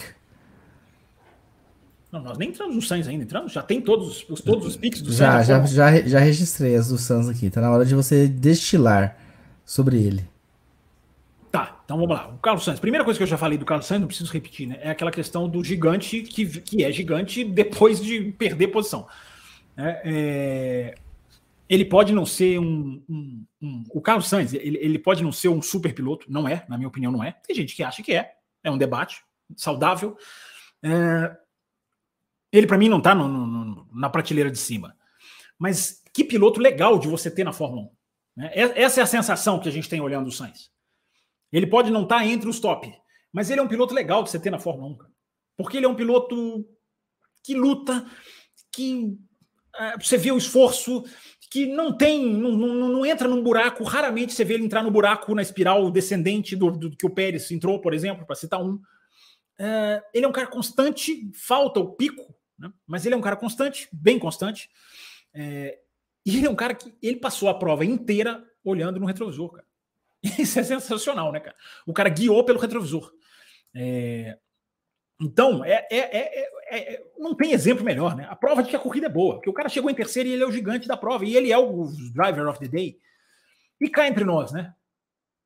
Não, 2.13 2.23
nós 2.23 2.39
nem 2.39 2.51
entramos 2.51 2.77
no 2.77 2.81
Sainz 2.81 3.09
ainda, 3.09 3.25
entramos? 3.25 3.53
Já 3.53 3.61
tem 3.61 3.81
todos, 3.81 4.25
os, 4.29 4.41
todos 4.41 4.69
os 4.69 4.77
piques 4.77 5.03
do 5.03 5.13
já, 5.13 5.43
Sainz? 5.43 5.71
Já, 5.73 5.91
já, 5.91 6.01
já 6.03 6.19
registrei 6.21 6.77
as 6.77 6.89
do 6.89 6.97
Sainz 6.97 7.29
aqui. 7.29 7.51
Tá 7.51 7.61
na 7.61 7.71
hora 7.71 7.85
de 7.85 7.95
você 7.95 8.29
destilar 8.29 9.17
sobre 9.65 10.01
ele. 10.01 10.25
Tá, 11.51 11.81
então 11.85 11.97
vamos 11.97 12.15
lá. 12.15 12.29
O 12.29 12.39
Carlos 12.39 12.65
Sainz. 12.65 12.79
Primeira 12.79 13.05
coisa 13.05 13.19
que 13.19 13.25
eu 13.25 13.27
já 13.29 13.37
falei 13.37 13.59
do 13.59 13.65
Carlos 13.65 13.87
Sainz, 13.87 14.01
não 14.01 14.07
preciso 14.07 14.33
repetir, 14.33 14.69
né? 14.69 14.79
É 14.81 14.91
aquela 14.91 15.11
questão 15.11 15.49
do 15.49 15.65
gigante 15.65 16.23
que, 16.23 16.47
que 16.61 16.85
é 16.85 16.93
gigante 16.93 17.43
depois 17.43 18.01
de 18.01 18.33
perder 18.39 18.69
posição. 18.69 19.09
É, 19.77 20.03
é, 20.05 20.95
ele 21.69 21.85
pode 21.85 22.13
não 22.13 22.25
ser 22.25 22.59
um, 22.59 23.03
um, 23.09 23.47
um, 23.61 23.85
O 23.91 24.01
Carlos 24.01 24.29
Sainz, 24.29 24.53
ele, 24.55 24.79
ele, 24.79 24.99
pode 24.99 25.23
não 25.23 25.33
ser 25.33 25.49
um 25.49 25.61
super 25.61 25.95
piloto, 25.95 26.31
não 26.31 26.47
é, 26.47 26.65
na 26.69 26.77
minha 26.77 26.89
opinião, 26.89 27.11
não 27.11 27.25
é. 27.25 27.33
Tem 27.33 27.57
gente 27.57 27.75
que 27.75 27.83
acha 27.83 28.03
que 28.03 28.13
é. 28.13 28.35
É 28.63 28.71
um 28.71 28.79
debate 28.79 29.23
saudável. 29.57 30.17
É, 30.83 31.37
ele, 32.53 32.67
para 32.67 32.79
mim, 32.79 32.89
não 32.89 32.99
está 32.99 33.15
na 33.15 34.09
prateleira 34.09 34.51
de 34.51 34.59
cima. 34.59 34.97
Mas 35.59 36.03
que 36.13 36.23
piloto 36.23 36.61
legal 36.61 36.99
de 36.99 37.09
você 37.09 37.31
ter 37.31 37.43
na 37.43 37.53
Fórmula 37.53 37.83
1. 37.83 37.91
Né? 38.37 38.51
Essa 38.55 39.01
é 39.01 39.03
a 39.03 39.07
sensação 39.07 39.59
que 39.59 39.69
a 39.69 39.73
gente 39.73 39.89
tem 39.89 40.01
olhando 40.01 40.29
o 40.29 40.33
Sainz. 40.33 40.71
Ele 41.53 41.67
pode 41.67 41.91
não 41.91 42.03
estar 42.03 42.19
tá 42.19 42.27
entre 42.27 42.49
os 42.49 42.61
top, 42.61 42.93
mas 43.33 43.51
ele 43.51 43.61
é 43.61 43.63
um 43.63 43.69
piloto 43.69 43.95
legal 43.95 44.23
de 44.23 44.31
você 44.31 44.39
ter 44.39 44.51
na 44.51 44.59
Fórmula 44.59 44.89
1. 44.91 44.97
Cara. 44.99 45.13
Porque 45.57 45.77
ele 45.77 45.87
é 45.87 45.89
um 45.89 45.95
piloto 45.95 46.65
que 47.43 47.55
luta, 47.55 48.07
que 48.73 49.19
você 50.01 50.17
vê 50.17 50.31
o 50.31 50.39
esforço 50.39 51.05
que 51.51 51.67
não 51.67 51.97
tem, 51.97 52.35
não, 52.35 52.53
não, 52.53 52.89
não, 52.89 53.07
entra 53.07 53.29
num 53.29 53.43
buraco. 53.43 53.85
Raramente 53.85 54.33
você 54.33 54.45
vê 54.45 54.55
ele 54.55 54.65
entrar 54.65 54.83
no 54.83 54.91
buraco 54.91 55.35
na 55.35 55.43
espiral 55.43 55.91
descendente 55.91 56.57
do, 56.57 56.71
do 56.71 56.97
que 56.97 57.07
o 57.07 57.11
Pérez 57.11 57.51
entrou, 57.51 57.81
por 57.81 57.95
exemplo, 57.95 58.27
para 58.27 58.35
citar 58.35 58.61
um. 58.63 58.81
É, 59.59 60.03
ele 60.13 60.25
é 60.25 60.29
um 60.29 60.33
cara 60.33 60.49
constante, 60.49 61.31
falta 61.33 61.79
o 61.79 61.93
pico, 61.95 62.35
né? 62.59 62.73
mas 62.87 63.07
ele 63.07 63.15
é 63.15 63.19
um 63.19 63.23
cara 63.23 63.37
constante, 63.37 63.89
bem 63.93 64.19
constante. 64.19 64.69
É, 65.33 65.79
e 66.27 66.39
ele 66.39 66.47
é 66.47 66.51
um 66.51 66.57
cara 66.57 66.75
que 66.75 66.93
ele 67.03 67.17
passou 67.17 67.49
a 67.49 67.55
prova 67.55 67.85
inteira 67.85 68.45
olhando 68.65 68.99
no 68.99 69.07
retrovisor, 69.07 69.53
cara. 69.53 69.67
Isso 70.39 70.59
é 70.59 70.63
sensacional, 70.63 71.31
né, 71.31 71.39
cara? 71.39 71.57
O 71.87 71.93
cara 71.93 72.09
guiou 72.09 72.43
pelo 72.45 72.59
retrovisor. 72.59 73.13
É, 73.75 74.39
então, 75.21 75.65
é, 75.65 75.87
é, 75.91 76.45
é, 76.71 77.03
não 77.19 77.35
tem 77.35 77.53
exemplo 77.53 77.85
melhor, 77.85 78.17
né? 78.17 78.27
A 78.29 78.35
prova 78.35 78.63
de 78.63 78.71
que 78.71 78.77
a 78.77 78.81
corrida 78.81 79.07
é 79.07 79.11
boa, 79.11 79.41
que 79.41 79.49
o 79.49 79.53
cara 79.53 79.69
chegou 79.69 79.91
em 79.91 79.95
terceiro 79.95 80.29
e 80.29 80.33
ele 80.33 80.43
é 80.43 80.47
o 80.47 80.53
gigante 80.53 80.89
da 80.89 80.97
prova, 80.97 81.25
e 81.25 81.37
ele 81.37 81.53
é 81.53 81.59
o 81.59 81.89
driver 82.13 82.49
of 82.49 82.59
the 82.59 82.69
day. 82.69 82.99
E 83.81 83.89
cá 83.89 84.09
entre 84.09 84.25
nós, 84.25 84.53
né? 84.53 84.75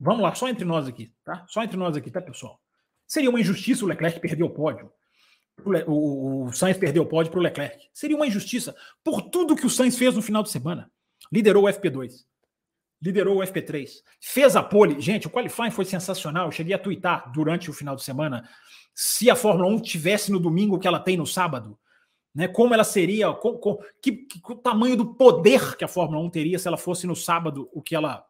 Vamos 0.01 0.23
lá, 0.23 0.35
só 0.35 0.49
entre 0.49 0.65
nós 0.65 0.87
aqui, 0.87 1.13
tá? 1.25 1.45
Só 1.49 1.63
entre 1.63 1.77
nós 1.77 1.97
aqui, 1.97 2.11
tá, 2.11 2.21
pessoal? 2.23 2.61
Seria 3.07 3.31
uma 3.31 3.41
injustiça 3.41 3.85
o 3.85 3.89
Leclerc 3.89 4.21
perder 4.21 4.45
o 4.45 4.51
pódio. 4.51 4.93
O, 5.87 6.45
o 6.45 6.53
Sainz 6.53 6.77
perdeu 6.77 7.03
o 7.03 7.07
pódio 7.07 7.33
para 7.33 7.41
o 7.41 7.43
Leclerc. 7.43 7.89
Seria 7.93 8.17
uma 8.17 8.27
injustiça 8.27 8.77
por 9.03 9.23
tudo 9.23 9.57
que 9.57 9.67
o 9.67 9.71
Sainz 9.71 9.99
fez 9.99 10.15
no 10.15 10.23
final 10.23 10.43
de 10.43 10.51
semana. 10.51 10.91
Liderou 11.33 11.65
o 11.65 11.67
FP2. 11.67 12.25
Liderou 13.01 13.39
o 13.39 13.41
FP3, 13.41 13.89
fez 14.21 14.57
a 14.57 14.63
pole. 14.63 15.01
Gente, 15.01 15.27
o 15.27 15.31
qualifying 15.31 15.71
foi 15.71 15.85
sensacional. 15.85 16.47
Eu 16.47 16.53
cheguei 16.53 16.75
a 16.75 16.79
twittar 16.79 17.31
durante 17.33 17.71
o 17.71 17.73
final 17.73 17.95
de 17.95 18.03
semana 18.03 18.49
se 18.95 19.31
a 19.31 19.37
Fórmula 19.37 19.69
1 19.69 19.81
tivesse 19.81 20.33
no 20.33 20.41
domingo 20.41 20.77
o 20.77 20.79
que 20.79 20.89
ela 20.89 20.99
tem 20.99 21.17
no 21.17 21.27
sábado. 21.27 21.79
Né, 22.35 22.47
como 22.47 22.75
ela 22.75 22.85
seria, 22.85 23.33
com, 23.33 23.57
com, 23.59 23.79
que, 24.03 24.13
que, 24.13 24.41
o 24.45 24.55
tamanho 24.55 24.97
do 24.97 25.15
poder 25.15 25.77
que 25.77 25.85
a 25.85 25.89
Fórmula 25.89 26.23
1 26.25 26.31
teria 26.31 26.59
se 26.59 26.69
ela 26.69 26.77
fosse 26.77 27.07
no 27.07 27.17
sábado 27.17 27.69
o 27.73 27.83
que 27.83 27.97
ela, 27.97 28.25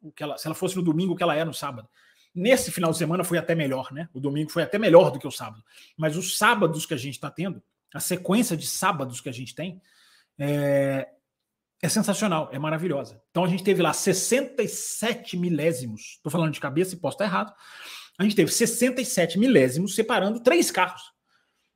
o 0.00 0.12
que 0.12 0.22
ela, 0.22 0.38
se 0.38 0.46
ela 0.46 0.54
fosse 0.54 0.76
no 0.76 0.82
domingo 0.82 1.12
o 1.12 1.16
que 1.16 1.22
ela 1.22 1.34
é 1.34 1.44
no 1.44 1.52
sábado. 1.52 1.88
Nesse 2.34 2.70
final 2.70 2.92
de 2.92 2.98
semana 2.98 3.24
foi 3.24 3.38
até 3.38 3.54
melhor, 3.54 3.92
né? 3.92 4.08
O 4.14 4.20
domingo 4.20 4.50
foi 4.50 4.62
até 4.62 4.78
melhor 4.78 5.10
do 5.10 5.18
que 5.18 5.26
o 5.26 5.32
sábado. 5.32 5.62
Mas 5.96 6.16
os 6.16 6.38
sábados 6.38 6.86
que 6.86 6.94
a 6.94 6.96
gente 6.96 7.14
está 7.14 7.30
tendo, 7.30 7.62
a 7.92 8.00
sequência 8.00 8.56
de 8.56 8.66
sábados 8.66 9.20
que 9.20 9.28
a 9.28 9.32
gente 9.32 9.54
tem, 9.54 9.82
é, 10.38 11.08
é 11.82 11.88
sensacional, 11.88 12.50
é 12.52 12.58
maravilhosa. 12.58 13.20
Então 13.30 13.44
a 13.44 13.48
gente 13.48 13.64
teve 13.64 13.82
lá 13.82 13.92
67 13.92 15.36
milésimos, 15.36 16.16
estou 16.16 16.30
falando 16.30 16.52
de 16.52 16.60
cabeça 16.60 16.94
e 16.94 16.98
posso 16.98 17.14
estar 17.14 17.24
errado. 17.24 17.52
A 18.18 18.22
gente 18.22 18.36
teve 18.36 18.50
67 18.52 19.38
milésimos 19.38 19.94
separando 19.94 20.40
três 20.40 20.70
carros. 20.70 21.02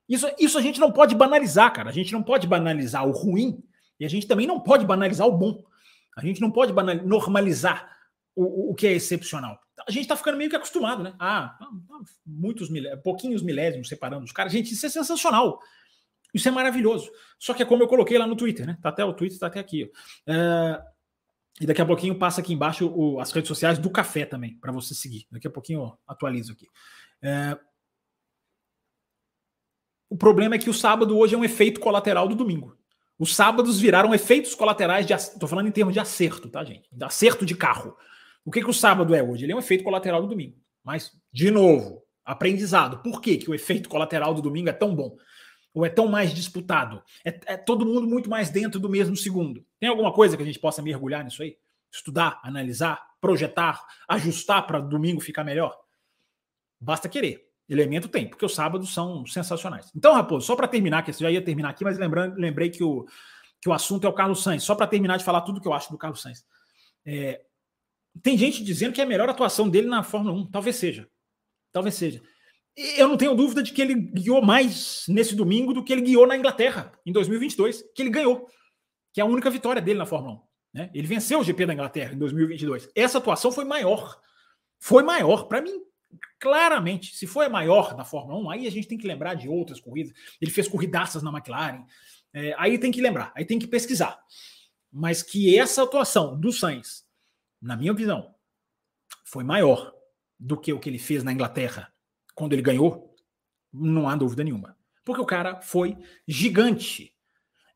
Isso, 0.07 0.27
isso 0.39 0.57
a 0.57 0.61
gente 0.61 0.79
não 0.79 0.91
pode 0.91 1.15
banalizar, 1.15 1.73
cara. 1.73 1.89
A 1.89 1.93
gente 1.93 2.13
não 2.13 2.21
pode 2.21 2.45
banalizar 2.45 3.05
o 3.07 3.11
ruim 3.11 3.63
e 3.99 4.05
a 4.05 4.09
gente 4.09 4.27
também 4.27 4.45
não 4.45 4.59
pode 4.59 4.85
banalizar 4.85 5.27
o 5.27 5.35
bom. 5.35 5.63
A 6.15 6.21
gente 6.21 6.39
não 6.39 6.51
pode 6.51 6.71
normalizar 7.03 7.91
o, 8.35 8.71
o 8.71 8.75
que 8.75 8.85
é 8.85 8.93
excepcional. 8.93 9.59
A 9.87 9.91
gente 9.91 10.03
está 10.03 10.15
ficando 10.15 10.37
meio 10.37 10.49
que 10.49 10.55
acostumado, 10.55 11.03
né? 11.03 11.13
Ah, 11.19 11.57
muitos 12.25 12.69
milé 12.69 12.95
pouquinhos 12.97 13.41
milésimos 13.41 13.89
separando 13.89 14.23
os 14.23 14.31
caras. 14.31 14.53
Gente, 14.53 14.73
isso 14.73 14.85
é 14.85 14.89
sensacional. 14.89 15.59
Isso 16.35 16.49
é 16.49 16.51
maravilhoso. 16.51 17.09
Só 17.39 17.53
que 17.53 17.63
é 17.63 17.65
como 17.65 17.81
eu 17.81 17.87
coloquei 17.87 18.17
lá 18.17 18.27
no 18.27 18.35
Twitter, 18.35 18.67
né? 18.67 18.77
Tá 18.81 18.89
até 18.89 19.05
o 19.05 19.13
Twitter, 19.13 19.39
tá 19.39 19.47
até 19.47 19.61
aqui. 19.61 19.89
É... 20.27 20.81
E 21.61 21.65
daqui 21.65 21.81
a 21.81 21.85
pouquinho 21.85 22.19
passa 22.19 22.41
aqui 22.41 22.51
embaixo 22.51 22.91
o, 22.93 23.21
as 23.21 23.31
redes 23.31 23.47
sociais 23.47 23.79
do 23.79 23.89
café 23.89 24.25
também, 24.25 24.57
para 24.59 24.73
você 24.73 24.93
seguir. 24.93 25.25
Daqui 25.31 25.47
a 25.47 25.49
pouquinho 25.49 25.79
eu 25.79 25.97
atualizo 26.05 26.51
aqui. 26.51 26.67
É... 27.21 27.57
O 30.09 30.17
problema 30.17 30.55
é 30.55 30.57
que 30.59 30.69
o 30.69 30.73
sábado 30.73 31.17
hoje 31.17 31.35
é 31.35 31.37
um 31.37 31.45
efeito 31.45 31.79
colateral 31.79 32.27
do 32.27 32.35
domingo. 32.35 32.77
Os 33.17 33.33
sábados 33.33 33.79
viraram 33.79 34.13
efeitos 34.13 34.53
colaterais 34.53 35.05
de. 35.05 35.13
Estou 35.13 35.47
falando 35.47 35.69
em 35.69 35.71
termos 35.71 35.93
de 35.93 36.01
acerto, 36.01 36.49
tá, 36.49 36.65
gente? 36.65 36.89
De 36.91 37.05
acerto 37.05 37.45
de 37.45 37.55
carro. 37.55 37.95
O 38.43 38.51
que, 38.51 38.59
que 38.61 38.69
o 38.69 38.73
sábado 38.73 39.15
é 39.15 39.23
hoje? 39.23 39.45
Ele 39.45 39.53
é 39.53 39.55
um 39.55 39.59
efeito 39.59 39.85
colateral 39.85 40.21
do 40.21 40.27
domingo. 40.27 40.57
Mas, 40.83 41.13
de 41.31 41.49
novo, 41.49 42.03
aprendizado. 42.25 43.01
Por 43.01 43.21
que, 43.21 43.37
que 43.37 43.49
o 43.49 43.55
efeito 43.55 43.87
colateral 43.87 44.33
do 44.33 44.41
domingo 44.41 44.67
é 44.67 44.73
tão 44.73 44.93
bom? 44.93 45.15
Ou 45.75 45.85
é 45.85 45.89
tão 45.89 46.07
mais 46.07 46.33
disputado? 46.33 47.03
É, 47.23 47.37
é, 47.47 47.57
todo 47.57 47.85
mundo 47.85 48.07
muito 48.07 48.29
mais 48.29 48.49
dentro 48.49 48.79
do 48.79 48.87
mesmo 48.87 49.15
segundo. 49.17 49.63
Tem 49.77 49.89
alguma 49.89 50.13
coisa 50.13 50.37
que 50.37 50.41
a 50.41 50.45
gente 50.45 50.57
possa 50.57 50.81
mergulhar 50.81 51.21
nisso 51.21 51.43
aí? 51.43 51.57
Estudar, 51.91 52.39
analisar, 52.41 53.05
projetar, 53.19 53.85
ajustar 54.07 54.65
para 54.65 54.79
domingo 54.79 55.19
ficar 55.19 55.43
melhor? 55.43 55.77
Basta 56.79 57.09
querer. 57.09 57.45
Elemento 57.67 58.07
tem, 58.07 58.29
porque 58.29 58.45
os 58.45 58.55
sábados 58.55 58.93
são 58.93 59.25
sensacionais. 59.25 59.91
Então, 59.93 60.13
Raposo, 60.13 60.47
só 60.47 60.55
para 60.55 60.67
terminar, 60.67 61.03
que 61.03 61.11
eu 61.11 61.15
já 61.15 61.29
ia 61.29 61.43
terminar 61.43 61.71
aqui, 61.71 61.83
mas 61.83 61.97
lembrando, 61.97 62.37
lembrei 62.37 62.69
que 62.69 62.83
o, 62.83 63.05
que 63.59 63.67
o 63.67 63.73
assunto 63.73 64.07
é 64.07 64.09
o 64.09 64.13
Carlos 64.13 64.43
Sainz. 64.43 64.63
Só 64.63 64.75
para 64.75 64.87
terminar 64.87 65.17
de 65.17 65.25
falar 65.25 65.41
tudo 65.41 65.59
que 65.59 65.67
eu 65.67 65.73
acho 65.73 65.91
do 65.91 65.97
Carlos 65.97 66.21
Sainz. 66.21 66.45
É, 67.05 67.41
tem 68.23 68.37
gente 68.37 68.63
dizendo 68.63 68.93
que 68.93 69.01
é 69.01 69.03
a 69.03 69.07
melhor 69.07 69.29
atuação 69.29 69.67
dele 69.67 69.87
na 69.87 70.03
Fórmula 70.03 70.33
1. 70.35 70.51
Talvez 70.51 70.77
seja. 70.77 71.09
Talvez 71.73 71.95
seja. 71.95 72.21
Eu 72.75 73.07
não 73.07 73.15
tenho 73.15 73.33
dúvida 73.33 73.63
de 73.63 73.71
que 73.71 73.81
ele 73.81 73.95
guiou 73.95 74.41
mais 74.41 75.05
nesse 75.07 75.33
domingo 75.33 75.73
do 75.73 75.83
que 75.83 75.93
ele 75.93 76.01
guiou 76.01 76.27
na 76.27 76.35
Inglaterra 76.35 76.91
em 77.05 77.11
2022, 77.11 77.83
que 77.95 78.01
ele 78.01 78.09
ganhou, 78.09 78.49
que 79.13 79.21
é 79.21 79.23
a 79.23 79.27
única 79.27 79.49
vitória 79.49 79.81
dele 79.81 79.99
na 79.99 80.05
Fórmula 80.05 80.35
1. 80.35 80.41
Né? 80.73 80.91
Ele 80.93 81.07
venceu 81.07 81.39
o 81.39 81.43
GP 81.43 81.65
da 81.65 81.73
Inglaterra 81.73 82.13
em 82.13 82.17
2022. 82.17 82.89
Essa 82.93 83.17
atuação 83.17 83.49
foi 83.49 83.63
maior. 83.63 84.19
Foi 84.77 85.03
maior. 85.03 85.43
Para 85.43 85.61
mim, 85.61 85.71
claramente, 86.37 87.15
se 87.15 87.25
foi 87.25 87.45
a 87.45 87.49
maior 87.49 87.95
da 87.95 88.03
Fórmula 88.03 88.37
1, 88.39 88.49
aí 88.49 88.67
a 88.67 88.71
gente 88.71 88.89
tem 88.89 88.97
que 88.97 89.07
lembrar 89.07 89.35
de 89.35 89.47
outras 89.47 89.79
corridas. 89.79 90.13
Ele 90.41 90.51
fez 90.51 90.67
corridaças 90.67 91.23
na 91.23 91.31
McLaren. 91.31 91.85
É, 92.33 92.53
aí 92.57 92.77
tem 92.77 92.91
que 92.91 92.99
lembrar, 92.99 93.31
aí 93.33 93.45
tem 93.45 93.57
que 93.57 93.67
pesquisar. 93.67 94.19
Mas 94.91 95.23
que 95.23 95.57
essa 95.57 95.83
atuação 95.83 96.37
do 96.37 96.51
Sainz, 96.51 97.05
na 97.61 97.77
minha 97.77 97.93
visão, 97.93 98.35
foi 99.23 99.45
maior 99.45 99.93
do 100.37 100.59
que 100.59 100.73
o 100.73 100.79
que 100.79 100.89
ele 100.89 100.99
fez 100.99 101.23
na 101.23 101.31
Inglaterra 101.31 101.94
quando 102.35 102.53
ele 102.53 102.61
ganhou, 102.61 103.15
não 103.73 104.07
há 104.07 104.15
dúvida 104.15 104.43
nenhuma. 104.43 104.77
Porque 105.03 105.21
o 105.21 105.25
cara 105.25 105.61
foi 105.61 105.97
gigante. 106.27 107.13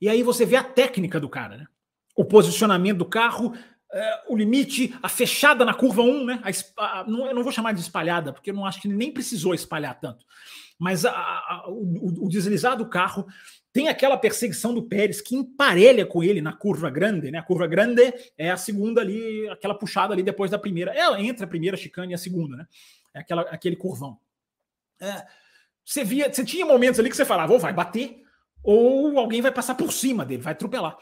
E 0.02 0.08
aí 0.08 0.22
você 0.22 0.46
vê 0.46 0.56
a 0.56 0.64
técnica 0.64 1.20
do 1.20 1.30
cara, 1.30 1.58
né? 1.58 1.68
O 2.16 2.26
posicionamento 2.26 2.98
do 2.98 3.06
carro, 3.06 3.54
é, 3.92 4.24
o 4.28 4.36
limite, 4.36 4.96
a 5.02 5.10
fechada 5.10 5.66
na 5.66 5.74
curva 5.74 6.02
1, 6.02 6.26
né? 6.26 6.42
A, 6.78 7.00
a, 7.00 7.04
não, 7.06 7.26
eu 7.26 7.36
não 7.36 7.44
vou 7.44 7.52
chamar 7.52 7.74
de 7.74 7.82
espalhada, 7.82 8.34
porque 8.34 8.52
eu 8.52 8.54
não 8.54 8.66
acho 8.66 8.82
que 8.82 8.88
nem 8.88 9.12
precisou 9.12 9.54
espalhar 9.54 10.00
tanto. 10.00 10.26
Mas 10.78 11.06
a, 11.06 11.66
o, 11.68 12.26
o, 12.26 12.30
deslizar 12.30 12.78
do 12.78 12.88
carro 12.88 13.26
tem 13.74 13.90
aquela 13.90 14.18
perseguição 14.18 14.74
do 14.74 14.84
Pérez 14.84 15.22
que 15.22 15.36
emparelha 15.36 16.06
com 16.06 16.24
ele 16.24 16.42
na 16.42 16.54
curva 16.54 16.90
grande, 16.90 17.30
né? 17.30 17.38
A 17.38 17.44
curva 17.44 17.68
grande 17.68 18.14
é 18.38 18.50
a 18.50 18.58
segunda 18.58 19.02
ali, 19.02 19.48
aquela 19.50 19.76
puxada 19.76 20.14
ali 20.14 20.24
depois 20.24 20.50
da 20.50 20.58
primeira. 20.58 20.94
É 20.94 21.22
entre 21.22 21.44
a 21.44 21.48
primeira 21.48 21.78
chicane 21.78 22.14
e 22.14 22.16
a 22.16 22.18
segunda, 22.18 22.56
né? 22.56 22.68
É 23.14 23.20
aquela, 23.20 23.42
aquele 23.42 23.76
curvão. 23.76 24.18
É, 25.00 25.26
você 25.86 26.04
via, 26.04 26.32
você 26.32 26.44
tinha 26.44 26.66
momentos 26.66 27.00
ali 27.00 27.10
que 27.10 27.16
você 27.16 27.26
falava, 27.26 27.54
ou 27.54 27.60
vai 27.60 27.74
bater, 27.74 28.22
ou 28.64 29.18
alguém 29.18 29.42
vai 29.42 29.52
passar 29.52 29.76
por 29.76 29.92
cima 29.92 30.26
dele, 30.26 30.42
vai 30.42 30.54
atropelar. 30.54 30.98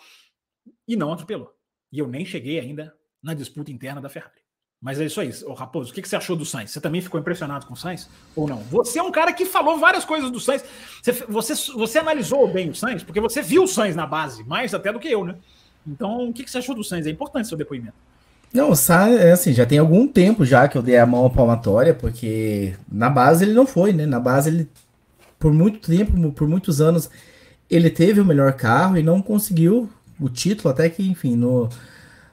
E 0.88 0.96
não 0.96 1.12
atropelou. 1.12 1.54
E 1.92 2.00
eu 2.00 2.08
nem 2.08 2.26
cheguei 2.26 2.60
ainda 2.60 2.94
na 3.22 3.34
disputa 3.34 3.72
interna 3.72 4.00
da 4.00 4.10
Ferrari. 4.10 4.42
Mas 4.80 5.02
é 5.02 5.06
isso 5.06 5.20
aí. 5.20 5.32
Ô, 5.44 5.54
Raposo, 5.54 5.92
o 5.92 5.94
que 5.94 6.08
você 6.08 6.16
achou 6.16 6.36
do 6.36 6.46
Sainz? 6.46 6.72
Você 6.72 6.80
também 6.80 7.02
ficou 7.02 7.20
impressionado 7.20 7.66
com 7.66 7.74
o 7.74 7.78
Sainz? 7.78 8.08
Ou 8.36 8.48
não? 8.48 8.58
Você 8.66 9.00
é 9.00 9.04
um 9.04 9.12
cara 9.12 9.34
que 9.34 9.46
falou 9.46 9.80
várias 9.80 10.06
coisas 10.06 10.30
do 10.30 10.40
Sainz. 10.40 10.64
Você, 11.02 11.12
você, 11.12 11.72
você 11.74 11.98
analisou 11.98 12.48
bem 12.48 12.70
o 12.70 12.76
Sainz, 12.76 13.04
porque 13.04 13.20
você 13.20 13.42
viu 13.42 13.64
o 13.64 13.68
Sainz 13.68 13.96
na 13.96 14.06
base, 14.06 14.44
mais 14.44 14.74
até 14.74 14.94
do 14.94 15.00
que 15.00 15.08
eu, 15.08 15.26
né? 15.26 15.36
Então, 15.86 16.30
o 16.30 16.34
que 16.34 16.48
você 16.48 16.60
achou 16.60 16.76
do 16.76 16.84
Sainz? 16.84 17.08
É 17.08 17.10
importante 17.10 17.48
seu 17.48 17.58
depoimento. 17.58 17.96
Não, 18.54 18.72
o 18.72 18.76
Sainz, 18.76 19.20
é 19.20 19.32
assim, 19.32 19.54
já 19.54 19.66
tem 19.66 19.78
algum 19.78 20.08
tempo 20.08 20.46
já 20.46 20.68
que 20.68 20.78
eu 20.78 20.82
dei 20.82 20.98
a 20.98 21.06
mão 21.06 21.26
à 21.26 21.30
palmatória, 21.30 21.94
porque 21.94 22.74
na 22.92 23.10
base 23.10 23.44
ele 23.44 23.54
não 23.54 23.68
foi, 23.68 23.94
né? 23.94 24.06
Na 24.06 24.20
base 24.20 24.50
ele, 24.50 24.70
por 25.38 25.54
muito 25.54 25.88
tempo, 25.88 26.32
por 26.32 26.48
muitos 26.48 26.82
anos, 26.82 27.10
ele 27.70 27.90
teve 27.90 28.20
o 28.22 28.26
melhor 28.26 28.54
carro 28.54 28.98
e 28.98 29.04
não 29.04 29.22
conseguiu 29.22 29.90
o 30.20 30.30
título, 30.30 30.70
até 30.70 30.90
que, 30.90 31.08
enfim, 31.08 31.36
no, 31.36 31.70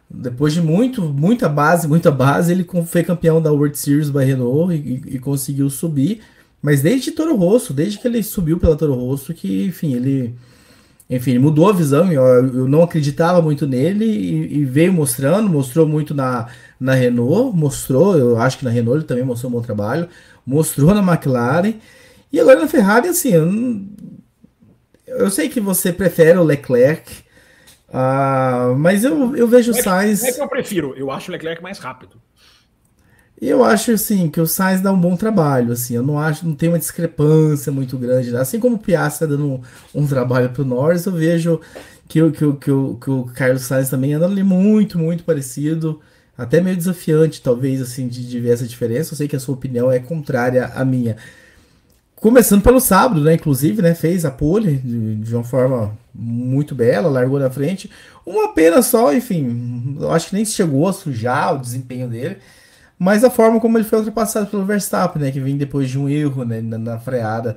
depois 0.08 0.52
de 0.52 0.62
muito, 0.62 1.02
muita 1.02 1.48
base, 1.48 1.88
muita 1.88 2.10
base, 2.10 2.52
ele 2.52 2.66
foi 2.86 3.02
campeão 3.02 3.42
da 3.42 3.52
World 3.52 3.76
Series 3.76 4.10
by 4.10 4.24
Renault 4.24 4.72
e, 4.74 4.78
e, 4.78 5.16
e 5.16 5.18
conseguiu 5.18 5.68
subir. 5.68 6.20
Mas 6.62 6.80
desde 6.80 7.10
Toro 7.10 7.36
Rosso, 7.36 7.74
desde 7.74 7.98
que 7.98 8.08
ele 8.08 8.22
subiu 8.22 8.58
pela 8.58 8.76
Toro 8.76 8.94
Rosso, 8.94 9.34
que, 9.34 9.66
enfim, 9.66 9.94
ele 9.94 10.34
enfim, 11.08 11.38
mudou 11.38 11.68
a 11.68 11.72
visão. 11.72 12.10
Eu, 12.10 12.22
eu 12.22 12.68
não 12.68 12.82
acreditava 12.82 13.40
muito 13.42 13.66
nele 13.66 14.04
e, 14.04 14.58
e, 14.58 14.64
veio 14.64 14.92
mostrando, 14.92 15.48
mostrou 15.48 15.86
muito 15.86 16.14
na, 16.14 16.48
na 16.80 16.94
Renault, 16.94 17.56
mostrou, 17.56 18.16
eu 18.16 18.38
acho 18.38 18.58
que 18.58 18.64
na 18.64 18.70
Renault 18.70 18.98
ele 18.98 19.06
também 19.06 19.24
mostrou 19.24 19.50
um 19.50 19.54
bom 19.54 19.62
trabalho, 19.62 20.08
mostrou 20.46 20.94
na 20.94 21.00
McLaren. 21.00 21.74
E 22.32 22.40
agora 22.40 22.60
na 22.60 22.68
Ferrari, 22.68 23.08
assim, 23.08 23.32
eu, 23.32 23.48
eu 25.06 25.30
sei 25.30 25.48
que 25.48 25.60
você 25.60 25.92
prefere 25.92 26.38
o 26.38 26.42
Leclerc, 26.42 27.22
uh, 27.88 28.74
mas 28.76 29.04
eu, 29.04 29.36
eu 29.36 29.46
vejo 29.46 29.72
o 29.72 29.74
Sainz. 29.74 30.24
É 30.24 30.32
que 30.32 30.40
eu 30.40 30.48
prefiro, 30.48 30.94
eu 30.96 31.10
acho 31.10 31.30
o 31.30 31.32
Leclerc 31.32 31.62
mais 31.62 31.78
rápido. 31.78 32.23
Eu 33.46 33.62
acho 33.62 33.92
assim 33.92 34.30
que 34.30 34.40
o 34.40 34.46
Sainz 34.46 34.80
dá 34.80 34.90
um 34.90 34.98
bom 34.98 35.16
trabalho, 35.16 35.72
assim, 35.72 35.94
eu 35.94 36.02
não 36.02 36.18
acho, 36.18 36.46
não 36.46 36.54
tem 36.54 36.70
uma 36.70 36.78
discrepância 36.78 37.70
muito 37.70 37.98
grande, 37.98 38.30
né? 38.30 38.40
assim 38.40 38.58
como 38.58 38.76
o 38.76 38.78
Piastri 38.78 39.24
está 39.24 39.26
dando 39.26 39.46
um, 39.46 39.60
um 39.94 40.06
trabalho 40.06 40.48
para 40.48 40.62
o 40.62 40.64
Norris, 40.64 41.04
eu 41.04 41.12
vejo 41.12 41.60
que, 42.08 42.22
o, 42.22 42.32
que, 42.32 42.42
o, 42.42 42.54
que, 42.56 42.70
o, 42.70 42.94
que 42.94 43.10
o 43.10 43.24
Carlos 43.34 43.62
Sainz 43.62 43.90
também 43.90 44.14
anda 44.14 44.24
ali 44.24 44.42
muito, 44.42 44.98
muito 44.98 45.24
parecido, 45.24 46.00
até 46.38 46.60
meio 46.60 46.76
desafiante, 46.76 47.42
talvez, 47.42 47.82
assim, 47.82 48.08
de, 48.08 48.26
de 48.26 48.40
ver 48.40 48.54
essa 48.54 48.66
diferença. 48.66 49.12
Eu 49.12 49.18
sei 49.18 49.28
que 49.28 49.36
a 49.36 49.40
sua 49.40 49.54
opinião 49.54 49.90
é 49.90 49.98
contrária 49.98 50.66
à 50.74 50.84
minha. 50.84 51.16
Começando 52.16 52.62
pelo 52.62 52.80
sábado, 52.80 53.20
né? 53.20 53.34
Inclusive, 53.34 53.80
né? 53.82 53.94
Fez 53.94 54.24
a 54.24 54.30
pole 54.30 54.78
de, 54.78 55.16
de, 55.16 55.34
uma 55.34 55.44
forma 55.44 55.96
muito 56.14 56.74
bela, 56.74 57.08
largou 57.08 57.38
na 57.38 57.50
frente. 57.50 57.88
Uma 58.26 58.52
pena 58.52 58.82
só, 58.82 59.14
enfim, 59.14 59.96
eu 60.00 60.10
acho 60.10 60.28
que 60.30 60.34
nem 60.34 60.44
chegou 60.44 60.88
a 60.88 60.92
sujar 60.92 61.54
o 61.54 61.60
desempenho 61.60 62.08
dele 62.08 62.38
mas 62.98 63.24
a 63.24 63.30
forma 63.30 63.60
como 63.60 63.76
ele 63.76 63.84
foi 63.84 63.98
ultrapassado 63.98 64.46
pelo 64.46 64.64
Verstappen, 64.64 65.22
né, 65.22 65.30
que 65.30 65.40
vem 65.40 65.56
depois 65.56 65.90
de 65.90 65.98
um 65.98 66.08
erro 66.08 66.44
né, 66.44 66.60
na, 66.60 66.78
na 66.78 66.98
freada. 66.98 67.56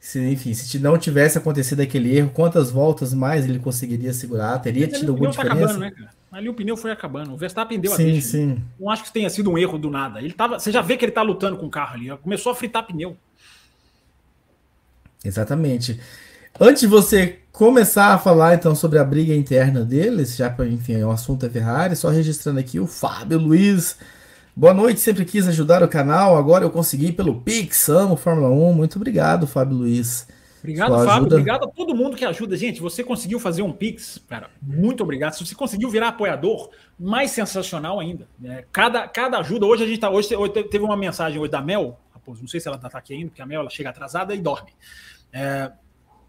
Se, 0.00 0.20
enfim, 0.20 0.54
se 0.54 0.78
não 0.78 0.96
tivesse 0.96 1.38
acontecido 1.38 1.80
aquele 1.80 2.16
erro, 2.16 2.30
quantas 2.32 2.70
voltas 2.70 3.12
mais 3.12 3.44
ele 3.44 3.58
conseguiria 3.58 4.12
segurar? 4.12 4.58
Teria 4.60 4.86
Mas 4.88 5.00
tido 5.00 5.10
alguma 5.10 5.32
tá 5.32 5.42
diferença? 5.42 5.64
Acabando, 5.64 5.80
né, 5.80 5.90
cara? 5.90 6.10
Ali 6.30 6.48
o 6.48 6.54
pneu 6.54 6.76
foi 6.76 6.92
acabando. 6.92 7.32
O 7.32 7.36
Verstappen 7.36 7.80
deu 7.80 7.92
sim, 7.92 8.02
a 8.02 8.12
deixa. 8.12 8.28
Sim. 8.28 8.62
Não 8.78 8.90
acho 8.90 9.02
que 9.02 9.12
tenha 9.12 9.28
sido 9.30 9.50
um 9.50 9.58
erro 9.58 9.78
do 9.78 9.90
nada. 9.90 10.20
Ele 10.20 10.32
tava, 10.32 10.58
você 10.58 10.70
já 10.70 10.82
vê 10.82 10.96
que 10.96 11.04
ele 11.04 11.12
tá 11.12 11.22
lutando 11.22 11.56
com 11.56 11.66
o 11.66 11.70
carro 11.70 11.94
ali. 11.94 12.16
Começou 12.18 12.52
a 12.52 12.54
fritar 12.54 12.86
pneu. 12.86 13.16
Exatamente. 15.24 15.98
Antes 16.60 16.82
de 16.82 16.86
você 16.86 17.38
começar 17.50 18.14
a 18.14 18.18
falar 18.18 18.54
então 18.54 18.74
sobre 18.74 18.98
a 18.98 19.04
briga 19.04 19.34
interna 19.34 19.84
deles, 19.84 20.36
já 20.36 20.50
para 20.50 20.66
enfim, 20.66 21.02
o 21.02 21.10
assunto 21.10 21.46
é 21.46 21.50
Ferrari, 21.50 21.96
só 21.96 22.08
registrando 22.08 22.60
aqui 22.60 22.78
o 22.78 22.86
Fábio 22.86 23.38
Luiz. 23.38 23.96
Boa 24.58 24.74
noite, 24.74 24.98
sempre 24.98 25.24
quis 25.24 25.46
ajudar 25.46 25.84
o 25.84 25.88
canal, 25.88 26.36
agora 26.36 26.64
eu 26.64 26.70
consegui 26.72 27.12
pelo 27.12 27.42
Pix, 27.42 27.88
amo 27.88 28.16
Fórmula 28.16 28.48
1. 28.48 28.72
Muito 28.72 28.96
obrigado, 28.96 29.46
Fábio 29.46 29.76
Luiz. 29.76 30.26
Obrigado, 30.58 30.94
Fábio. 30.96 31.10
Ajuda... 31.10 31.36
Obrigado 31.36 31.64
a 31.64 31.68
todo 31.68 31.94
mundo 31.94 32.16
que 32.16 32.24
ajuda. 32.24 32.56
Gente, 32.56 32.80
você 32.80 33.04
conseguiu 33.04 33.38
fazer 33.38 33.62
um 33.62 33.70
Pix, 33.70 34.20
cara. 34.28 34.50
Muito 34.60 35.04
obrigado. 35.04 35.34
Se 35.34 35.46
você 35.46 35.54
conseguiu 35.54 35.88
virar 35.88 36.08
apoiador, 36.08 36.70
mais 36.98 37.30
sensacional 37.30 38.00
ainda. 38.00 38.26
É, 38.44 38.64
cada, 38.72 39.06
cada 39.06 39.38
ajuda. 39.38 39.64
Hoje 39.64 39.84
a 39.84 39.86
gente 39.86 40.00
tá. 40.00 40.10
Hoje, 40.10 40.34
hoje 40.34 40.52
teve 40.64 40.84
uma 40.84 40.96
mensagem 40.96 41.38
hoje 41.38 41.52
da 41.52 41.62
Mel, 41.62 41.96
Raposo, 42.12 42.40
não 42.40 42.48
sei 42.48 42.58
se 42.58 42.66
ela 42.66 42.78
tá 42.78 42.88
aqui 42.98 43.14
ainda, 43.14 43.28
porque 43.28 43.40
a 43.40 43.46
Mel 43.46 43.60
ela 43.60 43.70
chega 43.70 43.90
atrasada 43.90 44.34
e 44.34 44.40
dorme. 44.40 44.72
É, 45.32 45.70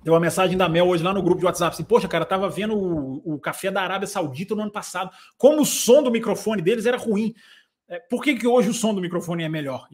Deu 0.04 0.14
uma 0.14 0.20
mensagem 0.20 0.58
da 0.58 0.70
Mel 0.70 0.88
hoje 0.88 1.04
lá 1.04 1.14
no 1.14 1.22
grupo 1.22 1.40
de 1.40 1.46
WhatsApp 1.46 1.74
assim: 1.74 1.84
Poxa, 1.84 2.08
cara, 2.08 2.24
tava 2.24 2.48
vendo 2.48 2.74
o, 2.78 3.34
o 3.34 3.40
café 3.40 3.70
da 3.70 3.82
Arábia 3.82 4.08
Saudita 4.08 4.56
no 4.56 4.62
ano 4.62 4.72
passado. 4.72 5.12
Como 5.38 5.62
o 5.62 5.66
som 5.66 6.02
do 6.02 6.10
microfone 6.12 6.62
deles 6.62 6.86
era 6.86 6.98
ruim. 6.98 7.34
É, 7.90 8.00
por 8.00 8.24
que, 8.24 8.36
que 8.36 8.48
hoje 8.48 8.70
o 8.70 8.74
som 8.74 8.94
do 8.94 9.02
microfone 9.02 9.44
é 9.44 9.50
melhor? 9.50 9.88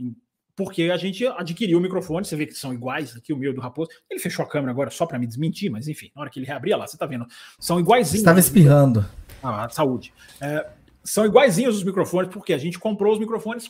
Porque 0.55 0.83
a 0.83 0.97
gente 0.97 1.25
adquiriu 1.25 1.77
o 1.77 1.81
microfone, 1.81 2.25
você 2.25 2.35
vê 2.35 2.45
que 2.45 2.53
são 2.53 2.73
iguais 2.73 3.15
aqui, 3.15 3.33
o 3.33 3.37
meu 3.37 3.53
do 3.53 3.61
Raposo. 3.61 3.89
Ele 4.09 4.19
fechou 4.19 4.43
a 4.43 4.47
câmera 4.47 4.71
agora 4.71 4.89
só 4.89 5.05
para 5.05 5.17
me 5.17 5.25
desmentir, 5.25 5.69
mas 5.69 5.87
enfim, 5.87 6.11
na 6.15 6.21
hora 6.21 6.29
que 6.29 6.39
ele 6.39 6.45
reabria 6.45 6.77
lá, 6.77 6.85
você 6.85 6.97
tá 6.97 7.05
vendo, 7.05 7.25
são 7.59 7.79
iguaizinhos. 7.79 8.19
Estava 8.19 8.39
espirrando. 8.39 9.05
Ah, 9.41 9.67
saúde. 9.69 10.13
É, 10.41 10.69
são 11.03 11.25
iguaizinhos 11.25 11.77
os 11.77 11.83
microfones, 11.83 12.31
porque 12.31 12.53
a 12.53 12.57
gente 12.57 12.79
comprou 12.79 13.13
os 13.13 13.19
microfones 13.19 13.69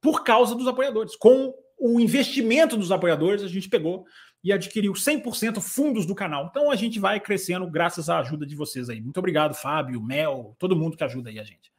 por 0.00 0.24
causa 0.24 0.54
dos 0.54 0.66
apoiadores. 0.66 1.16
Com 1.16 1.54
o 1.78 2.00
investimento 2.00 2.76
dos 2.76 2.92
apoiadores, 2.92 3.42
a 3.42 3.48
gente 3.48 3.68
pegou 3.68 4.04
e 4.44 4.52
adquiriu 4.52 4.92
100% 4.92 5.60
fundos 5.60 6.04
do 6.04 6.14
canal. 6.14 6.48
Então 6.50 6.70
a 6.70 6.76
gente 6.76 6.98
vai 6.98 7.20
crescendo 7.20 7.70
graças 7.70 8.08
à 8.08 8.18
ajuda 8.18 8.44
de 8.44 8.56
vocês 8.56 8.88
aí. 8.88 9.00
Muito 9.00 9.18
obrigado, 9.18 9.54
Fábio, 9.54 10.02
Mel, 10.02 10.56
todo 10.58 10.76
mundo 10.76 10.96
que 10.96 11.04
ajuda 11.04 11.30
aí 11.30 11.38
a 11.38 11.44
gente. 11.44 11.71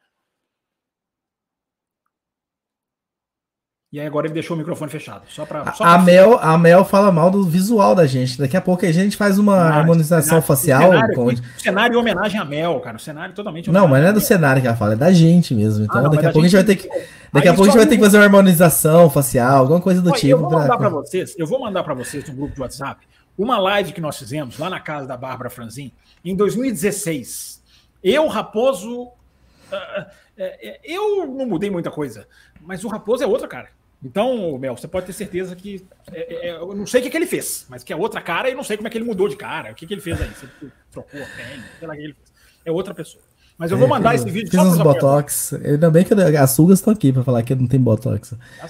E 3.94 4.00
aí 4.00 4.08
agora 4.08 4.26
ele 4.26 4.34
deixou 4.34 4.56
o 4.56 4.58
microfone 4.58 4.90
fechado. 4.90 5.22
Só 5.30 5.46
para 5.46 5.72
a, 5.82 6.00
Mel, 6.00 6.40
a 6.42 6.58
Mel 6.58 6.84
fala 6.84 7.12
mal 7.12 7.30
do 7.30 7.44
visual 7.44 7.94
da 7.94 8.08
gente. 8.08 8.40
Daqui 8.40 8.58
a 8.58 8.62
pouco 8.62 8.84
a 8.84 8.92
gente 8.92 9.16
faz 9.16 9.38
uma 9.38 9.54
cenário, 9.56 9.78
harmonização 9.78 10.24
cenário, 10.24 10.48
facial. 10.48 10.82
Cenário, 10.82 11.16
com... 11.16 11.60
cenário 11.60 11.94
em 11.94 12.00
homenagem 12.00 12.40
a 12.40 12.44
Mel, 12.44 12.80
cara. 12.80 12.98
O 12.98 13.00
cenário 13.00 13.36
totalmente. 13.36 13.70
Não, 13.70 13.88
mas 13.88 14.02
não 14.02 14.10
é 14.10 14.12
do 14.12 14.20
cenário 14.20 14.64
que 14.64 14.68
ela 14.68 14.76
fala, 14.76 14.94
é 14.94 14.96
da 14.96 15.12
gente 15.14 15.54
mesmo. 15.54 15.86
Então 15.86 16.00
ah, 16.00 16.02
não, 16.06 16.10
daqui 16.10 16.26
a 16.26 16.32
pouco 16.32 16.44
a 16.44 16.50
gente 16.50 16.56
vai 16.56 16.64
ter 16.64 16.76
que. 16.76 16.90
Daqui 17.32 17.48
a 17.48 17.54
pouco 17.54 17.66
a 17.66 17.66
gente 17.68 17.78
vai 17.78 17.86
ter 17.86 17.96
que 17.98 18.04
fazer 18.04 18.18
uma 18.18 18.24
harmonização 18.24 19.12
facial, 19.12 19.60
alguma 19.60 19.80
coisa 19.80 20.02
do 20.02 20.10
Olha, 20.10 20.20
tipo. 20.20 20.32
Eu 20.32 20.40
vou 20.40 20.50
mandar 20.50 20.78
para 20.80 20.90
vocês, 20.90 21.36
eu 21.38 21.46
vou 21.46 21.60
mandar 21.60 21.84
para 21.84 21.94
vocês 21.94 22.28
no 22.28 22.36
grupo 22.36 22.56
de 22.56 22.62
WhatsApp 22.62 23.08
uma 23.38 23.60
live 23.60 23.92
que 23.94 24.02
nós 24.02 24.18
fizemos 24.18 24.58
lá 24.58 24.72
na 24.72 24.80
casa 24.80 25.06
da 25.06 25.16
Bárbara 25.16 25.52
Franzin 25.52 25.92
em 26.26 26.36
2016. 26.36 27.62
Eu, 28.04 28.26
Raposo. 28.26 29.04
Uh, 29.04 30.02
uh, 30.02 30.80
eu 30.84 31.28
não 31.28 31.46
mudei 31.46 31.70
muita 31.70 31.92
coisa, 31.92 32.28
mas 32.60 32.84
o 32.84 32.88
Raposo 32.88 33.24
é 33.24 33.28
outro 33.28 33.48
cara. 33.48 33.70
Então, 34.04 34.58
Mel, 34.58 34.76
você 34.76 34.88
pode 34.88 35.06
ter 35.06 35.14
certeza 35.14 35.56
que. 35.56 35.86
É, 36.12 36.48
é, 36.48 36.50
é, 36.50 36.56
eu 36.56 36.76
não 36.76 36.86
sei 36.86 37.00
o 37.00 37.04
que, 37.04 37.10
que, 37.10 37.18
ele 37.18 37.26
fez, 37.26 37.66
mas 37.70 37.84
que 37.84 37.94
é 37.94 37.96
outra 37.96 38.22
cara 38.22 38.50
e 38.50 38.56
não 38.56 38.64
sei 38.64 38.76
como 38.76 38.88
é 38.88 38.92
que 38.92 38.98
ele 38.98 39.06
mudou 39.06 39.30
de 39.30 39.36
cara. 39.38 39.72
O 39.72 39.76
que, 39.76 39.88
que 39.88 39.94
ele 39.94 40.02
fez 40.02 40.22
aí? 40.22 40.30
Você 40.30 40.48
trocou 40.92 41.22
a 41.22 41.26
pele, 41.26 41.64
sei 41.80 41.88
lá 41.88 41.94
o 41.94 41.98
que 41.98 42.04
ele 42.04 42.14
fez. 42.14 42.34
É 42.66 42.72
outra 42.72 42.94
pessoa. 42.94 43.24
Mas 43.58 43.72
eu 43.72 43.78
vou 43.78 43.88
é, 43.88 43.90
mandar 43.90 44.16
esse 44.16 44.30
vídeo 44.30 44.50
fiz 44.50 44.60
só 44.60 44.68
uns 44.68 44.78
botox. 44.78 45.54
Ainda 45.54 45.90
bem 45.90 46.04
que 46.04 46.14
as 46.14 46.52
sugas 46.52 46.80
estão 46.80 46.92
aqui 46.92 47.14
para 47.14 47.24
falar 47.24 47.44
que 47.44 47.56
não 47.56 47.68
tem 47.68 47.80
botox. 47.80 48.34
Tá 48.60 48.70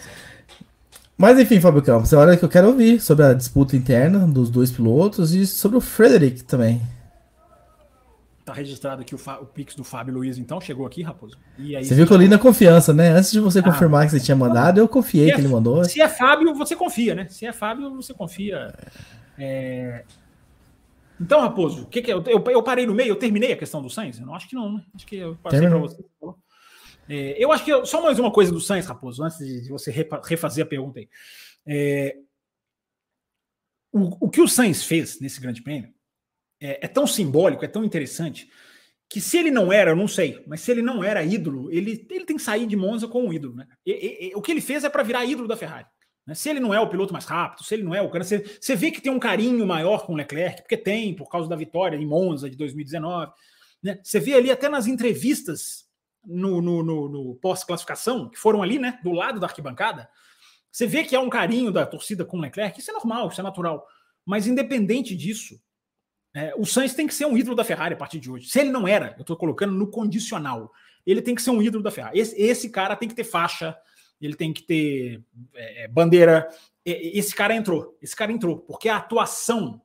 mas 1.17 1.39
enfim, 1.39 1.59
Fábio 1.59 1.81
Campos, 1.81 2.11
é 2.11 2.17
hora 2.17 2.35
que 2.35 2.43
eu 2.43 2.49
quero 2.49 2.67
ouvir 2.67 2.99
sobre 2.99 3.23
a 3.25 3.33
disputa 3.33 3.75
interna 3.75 4.27
dos 4.27 4.49
dois 4.49 4.71
pilotos 4.71 5.33
e 5.33 5.47
sobre 5.47 5.77
o 5.77 5.81
Frederick 5.81 6.43
também. 6.43 6.81
Tá 8.45 8.51
registrado 8.51 9.01
aqui 9.01 9.15
o, 9.15 9.17
o 9.17 9.45
Pix 9.45 9.73
do 9.73 9.85
Fábio 9.85 10.15
Luiz, 10.15 10.37
então 10.37 10.59
chegou 10.59 10.85
aqui, 10.85 11.01
Raposo. 11.01 11.37
Aí, 11.57 11.85
você 11.85 11.95
viu 11.95 12.05
que 12.05 12.11
eu 12.11 12.17
li 12.17 12.27
na 12.27 12.37
confiança, 12.37 12.93
né? 12.93 13.09
Antes 13.09 13.31
de 13.31 13.39
você 13.39 13.59
ah, 13.59 13.63
confirmar 13.63 14.05
que 14.05 14.11
você 14.11 14.19
tinha 14.19 14.35
mandado, 14.35 14.79
eu 14.79 14.87
confiei 14.87 15.27
que 15.27 15.35
é, 15.35 15.37
ele 15.37 15.47
mandou. 15.47 15.85
Se 15.85 16.01
é 16.01 16.09
Fábio, 16.09 16.53
você 16.53 16.75
confia, 16.75 17.15
né? 17.15 17.29
Se 17.29 17.45
é 17.45 17.53
Fábio, 17.53 17.95
você 17.95 18.13
confia. 18.13 18.73
É... 19.37 20.03
Então, 21.21 21.39
Raposo, 21.39 21.83
o 21.83 21.85
que, 21.85 22.01
que 22.01 22.11
é? 22.11 22.15
Eu, 22.15 22.23
eu, 22.25 22.63
parei 22.63 22.85
no 22.85 22.93
meio, 22.93 23.09
eu 23.09 23.15
terminei 23.15 23.53
a 23.53 23.57
questão 23.57 23.81
do 23.81 23.89
Sainz? 23.89 24.19
Eu 24.19 24.25
não 24.25 24.35
acho 24.35 24.49
que 24.49 24.55
não, 24.55 24.73
né? 24.73 24.83
Acho 24.93 25.07
que 25.07 25.15
eu 25.15 25.37
passei 25.41 25.61
para 25.61 25.77
você. 25.77 26.03
É, 27.07 27.41
eu 27.41 27.49
acho 27.51 27.63
que 27.63 27.71
eu, 27.71 27.85
só 27.85 28.01
mais 28.03 28.19
uma 28.19 28.31
coisa 28.31 28.51
do 28.51 28.59
Sainz, 28.59 28.87
Raposo, 28.87 29.23
antes 29.23 29.37
de, 29.37 29.61
de 29.61 29.69
você 29.69 29.89
refazer 29.89 30.65
a 30.65 30.67
pergunta 30.67 30.99
aí. 30.99 31.07
É, 31.65 32.17
o, 33.89 34.25
o 34.25 34.29
que 34.29 34.41
o 34.41 34.49
Sainz 34.49 34.83
fez 34.83 35.21
nesse 35.21 35.39
grande 35.39 35.61
prêmio 35.61 35.93
é, 36.63 36.85
é, 36.85 36.87
tão 36.87 37.05
simbólico, 37.05 37.65
é 37.65 37.67
tão 37.67 37.83
interessante, 37.83 38.49
que 39.09 39.19
se 39.19 39.37
ele 39.37 39.51
não 39.51 39.71
era, 39.71 39.91
eu 39.91 39.95
não 39.95 40.07
sei, 40.07 40.41
mas 40.47 40.61
se 40.61 40.71
ele 40.71 40.81
não 40.81 41.03
era 41.03 41.21
ídolo, 41.21 41.69
ele, 41.69 42.07
ele 42.09 42.25
tem 42.25 42.37
que 42.37 42.41
sair 42.41 42.65
de 42.65 42.75
Monza 42.77 43.05
com 43.05 43.27
um 43.27 43.33
ídolo. 43.33 43.55
Né? 43.55 43.67
E, 43.85 44.29
e, 44.29 44.35
o 44.35 44.41
que 44.41 44.49
ele 44.49 44.61
fez 44.61 44.83
é 44.85 44.89
para 44.89 45.03
virar 45.03 45.25
ídolo 45.25 45.47
da 45.47 45.57
Ferrari. 45.57 45.85
Né? 46.25 46.33
Se 46.33 46.49
ele 46.49 46.61
não 46.61 46.73
é 46.73 46.79
o 46.79 46.87
piloto 46.87 47.11
mais 47.11 47.25
rápido, 47.25 47.65
se 47.65 47.75
ele 47.75 47.83
não 47.83 47.93
é 47.93 48.01
o 48.01 48.09
cara, 48.09 48.23
você, 48.23 48.39
você 48.59 48.75
vê 48.75 48.91
que 48.91 49.01
tem 49.01 49.11
um 49.11 49.19
carinho 49.19 49.67
maior 49.67 50.05
com 50.05 50.13
o 50.13 50.15
Leclerc, 50.15 50.61
porque 50.61 50.77
tem, 50.77 51.13
por 51.13 51.29
causa 51.29 51.49
da 51.49 51.55
vitória 51.55 51.97
em 51.97 52.05
Monza 52.07 52.49
de 52.49 52.55
2019. 52.55 53.31
Né? 53.83 53.99
Você 54.01 54.19
vê 54.19 54.33
ali 54.33 54.49
até 54.49 54.69
nas 54.69 54.87
entrevistas 54.87 55.83
no, 56.25 56.61
no, 56.61 56.81
no, 56.81 57.09
no 57.09 57.35
pós-classificação, 57.35 58.29
que 58.29 58.39
foram 58.39 58.63
ali, 58.63 58.79
né, 58.79 58.99
do 59.03 59.11
lado 59.11 59.37
da 59.37 59.47
arquibancada, 59.47 60.09
você 60.71 60.87
vê 60.87 61.03
que 61.03 61.15
há 61.15 61.19
um 61.19 61.29
carinho 61.29 61.71
da 61.71 61.85
torcida 61.85 62.23
com 62.25 62.37
o 62.37 62.41
Leclerc, 62.41 62.79
isso 62.79 62.89
é 62.89 62.93
normal, 62.93 63.27
isso 63.27 63.41
é 63.41 63.43
natural. 63.43 63.85
Mas 64.25 64.47
independente 64.47 65.15
disso, 65.15 65.59
é, 66.33 66.53
o 66.57 66.65
Sainz 66.65 66.93
tem 66.93 67.05
que 67.05 67.13
ser 67.13 67.25
um 67.25 67.37
ídolo 67.37 67.55
da 67.55 67.63
Ferrari 67.63 67.93
a 67.93 67.97
partir 67.97 68.19
de 68.19 68.29
hoje. 68.29 68.49
Se 68.49 68.59
ele 68.59 68.71
não 68.71 68.87
era, 68.87 69.13
eu 69.17 69.21
estou 69.21 69.37
colocando 69.37 69.73
no 69.73 69.87
condicional. 69.87 70.71
Ele 71.05 71.21
tem 71.21 71.35
que 71.35 71.41
ser 71.41 71.51
um 71.51 71.61
ídolo 71.61 71.83
da 71.83 71.91
Ferrari. 71.91 72.19
Esse, 72.19 72.41
esse 72.41 72.69
cara 72.69 72.95
tem 72.95 73.07
que 73.07 73.15
ter 73.15 73.23
faixa, 73.23 73.77
ele 74.19 74.35
tem 74.35 74.51
que 74.51 74.63
ter 74.63 75.21
é, 75.53 75.83
é 75.83 75.87
bandeira. 75.87 76.49
Esse 76.83 77.35
cara 77.35 77.55
entrou. 77.55 77.97
Esse 78.01 78.15
cara 78.15 78.31
entrou. 78.31 78.59
Porque 78.59 78.89
a 78.89 78.97
atuação 78.97 79.81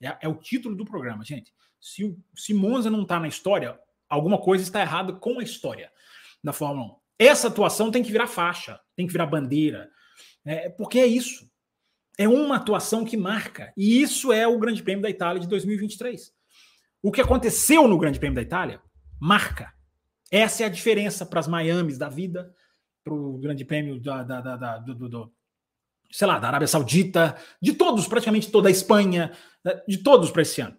é, 0.00 0.16
é 0.22 0.28
o 0.28 0.34
título 0.34 0.74
do 0.74 0.84
programa, 0.84 1.24
gente. 1.24 1.52
Se, 1.80 2.16
se 2.34 2.52
Monza 2.52 2.90
não 2.90 3.02
está 3.02 3.20
na 3.20 3.28
história, 3.28 3.78
alguma 4.08 4.38
coisa 4.38 4.64
está 4.64 4.80
errada 4.80 5.12
com 5.12 5.38
a 5.38 5.44
história 5.44 5.92
da 6.42 6.52
Fórmula 6.52 6.88
1. 6.88 6.96
Essa 7.20 7.48
atuação 7.48 7.90
tem 7.90 8.02
que 8.02 8.12
virar 8.12 8.26
faixa, 8.26 8.80
tem 8.96 9.06
que 9.06 9.12
virar 9.12 9.26
bandeira. 9.26 9.90
É, 10.44 10.68
porque 10.68 10.98
é 10.98 11.06
isso. 11.06 11.47
É 12.18 12.28
uma 12.28 12.56
atuação 12.56 13.04
que 13.04 13.16
marca. 13.16 13.72
E 13.76 14.02
isso 14.02 14.32
é 14.32 14.46
o 14.46 14.58
Grande 14.58 14.82
Prêmio 14.82 15.02
da 15.02 15.08
Itália 15.08 15.40
de 15.40 15.46
2023. 15.46 16.32
O 17.00 17.12
que 17.12 17.20
aconteceu 17.20 17.86
no 17.86 17.96
Grande 17.96 18.18
Prêmio 18.18 18.34
da 18.34 18.42
Itália 18.42 18.82
marca. 19.20 19.72
Essa 20.30 20.64
é 20.64 20.66
a 20.66 20.70
diferença 20.70 21.24
para 21.24 21.40
as 21.40 21.48
Miamis 21.48 21.98
da 21.98 22.08
vida, 22.08 22.52
para 23.02 23.14
o 23.14 23.38
Grande 23.38 23.64
Prêmio 23.64 24.00
da, 24.00 24.22
da, 24.22 24.40
da, 24.40 24.56
da 24.56 24.78
do, 24.78 25.08
do, 25.08 25.32
sei 26.10 26.26
lá, 26.26 26.38
da 26.38 26.48
Arábia 26.48 26.68
Saudita, 26.68 27.36
de 27.60 27.72
todos, 27.72 28.06
praticamente 28.06 28.50
toda 28.50 28.68
a 28.68 28.70
Espanha, 28.70 29.32
né, 29.64 29.80
de 29.88 29.98
todos 29.98 30.30
para 30.30 30.42
esse 30.42 30.60
ano. 30.60 30.76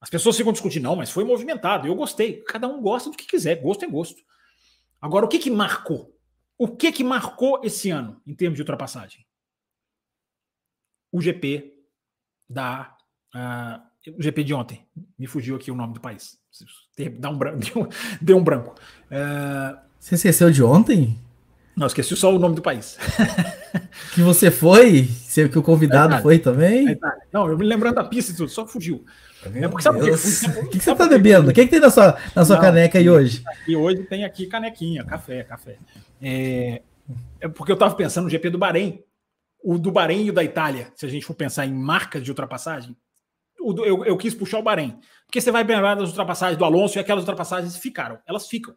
As 0.00 0.10
pessoas 0.10 0.36
ficam 0.36 0.52
discutindo, 0.52 0.84
não, 0.84 0.94
mas 0.94 1.10
foi 1.10 1.24
movimentado. 1.24 1.86
Eu 1.86 1.94
gostei. 1.94 2.42
Cada 2.42 2.68
um 2.68 2.80
gosta 2.80 3.10
do 3.10 3.16
que 3.16 3.26
quiser, 3.26 3.60
gosto 3.60 3.84
é 3.84 3.88
gosto. 3.88 4.22
Agora, 5.00 5.24
o 5.24 5.28
que 5.28 5.38
que 5.38 5.50
marcou? 5.50 6.14
O 6.58 6.68
que 6.68 6.92
que 6.92 7.02
marcou 7.02 7.60
esse 7.64 7.90
ano 7.90 8.20
em 8.26 8.34
termos 8.34 8.56
de 8.56 8.62
ultrapassagem? 8.62 9.25
O 11.16 11.22
GP 11.22 11.72
da. 12.48 12.94
Uh, 13.34 14.16
o 14.18 14.22
GP 14.22 14.44
de 14.44 14.54
ontem. 14.54 14.86
Me 15.18 15.26
fugiu 15.26 15.56
aqui 15.56 15.70
o 15.70 15.74
nome 15.74 15.94
do 15.94 16.00
país. 16.00 16.38
Dá 17.18 17.30
um 17.30 17.38
branco, 17.38 17.58
deu 18.20 18.36
um 18.36 18.44
branco. 18.44 18.74
Uh, 19.10 19.76
você 19.98 20.14
esqueceu 20.14 20.50
de 20.50 20.62
ontem? 20.62 21.18
Não, 21.76 21.86
esqueci 21.86 22.14
só 22.16 22.34
o 22.34 22.38
nome 22.38 22.54
do 22.54 22.62
país. 22.62 22.96
que 24.14 24.22
você 24.22 24.50
foi? 24.50 25.08
Que 25.50 25.58
o 25.58 25.62
convidado 25.62 26.14
é 26.14 26.22
foi 26.22 26.38
também? 26.38 26.90
É 26.90 26.98
não, 27.32 27.48
eu 27.48 27.58
me 27.58 27.64
lembrando 27.64 27.96
da 27.96 28.04
pista 28.04 28.32
e 28.32 28.36
tudo, 28.36 28.48
só 28.48 28.66
fugiu. 28.66 29.04
é 29.44 29.68
porque 29.68 29.82
sabe 29.82 29.98
o 29.98 30.04
que? 30.04 30.10
O 30.60 30.68
que, 30.68 30.80
você 30.80 30.94
tá 30.94 31.06
bebendo? 31.06 31.50
O 31.50 31.52
que, 31.52 31.64
que 31.64 31.70
tem 31.70 31.80
na 31.80 31.90
sua, 31.90 32.16
na 32.34 32.44
sua 32.44 32.56
não, 32.56 32.62
caneca 32.62 32.98
aí 32.98 33.10
hoje? 33.10 33.42
E 33.66 33.76
hoje 33.76 34.04
tem 34.04 34.24
aqui 34.24 34.46
canequinha, 34.46 35.04
café, 35.04 35.42
café. 35.44 35.78
É, 36.22 36.80
é 37.40 37.48
porque 37.48 37.72
eu 37.72 37.76
estava 37.76 37.94
pensando 37.94 38.24
no 38.24 38.30
GP 38.30 38.50
do 38.50 38.58
Bahrein, 38.58 39.02
o 39.68 39.80
do 39.80 39.90
Bahrein 39.90 40.26
e 40.26 40.30
o 40.30 40.32
da 40.32 40.44
Itália, 40.44 40.92
se 40.94 41.04
a 41.04 41.08
gente 41.08 41.26
for 41.26 41.34
pensar 41.34 41.66
em 41.66 41.74
marcas 41.74 42.22
de 42.22 42.30
ultrapassagem, 42.30 42.96
do, 43.58 43.84
eu, 43.84 44.04
eu, 44.04 44.16
quis 44.16 44.32
puxar 44.32 44.60
o 44.60 44.62
Bahrein. 44.62 44.96
Porque 45.26 45.40
você 45.40 45.50
vai 45.50 45.64
lembrar 45.64 45.96
das 45.96 46.10
ultrapassagens 46.10 46.56
do 46.56 46.64
Alonso 46.64 46.96
e 46.96 47.00
aquelas 47.00 47.24
ultrapassagens 47.24 47.76
ficaram, 47.76 48.20
elas 48.24 48.46
ficam. 48.46 48.76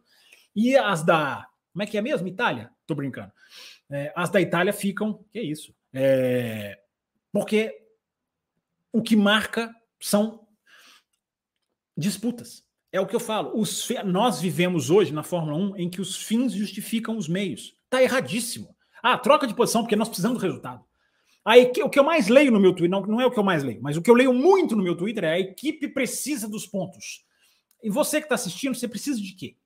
E 0.54 0.76
as 0.76 1.04
da. 1.04 1.46
Como 1.72 1.84
é 1.84 1.86
que 1.86 1.96
é 1.96 2.02
mesmo? 2.02 2.26
Itália? 2.26 2.72
Tô 2.88 2.96
brincando. 2.96 3.30
É, 3.88 4.12
as 4.16 4.30
da 4.30 4.40
Itália 4.40 4.72
ficam. 4.72 5.24
Que 5.30 5.38
é 5.38 5.44
isso? 5.44 5.72
É, 5.92 6.76
porque 7.32 7.72
o 8.92 9.00
que 9.00 9.14
marca 9.14 9.72
são 10.00 10.44
disputas. 11.96 12.64
É 12.90 13.00
o 13.00 13.06
que 13.06 13.14
eu 13.14 13.20
falo. 13.20 13.52
Os, 13.54 13.88
nós 14.04 14.40
vivemos 14.40 14.90
hoje 14.90 15.12
na 15.12 15.22
Fórmula 15.22 15.56
1 15.56 15.76
em 15.76 15.88
que 15.88 16.00
os 16.00 16.16
fins 16.16 16.52
justificam 16.52 17.16
os 17.16 17.28
meios. 17.28 17.76
Tá 17.88 18.02
erradíssimo. 18.02 18.74
Ah, 19.02 19.18
troca 19.18 19.46
de 19.46 19.54
posição 19.54 19.82
porque 19.82 19.96
nós 19.96 20.08
precisamos 20.08 20.38
do 20.38 20.42
resultado. 20.42 20.84
Aí, 21.44 21.72
o 21.82 21.88
que 21.88 21.98
eu 21.98 22.04
mais 22.04 22.28
leio 22.28 22.52
no 22.52 22.60
meu 22.60 22.74
Twitter, 22.74 22.90
não, 22.90 23.00
não 23.06 23.20
é 23.20 23.26
o 23.26 23.30
que 23.30 23.38
eu 23.38 23.42
mais 23.42 23.62
leio, 23.62 23.80
mas 23.82 23.96
o 23.96 24.02
que 24.02 24.10
eu 24.10 24.14
leio 24.14 24.32
muito 24.32 24.76
no 24.76 24.82
meu 24.82 24.96
Twitter 24.96 25.24
é 25.24 25.32
a 25.32 25.40
equipe 25.40 25.88
precisa 25.88 26.48
dos 26.48 26.66
pontos. 26.66 27.24
E 27.82 27.88
você 27.88 28.18
que 28.18 28.26
está 28.26 28.34
assistindo, 28.34 28.74
você 28.74 28.86
precisa 28.86 29.20
de 29.20 29.34
quê? 29.34 29.56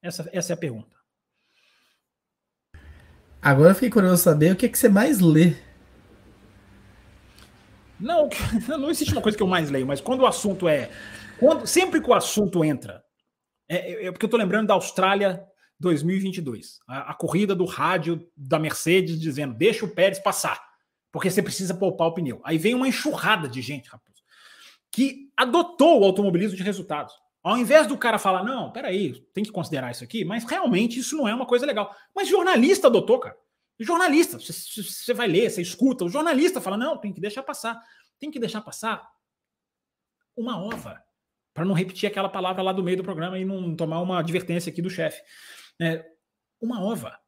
Essa, 0.00 0.28
essa 0.32 0.52
é 0.52 0.54
a 0.54 0.56
pergunta. 0.56 0.96
Agora 3.42 3.70
eu 3.70 3.74
fiquei 3.74 3.90
curioso 3.90 4.22
saber 4.22 4.52
o 4.52 4.56
que, 4.56 4.66
é 4.66 4.68
que 4.68 4.78
você 4.78 4.88
mais 4.88 5.18
lê. 5.18 5.56
Não, 7.98 8.28
não 8.78 8.90
existe 8.90 9.12
uma 9.12 9.22
coisa 9.22 9.36
que 9.36 9.42
eu 9.42 9.48
mais 9.48 9.68
leio, 9.68 9.86
mas 9.86 10.00
quando 10.00 10.20
o 10.20 10.26
assunto 10.26 10.68
é. 10.68 10.90
Quando, 11.38 11.66
sempre 11.66 12.00
que 12.00 12.08
o 12.08 12.14
assunto 12.14 12.64
entra. 12.64 13.02
É, 13.68 13.76
é, 13.76 14.06
é 14.06 14.12
porque 14.12 14.24
eu 14.24 14.28
estou 14.28 14.38
lembrando 14.38 14.68
da 14.68 14.74
Austrália 14.74 15.44
2022. 15.80 16.78
A, 16.86 17.10
a, 17.10 17.14
corrida 17.14 17.54
do 17.54 17.64
rádio 17.64 18.28
da 18.36 18.58
Mercedes 18.58 19.18
dizendo: 19.18 19.54
deixa 19.54 19.84
o 19.84 19.88
Pérez 19.88 20.18
passar, 20.18 20.62
porque 21.10 21.30
você 21.30 21.42
precisa 21.42 21.74
poupar 21.74 22.08
o 22.08 22.14
pneu. 22.14 22.40
Aí 22.44 22.58
vem 22.58 22.74
uma 22.74 22.86
enxurrada 22.86 23.48
de 23.48 23.62
gente, 23.62 23.88
Raposo, 23.88 24.22
que 24.92 25.30
adotou 25.36 26.00
o 26.00 26.04
automobilismo 26.04 26.56
de 26.56 26.62
resultados. 26.62 27.14
Ao 27.42 27.56
invés 27.56 27.86
do 27.86 27.96
cara 27.96 28.18
falar, 28.18 28.44
não, 28.44 28.70
peraí, 28.70 29.14
tem 29.32 29.42
que 29.42 29.50
considerar 29.50 29.90
isso 29.90 30.04
aqui, 30.04 30.24
mas 30.26 30.44
realmente 30.44 31.00
isso 31.00 31.16
não 31.16 31.26
é 31.26 31.34
uma 31.34 31.46
coisa 31.46 31.64
legal. 31.64 31.94
Mas 32.14 32.28
jornalista 32.28 32.88
adotou, 32.88 33.18
cara. 33.18 33.36
Jornalista, 33.78 34.38
você 34.38 35.14
vai 35.14 35.26
ler, 35.26 35.50
você 35.50 35.62
escuta, 35.62 36.04
o 36.04 36.08
jornalista 36.10 36.60
fala, 36.60 36.76
não, 36.76 36.98
tem 36.98 37.14
que 37.14 37.20
deixar 37.20 37.42
passar. 37.42 37.82
Tem 38.18 38.30
que 38.30 38.38
deixar 38.38 38.60
passar 38.60 39.08
uma 40.36 40.62
ova, 40.62 41.02
para 41.54 41.64
não 41.64 41.74
repetir 41.74 42.06
aquela 42.06 42.28
palavra 42.28 42.62
lá 42.62 42.72
do 42.72 42.82
meio 42.82 42.98
do 42.98 43.02
programa 43.02 43.38
e 43.38 43.44
não 43.44 43.74
tomar 43.74 44.00
uma 44.00 44.18
advertência 44.20 44.70
aqui 44.70 44.82
do 44.82 44.90
chefe. 44.90 45.22
É, 45.80 46.04
uma 46.60 46.82
ova. 46.84 47.18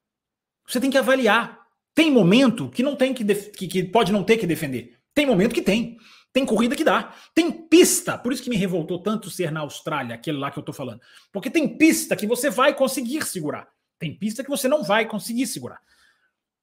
Você 0.67 0.81
tem 0.81 0.91
que 0.91 0.99
avaliar. 0.99 1.61
Tem 1.95 2.11
momento 2.11 2.69
que 2.69 2.83
não 2.83 2.95
tem 2.95 3.15
que, 3.15 3.25
que, 3.25 3.67
que 3.67 3.85
pode 3.85 4.13
não 4.13 4.23
ter 4.23 4.37
que 4.37 4.47
defender. 4.47 4.99
Tem 5.15 5.27
momento 5.27 5.55
que 5.55 5.63
tem. 5.63 5.97
Tem 6.33 6.47
corrida 6.47 6.77
que 6.77 6.85
dá. 6.85 7.15
Tem 7.35 7.51
pista. 7.51 8.17
Por 8.17 8.33
isso 8.33 8.43
que 8.43 8.51
me 8.51 8.57
revoltou 8.57 8.99
tanto 9.03 9.31
ser 9.31 9.51
na 9.51 9.61
Austrália, 9.61 10.15
aquele 10.15 10.39
lá 10.39 10.51
que 10.51 10.59
eu 10.59 10.63
tô 10.63 10.73
falando. 10.73 11.01
Porque 11.31 11.51
tem 11.51 11.77
pista 11.77 12.17
que 12.17 12.27
você 12.27 12.51
vai 12.51 12.75
conseguir 12.75 13.25
segurar. 13.25 13.69
Tem 13.99 14.15
pista 14.15 14.43
que 14.43 14.51
você 14.51 14.69
não 14.69 14.83
vai 14.83 15.07
conseguir 15.07 15.47
segurar. 15.47 15.81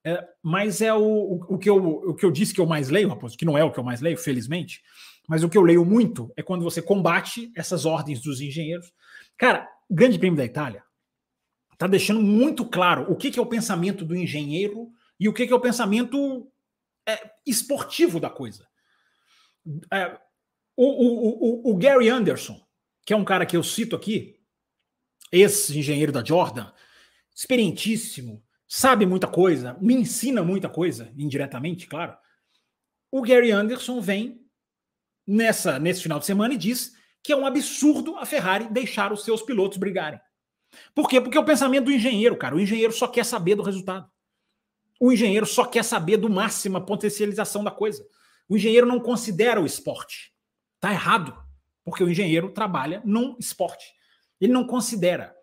É, 0.04 0.26
mas 0.42 0.82
é 0.82 0.94
o, 0.94 1.02
o, 1.02 1.56
o, 1.56 1.58
que 1.58 1.70
eu, 1.70 1.78
o 1.78 2.16
que 2.16 2.26
eu 2.26 2.32
disse 2.32 2.54
que 2.54 2.62
eu 2.62 2.66
mais 2.66 2.90
leio, 2.90 3.10
Raposo, 3.10 3.38
que 3.38 3.46
não 3.46 3.58
é 3.58 3.64
o 3.64 3.72
que 3.72 3.80
eu 3.80 3.84
mais 3.84 4.02
leio, 4.02 4.18
felizmente. 4.18 4.82
Mas 5.28 5.44
o 5.44 5.50
que 5.50 5.58
eu 5.58 5.62
leio 5.62 5.86
muito 5.86 6.32
é 6.36 6.42
quando 6.42 6.64
você 6.64 6.82
combate 6.82 7.52
essas 7.56 7.86
ordens 7.86 8.22
dos 8.22 8.42
engenheiros. 8.42 8.92
Cara, 9.38 9.68
Grande 9.90 10.18
Prêmio 10.18 10.38
da 10.38 10.46
Itália 10.46 10.84
está 11.80 11.88
deixando 11.88 12.22
muito 12.22 12.66
claro 12.66 13.10
o 13.10 13.16
que, 13.16 13.32
que, 13.32 13.40
é 13.40 13.42
o 13.42 13.46
pensamento 13.46 14.04
do 14.04 14.14
engenheiro 14.14 14.92
e 15.18 15.30
o 15.30 15.34
que, 15.34 15.48
que 15.48 15.54
é 15.54 15.56
o 15.56 15.62
pensamento 15.62 16.52
é, 17.08 17.32
esportivo 17.48 18.20
da 18.20 18.30
coisa. 18.30 18.68
É, 19.90 20.20
o, 20.76 20.86
o, 20.86 21.70
o, 21.70 21.72
o, 21.72 21.78
Gary 21.78 22.10
Anderson, 22.10 22.62
que 23.06 23.14
é 23.14 23.16
um 23.16 23.24
cara 23.24 23.46
que 23.46 23.56
eu 23.56 23.64
cito 23.64 23.96
aqui, 23.96 24.42
esse 25.32 25.80
engenheiro 25.80 26.12
da 26.12 26.22
Jordan, 26.22 26.70
experientíssimo, 27.34 28.44
sabe 28.68 29.06
muita 29.06 29.28
coisa, 29.28 29.78
me 29.80 29.94
ensina 29.94 30.44
muita 30.44 30.68
coisa, 30.68 31.14
indiretamente, 31.18 31.88
claro. 31.88 32.14
O 33.10 33.22
Gary 33.22 33.52
Anderson 33.52 34.02
vem 34.02 34.46
nessa 35.26 35.80
nesse 35.80 36.04
final 36.04 36.20
de 36.20 36.26
semana 36.26 36.56
e 36.56 36.58
diz 36.58 36.94
que 37.24 37.32
é 37.32 37.38
um 37.38 37.46
absurdo 37.46 38.18
a 38.18 38.26
Ferrari 38.26 38.68
deixar 38.70 39.14
os 39.14 39.24
seus 39.24 39.42
pilotos 39.42 39.78
brigarem. 39.78 40.20
Por 40.94 41.08
quê? 41.08 41.20
Porque 41.22 41.38
é 41.38 41.42
o 41.42 41.46
pensamento 41.46 41.86
do 41.86 41.92
engenheiro, 41.92 42.38
cara. 42.38 42.56
O 42.56 42.60
engenheiro 42.60 42.94
só 42.94 43.08
quer 43.08 43.26
saber 43.26 43.56
do 43.56 43.64
resultado. 43.64 44.10
O 45.00 45.12
engenheiro 45.12 45.46
só 45.46 45.66
quer 45.66 45.84
saber 45.84 46.18
do 46.18 46.30
máxima 46.30 46.82
potencialização 46.82 47.64
da 47.64 47.72
coisa. 47.72 48.06
O 48.50 48.58
engenheiro 48.58 48.86
não 48.86 49.00
considera 49.00 49.62
o 49.62 49.66
esporte. 49.66 50.34
Tá 50.80 50.92
errado, 50.92 51.34
porque 51.86 52.04
o 52.04 52.10
engenheiro 52.10 52.50
trabalha 52.50 53.02
num 53.06 53.36
esporte. 53.40 53.94
Ele 54.42 54.52
não 54.52 54.66
considera. 54.66 55.34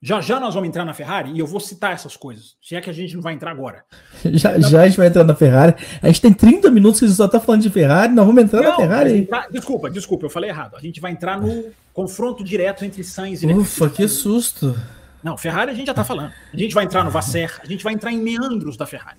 Já 0.00 0.20
já 0.20 0.38
nós 0.38 0.54
vamos 0.54 0.68
entrar 0.68 0.84
na 0.84 0.94
Ferrari 0.94 1.32
e 1.32 1.40
eu 1.40 1.46
vou 1.46 1.58
citar 1.58 1.92
essas 1.92 2.16
coisas. 2.16 2.56
Se 2.62 2.76
é 2.76 2.80
que 2.80 2.88
a 2.88 2.92
gente 2.92 3.14
não 3.16 3.22
vai 3.22 3.34
entrar 3.34 3.50
agora. 3.50 3.84
Já, 4.26 4.56
então, 4.56 4.70
já 4.70 4.82
a 4.82 4.86
gente 4.86 4.96
vai 4.96 5.08
entrar 5.08 5.24
na 5.24 5.34
Ferrari. 5.34 5.74
A 6.00 6.06
gente 6.06 6.20
tem 6.20 6.32
30 6.32 6.70
minutos 6.70 7.00
que 7.00 7.04
a 7.04 7.08
gente 7.08 7.16
só 7.16 7.26
está 7.26 7.40
falando 7.40 7.62
de 7.62 7.70
Ferrari, 7.70 8.12
nós 8.12 8.24
vamos 8.24 8.42
entrar 8.42 8.62
não, 8.62 8.70
na 8.70 8.76
Ferrari. 8.76 9.26
Tá, 9.26 9.48
desculpa, 9.50 9.90
desculpa, 9.90 10.26
eu 10.26 10.30
falei 10.30 10.50
errado. 10.50 10.76
A 10.76 10.80
gente 10.80 11.00
vai 11.00 11.10
entrar 11.10 11.40
no 11.40 11.64
confronto 11.98 12.44
direto 12.44 12.84
entre 12.84 13.02
Sainz 13.02 13.42
e 13.42 13.46
Ufa, 13.46 13.90
que 13.90 14.06
susto. 14.06 14.72
Não, 15.20 15.36
Ferrari 15.36 15.72
a 15.72 15.74
gente 15.74 15.86
já 15.86 15.92
está 15.92 16.04
falando. 16.04 16.32
A 16.54 16.56
gente 16.56 16.72
vai 16.72 16.84
entrar 16.84 17.02
no 17.02 17.10
Vasser, 17.10 17.58
a 17.60 17.66
gente 17.66 17.82
vai 17.82 17.92
entrar 17.92 18.12
em 18.12 18.18
meandros 18.18 18.76
da 18.76 18.86
Ferrari. 18.86 19.18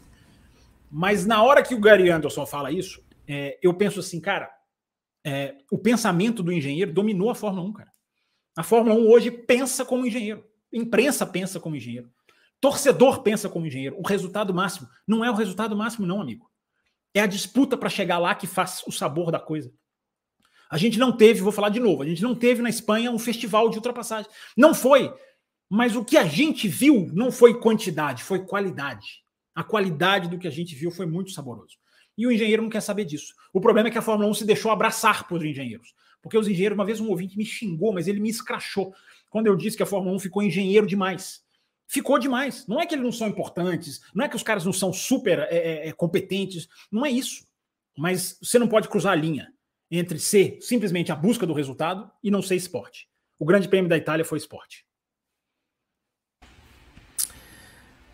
Mas 0.90 1.26
na 1.26 1.44
hora 1.44 1.62
que 1.62 1.76
o 1.76 1.80
Gary 1.82 2.10
Anderson 2.10 2.46
fala 2.46 2.72
isso, 2.72 3.04
é, 3.28 3.60
eu 3.62 3.74
penso 3.74 4.00
assim, 4.00 4.22
cara, 4.22 4.50
é, 5.26 5.58
o 5.70 5.78
pensamento 5.78 6.42
do 6.42 6.54
engenheiro 6.54 6.94
dominou 6.94 7.30
a 7.30 7.36
Fórmula 7.36 7.68
1, 7.68 7.74
cara. 7.74 7.92
A 8.56 8.64
Fórmula 8.64 8.96
1 8.96 9.10
hoje 9.10 9.30
pensa 9.30 9.84
como 9.84 10.06
engenheiro. 10.06 10.46
Imprensa 10.72 11.26
pensa 11.26 11.60
como 11.60 11.76
engenheiro. 11.76 12.10
Torcedor 12.62 13.24
pensa 13.24 13.50
como 13.50 13.68
engenheiro. 13.68 13.98
O 14.00 14.08
resultado 14.08 14.54
máximo 14.54 14.88
não 15.06 15.26
é 15.26 15.30
o 15.30 15.36
resultado 15.36 15.76
máximo, 15.76 16.08
não, 16.08 16.22
amigo. 16.22 16.50
É 17.14 17.20
a 17.20 17.28
disputa 17.28 17.76
para 17.76 17.90
chegar 17.90 18.20
lá 18.20 18.34
que 18.36 18.48
faz 18.48 18.82
o 18.88 18.92
sabor 18.94 19.32
da 19.32 19.40
coisa. 19.40 19.70
A 20.70 20.78
gente 20.78 21.00
não 21.00 21.12
teve, 21.12 21.42
vou 21.42 21.52
falar 21.52 21.70
de 21.70 21.80
novo, 21.80 22.04
a 22.04 22.06
gente 22.06 22.22
não 22.22 22.36
teve 22.36 22.62
na 22.62 22.70
Espanha 22.70 23.10
um 23.10 23.18
festival 23.18 23.70
de 23.70 23.78
ultrapassagem. 23.78 24.30
Não 24.56 24.74
foi. 24.74 25.12
Mas 25.68 25.96
o 25.96 26.06
que 26.06 26.16
a 26.16 26.26
gente 26.26 26.68
viu 26.68 27.10
não 27.12 27.32
foi 27.32 27.60
quantidade, 27.60 28.24
foi 28.24 28.46
qualidade. 28.46 29.24
A 29.56 29.64
qualidade 29.64 30.30
do 30.30 30.38
que 30.38 30.48
a 30.48 30.52
gente 30.52 30.76
viu 30.76 30.92
foi 30.92 31.08
muito 31.08 31.32
saboroso. 31.32 31.78
E 32.16 32.28
o 32.28 32.32
engenheiro 32.32 32.62
não 32.62 32.70
quer 32.70 32.82
saber 32.82 33.06
disso. 33.06 33.34
O 33.52 33.60
problema 33.60 33.90
é 33.90 33.92
que 33.92 33.98
a 33.98 34.02
Fórmula 34.02 34.30
1 34.30 34.36
se 34.36 34.46
deixou 34.46 34.72
abraçar 34.72 35.28
por 35.28 35.44
engenheiros. 35.44 35.94
Porque 36.22 36.38
os 36.38 36.48
engenheiros, 36.48 36.78
uma 36.78 36.86
vez 36.86 37.00
um 37.00 37.10
ouvinte 37.10 37.38
me 37.38 37.46
xingou, 37.46 37.94
mas 37.94 38.08
ele 38.08 38.20
me 38.20 38.30
escrachou 38.30 38.94
quando 39.30 39.48
eu 39.48 39.56
disse 39.56 39.78
que 39.78 39.84
a 39.84 39.88
Fórmula 39.88 40.16
1 40.16 40.20
ficou 40.20 40.44
engenheiro 40.44 40.86
demais. 40.86 41.42
Ficou 41.88 42.20
demais. 42.20 42.68
Não 42.68 42.80
é 42.80 42.86
que 42.86 42.94
eles 42.94 43.06
não 43.06 43.12
são 43.12 43.28
importantes, 43.28 44.02
não 44.14 44.26
é 44.26 44.30
que 44.30 44.36
os 44.36 44.44
caras 44.44 44.66
não 44.66 44.74
são 44.74 44.94
super 44.94 45.40
é, 45.40 45.48
é, 45.50 45.88
é 45.88 45.92
competentes, 45.94 46.68
não 46.92 47.06
é 47.06 47.10
isso. 47.10 47.48
Mas 47.98 48.38
você 48.42 48.60
não 48.60 48.68
pode 48.68 48.88
cruzar 48.88 49.14
a 49.14 49.16
linha 49.16 49.52
entre 49.90 50.20
ser 50.20 50.58
simplesmente 50.62 51.12
a 51.12 51.16
busca 51.16 51.46
do 51.46 51.54
resultado 51.54 52.10
e 52.24 52.30
não 52.30 52.42
ser 52.42 52.56
esporte. 52.56 53.08
O 53.38 53.46
Grande 53.46 53.68
Prêmio 53.68 53.90
da 53.90 53.98
Itália 53.98 54.26
foi 54.26 54.38
esporte. 54.38 54.86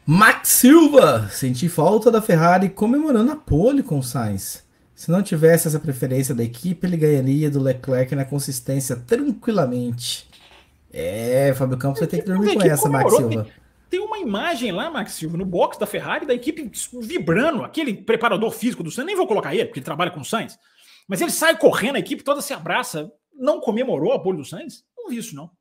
Max 0.05 0.49
Silva, 0.49 1.29
senti 1.29 1.67
falta 1.67 2.11
da 2.11 2.21
Ferrari 2.21 2.69
comemorando 2.69 3.31
a 3.31 3.35
pole 3.35 3.81
com 3.81 3.97
o 3.97 4.03
Sainz. 4.03 4.63
Se 4.93 5.09
não 5.09 5.23
tivesse 5.23 5.67
essa 5.67 5.79
preferência 5.79 6.35
da 6.35 6.43
equipe, 6.43 6.85
ele 6.85 6.95
ganharia 6.95 7.49
do 7.49 7.59
Leclerc 7.59 8.15
na 8.15 8.23
consistência 8.23 8.95
tranquilamente. 8.95 10.29
É, 10.93 11.53
Fábio 11.53 11.77
Campos 11.77 11.99
vai 11.99 12.07
ter 12.07 12.21
que 12.21 12.27
dormir 12.27 12.53
com 12.53 12.63
essa, 12.63 12.87
Max 12.87 13.13
Silva. 13.13 13.43
Tem, 13.43 13.53
tem, 13.89 13.99
uma 13.99 14.19
imagem 14.19 14.71
lá, 14.71 14.89
Max 14.89 15.13
Silva, 15.13 15.37
no 15.37 15.45
box 15.45 15.77
da 15.77 15.87
Ferrari, 15.87 16.25
da 16.25 16.33
equipe 16.33 16.71
vibrando, 17.01 17.63
aquele 17.63 17.93
preparador 17.93 18.51
físico 18.51 18.83
do 18.83 18.91
Sainz, 18.91 19.07
nem 19.07 19.15
vou 19.15 19.27
colocar 19.27 19.53
ele, 19.53 19.65
porque 19.65 19.79
ele 19.79 19.85
trabalha 19.85 20.11
com 20.11 20.21
o 20.21 20.25
Sainz, 20.25 20.57
mas 21.07 21.21
ele 21.21 21.31
sai 21.31 21.57
correndo, 21.57 21.95
a 21.95 21.99
equipe 21.99 22.23
toda 22.23 22.41
se 22.41 22.53
abraça. 22.53 23.11
Não 23.33 23.59
comemorou 23.59 24.13
a 24.13 24.19
pole 24.19 24.37
do 24.37 24.45
Sainz? 24.45 24.85
Não 24.97 25.09
vi 25.09 25.17
isso, 25.17 25.35
não. 25.35 25.51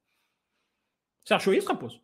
Você 1.24 1.34
achou 1.34 1.54
isso, 1.54 1.68
Raposo? 1.68 2.00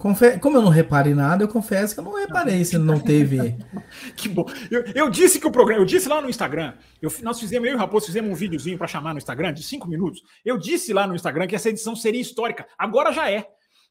Confe... 0.00 0.38
Como 0.38 0.56
eu 0.56 0.62
não 0.62 0.70
reparei 0.70 1.12
nada, 1.12 1.44
eu 1.44 1.48
confesso 1.48 1.92
que 1.92 2.00
eu 2.00 2.04
não 2.04 2.14
reparei 2.14 2.64
se 2.64 2.78
não 2.78 2.98
teve. 2.98 3.54
que 4.16 4.30
bom. 4.30 4.46
Eu, 4.70 4.82
eu, 4.94 5.10
disse 5.10 5.38
que 5.38 5.46
o 5.46 5.52
programa, 5.52 5.82
eu 5.82 5.84
disse 5.84 6.08
lá 6.08 6.22
no 6.22 6.30
Instagram, 6.30 6.72
eu, 7.02 7.12
nós 7.22 7.38
fizemos, 7.38 7.68
eu 7.68 7.74
e 7.74 7.76
o 7.76 7.78
Raposo 7.78 8.06
fizemos 8.06 8.30
um 8.30 8.34
videozinho 8.34 8.78
para 8.78 8.86
chamar 8.86 9.12
no 9.12 9.18
Instagram 9.18 9.52
de 9.52 9.62
cinco 9.62 9.86
minutos. 9.86 10.22
Eu 10.42 10.56
disse 10.56 10.94
lá 10.94 11.06
no 11.06 11.14
Instagram 11.14 11.46
que 11.46 11.54
essa 11.54 11.68
edição 11.68 11.94
seria 11.94 12.20
histórica. 12.20 12.66
Agora 12.78 13.12
já 13.12 13.30
é. 13.30 13.46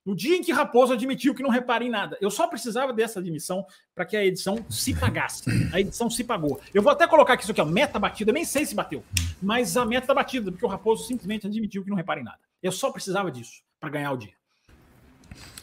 No 0.10 0.15
dia 0.15 0.36
em 0.36 0.41
que 0.41 0.52
Raposo 0.52 0.91
admitiu 0.91 1.36
que 1.36 1.44
não 1.44 1.52
reparei 1.52 1.88
em 1.88 1.91
nada. 1.91 2.18
Eu 2.19 2.31
só 2.31 2.48
precisava 2.48 2.91
dessa 2.91 3.19
admissão 3.19 3.64
para 3.94 4.03
que 4.06 4.18
a 4.18 4.26
edição 4.26 4.65
se 4.68 4.91
pagasse. 4.95 5.44
A 5.72 5.80
edição 5.80 6.10
se 6.10 6.23
pagou. 6.23 6.60
Eu 6.73 6.81
vou 6.81 6.91
até 6.91 7.06
colocar 7.06 7.34
aqui 7.34 7.44
isso 7.44 7.52
aqui, 7.52 7.61
ó, 7.61 7.65
meta 7.65 7.99
batida, 7.99 8.31
nem 8.31 8.44
sei 8.44 8.65
se 8.65 8.73
bateu, 8.73 9.03
mas 9.40 9.77
a 9.77 9.86
meta 9.86 10.07
tá 10.07 10.15
batida, 10.15 10.52
porque 10.52 10.65
o 10.65 10.68
Raposo 10.68 11.06
simplesmente 11.06 11.45
admitiu 11.45 11.84
que 11.84 11.91
não 11.91 11.95
reparei 11.95 12.23
em 12.23 12.26
nada. 12.26 12.40
Eu 12.64 12.72
só 12.72 12.90
precisava 12.90 13.31
disso 13.31 13.61
para 13.80 13.91
ganhar 13.91 14.11
o 14.11 14.18
dia. 14.18 14.34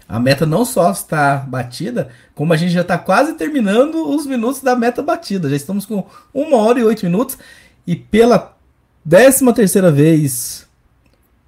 A 0.08 0.20
meta 0.20 0.46
não 0.46 0.64
só 0.64 0.92
está 0.92 1.38
batida, 1.38 2.12
como 2.32 2.52
a 2.52 2.56
gente 2.56 2.70
já 2.70 2.82
está 2.82 2.96
quase 2.96 3.34
terminando 3.34 4.08
os 4.08 4.26
minutos 4.26 4.62
da 4.62 4.76
meta 4.76 5.02
batida. 5.02 5.50
Já 5.50 5.56
estamos 5.56 5.84
com 5.84 6.06
uma 6.32 6.58
hora 6.58 6.78
e 6.78 6.84
oito 6.84 7.04
minutos. 7.04 7.36
E 7.84 7.96
pela 7.96 8.56
décima 9.04 9.52
terceira 9.52 9.90
vez. 9.90 10.68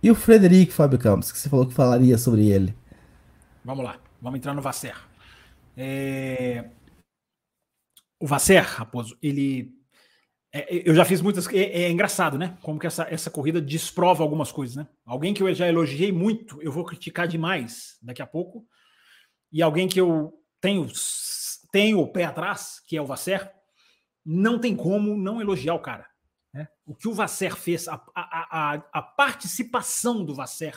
E 0.03 0.11
o 0.11 0.17
Frederico 0.17 0.73
Fábio 0.73 0.99
Campos, 0.99 1.31
que 1.31 1.39
você 1.39 1.49
falou 1.49 1.65
que 1.65 1.75
falaria 1.75 2.19
sobre 2.19 2.49
ele. 2.49 2.78
Vamos 3.65 3.85
lá, 3.85 4.01
vamos 4.21 4.39
entrar 4.39 4.55
no 4.55 4.63
Vasser. 4.63 4.97
É... 5.77 6.71
O 8.21 8.27
Vasser, 8.27 8.65
Raposo, 8.65 9.17
ele 9.23 9.79
é, 10.53 10.89
eu 10.89 10.95
já 10.95 11.05
fiz 11.05 11.21
muitas. 11.21 11.47
É, 11.53 11.83
é, 11.83 11.91
engraçado, 11.91 12.39
né? 12.39 12.57
Como 12.63 12.79
que 12.79 12.87
essa, 12.87 13.07
essa 13.11 13.31
corrida 13.31 13.61
desprova 13.61 14.23
algumas 14.23 14.51
coisas, 14.51 14.77
né? 14.77 14.89
Alguém 15.05 15.35
que 15.35 15.43
eu 15.43 15.55
já 15.55 15.69
elogiei 15.69 16.11
muito, 16.11 16.61
eu 16.63 16.73
vou 16.73 16.85
criticar 16.85 17.29
demais 17.29 17.99
daqui 18.03 18.23
a 18.23 18.27
pouco. 18.27 18.67
E 19.53 19.63
alguém 19.63 19.87
que 19.87 20.01
eu 20.01 20.33
tenho 20.61 20.87
tem 21.71 21.95
o 21.95 22.07
pé 22.09 22.25
atrás, 22.25 22.81
que 22.87 22.97
é 22.97 23.03
o 23.03 23.07
Vasser, 23.07 23.53
não 24.25 24.59
tem 24.59 24.75
como 24.75 25.17
não 25.17 25.41
elogiar 25.41 25.75
o 25.75 25.83
cara. 25.83 26.07
Né? 26.53 26.67
O 26.87 26.95
que 26.95 27.09
o 27.09 27.15
Vasser 27.15 27.55
fez, 27.55 27.87
a, 27.87 28.03
a, 28.15 28.75
a, 28.75 28.75
a 28.93 29.03
participação 29.03 30.25
do 30.25 30.35
Vasser 30.35 30.75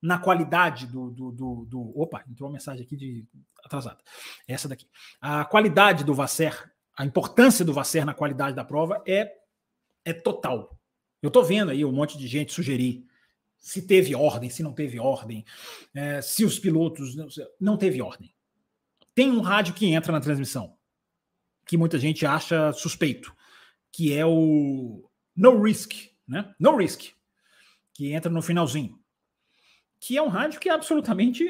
na 0.00 0.18
qualidade 0.18 0.86
do, 0.86 1.10
do, 1.10 1.32
do, 1.32 1.66
do, 1.66 2.00
Opa, 2.00 2.24
entrou 2.28 2.48
uma 2.48 2.54
mensagem 2.54 2.84
aqui 2.84 2.96
de 2.96 3.26
atrasada. 3.64 3.98
Essa 4.46 4.68
daqui. 4.68 4.88
A 5.20 5.44
qualidade 5.44 6.04
do 6.04 6.14
Vasser, 6.14 6.70
a 6.96 7.04
importância 7.04 7.64
do 7.64 7.72
Vasser 7.72 8.04
na 8.04 8.14
qualidade 8.14 8.54
da 8.54 8.64
prova 8.64 9.02
é, 9.06 9.32
é 10.04 10.12
total. 10.12 10.78
Eu 11.20 11.30
tô 11.30 11.42
vendo 11.42 11.70
aí 11.70 11.84
um 11.84 11.92
monte 11.92 12.16
de 12.16 12.26
gente 12.28 12.52
sugerir 12.52 13.04
se 13.58 13.82
teve 13.82 14.14
ordem, 14.14 14.48
se 14.48 14.62
não 14.62 14.72
teve 14.72 15.00
ordem, 15.00 15.44
é, 15.94 16.22
se 16.22 16.44
os 16.44 16.58
pilotos. 16.58 17.16
Não, 17.16 17.28
não 17.60 17.76
teve 17.76 18.00
ordem. 18.00 18.32
Tem 19.14 19.30
um 19.30 19.40
rádio 19.40 19.74
que 19.74 19.86
entra 19.86 20.12
na 20.12 20.20
transmissão, 20.20 20.76
que 21.66 21.76
muita 21.76 21.98
gente 21.98 22.24
acha 22.24 22.72
suspeito, 22.72 23.34
que 23.90 24.16
é 24.16 24.24
o 24.24 25.10
No 25.34 25.60
Risk, 25.60 25.92
né? 26.26 26.54
No 26.58 26.76
Risk, 26.76 27.10
que 27.92 28.12
entra 28.12 28.30
no 28.30 28.40
finalzinho. 28.40 28.97
Que 30.00 30.16
é 30.16 30.22
um 30.22 30.28
rádio 30.28 30.60
que 30.60 30.68
é 30.68 30.72
absolutamente. 30.72 31.44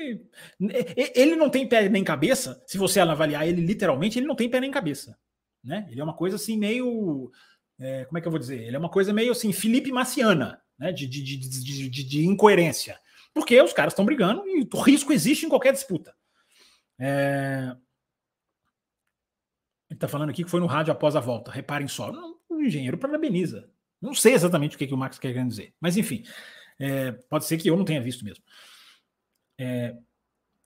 Ele 1.15 1.37
não 1.37 1.51
tem 1.51 1.69
pé 1.69 1.89
nem 1.89 2.03
cabeça. 2.03 2.63
Se 2.67 2.79
você 2.79 2.99
avaliar 3.01 3.47
ele 3.47 3.61
literalmente, 3.61 4.19
ele 4.19 4.27
não 4.27 4.35
tem 4.35 4.49
pé 4.49 4.61
nem 4.61 4.71
cabeça. 4.71 5.19
Né? 5.63 5.87
Ele 5.91 6.01
é 6.01 6.05
uma 6.05 6.17
coisa 6.17 6.37
assim, 6.37 6.57
meio. 6.57 7.31
É, 7.79 8.05
como 8.07 8.19
é 8.19 8.21
que 8.21 8.27
eu 8.27 8.33
vou 8.33 8.39
dizer? 8.39 8.63
Ele 8.63 8.77
é 8.77 8.79
uma 8.79 8.89
coisa 8.89 9.13
meio 9.13 9.33
assim, 9.33 9.53
Felipe 9.53 9.93
Maciana 9.93 10.61
né, 10.79 10.93
de, 10.93 11.07
de, 11.07 11.23
de, 11.23 11.91
de, 11.91 12.05
de 12.05 12.27
incoerência. 12.27 12.99
Porque 13.35 13.61
os 13.61 13.73
caras 13.73 13.93
estão 13.93 14.05
brigando 14.05 14.47
e 14.47 14.69
o 14.73 14.81
risco 14.81 15.13
existe 15.13 15.45
em 15.45 15.49
qualquer 15.49 15.73
disputa. 15.73 16.15
É... 16.99 17.77
Ele 19.91 19.97
está 19.97 20.09
falando 20.09 20.31
aqui 20.31 20.45
que 20.45 20.51
foi 20.51 20.61
no 20.61 20.67
rádio 20.67 20.93
após 20.93 21.17
a 21.17 21.21
volta. 21.21 21.51
Reparem 21.51 21.89
só. 21.89 22.13
O 22.49 22.61
engenheiro 22.61 22.99
parabeniza. 22.99 23.71
Não 24.01 24.15
sei 24.15 24.35
exatamente 24.35 24.77
o 24.77 24.79
que, 24.79 24.87
que 24.87 24.95
o 24.95 24.99
Max 24.99 25.19
quer 25.19 25.33
dizer. 25.47 25.75
Mas, 25.81 25.97
enfim, 25.97 26.25
é, 26.79 27.13
pode 27.13 27.45
ser 27.45 27.59
que 27.59 27.69
eu 27.69 27.77
não 27.77 27.85
tenha 27.85 28.01
visto 28.01 28.25
mesmo. 28.25 28.43
É, 29.59 29.97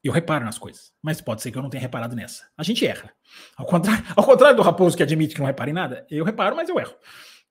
eu 0.03 0.13
reparo 0.13 0.45
nas 0.45 0.59
coisas, 0.59 0.93
mas 1.01 1.21
pode 1.21 1.43
ser 1.43 1.53
que 1.53 1.59
eu 1.59 1.63
não 1.63 1.71
tenha 1.71 1.81
reparado 1.81 2.17
nessa. 2.17 2.51
A 2.57 2.63
gente 2.63 2.85
erra. 2.85 3.15
Ao 3.57 3.65
contrário, 3.65 4.05
ao 4.17 4.25
contrário 4.25 4.57
do 4.57 4.63
Raposo 4.63 4.97
que 4.97 5.03
admite 5.03 5.35
que 5.35 5.41
não 5.41 5.47
repara 5.47 5.71
em 5.71 5.75
nada, 5.75 6.07
eu 6.11 6.25
reparo, 6.25 6.57
mas 6.57 6.69
eu 6.69 6.79
erro. 6.79 6.95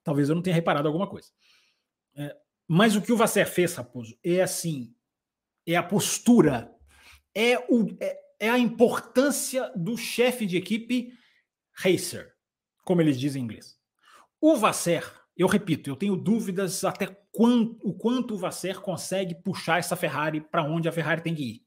Talvez 0.04 0.30
eu 0.30 0.36
não 0.36 0.42
tenha 0.42 0.56
reparado 0.56 0.88
alguma 0.88 1.08
coisa. 1.08 1.30
É, 2.16 2.36
mas 2.68 2.96
o 2.96 3.02
que 3.02 3.12
o 3.12 3.18
Vasser 3.18 3.48
fez, 3.50 3.74
Raposo, 3.76 4.18
é 4.24 4.42
assim: 4.42 4.94
é 5.66 5.76
a 5.76 5.84
postura, 5.84 6.74
é, 7.34 7.58
o, 7.70 7.88
é, 8.00 8.20
é 8.40 8.50
a 8.50 8.60
importância 8.60 9.72
do 9.76 9.98
chefe 9.98 10.46
de 10.46 10.58
equipe 10.58 11.14
racer, 11.74 12.34
como 12.84 13.02
eles 13.02 13.20
dizem 13.20 13.42
em 13.42 13.46
inglês. 13.46 13.78
O 14.40 14.58
Vasser, 14.58 15.21
eu 15.38 15.48
repito, 15.48 15.90
eu 15.90 15.96
tenho 15.96 16.16
dúvidas 16.16 16.84
até 16.84 17.08
quanto, 17.32 17.78
o 17.88 17.94
quanto 17.94 18.34
o 18.34 18.38
Vasser 18.38 18.80
consegue 18.80 19.36
puxar 19.36 19.80
essa 19.80 19.96
Ferrari 19.96 20.42
para 20.42 20.64
onde 20.64 20.90
a 20.90 20.92
Ferrari 20.92 21.22
tem 21.22 21.34
que 21.34 21.44
ir. 21.44 21.66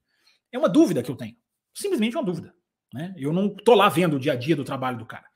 É 0.53 0.59
uma 0.59 0.69
dúvida 0.69 1.03
que 1.03 1.11
eu 1.11 1.17
tenho. 1.17 1.37
Simplesmente 1.75 2.17
uma 2.17 2.25
dúvida. 2.25 2.55
Né? 2.93 3.15
Eu 3.17 3.33
não 3.33 3.49
tô 3.49 3.75
lá 3.75 3.89
vendo 3.89 4.17
o 4.17 4.21
dia 4.21 4.33
a 4.33 4.37
dia 4.37 4.55
do 4.55 4.65
trabalho 4.65 4.99
do 4.99 5.07
cara. 5.07 5.27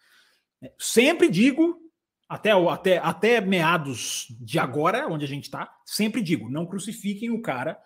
Sempre 0.79 1.29
digo 1.29 1.77
até, 2.29 2.53
até, 2.53 2.99
até 2.99 3.41
meados 3.41 4.27
de 4.41 4.59
agora, 4.59 5.09
onde 5.09 5.25
a 5.25 5.29
gente 5.29 5.45
está, 5.45 5.73
sempre 5.85 6.23
digo: 6.23 6.49
não 6.49 6.67
crucifiquem 6.67 7.31
o 7.31 7.43
cara 7.43 7.79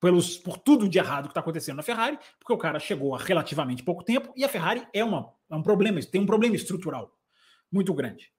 pelos, 0.00 0.38
por 0.38 0.58
tudo 0.58 0.88
de 0.88 0.98
errado 0.98 1.24
que 1.24 1.30
está 1.30 1.40
acontecendo 1.40 1.76
na 1.76 1.82
Ferrari, 1.82 2.18
porque 2.38 2.52
o 2.52 2.58
cara 2.58 2.78
chegou 2.78 3.14
há 3.14 3.18
relativamente 3.18 3.82
pouco 3.82 4.04
tempo 4.04 4.32
e 4.36 4.44
a 4.44 4.48
Ferrari 4.48 4.86
é, 4.92 5.04
uma, 5.04 5.32
é 5.50 5.54
um 5.54 5.62
problema, 5.62 6.00
tem 6.02 6.20
um 6.20 6.26
problema 6.26 6.56
estrutural 6.56 7.12
muito 7.70 7.92
grande. 7.92 8.32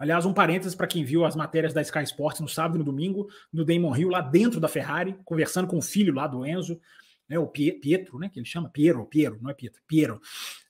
Aliás, 0.00 0.24
um 0.24 0.32
parênteses 0.32 0.74
para 0.74 0.86
quem 0.86 1.04
viu 1.04 1.26
as 1.26 1.36
matérias 1.36 1.74
da 1.74 1.82
Sky 1.82 2.02
Sports 2.04 2.40
no 2.40 2.48
sábado 2.48 2.76
e 2.76 2.78
no 2.78 2.84
domingo, 2.84 3.28
no 3.52 3.66
Damon 3.66 3.94
Hill, 3.94 4.08
lá 4.08 4.22
dentro 4.22 4.58
da 4.58 4.66
Ferrari, 4.66 5.14
conversando 5.26 5.68
com 5.68 5.76
o 5.76 5.82
filho 5.82 6.14
lá 6.14 6.26
do 6.26 6.46
Enzo, 6.46 6.80
né, 7.28 7.38
o 7.38 7.46
Pietro, 7.46 8.18
né, 8.18 8.30
que 8.30 8.38
ele 8.38 8.46
chama 8.46 8.70
Piero, 8.70 9.04
Piero, 9.04 9.38
não 9.42 9.50
é 9.50 9.54
Pietro, 9.54 9.82
Piero. 9.86 10.18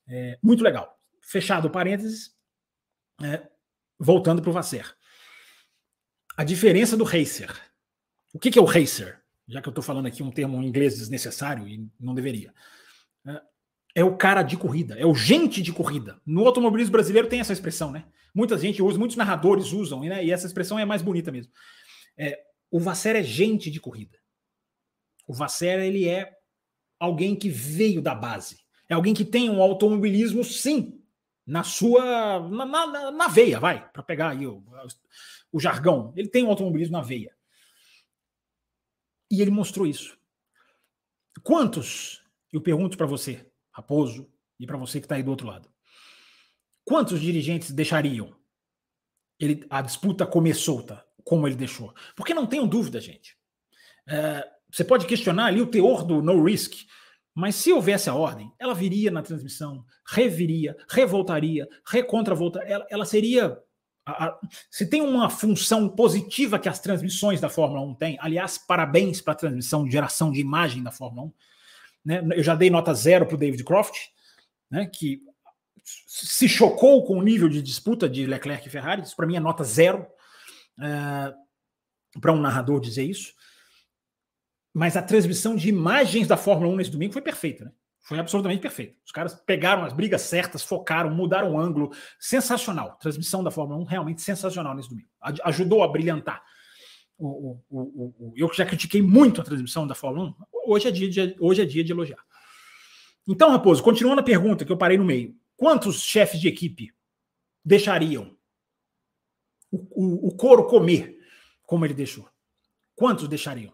É, 0.09 0.36
muito 0.43 0.65
legal. 0.65 0.98
Fechado 1.20 1.69
o 1.69 1.70
parênteses, 1.70 2.36
é, 3.23 3.47
voltando 3.97 4.43
para 4.43 4.51
o 4.51 4.52
Vasser. 4.52 4.97
A 6.36 6.43
diferença 6.43 6.97
do 6.97 7.05
racer. 7.05 7.55
O 8.35 8.39
que, 8.39 8.51
que 8.51 8.59
é 8.59 8.62
o 8.62 8.65
racer? 8.65 9.23
Já 9.47 9.62
que 9.62 9.69
eu 9.69 9.70
estou 9.70 9.85
falando 9.85 10.07
aqui 10.07 10.24
um 10.24 10.31
termo 10.32 10.61
em 10.61 10.66
inglês 10.66 10.98
desnecessário 10.98 11.69
e 11.69 11.89
não 12.01 12.16
deveria. 12.16 12.52
É, 13.24 13.43
é 13.94 14.05
o 14.05 14.16
cara 14.16 14.43
de 14.43 14.57
corrida, 14.57 14.98
é 14.98 15.07
o 15.07 15.15
gente 15.15 15.62
de 15.62 15.73
corrida. 15.73 16.20
No 16.27 16.44
automobilismo 16.44 16.90
brasileiro 16.90 17.28
tem 17.28 17.39
essa 17.39 17.52
expressão, 17.52 17.93
né? 17.93 18.07
Muita 18.35 18.57
gente 18.59 18.82
usa, 18.82 18.98
muitos 18.98 19.16
narradores 19.16 19.73
usam, 19.73 20.01
né? 20.01 20.24
e 20.24 20.31
essa 20.31 20.47
expressão 20.47 20.78
é 20.78 20.85
mais 20.85 21.02
bonita 21.02 21.32
mesmo. 21.32 21.52
É, 22.16 22.40
o 22.70 22.78
Vasser 22.78 23.16
é 23.16 23.23
gente 23.23 23.70
de 23.70 23.81
corrida. 23.81 24.19
O 25.27 25.32
Vasser, 25.32 25.81
ele 25.81 26.09
é 26.09 26.32
alguém 26.98 27.35
que 27.35 27.48
veio 27.48 28.02
da 28.02 28.15
base. 28.15 28.59
É 28.89 28.94
alguém 28.94 29.15
que 29.15 29.24
tem 29.24 29.48
um 29.48 29.62
automobilismo, 29.62 30.43
sim, 30.44 31.01
na 31.47 31.62
sua. 31.62 32.40
na, 32.48 32.66
na, 32.66 33.11
na 33.11 33.28
veia, 33.28 33.59
vai, 33.59 33.89
para 33.90 34.02
pegar 34.02 34.31
aí 34.31 34.47
o, 34.47 34.65
o 35.52 35.61
jargão. 35.61 36.12
Ele 36.16 36.28
tem 36.28 36.44
um 36.44 36.51
automobilismo 36.51 36.93
na 36.93 37.02
veia. 37.02 37.35
E 39.31 39.40
ele 39.40 39.51
mostrou 39.51 39.86
isso. 39.86 40.19
Quantos, 41.43 42.23
eu 42.52 42.61
pergunto 42.61 42.97
para 42.97 43.07
você, 43.07 43.48
Raposo, 43.70 44.28
e 44.59 44.66
para 44.66 44.77
você 44.77 45.01
que 45.01 45.07
está 45.07 45.15
aí 45.15 45.23
do 45.23 45.31
outro 45.31 45.47
lado, 45.47 45.69
quantos 46.90 47.20
dirigentes 47.20 47.70
deixariam 47.70 48.34
ele, 49.38 49.64
a 49.70 49.80
disputa 49.80 50.26
comer 50.26 50.54
solta, 50.54 51.06
como 51.22 51.46
ele 51.46 51.54
deixou? 51.54 51.94
Porque 52.16 52.34
não 52.34 52.48
tenham 52.48 52.66
dúvida, 52.66 53.00
gente. 53.00 53.36
É, 54.08 54.44
você 54.68 54.82
pode 54.82 55.06
questionar 55.06 55.44
ali 55.44 55.62
o 55.62 55.68
teor 55.68 56.04
do 56.04 56.20
no 56.20 56.42
risk, 56.42 56.74
mas 57.32 57.54
se 57.54 57.72
houvesse 57.72 58.10
a 58.10 58.14
ordem, 58.16 58.52
ela 58.58 58.74
viria 58.74 59.08
na 59.08 59.22
transmissão, 59.22 59.84
reviria, 60.04 60.76
revoltaria, 60.88 61.68
recontravoltaria. 61.86 62.68
Ela, 62.68 62.86
ela 62.90 63.04
seria. 63.04 63.56
A, 64.04 64.24
a, 64.24 64.40
se 64.68 64.84
tem 64.84 65.00
uma 65.00 65.30
função 65.30 65.88
positiva 65.88 66.58
que 66.58 66.68
as 66.68 66.80
transmissões 66.80 67.40
da 67.40 67.48
Fórmula 67.48 67.82
1 67.82 67.94
têm, 67.94 68.18
aliás, 68.20 68.58
parabéns 68.58 69.20
para 69.20 69.34
a 69.34 69.36
transmissão 69.36 69.84
de 69.84 69.92
geração 69.92 70.32
de 70.32 70.40
imagem 70.40 70.82
da 70.82 70.90
Fórmula 70.90 71.28
1. 71.28 71.32
Né? 72.04 72.20
Eu 72.34 72.42
já 72.42 72.56
dei 72.56 72.68
nota 72.68 72.92
zero 72.94 73.26
para 73.26 73.36
o 73.36 73.38
David 73.38 73.62
Croft, 73.62 73.94
né? 74.68 74.90
que 74.92 75.22
se 76.06 76.48
chocou 76.48 77.04
com 77.04 77.18
o 77.18 77.22
nível 77.22 77.48
de 77.48 77.62
disputa 77.62 78.08
de 78.08 78.26
Leclerc 78.26 78.66
e 78.66 78.70
Ferrari. 78.70 79.02
Isso 79.02 79.16
para 79.16 79.26
mim 79.26 79.36
é 79.36 79.40
nota 79.40 79.64
zero 79.64 80.06
uh, 80.78 82.20
para 82.20 82.32
um 82.32 82.40
narrador 82.40 82.80
dizer 82.80 83.04
isso. 83.04 83.32
Mas 84.72 84.96
a 84.96 85.02
transmissão 85.02 85.56
de 85.56 85.68
imagens 85.68 86.28
da 86.28 86.36
Fórmula 86.36 86.72
1 86.72 86.76
nesse 86.76 86.90
domingo 86.90 87.12
foi 87.12 87.22
perfeita, 87.22 87.64
né? 87.64 87.72
Foi 88.02 88.18
absolutamente 88.18 88.62
perfeita. 88.62 88.96
Os 89.04 89.12
caras 89.12 89.34
pegaram 89.34 89.84
as 89.84 89.92
brigas 89.92 90.22
certas, 90.22 90.64
focaram, 90.64 91.10
mudaram 91.10 91.52
o 91.52 91.60
ângulo. 91.60 91.92
Sensacional. 92.18 92.96
Transmissão 92.96 93.44
da 93.44 93.50
Fórmula 93.50 93.80
1 93.82 93.84
realmente 93.84 94.22
sensacional 94.22 94.74
nesse 94.74 94.88
domingo. 94.88 95.08
Ajudou 95.44 95.82
a 95.84 95.88
brilhantar. 95.88 96.42
O, 97.18 97.60
o, 97.68 98.14
o, 98.18 98.32
eu 98.34 98.50
já 98.52 98.64
critiquei 98.64 99.02
muito 99.02 99.40
a 99.40 99.44
transmissão 99.44 99.86
da 99.86 99.94
Fórmula 99.94 100.30
1. 100.30 100.34
Hoje 100.66 100.88
é 100.88 100.90
dia 100.90 101.08
de, 101.08 101.36
hoje 101.38 101.62
é 101.62 101.64
dia 101.64 101.84
de 101.84 101.92
elogiar. 101.92 102.18
Então, 103.28 103.50
Raposo, 103.50 103.82
continuando 103.82 104.20
a 104.20 104.24
pergunta 104.24 104.64
que 104.64 104.72
eu 104.72 104.76
parei 104.76 104.96
no 104.96 105.04
meio. 105.04 105.36
Quantos 105.61 106.01
chefes 106.01 106.41
de 106.41 106.49
equipe 106.49 106.91
deixariam 107.62 108.35
o, 109.70 110.28
o 110.28 110.35
couro 110.35 110.66
comer 110.66 111.19
como 111.66 111.85
ele 111.85 111.93
deixou? 111.93 112.27
Quantos 112.97 113.28
deixariam? 113.28 113.70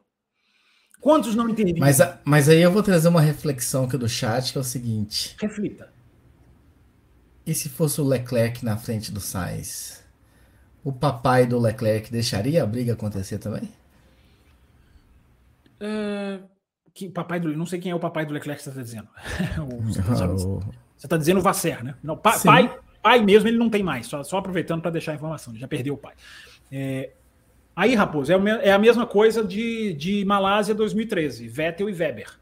Quantos 1.00 1.36
não 1.36 1.48
entendiam? 1.48 1.78
Mas, 1.78 1.98
mas 2.24 2.48
aí 2.48 2.60
eu 2.60 2.72
vou 2.72 2.82
trazer 2.82 3.06
uma 3.06 3.20
reflexão 3.20 3.84
aqui 3.84 3.96
do 3.96 4.08
chat, 4.08 4.50
que 4.50 4.58
é 4.58 4.60
o 4.60 4.64
seguinte. 4.64 5.36
Reflita. 5.40 5.92
E 7.46 7.54
se 7.54 7.68
fosse 7.68 8.00
o 8.00 8.04
Leclerc 8.04 8.64
na 8.64 8.76
frente 8.76 9.12
do 9.12 9.20
Sainz? 9.20 10.04
O 10.82 10.92
papai 10.92 11.46
do 11.46 11.56
Leclerc 11.56 12.10
deixaria 12.10 12.64
a 12.64 12.66
briga 12.66 12.94
acontecer 12.94 13.38
também? 13.38 13.72
É, 15.78 16.40
que 16.92 17.08
papai 17.08 17.38
do, 17.38 17.56
não 17.56 17.64
sei 17.64 17.78
quem 17.78 17.92
é 17.92 17.94
o 17.94 18.00
papai 18.00 18.26
do 18.26 18.34
Leclerc 18.34 18.58
que 18.58 18.64
você 18.64 18.70
está 18.70 18.82
dizendo. 18.82 19.08
você 20.96 21.06
está 21.06 21.16
dizendo 21.16 21.38
o 21.38 21.42
Vasser, 21.42 21.84
né? 21.84 21.94
Não, 22.02 22.16
pa, 22.16 22.38
pai, 22.38 22.78
pai 23.02 23.22
mesmo 23.22 23.48
ele 23.48 23.58
não 23.58 23.70
tem 23.70 23.82
mais. 23.82 24.06
Só, 24.06 24.22
só 24.22 24.38
aproveitando 24.38 24.82
para 24.82 24.90
deixar 24.90 25.12
a 25.12 25.14
informação, 25.14 25.52
ele 25.52 25.60
já 25.60 25.68
perdeu 25.68 25.94
o 25.94 25.98
pai. 25.98 26.14
É, 26.70 27.10
Aí, 27.76 27.94
Raposo, 27.94 28.32
é, 28.32 28.36
é 28.62 28.72
a 28.72 28.78
mesma 28.78 29.06
coisa 29.06 29.44
de, 29.44 29.92
de 29.92 30.24
Malásia 30.24 30.74
2013, 30.74 31.46
Vettel 31.46 31.90
e 31.90 31.92
Weber. 31.92 32.38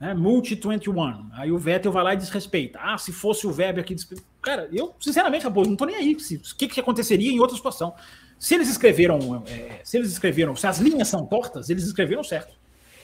Né? 0.00 0.14
Multi 0.14 0.54
21. 0.54 1.30
Aí 1.34 1.52
o 1.52 1.58
Vettel 1.58 1.92
vai 1.92 2.02
lá 2.02 2.14
e 2.14 2.16
desrespeita. 2.16 2.78
Ah, 2.82 2.96
se 2.96 3.12
fosse 3.12 3.46
o 3.46 3.54
Weber 3.54 3.84
que. 3.84 3.94
Cara, 4.40 4.66
eu, 4.72 4.94
sinceramente, 4.98 5.44
Raposo, 5.44 5.68
não 5.68 5.76
tô 5.76 5.84
nem 5.84 5.96
aí. 5.96 6.14
O 6.14 6.56
que, 6.56 6.66
que 6.66 6.80
aconteceria 6.80 7.30
em 7.30 7.40
outra 7.40 7.54
situação? 7.54 7.94
Se 8.38 8.54
eles 8.54 8.70
escreveram, 8.70 9.44
é, 9.46 9.80
se 9.84 9.98
eles 9.98 10.10
escreveram, 10.10 10.56
se 10.56 10.66
as 10.66 10.78
linhas 10.78 11.08
são 11.08 11.26
tortas, 11.26 11.68
eles 11.68 11.84
escreveram 11.84 12.24
certo. 12.24 12.54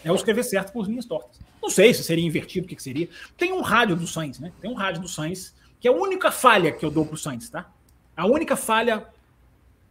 É 0.04 0.10
o 0.10 0.14
escrever 0.14 0.42
certo 0.42 0.72
por 0.72 0.86
linhas 0.86 1.04
tortas. 1.04 1.40
Não 1.62 1.68
sei 1.68 1.92
se 1.92 2.02
seria 2.02 2.24
invertido, 2.24 2.64
o 2.64 2.68
que, 2.68 2.76
que 2.76 2.82
seria. 2.82 3.08
Tem 3.36 3.52
um 3.52 3.60
rádio 3.60 3.96
do 3.96 4.06
Sainz, 4.06 4.38
né? 4.38 4.52
Tem 4.60 4.70
um 4.70 4.74
rádio 4.74 5.02
do 5.02 5.08
Sainz, 5.08 5.54
que 5.78 5.86
é 5.86 5.90
a 5.90 5.94
única 5.94 6.30
falha 6.30 6.72
que 6.72 6.84
eu 6.84 6.90
dou 6.90 7.04
pro 7.04 7.16
Sainz, 7.16 7.50
tá? 7.50 7.70
A 8.16 8.26
única 8.26 8.56
falha, 8.56 9.06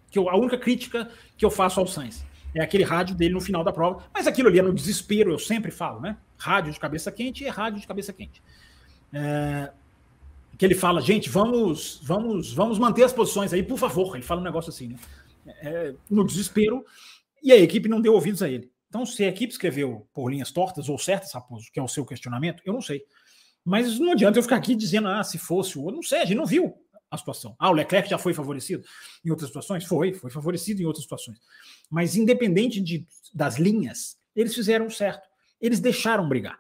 que 0.10 0.18
eu, 0.18 0.30
a 0.30 0.36
única 0.36 0.58
crítica 0.58 1.10
que 1.38 1.46
eu 1.46 1.52
faço 1.52 1.80
ao 1.80 1.88
Sainz. 1.88 2.26
É 2.56 2.64
aquele 2.64 2.84
rádio 2.84 3.16
dele 3.16 3.34
no 3.34 3.42
final 3.42 3.64
da 3.64 3.72
prova. 3.72 4.04
Mas 4.14 4.26
aquilo 4.26 4.50
ali 4.50 4.58
é 4.60 4.62
no 4.62 4.74
desespero, 4.74 5.32
eu 5.32 5.40
sempre 5.40 5.70
falo, 5.72 6.00
né? 6.00 6.18
Rádio 6.38 6.74
de 6.74 6.80
cabeça 6.80 7.12
quente 7.12 7.46
é 7.46 7.50
rádio 7.50 7.80
de 7.80 7.88
cabeça 7.88 8.12
quente. 8.12 8.42
É, 9.14 9.72
que 10.58 10.66
ele 10.66 10.76
fala, 10.76 11.00
gente, 11.02 11.30
vamos, 11.30 12.02
vamos, 12.04 12.52
vamos 12.54 12.80
manter 12.80 13.04
as 13.04 13.14
posições 13.14 13.54
aí, 13.54 13.62
por 13.62 13.78
favor. 13.78 14.16
Ele 14.16 14.26
fala 14.26 14.42
um 14.42 14.44
negócio 14.44 14.70
assim, 14.70 14.88
né? 14.88 14.96
É, 15.62 15.94
no 16.10 16.26
desespero, 16.26 16.84
e 17.42 17.52
a 17.52 17.58
equipe 17.58 17.88
não 17.88 18.02
deu 18.02 18.14
ouvidos 18.14 18.42
a 18.42 18.50
ele. 18.50 18.70
Então, 18.90 19.06
se 19.06 19.24
a 19.24 19.28
equipe 19.28 19.54
escreveu 19.54 20.10
por 20.14 20.32
linhas 20.32 20.52
tortas 20.52 20.90
ou 20.90 20.98
certas, 20.98 21.32
Raposo, 21.32 21.70
que 21.72 21.80
é 21.80 21.84
o 21.84 21.88
seu 21.88 22.04
questionamento, 22.06 22.62
eu 22.66 22.74
não 22.74 22.82
sei. 22.82 23.04
Mas 23.64 24.00
não 24.00 24.14
adianta 24.14 24.40
eu 24.40 24.44
ficar 24.44 24.56
aqui 24.56 24.76
dizendo, 24.76 25.08
ah, 25.08 25.24
se 25.24 25.38
fosse 25.38 25.78
o. 25.78 25.92
Não 25.92 26.02
sei, 26.02 26.22
a 26.22 26.26
gente 26.26 26.38
não 26.38 26.46
viu 26.46 26.74
a 27.12 27.18
situação. 27.18 27.56
Ah, 27.60 27.70
o 27.70 27.74
Leclerc 27.74 28.10
já 28.10 28.18
foi 28.18 28.34
favorecido 28.34 28.84
em 29.24 29.30
outras 29.30 29.50
situações? 29.50 29.86
Foi, 29.86 30.14
foi 30.14 30.32
favorecido 30.32 30.82
em 30.82 30.86
outras 30.86 31.04
situações. 31.04 31.40
Mas, 31.90 32.16
independente 32.16 32.82
de, 32.82 33.06
das 33.34 33.58
linhas, 33.58 34.18
eles 34.36 34.56
fizeram 34.56 34.90
certo. 34.90 35.28
Eles 35.62 35.80
deixaram 35.80 36.28
brigar. 36.28 36.60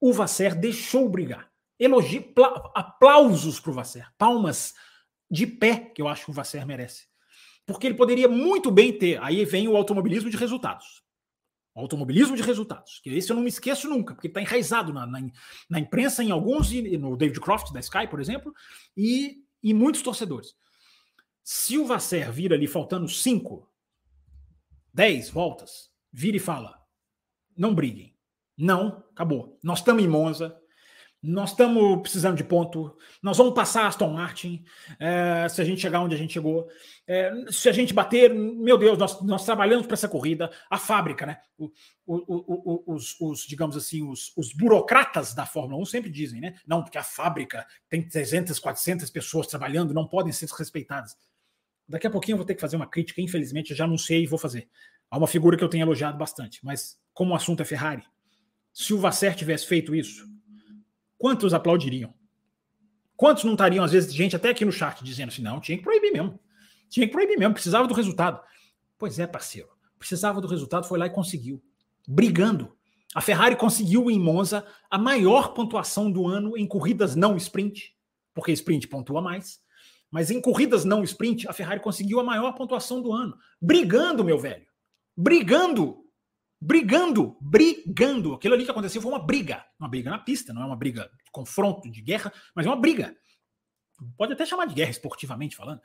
O 0.00 0.12
Vasser 0.12 0.56
deixou 0.56 1.08
brigar. 1.08 1.48
Elogio, 1.78 2.32
aplausos 2.74 3.60
para 3.60 3.70
o 3.70 3.74
Vasser. 3.74 4.08
Palmas 4.16 4.74
de 5.30 5.46
pé 5.46 5.92
que 5.94 6.02
eu 6.02 6.08
acho 6.08 6.24
que 6.24 6.30
o 6.30 6.34
Vasser 6.34 6.66
merece. 6.66 7.06
Porque 7.64 7.86
ele 7.86 7.94
poderia 7.94 8.28
muito 8.28 8.70
bem 8.70 8.96
ter. 8.96 9.22
Aí 9.22 9.44
vem 9.44 9.68
o 9.68 9.76
automobilismo 9.76 10.30
de 10.30 10.36
resultados. 10.36 11.02
Automobilismo 11.78 12.36
de 12.36 12.42
resultados. 12.42 13.00
Que 13.02 13.10
esse 13.10 13.30
eu 13.30 13.36
não 13.36 13.42
me 13.42 13.48
esqueço 13.48 13.88
nunca, 13.88 14.14
porque 14.14 14.28
está 14.28 14.40
enraizado 14.40 14.92
na, 14.92 15.06
na, 15.06 15.20
na, 15.68 15.78
imprensa, 15.78 16.22
em 16.22 16.30
alguns, 16.30 16.70
no 16.72 17.16
David 17.16 17.40
Croft 17.40 17.72
da 17.72 17.80
Sky, 17.80 18.06
por 18.08 18.20
exemplo, 18.20 18.52
e, 18.96 19.38
e 19.62 19.72
muitos 19.72 20.02
torcedores. 20.02 20.54
Se 21.42 21.78
o 21.78 21.86
Vasser 21.86 22.32
vir 22.32 22.52
ali 22.52 22.66
faltando 22.66 23.08
5, 23.08 23.70
10 24.92 25.30
voltas, 25.30 25.90
vira 26.12 26.36
e 26.36 26.40
fala: 26.40 26.78
não 27.56 27.74
briguem. 27.74 28.14
Não, 28.56 29.04
acabou. 29.12 29.58
Nós 29.62 29.78
estamos 29.78 30.02
em 30.02 30.08
Monza, 30.08 30.56
nós 31.20 31.50
estamos 31.50 32.00
precisando 32.00 32.36
de 32.36 32.44
ponto, 32.44 32.96
nós 33.20 33.36
vamos 33.36 33.52
passar 33.52 33.86
Aston 33.86 34.12
Martin, 34.12 34.64
é, 35.00 35.48
se 35.48 35.60
a 35.60 35.64
gente 35.64 35.80
chegar 35.80 36.00
onde 36.00 36.14
a 36.14 36.18
gente 36.18 36.32
chegou. 36.32 36.68
É, 37.06 37.32
se 37.50 37.68
a 37.68 37.72
gente 37.72 37.92
bater, 37.92 38.32
meu 38.32 38.78
Deus, 38.78 38.96
nós, 38.96 39.20
nós 39.22 39.44
trabalhamos 39.44 39.86
para 39.86 39.94
essa 39.94 40.08
corrida, 40.08 40.50
a 40.70 40.78
fábrica, 40.78 41.26
né? 41.26 41.38
O, 41.58 41.70
o, 42.06 42.84
o, 42.86 42.94
os, 42.94 43.20
os, 43.20 43.40
digamos 43.40 43.76
assim, 43.76 44.08
os, 44.08 44.32
os, 44.36 44.52
burocratas 44.52 45.34
da 45.34 45.44
Fórmula 45.44 45.82
1 45.82 45.86
sempre 45.86 46.10
dizem, 46.10 46.40
né? 46.40 46.54
Não, 46.64 46.82
porque 46.84 46.98
a 46.98 47.02
fábrica 47.02 47.66
tem 47.88 48.06
300, 48.06 48.58
400 48.58 49.10
pessoas 49.10 49.48
trabalhando, 49.48 49.92
não 49.92 50.06
podem 50.06 50.32
ser 50.32 50.48
respeitadas. 50.56 51.16
Daqui 51.88 52.06
a 52.06 52.10
pouquinho 52.10 52.34
eu 52.34 52.38
vou 52.38 52.46
ter 52.46 52.54
que 52.54 52.60
fazer 52.60 52.76
uma 52.76 52.86
crítica, 52.86 53.20
infelizmente, 53.20 53.70
eu 53.70 53.76
já 53.76 53.86
não 53.86 53.98
sei 53.98 54.22
e 54.22 54.26
vou 54.26 54.38
fazer. 54.38 54.68
Há 55.10 55.18
uma 55.18 55.26
figura 55.26 55.56
que 55.56 55.64
eu 55.64 55.68
tenho 55.68 55.82
elogiado 55.82 56.16
bastante, 56.16 56.60
mas 56.62 56.96
como 57.12 57.32
o 57.32 57.34
assunto 57.34 57.62
é 57.62 57.64
Ferrari, 57.64 58.04
se 58.72 58.94
o 58.94 58.98
Vasser 58.98 59.34
tivesse 59.34 59.66
feito 59.66 59.94
isso, 59.94 60.28
quantos 61.18 61.52
aplaudiriam? 61.52 62.14
Quantos 63.16 63.42
não 63.42 63.52
estariam, 63.52 63.84
às 63.84 63.90
vezes, 63.90 64.14
gente 64.14 64.36
até 64.36 64.50
aqui 64.50 64.64
no 64.64 64.72
chat 64.72 65.02
dizendo 65.02 65.28
assim: 65.28 65.42
não, 65.42 65.60
tinha 65.60 65.76
que 65.76 65.84
proibir 65.84 66.12
mesmo. 66.12 66.38
Tinha 66.88 67.06
que 67.06 67.12
proibir 67.12 67.36
mesmo, 67.36 67.52
precisava 67.52 67.86
do 67.86 67.94
resultado. 67.94 68.40
Pois 68.96 69.18
é, 69.18 69.26
parceiro. 69.26 69.68
Precisava 69.98 70.40
do 70.40 70.46
resultado, 70.46 70.86
foi 70.86 70.98
lá 70.98 71.06
e 71.06 71.10
conseguiu. 71.10 71.62
Brigando. 72.06 72.76
A 73.14 73.20
Ferrari 73.20 73.56
conseguiu 73.56 74.10
em 74.10 74.20
Monza 74.20 74.64
a 74.90 74.98
maior 74.98 75.54
pontuação 75.54 76.10
do 76.10 76.26
ano 76.26 76.56
em 76.56 76.66
corridas 76.66 77.16
não 77.16 77.36
sprint, 77.36 77.94
porque 78.34 78.52
sprint 78.52 78.86
pontua 78.86 79.20
mais. 79.20 79.60
Mas 80.10 80.30
em 80.30 80.40
corridas 80.40 80.84
não 80.84 81.02
sprint, 81.02 81.48
a 81.48 81.52
Ferrari 81.52 81.80
conseguiu 81.80 82.20
a 82.20 82.24
maior 82.24 82.52
pontuação 82.52 83.02
do 83.02 83.12
ano. 83.12 83.36
Brigando, 83.60 84.24
meu 84.24 84.38
velho. 84.38 84.66
Brigando 85.16 86.04
brigando, 86.60 87.36
brigando. 87.40 88.34
Aquilo 88.34 88.54
ali 88.54 88.64
que 88.64 88.70
aconteceu 88.70 89.00
foi 89.00 89.12
uma 89.12 89.24
briga. 89.24 89.64
Uma 89.78 89.88
briga 89.88 90.10
na 90.10 90.18
pista, 90.18 90.52
não 90.52 90.62
é 90.62 90.66
uma 90.66 90.76
briga 90.76 91.10
de 91.24 91.30
confronto, 91.30 91.90
de 91.90 92.02
guerra, 92.02 92.32
mas 92.54 92.66
é 92.66 92.68
uma 92.68 92.80
briga. 92.80 93.16
Pode 94.16 94.32
até 94.32 94.44
chamar 94.46 94.66
de 94.66 94.74
guerra 94.74 94.90
esportivamente 94.90 95.56
falando. 95.56 95.80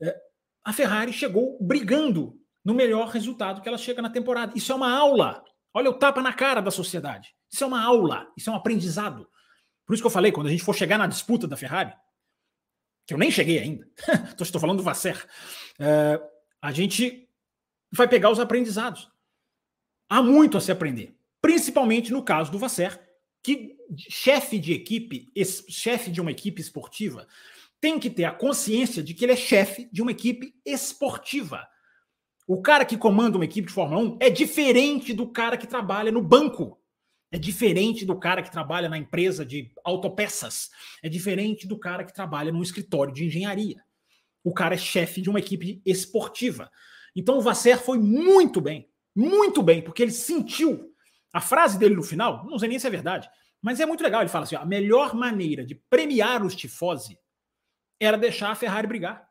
É, 0.00 0.16
a 0.64 0.72
Ferrari 0.72 1.12
chegou 1.12 1.58
brigando 1.60 2.38
no 2.64 2.74
melhor 2.74 3.08
resultado 3.08 3.60
que 3.60 3.68
ela 3.68 3.78
chega 3.78 4.02
na 4.02 4.10
temporada. 4.10 4.52
Isso 4.56 4.72
é 4.72 4.74
uma 4.74 4.92
aula. 4.92 5.44
Olha 5.72 5.90
o 5.90 5.94
tapa 5.94 6.22
na 6.22 6.32
cara 6.32 6.60
da 6.60 6.70
sociedade. 6.70 7.34
Isso 7.50 7.62
é 7.62 7.66
uma 7.66 7.82
aula, 7.82 8.26
isso 8.36 8.50
é 8.50 8.52
um 8.52 8.56
aprendizado. 8.56 9.28
Por 9.86 9.94
isso 9.94 10.02
que 10.02 10.06
eu 10.06 10.10
falei, 10.10 10.32
quando 10.32 10.48
a 10.48 10.50
gente 10.50 10.64
for 10.64 10.74
chegar 10.74 10.98
na 10.98 11.06
disputa 11.06 11.46
da 11.46 11.56
Ferrari, 11.56 11.92
que 13.06 13.14
eu 13.14 13.18
nem 13.18 13.30
cheguei 13.30 13.60
ainda, 13.60 13.88
estou 14.40 14.60
falando 14.60 14.78
do 14.78 14.82
Vasser, 14.82 15.24
é, 15.78 16.20
a 16.60 16.72
gente 16.72 17.28
vai 17.92 18.08
pegar 18.08 18.30
os 18.30 18.40
aprendizados. 18.40 19.08
Há 20.08 20.22
muito 20.22 20.56
a 20.56 20.60
se 20.60 20.70
aprender, 20.70 21.16
principalmente 21.40 22.12
no 22.12 22.22
caso 22.22 22.52
do 22.52 22.58
Vasser, 22.58 23.00
que 23.42 23.76
chefe 24.08 24.58
de 24.58 24.72
equipe, 24.72 25.32
chefe 25.68 26.10
de 26.10 26.20
uma 26.20 26.30
equipe 26.30 26.60
esportiva, 26.60 27.26
tem 27.80 27.98
que 27.98 28.10
ter 28.10 28.24
a 28.24 28.32
consciência 28.32 29.02
de 29.02 29.14
que 29.14 29.24
ele 29.24 29.32
é 29.32 29.36
chefe 29.36 29.88
de 29.92 30.02
uma 30.02 30.10
equipe 30.10 30.54
esportiva. 30.64 31.66
O 32.46 32.62
cara 32.62 32.84
que 32.84 32.96
comanda 32.96 33.36
uma 33.36 33.44
equipe 33.44 33.68
de 33.68 33.74
Fórmula 33.74 34.00
1 34.00 34.18
é 34.20 34.30
diferente 34.30 35.12
do 35.12 35.28
cara 35.28 35.56
que 35.56 35.66
trabalha 35.66 36.12
no 36.12 36.22
banco. 36.22 36.80
É 37.30 37.38
diferente 37.38 38.04
do 38.04 38.18
cara 38.18 38.42
que 38.42 38.52
trabalha 38.52 38.88
na 38.88 38.96
empresa 38.96 39.44
de 39.44 39.72
autopeças. 39.84 40.70
É 41.02 41.08
diferente 41.08 41.66
do 41.66 41.78
cara 41.78 42.04
que 42.04 42.14
trabalha 42.14 42.52
num 42.52 42.62
escritório 42.62 43.12
de 43.12 43.24
engenharia. 43.24 43.82
O 44.44 44.54
cara 44.54 44.74
é 44.74 44.78
chefe 44.78 45.20
de 45.20 45.28
uma 45.28 45.40
equipe 45.40 45.82
esportiva. 45.84 46.70
Então 47.14 47.38
o 47.38 47.40
Vasser 47.40 47.80
foi 47.80 47.98
muito 47.98 48.60
bem 48.60 48.88
muito 49.16 49.62
bem, 49.62 49.80
porque 49.82 50.02
ele 50.02 50.12
sentiu. 50.12 50.92
A 51.32 51.40
frase 51.40 51.78
dele 51.78 51.94
no 51.94 52.02
final, 52.02 52.44
não 52.44 52.58
sei 52.58 52.68
nem 52.68 52.78
se 52.78 52.86
é 52.86 52.90
verdade, 52.90 53.28
mas 53.60 53.80
é 53.80 53.86
muito 53.86 54.02
legal. 54.02 54.20
Ele 54.20 54.28
fala 54.28 54.44
assim: 54.44 54.56
ó, 54.56 54.60
a 54.60 54.66
melhor 54.66 55.14
maneira 55.14 55.64
de 55.64 55.74
premiar 55.74 56.44
os 56.44 56.54
tifose 56.54 57.18
era 57.98 58.18
deixar 58.18 58.50
a 58.50 58.54
Ferrari 58.54 58.86
brigar. 58.86 59.28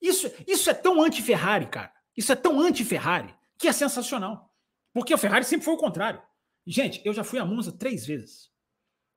Isso, 0.00 0.30
isso 0.46 0.70
é 0.70 0.74
tão 0.74 1.02
anti-Ferrari, 1.02 1.66
cara. 1.66 1.92
Isso 2.16 2.32
é 2.32 2.36
tão 2.36 2.60
anti-Ferrari 2.60 3.34
que 3.58 3.68
é 3.68 3.72
sensacional. 3.72 4.50
Porque 4.92 5.14
a 5.14 5.18
Ferrari 5.18 5.44
sempre 5.44 5.64
foi 5.64 5.74
o 5.74 5.78
contrário. 5.78 6.22
Gente, 6.66 7.00
eu 7.04 7.12
já 7.12 7.24
fui 7.24 7.38
a 7.38 7.44
Monza 7.44 7.72
três 7.72 8.06
vezes. 8.06 8.50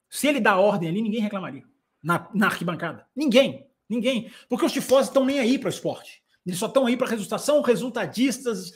Se 0.09 0.27
ele 0.27 0.39
dá 0.39 0.57
ordem 0.57 0.89
ali, 0.89 1.01
ninguém 1.01 1.21
reclamaria. 1.21 1.63
Na, 2.01 2.29
na 2.33 2.47
arquibancada. 2.47 3.07
Ninguém. 3.15 3.67
Ninguém. 3.89 4.31
Porque 4.47 4.65
os 4.65 4.71
tifoses 4.71 5.07
estão 5.07 5.25
nem 5.25 5.39
aí 5.39 5.57
para 5.57 5.67
o 5.67 5.69
esporte. 5.69 6.21
Eles 6.45 6.59
só 6.59 6.67
estão 6.67 6.85
aí 6.85 6.97
para 6.97 7.07
resultados. 7.07 7.45
São 7.45 7.61
resultadistas 7.61 8.73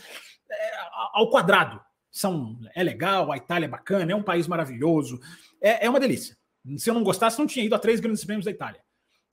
ao 1.13 1.29
quadrado. 1.29 1.81
São, 2.11 2.59
é 2.73 2.83
legal, 2.83 3.31
a 3.31 3.37
Itália 3.37 3.65
é 3.65 3.69
bacana, 3.69 4.11
é 4.11 4.15
um 4.15 4.23
país 4.23 4.47
maravilhoso, 4.47 5.19
é, 5.61 5.85
é 5.85 5.89
uma 5.89 5.99
delícia. 5.99 6.35
Se 6.77 6.89
eu 6.89 6.93
não 6.93 7.03
gostasse, 7.03 7.37
não 7.39 7.47
tinha 7.47 7.65
ido 7.65 7.75
a 7.75 7.79
três 7.79 7.99
grandes 7.99 8.25
prêmios 8.25 8.45
da 8.45 8.51
Itália. 8.51 8.81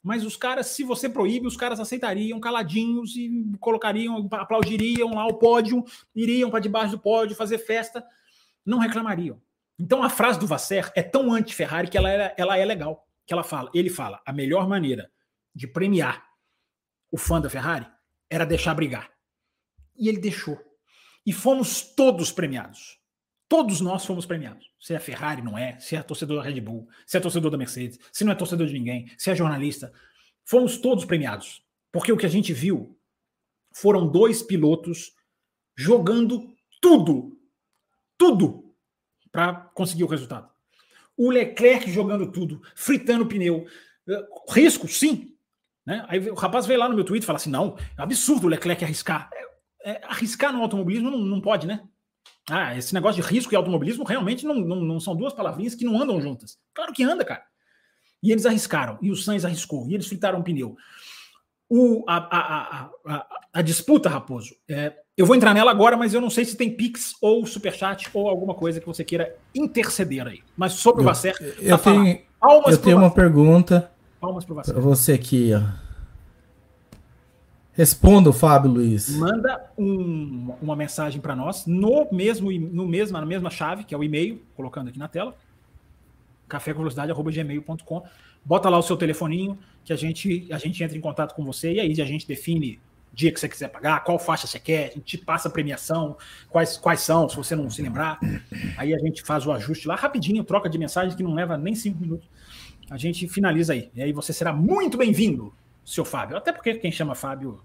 Mas 0.02 0.22
os 0.22 0.36
caras, 0.36 0.66
se 0.66 0.84
você 0.84 1.08
proíbe, 1.08 1.46
os 1.46 1.56
caras 1.56 1.80
aceitariam 1.80 2.38
caladinhos 2.38 3.16
e 3.16 3.30
colocariam, 3.58 4.28
aplaudiriam 4.32 5.14
lá 5.14 5.26
o 5.26 5.38
pódio, 5.38 5.82
iriam 6.14 6.50
para 6.50 6.60
debaixo 6.60 6.90
do 6.92 6.98
pódio 6.98 7.34
fazer 7.34 7.56
festa, 7.56 8.04
não 8.66 8.78
reclamariam. 8.78 9.40
Então 9.78 10.02
a 10.02 10.10
frase 10.10 10.38
do 10.38 10.46
Vasser 10.46 10.92
é 10.94 11.02
tão 11.02 11.32
anti-Ferrari 11.32 11.88
que 11.88 11.96
ela 11.96 12.10
é, 12.10 12.34
ela 12.36 12.58
é 12.58 12.64
legal. 12.64 13.08
Que 13.26 13.32
ela 13.32 13.42
fala, 13.42 13.70
ele 13.72 13.88
fala, 13.88 14.20
a 14.26 14.32
melhor 14.32 14.68
maneira 14.68 15.10
de 15.54 15.66
premiar 15.66 16.22
o 17.10 17.16
fã 17.16 17.40
da 17.40 17.48
Ferrari 17.48 17.86
era 18.28 18.44
deixar 18.44 18.74
brigar. 18.74 19.10
E 19.96 20.08
ele 20.08 20.18
deixou. 20.18 20.60
E 21.26 21.32
fomos 21.32 21.82
todos 21.82 22.30
premiados. 22.30 22.98
Todos 23.48 23.80
nós 23.80 24.04
fomos 24.04 24.26
premiados. 24.26 24.70
Se 24.80 24.94
é 24.94 24.98
Ferrari, 24.98 25.42
não 25.42 25.56
é. 25.56 25.78
Se 25.78 25.96
é 25.96 26.02
torcedor 26.02 26.38
da 26.38 26.42
Red 26.42 26.60
Bull. 26.60 26.88
Se 27.06 27.16
é 27.16 27.20
torcedor 27.20 27.50
da 27.50 27.58
Mercedes. 27.58 27.98
Se 28.12 28.24
não 28.24 28.32
é 28.32 28.34
torcedor 28.34 28.66
de 28.66 28.72
ninguém. 28.72 29.10
Se 29.16 29.30
é 29.30 29.34
jornalista. 29.34 29.92
Fomos 30.44 30.78
todos 30.78 31.04
premiados. 31.04 31.62
Porque 31.92 32.12
o 32.12 32.16
que 32.16 32.26
a 32.26 32.30
gente 32.30 32.52
viu 32.52 32.98
foram 33.72 34.08
dois 34.08 34.42
pilotos 34.42 35.12
jogando 35.76 36.54
tudo. 36.80 37.38
Tudo. 38.18 38.74
Para 39.30 39.54
conseguir 39.54 40.04
o 40.04 40.08
resultado. 40.08 40.50
O 41.16 41.30
Leclerc 41.30 41.90
jogando 41.90 42.30
tudo. 42.32 42.60
Fritando 42.74 43.26
pneu. 43.26 43.66
Risco, 44.48 44.88
sim. 44.88 45.36
Né? 45.86 46.04
Aí 46.08 46.30
o 46.30 46.34
rapaz 46.34 46.66
veio 46.66 46.80
lá 46.80 46.88
no 46.88 46.94
meu 46.94 47.04
Twitter 47.04 47.24
e 47.24 47.26
fala 47.26 47.36
assim: 47.36 47.50
não, 47.50 47.76
é 47.96 48.02
absurdo 48.02 48.46
o 48.46 48.50
Leclerc 48.50 48.84
arriscar 48.84 49.30
é, 49.84 50.00
arriscar 50.04 50.52
no 50.52 50.62
automobilismo 50.62 51.10
não, 51.10 51.18
não 51.18 51.40
pode, 51.40 51.66
né? 51.66 51.82
Ah, 52.48 52.76
esse 52.76 52.92
negócio 52.92 53.22
de 53.22 53.28
risco 53.28 53.52
e 53.52 53.56
automobilismo 53.56 54.04
realmente 54.04 54.44
não, 54.44 54.54
não, 54.54 54.76
não, 54.76 55.00
são 55.00 55.14
duas 55.14 55.32
palavrinhas 55.32 55.74
que 55.74 55.84
não 55.84 56.00
andam 56.00 56.20
juntas. 56.20 56.58
Claro 56.74 56.92
que 56.92 57.02
anda, 57.02 57.24
cara. 57.24 57.42
E 58.22 58.32
eles 58.32 58.46
arriscaram, 58.46 58.98
e 59.02 59.10
o 59.10 59.16
Sainz 59.16 59.44
arriscou, 59.44 59.86
e 59.88 59.94
eles 59.94 60.06
fritaram 60.06 60.40
o 60.40 60.42
pneu. 60.42 60.76
O, 61.68 62.04
a, 62.06 62.16
a, 62.16 62.90
a, 63.06 63.26
a 63.52 63.62
disputa, 63.62 64.08
Raposo. 64.08 64.54
É, 64.68 64.94
eu 65.16 65.26
vou 65.26 65.36
entrar 65.36 65.54
nela 65.54 65.70
agora, 65.70 65.96
mas 65.96 66.14
eu 66.14 66.20
não 66.20 66.30
sei 66.30 66.44
se 66.44 66.56
tem 66.56 66.74
Pix 66.74 67.14
ou 67.20 67.44
Superchat 67.46 68.08
ou 68.12 68.28
alguma 68.28 68.54
coisa 68.54 68.80
que 68.80 68.86
você 68.86 69.04
queira 69.04 69.36
interceder 69.54 70.26
aí. 70.26 70.42
Mas 70.56 70.72
sobre 70.72 71.02
o 71.02 71.04
Vasser. 71.04 71.34
Eu, 71.60 71.78
tenho, 71.78 72.22
eu 72.66 72.78
tenho 72.78 72.98
uma 72.98 73.10
pergunta. 73.10 73.90
Pra 74.20 74.80
você 74.80 75.12
aqui, 75.12 75.52
ó. 75.54 75.83
Responda, 77.76 78.32
Fábio 78.32 78.70
Luiz. 78.70 79.16
Manda 79.16 79.68
um, 79.76 80.54
uma 80.62 80.76
mensagem 80.76 81.20
para 81.20 81.34
nós 81.34 81.66
no 81.66 82.06
mesmo, 82.12 82.48
no 82.52 82.86
mesmo, 82.86 83.18
na 83.18 83.26
mesma 83.26 83.50
chave, 83.50 83.82
que 83.82 83.92
é 83.92 83.98
o 83.98 84.04
e-mail, 84.04 84.40
colocando 84.54 84.88
aqui 84.88 84.98
na 84.98 85.08
tela, 85.08 85.36
cafécomvelocidade.gmail.com. 86.48 88.02
Bota 88.44 88.68
lá 88.68 88.78
o 88.78 88.82
seu 88.82 88.96
telefoninho, 88.96 89.58
que 89.84 89.92
a 89.92 89.96
gente, 89.96 90.46
a 90.52 90.58
gente 90.58 90.84
entra 90.84 90.96
em 90.96 91.00
contato 91.00 91.34
com 91.34 91.44
você 91.44 91.72
e 91.72 91.80
aí 91.80 92.00
a 92.00 92.04
gente 92.04 92.28
define 92.28 92.78
dia 93.12 93.32
que 93.32 93.40
você 93.40 93.48
quiser 93.48 93.68
pagar, 93.68 94.04
qual 94.04 94.20
faixa 94.20 94.46
você 94.46 94.60
quer, 94.60 94.90
a 94.90 94.94
gente 94.94 95.18
passa 95.18 95.48
a 95.48 95.50
premiação, 95.50 96.16
quais, 96.50 96.76
quais 96.76 97.00
são, 97.00 97.28
se 97.28 97.36
você 97.36 97.56
não 97.56 97.68
se 97.70 97.82
lembrar. 97.82 98.20
Aí 98.76 98.94
a 98.94 98.98
gente 98.98 99.22
faz 99.22 99.46
o 99.46 99.52
ajuste 99.52 99.88
lá 99.88 99.96
rapidinho, 99.96 100.44
troca 100.44 100.68
de 100.68 100.78
mensagem 100.78 101.16
que 101.16 101.22
não 101.24 101.34
leva 101.34 101.56
nem 101.56 101.74
cinco 101.74 102.00
minutos. 102.00 102.28
A 102.88 102.96
gente 102.96 103.26
finaliza 103.26 103.72
aí. 103.72 103.90
E 103.94 104.02
aí 104.02 104.12
você 104.12 104.32
será 104.32 104.52
muito 104.52 104.96
bem-vindo 104.96 105.52
seu 105.84 106.04
Fábio. 106.04 106.36
Até 106.36 106.52
porque 106.52 106.74
quem 106.74 106.90
chama 106.90 107.14
Fábio 107.14 107.60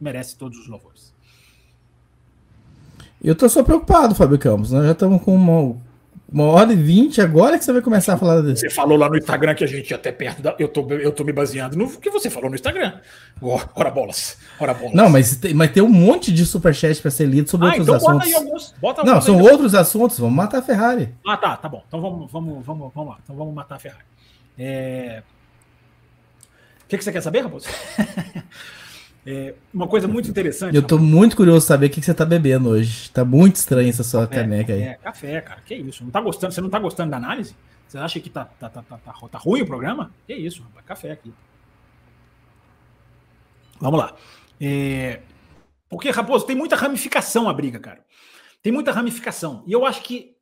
merece 0.00 0.36
todos 0.36 0.58
os 0.58 0.68
louvores. 0.68 1.12
Eu 3.22 3.36
tô 3.36 3.48
só 3.48 3.62
preocupado, 3.62 4.14
Fábio 4.14 4.38
Campos. 4.38 4.72
Nós 4.72 4.84
já 4.84 4.92
estamos 4.92 5.22
com 5.22 5.32
uma, 5.32 5.76
uma 6.30 6.44
hora 6.44 6.72
e 6.72 6.76
vinte 6.76 7.20
agora 7.20 7.56
que 7.56 7.64
você 7.64 7.72
vai 7.72 7.80
começar 7.80 8.14
a 8.14 8.18
falar 8.18 8.40
desse. 8.40 8.62
Você 8.62 8.70
falou 8.70 8.98
lá 8.98 9.08
no 9.08 9.16
Instagram 9.16 9.54
que 9.54 9.62
a 9.62 9.66
gente 9.66 9.90
ia 9.90 9.96
até 9.96 10.10
perto 10.10 10.42
da. 10.42 10.56
Eu 10.58 10.66
tô, 10.66 10.84
eu 10.90 11.12
tô 11.12 11.22
me 11.22 11.32
baseando 11.32 11.76
no 11.76 11.88
que 11.88 12.10
você 12.10 12.28
falou 12.28 12.50
no 12.50 12.56
Instagram. 12.56 13.00
Oh, 13.40 13.60
ora 13.76 13.90
bolas. 13.92 14.36
Ora 14.58 14.74
bolas. 14.74 14.92
Não, 14.92 15.08
mas 15.08 15.36
tem, 15.36 15.54
mas 15.54 15.70
tem 15.70 15.82
um 15.82 15.88
monte 15.88 16.32
de 16.32 16.44
superchat 16.44 17.00
para 17.00 17.12
ser 17.12 17.26
lido 17.26 17.48
sobre 17.48 17.68
ah, 17.68 17.70
outros 17.70 17.86
então 17.86 17.94
assuntos. 17.94 18.18
Bota 18.18 18.26
aí 18.26 18.34
alguns. 18.34 18.74
Bota 18.80 19.04
Não, 19.04 19.20
são 19.20 19.40
outros 19.40 19.74
assuntos. 19.76 20.18
Vamos 20.18 20.34
matar 20.34 20.58
a 20.58 20.62
Ferrari. 20.62 21.14
Ah, 21.24 21.36
tá, 21.36 21.56
tá 21.56 21.68
bom. 21.68 21.84
Então 21.86 22.00
vamos, 22.00 22.32
vamos, 22.32 22.66
vamos, 22.66 22.92
vamos 22.92 23.10
lá. 23.10 23.18
Então 23.22 23.36
vamos 23.36 23.54
matar 23.54 23.76
a 23.76 23.78
Ferrari. 23.78 24.04
É 24.58 25.22
que, 26.92 26.98
que 26.98 27.04
você 27.04 27.12
quer 27.12 27.22
saber, 27.22 27.40
Raposo? 27.40 27.66
é, 29.26 29.54
uma 29.72 29.88
coisa 29.88 30.06
muito 30.06 30.28
interessante. 30.28 30.74
Eu 30.74 30.82
tô 30.82 30.96
Raposo. 30.96 31.10
muito 31.10 31.36
curioso 31.36 31.66
saber 31.66 31.86
o 31.86 31.90
que, 31.90 32.00
que 32.00 32.06
você 32.06 32.14
tá 32.14 32.24
bebendo 32.24 32.68
hoje. 32.68 33.10
Tá 33.10 33.24
muito 33.24 33.56
estranha 33.56 33.90
essa 33.90 34.04
sua 34.04 34.26
café, 34.26 34.42
caneca 34.42 34.72
aí. 34.72 34.82
É, 34.82 34.94
café, 34.94 35.40
cara. 35.40 35.60
Que 35.64 35.74
isso? 35.74 36.04
Não 36.04 36.10
tá 36.10 36.20
gostando? 36.20 36.52
Você 36.52 36.60
não 36.60 36.70
tá 36.70 36.78
gostando 36.78 37.10
da 37.10 37.16
análise? 37.16 37.56
Você 37.88 37.98
acha 37.98 38.20
que 38.20 38.30
tá, 38.30 38.44
tá, 38.44 38.68
tá, 38.68 38.82
tá, 38.82 38.96
tá, 38.98 39.12
tá 39.28 39.38
ruim 39.38 39.62
o 39.62 39.66
programa? 39.66 40.12
Que 40.26 40.34
isso, 40.34 40.62
rapaz. 40.62 40.86
Café 40.86 41.12
aqui. 41.12 41.32
Vamos 43.80 43.98
lá. 43.98 44.14
É... 44.60 45.20
Porque, 45.88 46.08
Raposo, 46.10 46.46
tem 46.46 46.56
muita 46.56 46.76
ramificação 46.76 47.48
a 47.48 47.52
briga, 47.52 47.78
cara. 47.78 48.02
Tem 48.62 48.72
muita 48.72 48.92
ramificação. 48.92 49.64
E 49.66 49.72
eu 49.72 49.84
acho 49.84 50.02
que, 50.02 50.36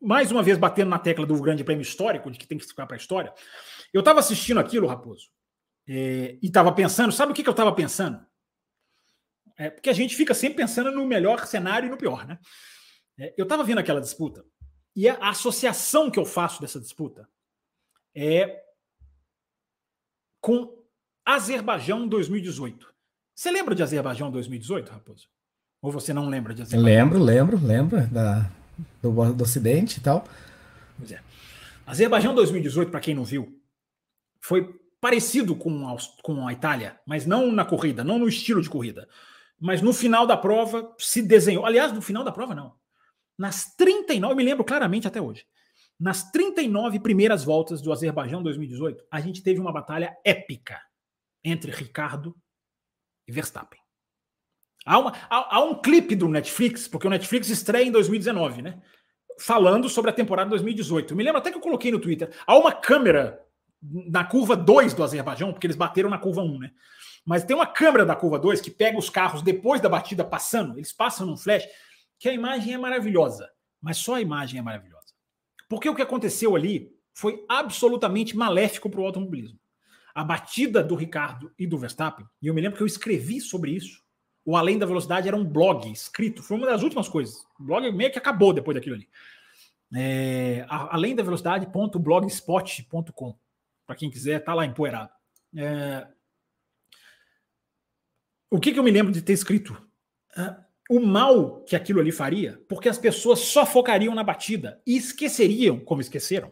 mais 0.00 0.32
uma 0.32 0.42
vez, 0.42 0.58
batendo 0.58 0.88
na 0.88 0.98
tecla 0.98 1.26
do 1.26 1.40
grande 1.40 1.62
prêmio 1.62 1.82
histórico, 1.82 2.30
de 2.30 2.38
que 2.38 2.46
tem 2.46 2.58
que 2.58 2.66
ficar 2.66 2.86
para 2.86 2.96
a 2.96 2.98
história, 2.98 3.32
eu 3.92 4.00
estava 4.00 4.18
assistindo 4.18 4.58
aquilo, 4.58 4.88
Raposo, 4.88 5.28
é, 5.94 6.38
e 6.40 6.46
estava 6.46 6.72
pensando, 6.72 7.12
sabe 7.12 7.32
o 7.32 7.34
que, 7.34 7.42
que 7.42 7.48
eu 7.48 7.52
estava 7.52 7.70
pensando? 7.70 8.24
É, 9.58 9.68
porque 9.68 9.90
a 9.90 9.92
gente 9.92 10.16
fica 10.16 10.32
sempre 10.32 10.56
pensando 10.56 10.90
no 10.90 11.04
melhor 11.04 11.46
cenário 11.46 11.86
e 11.86 11.90
no 11.90 11.98
pior, 11.98 12.26
né? 12.26 12.38
É, 13.18 13.34
eu 13.36 13.42
estava 13.42 13.62
vendo 13.62 13.78
aquela 13.78 14.00
disputa 14.00 14.42
e 14.96 15.06
a 15.06 15.28
associação 15.28 16.10
que 16.10 16.18
eu 16.18 16.24
faço 16.24 16.62
dessa 16.62 16.80
disputa 16.80 17.28
é 18.14 18.62
com 20.40 20.82
Azerbaijão 21.26 22.08
2018. 22.08 22.90
Você 23.34 23.50
lembra 23.50 23.74
de 23.74 23.82
Azerbaijão 23.82 24.30
2018, 24.30 24.90
Raposo? 24.90 25.28
Ou 25.82 25.92
você 25.92 26.14
não 26.14 26.26
lembra 26.26 26.54
de 26.54 26.62
Azerbaijão? 26.62 27.04
Lembro, 27.04 27.22
lembro, 27.22 27.66
lembro 27.66 28.06
da, 28.06 28.50
do, 29.02 29.34
do 29.34 29.44
Ocidente 29.44 29.98
e 29.98 30.02
tal. 30.02 30.26
Pois 30.96 31.12
é. 31.12 31.22
Azerbaijão 31.86 32.34
2018, 32.34 32.90
para 32.90 33.00
quem 33.00 33.14
não 33.14 33.24
viu, 33.24 33.60
foi 34.40 34.80
parecido 35.02 35.56
com 35.56 35.88
a, 35.88 35.96
com 36.22 36.46
a 36.46 36.52
Itália, 36.52 36.96
mas 37.04 37.26
não 37.26 37.50
na 37.50 37.64
corrida, 37.64 38.04
não 38.04 38.20
no 38.20 38.28
estilo 38.28 38.62
de 38.62 38.70
corrida. 38.70 39.08
Mas 39.60 39.82
no 39.82 39.92
final 39.92 40.28
da 40.28 40.36
prova 40.36 40.94
se 40.96 41.20
desenhou. 41.20 41.66
Aliás, 41.66 41.92
no 41.92 42.00
final 42.00 42.22
da 42.22 42.30
prova, 42.30 42.54
não. 42.54 42.76
Nas 43.36 43.74
39, 43.74 44.32
eu 44.32 44.36
me 44.36 44.44
lembro 44.44 44.64
claramente 44.64 45.08
até 45.08 45.20
hoje. 45.20 45.44
Nas 45.98 46.30
39 46.30 47.00
primeiras 47.00 47.42
voltas 47.42 47.82
do 47.82 47.92
Azerbaijão 47.92 48.44
2018, 48.44 49.04
a 49.10 49.20
gente 49.20 49.42
teve 49.42 49.58
uma 49.58 49.72
batalha 49.72 50.16
épica 50.24 50.80
entre 51.42 51.72
Ricardo 51.72 52.36
e 53.26 53.32
Verstappen. 53.32 53.80
Há, 54.86 54.98
uma, 55.00 55.12
há, 55.28 55.56
há, 55.56 55.64
um 55.64 55.80
clipe 55.80 56.14
do 56.14 56.28
Netflix, 56.28 56.86
porque 56.86 57.08
o 57.08 57.10
Netflix 57.10 57.48
estreia 57.48 57.84
em 57.84 57.90
2019, 57.90 58.62
né? 58.62 58.80
Falando 59.40 59.88
sobre 59.88 60.12
a 60.12 60.14
temporada 60.14 60.50
2018. 60.50 61.12
Eu 61.12 61.16
me 61.16 61.24
lembro 61.24 61.40
até 61.40 61.50
que 61.50 61.56
eu 61.56 61.62
coloquei 61.62 61.90
no 61.90 62.00
Twitter. 62.00 62.32
Há 62.46 62.56
uma 62.56 62.72
câmera 62.72 63.44
na 63.82 64.24
curva 64.24 64.56
2 64.56 64.94
do 64.94 65.02
Azerbaijão, 65.02 65.52
porque 65.52 65.66
eles 65.66 65.76
bateram 65.76 66.08
na 66.08 66.18
curva 66.18 66.42
1, 66.42 66.58
né? 66.58 66.70
Mas 67.24 67.44
tem 67.44 67.56
uma 67.56 67.66
câmera 67.66 68.06
da 68.06 68.14
curva 68.14 68.38
2 68.38 68.60
que 68.60 68.70
pega 68.70 68.98
os 68.98 69.10
carros 69.10 69.42
depois 69.42 69.80
da 69.80 69.88
batida 69.88 70.24
passando, 70.24 70.78
eles 70.78 70.92
passam 70.92 71.26
num 71.26 71.36
flash, 71.36 71.66
que 72.18 72.28
a 72.28 72.32
imagem 72.32 72.74
é 72.74 72.78
maravilhosa, 72.78 73.50
mas 73.80 73.96
só 73.96 74.14
a 74.14 74.20
imagem 74.20 74.60
é 74.60 74.62
maravilhosa. 74.62 75.06
Porque 75.68 75.88
o 75.88 75.94
que 75.94 76.02
aconteceu 76.02 76.54
ali 76.54 76.92
foi 77.14 77.44
absolutamente 77.48 78.36
maléfico 78.36 78.88
para 78.88 79.00
o 79.00 79.06
automobilismo. 79.06 79.58
A 80.14 80.22
batida 80.22 80.84
do 80.84 80.94
Ricardo 80.94 81.52
e 81.58 81.66
do 81.66 81.78
Verstappen, 81.78 82.26
e 82.40 82.46
eu 82.46 82.54
me 82.54 82.60
lembro 82.60 82.76
que 82.76 82.82
eu 82.82 82.86
escrevi 82.86 83.40
sobre 83.40 83.72
isso. 83.72 84.00
O 84.44 84.56
Além 84.56 84.78
da 84.78 84.86
Velocidade 84.86 85.28
era 85.28 85.36
um 85.36 85.44
blog 85.44 85.90
escrito, 85.90 86.42
foi 86.42 86.56
uma 86.56 86.66
das 86.66 86.82
últimas 86.82 87.08
coisas. 87.08 87.44
O 87.58 87.64
blog 87.64 87.90
meio 87.92 88.12
que 88.12 88.18
acabou 88.18 88.52
depois 88.52 88.74
daquilo 88.74 88.96
ali. 88.96 89.08
É, 89.94 90.66
além 90.68 91.14
da 91.14 91.22
velocidade.blogspot.com 91.22 93.36
para 93.92 93.98
quem 93.98 94.10
quiser, 94.10 94.40
está 94.40 94.54
lá 94.54 94.64
empoeirado. 94.64 95.10
É... 95.54 96.06
O 98.50 98.58
que, 98.58 98.72
que, 98.72 98.78
eu 98.78 98.82
me 98.82 98.90
lembro 98.90 99.12
de 99.12 99.20
ter 99.20 99.34
escrito? 99.34 99.76
É, 100.36 100.56
o 100.90 100.98
mal 100.98 101.62
que 101.64 101.76
aquilo 101.76 102.00
ali 102.00 102.10
faria, 102.10 102.62
porque 102.68 102.88
as 102.88 102.98
pessoas 102.98 103.40
só 103.40 103.64
focariam 103.64 104.14
na 104.14 104.24
batida 104.24 104.82
e 104.86 104.96
esqueceriam, 104.96 105.78
como 105.80 106.00
esqueceram, 106.00 106.50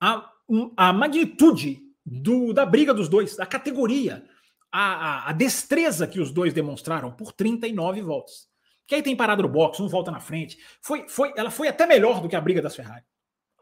a, 0.00 0.30
a 0.76 0.92
magnitude 0.92 1.80
do, 2.04 2.52
da 2.52 2.66
briga 2.66 2.92
dos 2.92 3.08
dois, 3.08 3.38
a 3.38 3.46
categoria, 3.46 4.24
a, 4.70 4.80
a, 4.80 5.30
a, 5.30 5.32
destreza 5.32 6.06
que 6.06 6.20
os 6.20 6.32
dois 6.32 6.52
demonstraram 6.52 7.12
por 7.12 7.32
39 7.32 8.02
voltas. 8.02 8.48
Que 8.86 8.96
aí 8.96 9.02
tem 9.02 9.16
parado 9.16 9.42
no 9.42 9.48
box, 9.48 9.80
um 9.80 9.88
volta 9.88 10.10
na 10.10 10.20
frente. 10.20 10.58
Foi, 10.82 11.08
foi, 11.08 11.32
ela 11.36 11.50
foi 11.50 11.68
até 11.68 11.86
melhor 11.86 12.20
do 12.20 12.28
que 12.28 12.36
a 12.36 12.40
briga 12.40 12.60
das 12.60 12.76
Ferrari. 12.76 13.04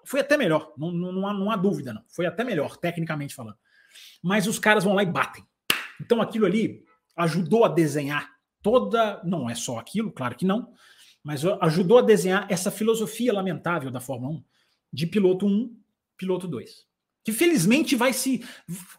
Foi 0.05 0.21
até 0.21 0.37
melhor, 0.37 0.73
não, 0.77 0.91
não, 0.91 1.13
não, 1.13 1.27
há, 1.27 1.35
não 1.35 1.51
há 1.51 1.57
dúvida, 1.57 1.93
não. 1.93 2.03
Foi 2.09 2.27
até 2.27 2.45
melhor, 2.45 2.77
tecnicamente 2.77 3.35
falando. 3.35 3.57
Mas 4.23 4.47
os 4.47 4.59
caras 4.59 4.85
vão 4.85 4.95
lá 4.95 5.03
e 5.03 5.07
batem. 5.07 5.45
Então 6.01 6.21
aquilo 6.21 6.47
ali 6.47 6.85
ajudou 7.17 7.65
a 7.65 7.69
desenhar 7.69 8.31
toda. 8.63 9.21
Não 9.25 9.49
é 9.49 9.55
só 9.55 9.79
aquilo, 9.79 10.11
claro 10.11 10.35
que 10.35 10.45
não, 10.45 10.73
mas 11.23 11.45
ajudou 11.45 11.99
a 11.99 12.03
desenhar 12.03 12.47
essa 12.51 12.71
filosofia 12.71 13.33
lamentável 13.33 13.91
da 13.91 14.01
Fórmula 14.01 14.35
1 14.35 14.45
de 14.93 15.07
piloto 15.07 15.47
1, 15.47 15.75
piloto 16.17 16.49
2. 16.49 16.87
Que 17.25 17.33
felizmente 17.33 17.95
vai 17.95 18.13
se 18.13 18.45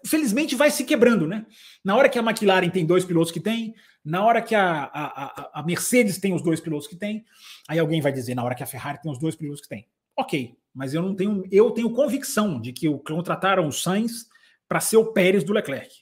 felizmente 0.06 0.56
vai 0.56 0.72
se 0.72 0.86
quebrando, 0.86 1.28
né? 1.28 1.46
Na 1.84 1.96
hora 1.96 2.08
que 2.08 2.18
a 2.18 2.22
McLaren 2.22 2.70
tem 2.70 2.86
dois 2.86 3.04
pilotos 3.04 3.32
que 3.34 3.40
tem, 3.40 3.76
na 4.04 4.24
hora 4.24 4.42
que 4.42 4.56
a, 4.56 4.84
a, 4.84 5.60
a 5.60 5.64
Mercedes 5.64 6.18
tem 6.20 6.34
os 6.34 6.42
dois 6.42 6.62
pilotos 6.62 6.88
que 6.88 6.96
tem, 6.96 7.26
aí 7.68 7.80
alguém 7.80 8.00
vai 8.00 8.14
dizer 8.14 8.34
na 8.34 8.44
hora 8.44 8.56
que 8.56 8.64
a 8.64 8.68
Ferrari 8.68 9.02
tem 9.02 9.12
os 9.12 9.20
dois 9.20 9.36
pilotos 9.36 9.62
que 9.62 9.68
tem. 9.68 9.88
Ok, 10.16 10.56
mas 10.74 10.94
eu 10.94 11.02
não 11.02 11.16
tenho, 11.16 11.44
eu 11.52 11.72
tenho 11.72 11.92
convicção 11.92 12.60
de 12.60 12.74
que 12.74 12.90
contrataram 13.00 13.68
o 13.68 13.72
Sainz 13.72 14.28
para 14.68 14.80
ser 14.80 14.98
o 14.98 15.14
Pérez 15.14 15.44
do 15.44 15.54
Leclerc. 15.54 15.94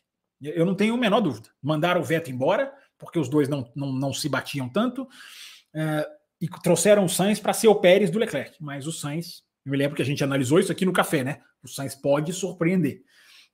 Eu 0.41 0.65
não 0.65 0.73
tenho 0.73 0.93
a 0.95 0.98
menor 0.98 1.19
dúvida. 1.19 1.49
Mandaram 1.61 2.02
o 2.02 2.03
Vettel 2.03 2.34
embora, 2.34 2.73
porque 2.98 3.19
os 3.19 3.30
dois 3.30 3.49
não, 3.49 3.69
não, 3.76 3.91
não 3.91 4.14
se 4.14 4.30
batiam 4.30 4.69
tanto, 4.69 5.03
uh, 5.03 6.22
e 6.39 6.48
trouxeram 6.48 7.06
o 7.06 7.10
Sainz 7.10 7.39
para 7.39 7.53
ser 7.53 7.68
o 7.68 7.76
Pérez 7.76 8.10
do 8.10 8.18
Leclerc. 8.18 8.56
Mas 8.60 8.88
o 8.88 8.91
Sainz, 8.91 9.43
eu 9.65 9.72
me 9.72 9.77
lembro 9.77 9.95
que 9.95 10.02
a 10.02 10.06
gente 10.06 10.23
analisou 10.23 10.60
isso 10.60 10.72
aqui 10.72 10.85
no 10.85 10.93
café, 10.93 11.23
né? 11.23 11.41
O 11.64 11.68
Sainz 11.68 11.93
pode 11.93 12.34
surpreender. 12.34 13.03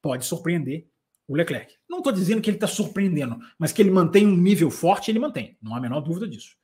Pode 0.02 0.24
surpreender 0.26 0.88
o 1.28 1.36
Leclerc. 1.36 1.74
Não 1.90 1.98
estou 1.98 2.14
dizendo 2.14 2.42
que 2.42 2.50
ele 2.50 2.58
está 2.58 2.68
surpreendendo, 2.68 3.38
mas 3.60 3.74
que 3.74 3.82
ele 3.82 3.92
mantém 3.92 4.26
um 4.26 4.38
nível 4.38 4.72
forte, 4.72 5.12
ele 5.12 5.20
mantém. 5.20 5.58
Não 5.62 5.74
há 5.74 5.80
a 5.80 5.82
menor 5.82 6.00
dúvida 6.00 6.28
disso. 6.28 6.56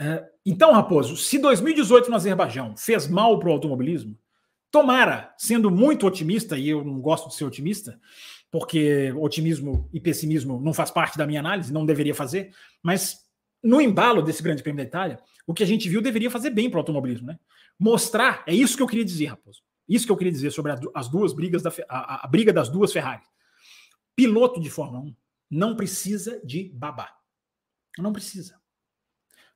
É, 0.00 0.24
então, 0.44 0.72
Raposo, 0.72 1.16
se 1.16 1.38
2018 1.38 2.10
no 2.10 2.16
Azerbaijão 2.16 2.76
fez 2.76 3.06
mal 3.06 3.38
para 3.38 3.48
o 3.48 3.52
automobilismo, 3.52 4.18
tomara, 4.70 5.34
sendo 5.36 5.70
muito 5.70 6.06
otimista, 6.06 6.58
e 6.58 6.68
eu 6.68 6.82
não 6.82 7.00
gosto 7.00 7.28
de 7.28 7.34
ser 7.34 7.44
otimista, 7.44 8.00
porque 8.50 9.12
otimismo 9.12 9.88
e 9.92 10.00
pessimismo 10.00 10.60
não 10.60 10.74
faz 10.74 10.90
parte 10.90 11.16
da 11.16 11.26
minha 11.26 11.40
análise, 11.40 11.72
não 11.72 11.86
deveria 11.86 12.14
fazer, 12.14 12.54
mas 12.82 13.20
no 13.62 13.80
embalo 13.80 14.22
desse 14.22 14.42
grande 14.42 14.62
prêmio 14.62 14.82
da 14.82 14.88
Itália, 14.88 15.18
o 15.46 15.54
que 15.54 15.62
a 15.62 15.66
gente 15.66 15.88
viu 15.88 16.02
deveria 16.02 16.30
fazer 16.30 16.50
bem 16.50 16.68
para 16.68 16.78
o 16.78 16.80
automobilismo, 16.80 17.26
né? 17.26 17.38
Mostrar, 17.78 18.42
é 18.46 18.54
isso 18.54 18.76
que 18.76 18.82
eu 18.82 18.86
queria 18.86 19.04
dizer, 19.04 19.26
Raposo. 19.26 19.62
Isso 19.88 20.06
que 20.06 20.12
eu 20.12 20.16
queria 20.16 20.32
dizer 20.32 20.50
sobre 20.50 20.72
as 20.94 21.08
duas 21.08 21.32
brigas, 21.32 21.62
da, 21.62 21.72
a, 21.88 22.24
a 22.24 22.28
briga 22.28 22.52
das 22.52 22.68
duas 22.68 22.92
Ferrari. 22.92 23.22
Piloto 24.14 24.60
de 24.60 24.70
Fórmula 24.70 25.00
1 25.04 25.16
não 25.50 25.76
precisa 25.76 26.40
de 26.44 26.70
babá. 26.74 27.14
Não 27.98 28.12
precisa. 28.12 28.61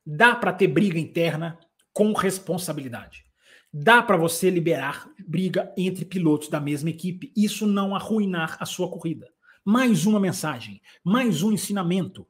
Dá 0.09 0.33
para 0.33 0.53
ter 0.53 0.69
briga 0.69 0.97
interna 0.97 1.59
com 1.91 2.13
responsabilidade. 2.13 3.25
Dá 3.73 4.01
para 4.01 4.15
você 4.15 4.49
liberar 4.49 5.09
briga 5.27 5.73
entre 5.75 6.05
pilotos 6.05 6.47
da 6.47 6.61
mesma 6.61 6.89
equipe. 6.89 7.33
Isso 7.35 7.67
não 7.67 7.93
arruinar 7.93 8.55
a 8.57 8.65
sua 8.65 8.89
corrida. 8.89 9.29
Mais 9.65 10.05
uma 10.05 10.17
mensagem, 10.17 10.81
mais 11.03 11.43
um 11.43 11.51
ensinamento 11.51 12.25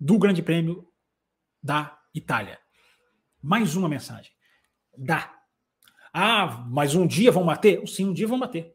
do 0.00 0.18
Grande 0.18 0.42
Prêmio 0.42 0.88
da 1.62 1.96
Itália. 2.12 2.58
Mais 3.40 3.76
uma 3.76 3.88
mensagem. 3.88 4.32
Dá. 4.98 5.32
Ah, 6.12 6.66
mas 6.68 6.96
um 6.96 7.06
dia 7.06 7.30
vão 7.30 7.46
bater? 7.46 7.86
Sim, 7.86 8.06
um 8.06 8.12
dia 8.12 8.26
vão 8.26 8.40
bater. 8.40 8.74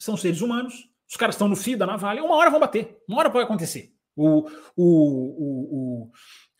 São 0.00 0.16
seres 0.16 0.40
humanos, 0.40 0.90
os 1.08 1.14
caras 1.14 1.36
estão 1.36 1.46
no 1.46 1.54
fio 1.54 1.78
da 1.78 1.86
navalha, 1.86 2.24
uma 2.24 2.34
hora 2.34 2.50
vão 2.50 2.58
bater, 2.58 2.98
uma 3.08 3.20
hora 3.20 3.30
pode 3.30 3.44
acontecer. 3.44 3.94
O, 4.16 4.48
o, 4.76 4.84
o, 4.84 6.04
o 6.04 6.12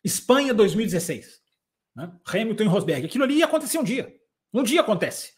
Espanha 0.04 0.52
2016, 0.52 1.40
né? 1.94 2.12
Hamilton 2.26 2.64
e 2.64 2.66
Rosberg, 2.66 3.06
aquilo 3.06 3.24
ali 3.24 3.36
ia 3.36 3.44
acontecer 3.44 3.78
um 3.78 3.84
dia. 3.84 4.12
Um 4.52 4.62
dia 4.62 4.80
acontece. 4.80 5.32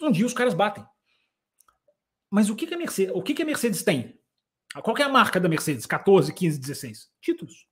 Um 0.00 0.10
dia 0.10 0.26
os 0.26 0.32
caras 0.32 0.54
batem. 0.54 0.84
Mas 2.30 2.50
o 2.50 2.56
que, 2.56 2.66
que 2.66 2.74
a 2.74 2.78
Mercedes, 2.78 3.14
o 3.14 3.22
que, 3.22 3.34
que 3.34 3.42
a 3.42 3.46
Mercedes 3.46 3.82
tem? 3.82 4.18
Qual 4.82 4.96
é 4.98 5.02
a 5.02 5.08
marca 5.08 5.38
da 5.38 5.48
Mercedes? 5.48 5.86
14, 5.86 6.32
15, 6.32 6.58
16? 6.58 7.10
Títulos. 7.20 7.66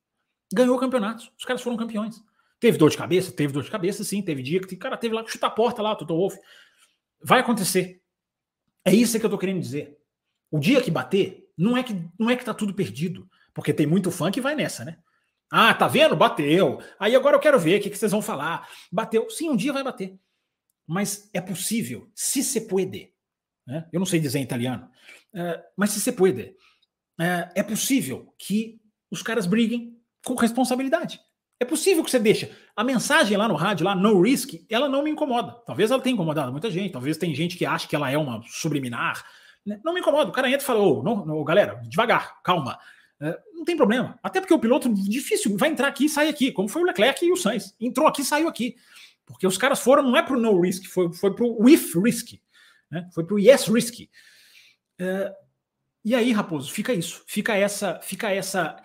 Ganhou 0.52 0.78
campeonatos. 0.78 1.32
Os 1.36 1.44
caras 1.44 1.62
foram 1.62 1.76
campeões. 1.76 2.22
Teve 2.60 2.78
dor 2.78 2.90
de 2.90 2.96
cabeça? 2.96 3.32
Teve 3.32 3.52
dor 3.52 3.64
de 3.64 3.70
cabeça, 3.70 4.04
sim. 4.04 4.22
Teve 4.22 4.42
dia 4.42 4.60
que 4.60 4.76
cara 4.76 4.96
teve 4.96 5.14
lá 5.14 5.24
que 5.24 5.32
chutar 5.32 5.48
a 5.48 5.50
porta 5.50 5.82
lá, 5.82 5.96
Toto 5.96 6.14
Wolff. 6.14 6.38
Vai 7.20 7.40
acontecer. 7.40 8.00
É 8.84 8.94
isso 8.94 9.18
que 9.18 9.26
eu 9.26 9.30
tô 9.30 9.38
querendo 9.38 9.60
dizer. 9.60 9.98
O 10.50 10.60
dia 10.60 10.80
que 10.80 10.90
bater, 10.90 11.48
não 11.56 11.76
é 11.76 11.82
que 11.82 11.92
não 12.18 12.30
é 12.30 12.36
que 12.36 12.44
tá 12.44 12.54
tudo 12.54 12.74
perdido, 12.74 13.28
porque 13.52 13.72
tem 13.72 13.86
muito 13.86 14.10
fã 14.10 14.30
que 14.30 14.40
vai 14.40 14.54
nessa, 14.54 14.84
né? 14.84 14.98
Ah, 15.54 15.74
tá 15.74 15.86
vendo? 15.86 16.16
Bateu. 16.16 16.80
Aí 16.98 17.14
agora 17.14 17.36
eu 17.36 17.40
quero 17.40 17.60
ver 17.60 17.78
o 17.78 17.82
que, 17.82 17.90
que 17.90 17.98
vocês 17.98 18.10
vão 18.10 18.22
falar. 18.22 18.66
Bateu. 18.90 19.28
Sim, 19.28 19.50
um 19.50 19.56
dia 19.56 19.70
vai 19.70 19.84
bater. 19.84 20.18
Mas 20.86 21.28
é 21.34 21.42
possível, 21.42 22.10
se 22.14 22.42
se 22.42 22.62
puede. 22.62 23.12
Né? 23.66 23.86
Eu 23.92 23.98
não 23.98 24.06
sei 24.06 24.18
dizer 24.18 24.38
em 24.38 24.42
italiano, 24.42 24.88
uh, 25.34 25.62
mas 25.76 25.90
se 25.90 26.00
se 26.00 26.10
puede. 26.10 26.54
Uh, 27.20 27.52
é 27.54 27.62
possível 27.62 28.34
que 28.38 28.80
os 29.10 29.22
caras 29.22 29.44
briguem 29.44 29.94
com 30.24 30.34
responsabilidade. 30.34 31.20
É 31.60 31.66
possível 31.66 32.02
que 32.02 32.10
você 32.10 32.18
deixe. 32.18 32.50
A 32.74 32.82
mensagem 32.82 33.36
lá 33.36 33.46
no 33.46 33.54
rádio, 33.54 33.84
lá, 33.84 33.94
no 33.94 34.22
risk, 34.22 34.64
ela 34.70 34.88
não 34.88 35.02
me 35.02 35.10
incomoda. 35.10 35.52
Talvez 35.66 35.90
ela 35.90 36.00
tenha 36.00 36.14
incomodado 36.14 36.50
muita 36.50 36.70
gente, 36.70 36.92
talvez 36.92 37.18
tem 37.18 37.34
gente 37.34 37.58
que 37.58 37.66
acha 37.66 37.86
que 37.86 37.94
ela 37.94 38.10
é 38.10 38.16
uma 38.16 38.42
subliminar. 38.46 39.22
Né? 39.66 39.78
Não 39.84 39.92
me 39.92 40.00
incomoda. 40.00 40.30
O 40.30 40.32
cara 40.32 40.48
entra 40.48 40.62
e 40.62 40.66
fala: 40.66 40.80
Ô, 40.80 41.02
não, 41.02 41.44
galera, 41.44 41.80
devagar, 41.86 42.42
calma. 42.42 42.78
É, 43.22 43.38
não 43.54 43.64
tem 43.64 43.76
problema. 43.76 44.18
Até 44.20 44.40
porque 44.40 44.52
o 44.52 44.58
piloto 44.58 44.92
difícil 44.92 45.56
vai 45.56 45.70
entrar 45.70 45.86
aqui 45.86 46.06
e 46.06 46.08
sair 46.08 46.28
aqui, 46.28 46.50
como 46.50 46.68
foi 46.68 46.82
o 46.82 46.84
Leclerc 46.84 47.24
e 47.24 47.30
o 47.30 47.36
Sainz. 47.36 47.74
Entrou 47.80 48.08
aqui 48.08 48.24
saiu 48.24 48.48
aqui. 48.48 48.74
Porque 49.24 49.46
os 49.46 49.56
caras 49.56 49.80
foram, 49.80 50.02
não 50.02 50.16
é 50.16 50.22
para 50.22 50.36
o 50.36 50.40
no 50.40 50.60
risk, 50.60 50.86
foi, 50.86 51.12
foi 51.12 51.32
para 51.32 51.44
o 51.44 51.62
with 51.62 51.92
risk. 52.02 52.40
Né? 52.90 53.08
Foi 53.14 53.24
para 53.24 53.34
o 53.34 53.38
yes 53.38 53.68
risk. 53.68 54.08
É, 54.98 55.32
e 56.04 56.16
aí, 56.16 56.32
Raposo, 56.32 56.72
fica 56.72 56.92
isso. 56.92 57.22
Fica 57.26 57.54
essa, 57.54 58.00
fica 58.02 58.28
essa 58.30 58.82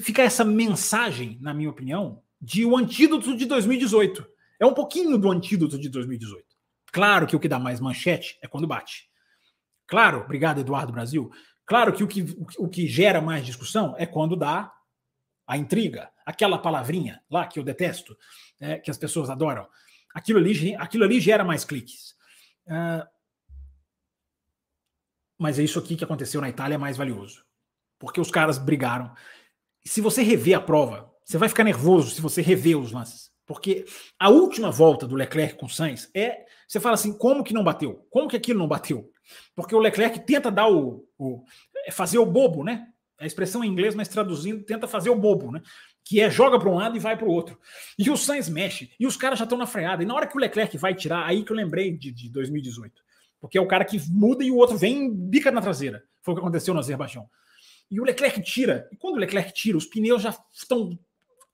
fica 0.00 0.22
essa 0.22 0.44
mensagem, 0.44 1.38
na 1.40 1.52
minha 1.52 1.68
opinião, 1.68 2.22
de 2.40 2.64
o 2.64 2.76
antídoto 2.76 3.36
de 3.36 3.46
2018. 3.46 4.24
É 4.60 4.66
um 4.66 4.74
pouquinho 4.74 5.18
do 5.18 5.30
antídoto 5.30 5.78
de 5.78 5.88
2018. 5.88 6.44
Claro 6.92 7.26
que 7.26 7.34
o 7.34 7.40
que 7.40 7.48
dá 7.48 7.58
mais 7.58 7.80
manchete 7.80 8.38
é 8.42 8.46
quando 8.46 8.66
bate. 8.66 9.10
Claro, 9.86 10.20
obrigado, 10.20 10.60
Eduardo 10.60 10.92
Brasil. 10.92 11.30
Claro 11.64 11.92
que 11.92 12.02
o 12.02 12.08
que, 12.08 12.22
o 12.58 12.68
que 12.68 12.86
gera 12.86 13.20
mais 13.20 13.44
discussão 13.46 13.94
é 13.98 14.06
quando 14.06 14.36
dá 14.36 14.72
a 15.46 15.56
intriga, 15.56 16.10
aquela 16.24 16.58
palavrinha 16.58 17.22
lá 17.30 17.46
que 17.46 17.58
eu 17.58 17.64
detesto, 17.64 18.16
é, 18.60 18.78
que 18.78 18.90
as 18.90 18.98
pessoas 18.98 19.30
adoram. 19.30 19.68
Aquilo 20.14 20.38
ali, 20.38 20.74
aquilo 20.76 21.04
ali 21.04 21.20
gera 21.20 21.44
mais 21.44 21.64
cliques. 21.64 22.14
Uh, 22.66 23.06
mas 25.38 25.58
é 25.58 25.62
isso 25.62 25.78
aqui 25.78 25.96
que 25.96 26.04
aconteceu 26.04 26.40
na 26.40 26.48
Itália 26.48 26.74
é 26.76 26.78
mais 26.78 26.96
valioso. 26.96 27.44
Porque 27.98 28.20
os 28.20 28.30
caras 28.30 28.58
brigaram 28.58 29.14
se 29.84 30.00
você 30.00 30.22
rever 30.22 30.56
a 30.56 30.60
prova, 30.60 31.10
você 31.24 31.38
vai 31.38 31.48
ficar 31.48 31.64
nervoso 31.64 32.14
se 32.14 32.20
você 32.20 32.40
rever 32.40 32.78
os 32.78 32.92
lances. 32.92 33.30
Porque 33.46 33.84
a 34.18 34.28
última 34.28 34.70
volta 34.70 35.06
do 35.06 35.16
Leclerc 35.16 35.56
com 35.56 35.66
o 35.66 35.70
Sainz 35.70 36.10
é. 36.14 36.46
Você 36.66 36.80
fala 36.80 36.94
assim: 36.94 37.12
como 37.12 37.44
que 37.44 37.52
não 37.52 37.64
bateu? 37.64 38.06
Como 38.08 38.28
que 38.28 38.36
aquilo 38.36 38.60
não 38.60 38.68
bateu? 38.68 39.11
Porque 39.54 39.74
o 39.74 39.78
Leclerc 39.78 40.20
tenta 40.20 40.50
dar 40.50 40.68
o. 40.68 41.06
o 41.18 41.44
é 41.86 41.90
fazer 41.90 42.18
o 42.18 42.26
bobo, 42.26 42.64
né? 42.64 42.88
A 43.18 43.26
expressão 43.26 43.62
em 43.62 43.68
inglês, 43.68 43.94
mas 43.94 44.08
traduzindo, 44.08 44.64
tenta 44.64 44.88
fazer 44.88 45.10
o 45.10 45.16
bobo, 45.16 45.52
né? 45.52 45.62
Que 46.04 46.20
é 46.20 46.30
joga 46.30 46.58
para 46.58 46.68
um 46.68 46.74
lado 46.74 46.96
e 46.96 47.00
vai 47.00 47.16
para 47.16 47.26
o 47.26 47.30
outro. 47.30 47.58
E 47.98 48.10
o 48.10 48.16
Sainz 48.16 48.48
mexe, 48.48 48.92
e 48.98 49.06
os 49.06 49.16
caras 49.16 49.38
já 49.38 49.44
estão 49.44 49.58
na 49.58 49.66
freada. 49.66 50.02
E 50.02 50.06
na 50.06 50.14
hora 50.14 50.26
que 50.26 50.36
o 50.36 50.40
Leclerc 50.40 50.76
vai 50.76 50.94
tirar, 50.94 51.26
aí 51.26 51.44
que 51.44 51.52
eu 51.52 51.56
lembrei 51.56 51.96
de, 51.96 52.10
de 52.10 52.28
2018. 52.28 53.02
Porque 53.40 53.58
é 53.58 53.60
o 53.60 53.66
cara 53.66 53.84
que 53.84 54.00
muda 54.10 54.44
e 54.44 54.50
o 54.50 54.56
outro 54.56 54.76
vem 54.76 55.12
bica 55.12 55.50
na 55.50 55.60
traseira. 55.60 56.04
Foi 56.20 56.32
o 56.32 56.36
que 56.36 56.42
aconteceu 56.42 56.72
no 56.72 56.80
Azerbaijão. 56.80 57.28
E 57.90 58.00
o 58.00 58.04
Leclerc 58.04 58.40
tira. 58.42 58.88
E 58.92 58.96
quando 58.96 59.16
o 59.16 59.18
Leclerc 59.18 59.52
tira, 59.52 59.76
os 59.76 59.84
pneus 59.84 60.22
já 60.22 60.34
estão 60.52 60.98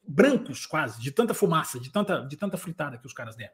brancos 0.07 0.65
quase, 0.65 1.01
de 1.01 1.11
tanta 1.11 1.35
fumaça, 1.35 1.79
de 1.79 1.91
tanta, 1.91 2.21
de 2.21 2.37
tanta 2.37 2.57
fritada 2.57 2.97
que 2.97 3.07
os 3.07 3.13
caras 3.13 3.37
deram. 3.37 3.53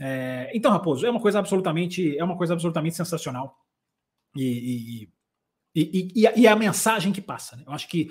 É, 0.00 0.50
então, 0.54 0.72
Raposo, 0.72 1.06
é 1.06 1.10
uma 1.10 1.20
coisa 1.20 1.38
absolutamente, 1.38 2.16
é 2.16 2.24
uma 2.24 2.36
coisa 2.36 2.54
absolutamente 2.54 2.96
sensacional. 2.96 3.56
E, 4.34 5.08
e, 5.74 5.82
e, 5.82 6.12
e, 6.14 6.26
a, 6.26 6.36
e 6.36 6.48
a, 6.48 6.56
mensagem 6.56 7.12
que 7.12 7.20
passa. 7.20 7.56
Né? 7.56 7.64
Eu 7.66 7.72
acho 7.72 7.86
que 7.86 8.10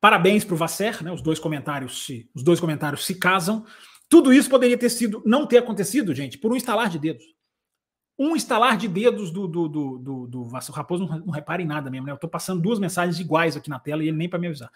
parabéns 0.00 0.44
para 0.44 0.54
o 0.54 0.56
Vasser, 0.56 1.02
né? 1.02 1.10
Os 1.10 1.20
dois 1.20 1.38
comentários 1.38 2.04
se, 2.06 2.30
os 2.34 2.42
dois 2.42 2.60
comentários 2.60 3.04
se 3.04 3.18
casam. 3.18 3.66
Tudo 4.08 4.32
isso 4.32 4.48
poderia 4.48 4.78
ter 4.78 4.90
sido, 4.90 5.22
não 5.26 5.46
ter 5.46 5.58
acontecido, 5.58 6.14
gente, 6.14 6.38
por 6.38 6.52
um 6.52 6.56
instalar 6.56 6.88
de 6.88 6.98
dedos 6.98 7.34
um 8.18 8.36
estalar 8.36 8.76
de 8.76 8.86
dedos 8.86 9.30
do, 9.30 9.48
do, 9.48 9.68
do, 9.68 9.98
do, 9.98 10.26
do 10.26 10.44
Vasco 10.44 10.72
Raposo 10.72 11.06
não, 11.06 11.18
não 11.18 11.32
repara 11.32 11.60
em 11.62 11.66
nada 11.66 11.90
mesmo, 11.90 12.06
né? 12.06 12.12
Eu 12.12 12.16
estou 12.16 12.30
passando 12.30 12.62
duas 12.62 12.78
mensagens 12.78 13.18
iguais 13.18 13.56
aqui 13.56 13.68
na 13.68 13.78
tela 13.78 14.04
e 14.04 14.08
ele 14.08 14.16
nem 14.16 14.28
para 14.28 14.38
me 14.38 14.46
avisar. 14.46 14.70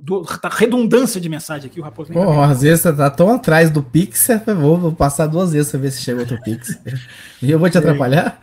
Do, 0.00 0.22
tá 0.22 0.48
redundância 0.48 1.20
de 1.20 1.28
mensagem 1.28 1.68
aqui, 1.68 1.80
o 1.80 1.82
Raposo 1.82 2.12
Pô, 2.12 2.40
às 2.40 2.62
vezes 2.62 2.82
você 2.82 2.92
tá 2.92 3.10
tão 3.10 3.32
atrás 3.34 3.70
do 3.70 3.82
Pix, 3.82 4.28
eu 4.28 4.56
vou, 4.56 4.78
vou 4.78 4.92
passar 4.92 5.26
duas 5.26 5.52
vezes 5.52 5.70
para 5.70 5.80
ver 5.80 5.90
se 5.90 6.02
chega 6.02 6.20
outro 6.20 6.40
Pix. 6.42 6.78
e 7.42 7.50
eu 7.50 7.58
vou 7.58 7.68
te 7.68 7.78
atrapalhar? 7.78 8.40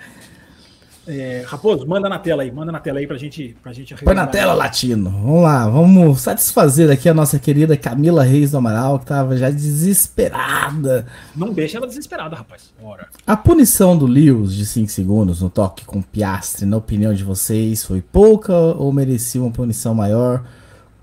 É, 1.08 1.44
Raposo, 1.48 1.88
manda 1.88 2.10
na 2.10 2.18
tela 2.18 2.42
aí, 2.42 2.52
manda 2.52 2.72
na 2.72 2.80
tela 2.80 2.98
aí 2.98 3.06
pra 3.06 3.16
gente, 3.16 3.56
pra 3.62 3.72
gente 3.72 3.94
Põe 3.96 4.16
na 4.16 4.26
tela, 4.26 4.54
Latino. 4.54 5.12
Vamos 5.12 5.44
lá, 5.44 5.70
vamos 5.70 6.20
satisfazer 6.20 6.90
aqui 6.90 7.08
a 7.08 7.14
nossa 7.14 7.38
querida 7.38 7.78
Camila 7.78 8.24
Reis 8.24 8.52
do 8.52 8.58
Amaral, 8.58 8.98
que 8.98 9.06
tava 9.06 9.38
já 9.38 9.52
desesperada. 9.52 11.06
Não 11.36 11.54
deixa 11.54 11.78
ela 11.78 11.86
desesperada, 11.86 12.36
rapaz. 12.36 12.74
Bora. 12.82 13.08
A 13.26 13.38
punição 13.38 13.96
do 13.96 14.08
Lewis 14.08 14.52
de 14.54 14.66
5 14.66 14.90
segundos 14.90 15.42
no 15.42 15.50
toque 15.50 15.86
com 15.86 16.02
Piastre, 16.02 16.66
na 16.66 16.78
opinião 16.78 17.14
de 17.14 17.24
vocês, 17.24 17.84
foi 17.84 18.02
pouca 18.02 18.54
ou 18.54 18.92
merecia 18.92 19.42
uma 19.42 19.52
punição 19.52 19.94
maior? 19.94 20.44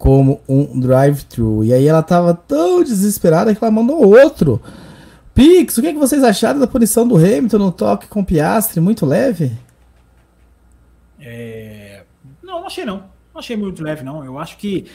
Como 0.02 0.40
um 0.48 0.80
drive-thru. 0.80 1.62
E 1.62 1.72
aí 1.72 1.86
ela 1.86 2.02
tava 2.02 2.34
tão 2.34 2.82
desesperada 2.82 3.54
que 3.54 3.62
ela 3.62 3.70
mandou 3.70 4.04
outro. 4.04 4.60
Pix, 5.32 5.78
o 5.78 5.80
que, 5.80 5.86
é 5.86 5.92
que 5.92 5.98
vocês 5.98 6.24
acharam 6.24 6.58
da 6.58 6.66
punição 6.66 7.06
do 7.06 7.14
Hamilton 7.14 7.58
no 7.58 7.70
toque 7.70 8.08
com 8.08 8.24
Piastre? 8.24 8.80
Muito 8.80 9.06
leve? 9.06 9.52
É... 11.20 12.02
Não, 12.42 12.58
não 12.58 12.66
achei 12.66 12.84
não. 12.84 13.04
Não 13.32 13.38
achei 13.38 13.56
muito 13.56 13.80
leve, 13.80 14.02
não. 14.02 14.24
Eu 14.24 14.40
acho 14.40 14.56
que 14.56 14.86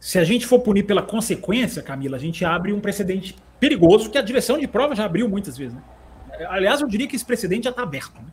se 0.00 0.18
a 0.18 0.24
gente 0.24 0.46
for 0.46 0.60
punir 0.60 0.84
pela 0.84 1.02
consequência, 1.02 1.82
Camila, 1.82 2.16
a 2.16 2.20
gente 2.20 2.42
abre 2.42 2.72
um 2.72 2.80
precedente 2.80 3.36
perigoso 3.60 4.08
que 4.08 4.16
a 4.16 4.22
direção 4.22 4.58
de 4.58 4.66
prova 4.66 4.96
já 4.96 5.04
abriu 5.04 5.28
muitas 5.28 5.58
vezes. 5.58 5.74
Né? 5.74 5.82
Aliás, 6.48 6.80
eu 6.80 6.88
diria 6.88 7.06
que 7.06 7.16
esse 7.16 7.24
precedente 7.24 7.64
já 7.64 7.70
está 7.70 7.82
aberto. 7.82 8.14
Né? 8.14 8.28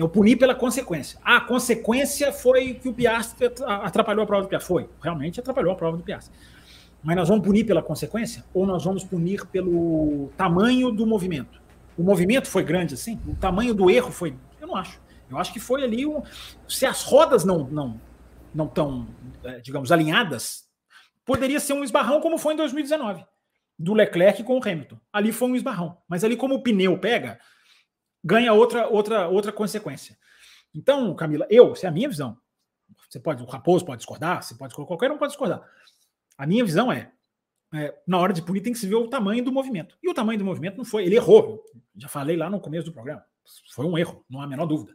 É 0.00 0.02
o 0.02 0.08
punir 0.08 0.36
pela 0.36 0.54
consequência. 0.54 1.18
Ah, 1.22 1.36
a 1.36 1.40
consequência 1.42 2.32
foi 2.32 2.72
que 2.72 2.88
o 2.88 2.94
Piastri 2.94 3.50
atrapalhou 3.66 4.24
a 4.24 4.26
prova 4.26 4.44
do 4.44 4.48
Piastri. 4.48 4.66
Foi, 4.66 4.88
realmente 5.02 5.38
atrapalhou 5.38 5.74
a 5.74 5.76
prova 5.76 5.98
do 5.98 6.02
Piastri. 6.02 6.34
Mas 7.02 7.14
nós 7.16 7.28
vamos 7.28 7.44
punir 7.44 7.64
pela 7.64 7.82
consequência 7.82 8.42
ou 8.54 8.64
nós 8.64 8.82
vamos 8.82 9.04
punir 9.04 9.44
pelo 9.48 10.30
tamanho 10.38 10.90
do 10.90 11.06
movimento? 11.06 11.60
O 11.98 12.02
movimento 12.02 12.48
foi 12.48 12.64
grande 12.64 12.94
assim? 12.94 13.20
O 13.28 13.34
tamanho 13.34 13.74
do 13.74 13.90
erro 13.90 14.10
foi. 14.10 14.34
Eu 14.58 14.68
não 14.68 14.74
acho. 14.74 14.98
Eu 15.30 15.36
acho 15.36 15.52
que 15.52 15.60
foi 15.60 15.84
ali 15.84 16.06
um. 16.06 16.22
Se 16.66 16.86
as 16.86 17.02
rodas 17.02 17.44
não 17.44 17.64
não 17.64 18.00
não 18.54 18.64
estão, 18.64 19.06
é, 19.44 19.60
digamos, 19.60 19.92
alinhadas, 19.92 20.64
poderia 21.26 21.60
ser 21.60 21.74
um 21.74 21.84
esbarrão 21.84 22.22
como 22.22 22.38
foi 22.38 22.54
em 22.54 22.56
2019 22.56 23.22
do 23.78 23.92
Leclerc 23.92 24.42
com 24.44 24.58
o 24.58 24.62
Hamilton. 24.66 24.98
Ali 25.12 25.30
foi 25.30 25.50
um 25.50 25.56
esbarrão, 25.56 25.98
mas 26.08 26.24
ali 26.24 26.38
como 26.38 26.54
o 26.54 26.62
pneu 26.62 26.96
pega, 26.96 27.38
ganha 28.22 28.52
outra 28.52 28.88
outra 28.88 29.28
outra 29.28 29.52
consequência. 29.52 30.16
Então, 30.74 31.14
Camila, 31.14 31.46
eu, 31.50 31.72
essa 31.72 31.86
é 31.86 31.88
a 31.88 31.92
minha 31.92 32.08
visão. 32.08 32.36
Você 33.08 33.18
pode, 33.18 33.42
o 33.42 33.46
Raposo 33.46 33.84
pode 33.84 33.98
discordar, 33.98 34.42
você 34.42 34.54
pode 34.54 34.74
qualquer 34.74 35.10
um 35.10 35.18
pode 35.18 35.32
discordar. 35.32 35.62
A 36.38 36.46
minha 36.46 36.64
visão 36.64 36.92
é, 36.92 37.12
é, 37.74 37.94
na 38.06 38.18
hora 38.18 38.32
de 38.32 38.42
punir 38.42 38.60
tem 38.60 38.72
que 38.72 38.78
se 38.78 38.86
ver 38.86 38.94
o 38.96 39.08
tamanho 39.08 39.44
do 39.44 39.52
movimento. 39.52 39.96
E 40.02 40.08
o 40.08 40.14
tamanho 40.14 40.38
do 40.38 40.44
movimento 40.44 40.76
não 40.76 40.84
foi, 40.84 41.04
ele 41.04 41.16
errou. 41.16 41.62
Já 41.96 42.08
falei 42.08 42.36
lá 42.36 42.48
no 42.48 42.60
começo 42.60 42.86
do 42.86 42.92
programa. 42.92 43.24
Foi 43.74 43.86
um 43.86 43.98
erro, 43.98 44.24
não 44.28 44.40
há 44.40 44.44
a 44.44 44.46
menor 44.46 44.66
dúvida. 44.66 44.92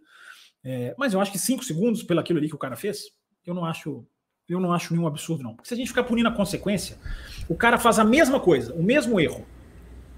É, 0.64 0.96
mas 0.98 1.14
eu 1.14 1.22
acho 1.22 1.32
que 1.32 1.38
cinco 1.38 1.64
segundos 1.64 2.04
pelo 2.04 2.20
aquilo 2.20 2.40
ali 2.40 2.50
que 2.50 2.56
o 2.56 2.60
cara 2.60 2.76
fez, 2.76 3.04
eu 3.46 3.54
não 3.54 3.64
acho, 3.64 4.06
Eu 4.48 4.60
não 4.60 4.74
acho 4.74 4.94
nenhum 4.94 5.08
absurdo, 5.08 5.44
não. 5.44 5.56
Porque 5.56 5.68
se 5.68 5.74
a 5.74 5.78
gente 5.78 5.90
ficar 5.90 6.04
punindo 6.04 6.30
a 6.30 6.32
consequência, 6.32 6.98
o 7.48 7.56
cara 7.56 7.78
faz 7.78 8.00
a 8.00 8.04
mesma 8.04 8.40
coisa, 8.40 8.74
o 8.74 8.82
mesmo 8.82 9.20
erro, 9.20 9.46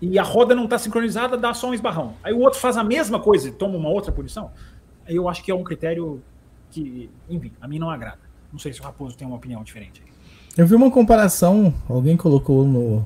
e 0.02 0.19
a 0.19 0.24
roda 0.24 0.53
não 0.53 0.65
está 0.65 0.78
sincronizada, 0.78 1.38
dá 1.38 1.53
só 1.53 1.69
um 1.69 1.74
esbarrão. 1.74 2.14
Aí 2.24 2.34
o 2.34 2.40
outro 2.40 2.60
faz 2.60 2.78
a 2.78 2.84
mesma 2.84 3.19
coisa 3.19 3.49
e 3.49 3.52
toma 3.52 3.76
uma 3.78 3.90
outra 3.90 4.11
punição. 4.11 4.52
Aí 5.06 5.15
eu 5.15 5.28
acho 5.28 5.44
que 5.44 5.52
é 5.52 5.56
um 5.56 5.64
critério 5.64 6.22
que, 6.69 7.10
enfim, 7.30 7.52
a 7.60 7.68
mim 7.68 7.80
não 7.80 7.90
agrada. 7.90 8.19
Não 8.52 8.60
sei 8.60 8.74
se 8.74 8.80
o 8.80 8.84
Raposo 8.84 9.18
tem 9.18 9.28
uma 9.28 9.38
opinião 9.38 9.64
diferente. 9.64 10.02
Eu 10.56 10.65
vi 10.65 10.76
uma 10.76 10.91
comparação, 10.91 11.74
alguém 11.88 12.18
colocou 12.18 12.65
no 12.65 13.06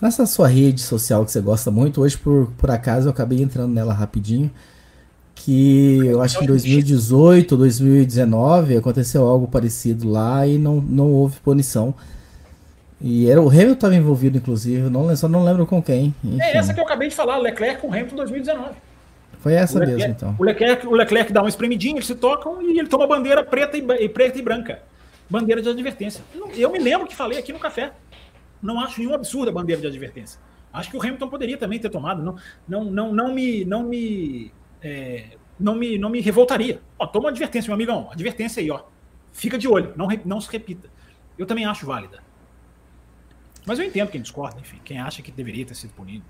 nessa 0.00 0.26
sua 0.26 0.48
rede 0.48 0.80
social 0.80 1.24
que 1.24 1.30
você 1.30 1.40
gosta 1.40 1.70
muito. 1.70 2.00
Hoje, 2.00 2.18
por, 2.18 2.50
por 2.58 2.70
acaso, 2.70 3.06
eu 3.06 3.12
acabei 3.12 3.40
entrando 3.40 3.72
nela 3.72 3.94
rapidinho. 3.94 4.50
Que 5.34 5.98
eu 6.06 6.20
acho 6.20 6.38
que 6.38 6.44
em 6.44 6.48
2018, 6.48 7.56
2019 7.56 8.76
aconteceu 8.76 9.26
algo 9.26 9.48
parecido 9.48 10.08
lá 10.08 10.46
e 10.46 10.58
não, 10.58 10.80
não 10.80 11.12
houve 11.12 11.38
punição. 11.40 11.94
E 13.02 13.28
era 13.28 13.42
o 13.42 13.48
Hamilton 13.48 13.72
estava 13.72 13.94
envolvido, 13.96 14.38
inclusive, 14.38 14.88
não, 14.88 15.14
só 15.16 15.28
não 15.28 15.44
lembro 15.44 15.66
com 15.66 15.82
quem. 15.82 16.14
Enfim. 16.22 16.40
É 16.40 16.56
essa 16.56 16.72
que 16.72 16.78
eu 16.78 16.84
acabei 16.84 17.08
de 17.08 17.14
falar, 17.16 17.36
Leclerc 17.38 17.80
com 17.80 17.88
Hamilton 17.88 18.14
2019. 18.14 18.70
Foi 19.40 19.54
essa 19.54 19.76
Leclerc, 19.76 20.00
mesmo, 20.00 20.14
então. 20.14 20.36
O 20.38 20.44
Leclerc, 20.44 20.86
o 20.86 20.92
Leclerc 20.92 21.32
dá 21.32 21.42
uma 21.42 21.48
espremidinha, 21.48 21.96
eles 21.96 22.06
se 22.06 22.14
tocam 22.14 22.62
e 22.62 22.78
ele 22.78 22.88
toma 22.88 23.04
bandeira 23.08 23.42
preta 23.42 23.76
e, 23.76 24.08
preta 24.08 24.38
e 24.38 24.42
branca. 24.42 24.80
Bandeira 25.28 25.60
de 25.60 25.68
advertência. 25.68 26.22
Eu 26.54 26.70
me 26.70 26.78
lembro 26.78 27.08
que 27.08 27.16
falei 27.16 27.38
aqui 27.38 27.52
no 27.52 27.58
café. 27.58 27.90
Não 28.62 28.78
acho 28.78 29.00
nenhum 29.00 29.14
absurdo 29.14 29.50
a 29.50 29.52
bandeira 29.52 29.80
de 29.80 29.88
advertência. 29.88 30.38
Acho 30.72 30.88
que 30.88 30.96
o 30.96 31.00
Hamilton 31.00 31.28
poderia 31.28 31.58
também 31.58 31.80
ter 31.80 31.90
tomado. 31.90 32.22
Não, 32.22 32.36
não, 32.68 32.84
não, 32.84 33.12
não 33.12 33.34
me, 33.34 33.64
não 33.64 33.82
me, 33.82 34.52
é, 34.80 35.24
não 35.58 35.74
me, 35.74 35.98
não 35.98 36.08
me 36.08 36.20
revoltaria. 36.20 36.80
Ó, 36.96 37.04
toma 37.04 37.24
uma 37.24 37.30
advertência, 37.30 37.68
meu 37.68 37.74
amigão. 37.74 38.08
Advertência 38.12 38.62
aí, 38.62 38.70
ó. 38.70 38.82
Fica 39.32 39.58
de 39.58 39.66
olho, 39.66 39.92
não, 39.96 40.06
não 40.24 40.40
se 40.40 40.48
repita. 40.52 40.88
Eu 41.36 41.46
também 41.46 41.64
acho 41.64 41.84
válida. 41.84 42.22
Mas 43.66 43.78
eu 43.78 43.84
entendo 43.84 44.08
quem 44.08 44.20
discorda, 44.20 44.60
enfim, 44.60 44.78
quem 44.84 44.98
acha 44.98 45.22
que 45.22 45.30
deveria 45.30 45.64
ter 45.64 45.74
sido 45.74 45.90
punido. 45.90 46.24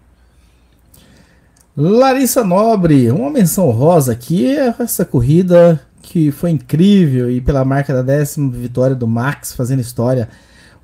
Larissa 1.74 2.44
Nobre, 2.44 3.10
uma 3.10 3.30
menção 3.30 3.70
rosa 3.70 4.12
aqui, 4.12 4.54
essa 4.78 5.04
corrida 5.06 5.80
que 6.02 6.30
foi 6.30 6.50
incrível 6.50 7.30
e 7.30 7.40
pela 7.40 7.64
marca 7.64 7.94
da 7.94 8.02
décima 8.02 8.50
vitória 8.50 8.94
do 8.94 9.08
Max 9.08 9.54
fazendo 9.54 9.80
história. 9.80 10.28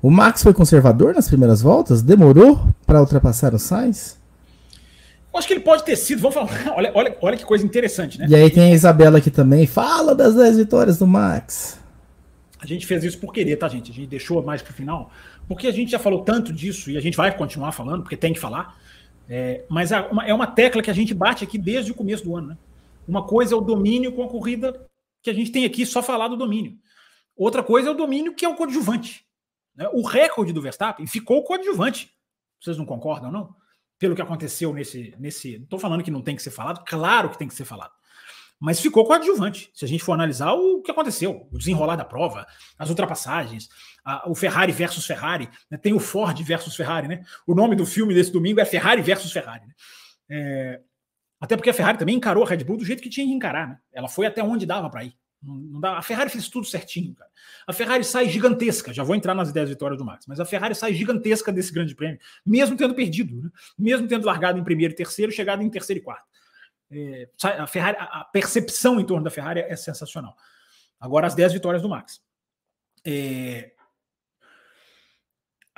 O 0.01 0.09
Max 0.09 0.41
foi 0.41 0.53
conservador 0.53 1.13
nas 1.13 1.27
primeiras 1.27 1.61
voltas? 1.61 2.01
Demorou 2.01 2.65
para 2.87 3.01
ultrapassar 3.01 3.53
o 3.53 3.59
Sainz? 3.59 4.17
Eu 5.31 5.37
acho 5.37 5.47
que 5.47 5.53
ele 5.53 5.59
pode 5.59 5.83
ter 5.83 5.95
sido. 5.95 6.21
Vamos 6.21 6.33
falar. 6.33 6.49
Olha, 6.75 6.91
olha, 6.95 7.17
olha 7.21 7.37
que 7.37 7.45
coisa 7.45 7.63
interessante, 7.63 8.17
né? 8.17 8.25
E 8.27 8.33
aí 8.33 8.49
tem 8.49 8.71
a 8.71 8.73
Isabela 8.73 9.19
aqui 9.19 9.29
também. 9.29 9.67
Fala 9.67 10.15
das 10.15 10.33
10 10.33 10.57
vitórias 10.57 10.97
do 10.97 11.05
Max. 11.05 11.77
A 12.59 12.65
gente 12.65 12.87
fez 12.87 13.03
isso 13.03 13.19
por 13.19 13.31
querer, 13.31 13.55
tá, 13.57 13.67
gente? 13.67 13.91
A 13.91 13.93
gente 13.93 14.07
deixou 14.07 14.41
mais 14.41 14.61
pro 14.61 14.73
final 14.73 15.11
porque 15.49 15.65
a 15.65 15.71
gente 15.71 15.89
já 15.89 15.97
falou 15.97 16.23
tanto 16.23 16.53
disso 16.53 16.91
e 16.91 16.97
a 16.97 17.01
gente 17.01 17.17
vai 17.17 17.35
continuar 17.35 17.71
falando, 17.71 18.03
porque 18.03 18.15
tem 18.15 18.31
que 18.31 18.39
falar. 18.39 18.79
É, 19.27 19.65
mas 19.67 19.91
é 19.91 19.99
uma, 19.99 20.23
é 20.23 20.31
uma 20.31 20.45
tecla 20.45 20.79
que 20.79 20.91
a 20.91 20.93
gente 20.93 21.11
bate 21.11 21.43
aqui 21.43 21.57
desde 21.57 21.91
o 21.91 21.95
começo 21.95 22.23
do 22.23 22.37
ano. 22.37 22.49
Né? 22.49 22.57
Uma 23.07 23.25
coisa 23.25 23.55
é 23.55 23.57
o 23.57 23.61
domínio 23.61 24.11
com 24.11 24.23
a 24.23 24.29
corrida 24.29 24.87
que 25.23 25.29
a 25.29 25.33
gente 25.33 25.51
tem 25.51 25.65
aqui, 25.65 25.87
só 25.87 26.03
falar 26.03 26.27
do 26.27 26.37
domínio. 26.37 26.77
Outra 27.35 27.63
coisa 27.63 27.89
é 27.89 27.91
o 27.91 27.95
domínio 27.95 28.35
que 28.35 28.45
é 28.45 28.47
o 28.47 28.55
coadjuvante. 28.55 29.25
Né? 29.75 29.89
O 29.91 30.03
recorde 30.03 30.53
do 30.53 30.61
Verstappen 30.61 31.07
ficou 31.07 31.43
coadjuvante. 31.43 32.11
Vocês 32.61 32.77
não 32.77 32.85
concordam, 32.85 33.31
não? 33.31 33.55
Pelo 33.97 34.15
que 34.15 34.21
aconteceu 34.21 34.71
nesse. 34.71 35.15
nesse 35.17 35.57
não 35.57 35.63
estou 35.63 35.79
falando 35.79 36.03
que 36.03 36.11
não 36.11 36.21
tem 36.21 36.35
que 36.35 36.43
ser 36.43 36.51
falado, 36.51 36.83
claro 36.85 37.31
que 37.31 37.39
tem 37.39 37.47
que 37.47 37.55
ser 37.55 37.65
falado 37.65 37.91
mas 38.59 38.79
ficou 38.81 39.05
coadjuvante. 39.05 39.71
Se 39.73 39.85
a 39.85 39.87
gente 39.87 40.03
for 40.03 40.11
analisar 40.11 40.51
o 40.51 40.81
que 40.81 40.91
aconteceu, 40.91 41.47
o 41.49 41.57
desenrolar 41.57 41.95
da 41.95 42.03
prova, 42.03 42.45
as 42.77 42.89
ultrapassagens, 42.89 43.69
o 44.25 44.35
Ferrari 44.35 44.71
versus 44.71 45.05
Ferrari, 45.05 45.49
né? 45.69 45.77
tem 45.77 45.93
o 45.93 45.99
Ford 45.99 46.41
versus 46.43 46.75
Ferrari, 46.75 47.07
né? 47.07 47.23
O 47.45 47.53
nome 47.53 47.75
do 47.75 47.85
filme 47.85 48.13
desse 48.13 48.31
domingo 48.31 48.59
é 48.59 48.65
Ferrari 48.65 49.01
versus 49.01 49.31
Ferrari. 49.31 49.65
Né? 49.67 49.73
É, 50.29 50.81
até 51.39 51.55
porque 51.55 51.69
a 51.69 51.73
Ferrari 51.73 51.97
também 51.97 52.15
encarou 52.15 52.43
a 52.43 52.47
Red 52.47 52.63
Bull 52.63 52.77
do 52.77 52.85
jeito 52.85 53.01
que 53.01 53.09
tinha 53.09 53.25
que 53.25 53.33
encarar, 53.33 53.67
né? 53.67 53.79
Ela 53.91 54.07
foi 54.07 54.25
até 54.25 54.43
onde 54.43 54.65
dava 54.65 54.89
para 54.89 55.03
ir. 55.05 55.13
Não, 55.41 55.93
a 55.93 56.01
Ferrari 56.01 56.29
fez 56.29 56.49
tudo 56.49 56.65
certinho, 56.65 57.15
cara. 57.15 57.29
A 57.65 57.71
Ferrari 57.71 58.03
sai 58.03 58.27
gigantesca, 58.27 58.91
já 58.91 59.03
vou 59.03 59.15
entrar 59.15 59.33
nas 59.33 59.53
10 59.53 59.69
vitórias 59.69 59.97
do 59.97 60.03
Max, 60.03 60.25
mas 60.27 60.39
a 60.39 60.45
Ferrari 60.45 60.75
sai 60.75 60.93
gigantesca 60.93 61.51
desse 61.51 61.71
grande 61.71 61.95
prêmio, 61.95 62.19
mesmo 62.45 62.75
tendo 62.75 62.93
perdido, 62.93 63.41
né? 63.41 63.49
mesmo 63.77 64.05
tendo 64.05 64.25
largado 64.25 64.59
em 64.59 64.63
primeiro 64.63 64.93
e 64.93 64.95
terceiro, 64.95 65.31
chegado 65.31 65.61
em 65.61 65.69
terceiro 65.69 66.01
e 66.01 66.03
quarto. 66.03 66.27
É, 66.91 67.29
a, 67.41 67.67
Ferrari, 67.67 67.97
a 67.99 68.25
percepção 68.25 68.99
em 68.99 69.05
torno 69.05 69.23
da 69.23 69.29
Ferrari 69.29 69.61
é 69.61 69.75
sensacional. 69.77 70.35
Agora, 70.99 71.27
as 71.27 71.35
10 71.35 71.53
vitórias 71.53 71.81
do 71.81 71.87
Max. 71.87 72.21
É, 73.05 73.71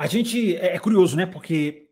a 0.01 0.07
gente 0.07 0.55
é, 0.55 0.75
é 0.75 0.79
curioso, 0.79 1.15
né? 1.15 1.27
Porque 1.27 1.87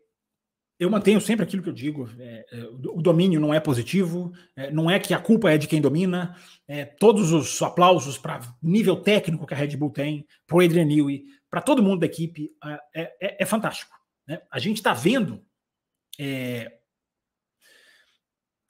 eu 0.80 0.90
mantenho 0.90 1.20
sempre 1.20 1.44
aquilo 1.44 1.62
que 1.62 1.68
eu 1.68 1.72
digo: 1.72 2.10
é, 2.18 2.44
é 2.50 2.64
o 2.64 3.00
domínio 3.00 3.38
não 3.38 3.54
é 3.54 3.60
positivo, 3.60 4.32
é, 4.56 4.68
não 4.72 4.90
é 4.90 4.98
que 4.98 5.14
a 5.14 5.20
culpa 5.20 5.48
é 5.48 5.56
de 5.56 5.68
quem 5.68 5.80
domina. 5.80 6.34
É, 6.66 6.84
todos 6.84 7.32
os 7.32 7.62
aplausos 7.62 8.18
para 8.18 8.40
nível 8.60 8.96
técnico 8.96 9.46
que 9.46 9.54
a 9.54 9.56
Red 9.56 9.76
Bull 9.76 9.90
tem, 9.90 10.26
para 10.44 10.56
o 10.56 10.60
Adrian 10.60 10.86
Newey, 10.86 11.24
para 11.48 11.62
todo 11.62 11.84
mundo 11.84 12.00
da 12.00 12.06
equipe, 12.06 12.50
é, 12.92 13.46
fantástico. 13.46 13.94
Né? 14.26 14.40
A 14.50 14.58
gente 14.58 14.78
está 14.78 14.92
vendo 14.92 15.44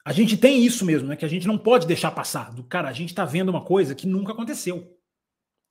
a 0.05 0.13
gente 0.13 0.37
tem 0.37 0.63
isso 0.63 0.85
mesmo, 0.85 1.07
né? 1.09 1.15
Que 1.15 1.25
a 1.25 1.27
gente 1.27 1.47
não 1.47 1.57
pode 1.57 1.85
deixar 1.85 2.11
passar. 2.11 2.53
Do 2.53 2.63
cara, 2.63 2.89
a 2.89 2.93
gente 2.93 3.09
está 3.09 3.25
vendo 3.25 3.49
uma 3.49 3.65
coisa 3.65 3.93
que 3.93 4.07
nunca 4.07 4.33
aconteceu. 4.33 4.97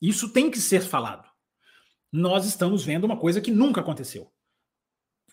Isso 0.03 0.33
tem 0.33 0.51
que 0.51 0.59
ser 0.59 0.83
falado. 0.83 1.30
Nós 2.13 2.45
estamos 2.45 2.85
vendo 2.85 3.05
uma 3.05 3.17
coisa 3.17 3.41
que 3.41 3.51
nunca 3.51 3.81
aconteceu. 3.81 4.33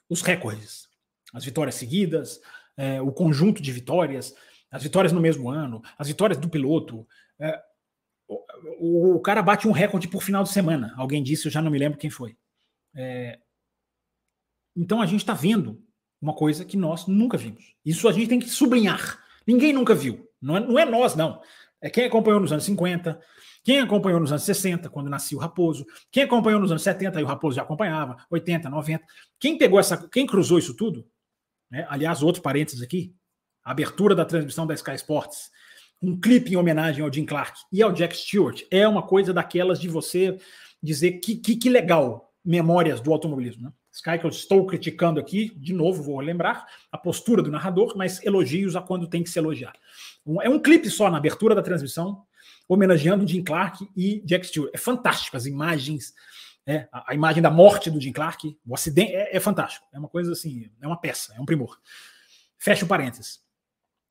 Os 0.10 0.22
recordes, 0.22 0.88
as 1.34 1.44
vitórias 1.44 1.76
seguidas, 1.76 2.40
é, 2.76 3.02
o 3.02 3.12
conjunto 3.12 3.62
de 3.62 3.72
vitórias, 3.72 4.34
as 4.70 4.84
vitórias 4.84 5.12
no 5.12 5.20
mesmo 5.20 5.50
ano, 5.50 5.82
as 5.98 6.08
vitórias 6.08 6.40
do 6.40 6.50
piloto. 6.50 7.08
É, 7.40 7.62
o, 8.28 9.16
o, 9.16 9.20
cara 9.20 9.42
bate 9.42 9.68
um 9.68 9.72
recorde 9.72 10.08
por 10.08 10.22
final 10.22 10.44
de 10.44 10.50
semana. 10.50 10.94
Alguém 10.98 11.24
disse, 11.24 11.48
eu 11.48 11.52
já 11.52 11.62
não 11.62 11.72
me 11.72 11.80
lembro 11.80 11.98
quem 11.98 12.10
foi. 12.10 12.38
É, 12.96 13.40
então 14.76 15.02
a 15.02 15.06
gente 15.06 15.22
está 15.22 15.34
vendo 15.34 15.84
uma 16.22 16.34
coisa 16.34 16.64
que 16.64 16.78
nós 16.78 17.08
nunca 17.08 17.38
vimos. 17.38 17.76
Isso 17.84 18.08
a 18.08 18.12
gente 18.12 18.28
tem 18.28 18.40
que 18.40 18.50
sublinhar. 18.50 19.24
Ninguém 19.46 19.74
nunca 19.74 19.96
viu. 19.96 20.30
Não 20.42 20.58
é, 20.58 20.60
não 20.60 20.80
é 20.80 20.86
nós, 20.86 21.16
não. 21.16 21.42
É 21.82 21.90
quem 21.90 22.06
acompanhou 22.06 22.40
nos 22.40 22.52
anos 22.52 22.66
50, 22.66 23.20
quem 23.68 23.82
acompanhou 23.82 24.22
nos 24.22 24.32
anos 24.32 24.46
60, 24.46 24.90
quando 24.90 25.10
nascia 25.10 25.38
o 25.38 25.42
Raposo, 25.42 25.86
quem 26.10 26.24
acompanhou 26.24 26.58
nos 26.58 26.72
anos 26.72 26.84
70 26.84 27.20
e 27.20 27.24
o 27.26 27.28
Raposo 27.28 27.58
já 27.58 27.64
acompanhava, 27.64 28.16
80, 28.32 28.70
90. 28.70 29.04
Quem 29.38 29.58
pegou 29.58 29.78
essa, 29.78 30.08
quem 30.08 30.26
cruzou 30.26 30.58
isso 30.58 30.74
tudo, 30.74 31.06
né? 31.70 31.86
aliás, 31.90 32.24
outros 32.24 32.42
parênteses 32.42 32.82
aqui, 32.82 33.14
a 33.66 33.72
abertura 33.72 34.16
da 34.16 34.24
transmissão 34.24 34.66
da 34.66 34.74
Sky 34.74 34.96
Sports, 34.96 35.52
um 36.02 36.18
clipe 36.18 36.54
em 36.54 36.56
homenagem 36.56 37.04
ao 37.04 37.12
Jim 37.12 37.26
Clark 37.26 37.60
e 37.70 37.84
ao 37.84 37.92
Jack 37.92 38.16
Stewart, 38.16 38.62
é 38.72 38.88
uma 38.88 39.06
coisa 39.06 39.34
daquelas 39.34 39.82
de 39.82 39.90
você 39.90 40.38
dizer 40.82 41.20
que, 41.20 41.36
que, 41.36 41.58
que 41.58 41.70
legal 41.70 42.34
memórias 42.46 43.02
do 43.02 43.12
automobilismo. 43.12 43.64
Né? 43.64 43.74
Sky, 43.92 44.18
que 44.18 44.26
eu 44.26 44.30
estou 44.30 44.66
criticando 44.66 45.20
aqui, 45.20 45.54
de 45.58 45.74
novo, 45.74 46.02
vou 46.02 46.22
lembrar, 46.22 46.66
a 46.90 46.98
postura 46.98 47.44
do 47.44 47.52
narrador, 47.52 47.98
mas 47.98 48.26
elogios 48.26 48.78
a 48.78 48.82
quando 48.82 49.10
tem 49.10 49.24
que 49.24 49.30
se 49.30 49.38
elogiar. 49.38 49.74
Um, 50.26 50.42
é 50.42 50.48
um 50.48 50.58
clipe 50.58 50.90
só 50.90 51.12
na 51.12 51.18
abertura 51.18 51.54
da 51.54 51.62
transmissão, 51.62 52.26
homenageando 52.68 53.28
Jim 53.28 53.44
Clark 53.44 53.88
e 53.96 54.22
Jack 54.26 54.48
Stewart. 54.48 54.72
É 54.74 54.78
fantástico, 54.78 55.38
as 55.38 55.46
imagens, 55.46 56.14
é, 56.66 56.88
a, 56.92 57.12
a, 57.12 57.16
imagem 57.16 57.42
da 57.42 57.50
morte 57.50 57.90
do 57.90 58.00
Jim 58.00 58.12
Clark, 58.12 58.58
o 58.66 58.76
acidente, 58.76 59.14
é, 59.14 59.36
é, 59.36 59.40
fantástico. 59.40 59.88
É 59.94 60.00
uma 60.00 60.10
coisa 60.10 60.32
assim, 60.32 60.70
é 60.82 60.88
uma 60.88 61.00
peça, 61.00 61.34
é 61.36 61.40
um 61.40 61.46
primor. 61.46 61.80
Fecha 62.58 62.86
o 62.86 62.88
parênteses. 62.88 63.42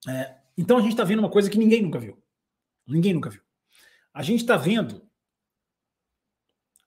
É, 0.08 0.36
então 0.56 0.78
a 0.78 0.80
gente 0.80 0.92
está 0.92 1.04
vendo 1.04 1.18
uma 1.18 1.30
coisa 1.30 1.50
que 1.50 1.58
ninguém 1.58 1.82
nunca 1.82 1.98
viu. 1.98 2.22
Ninguém 2.86 3.12
nunca 3.12 3.30
viu. 3.30 3.42
A 4.14 4.22
gente 4.22 4.40
está 4.40 4.56
vendo 4.56 5.06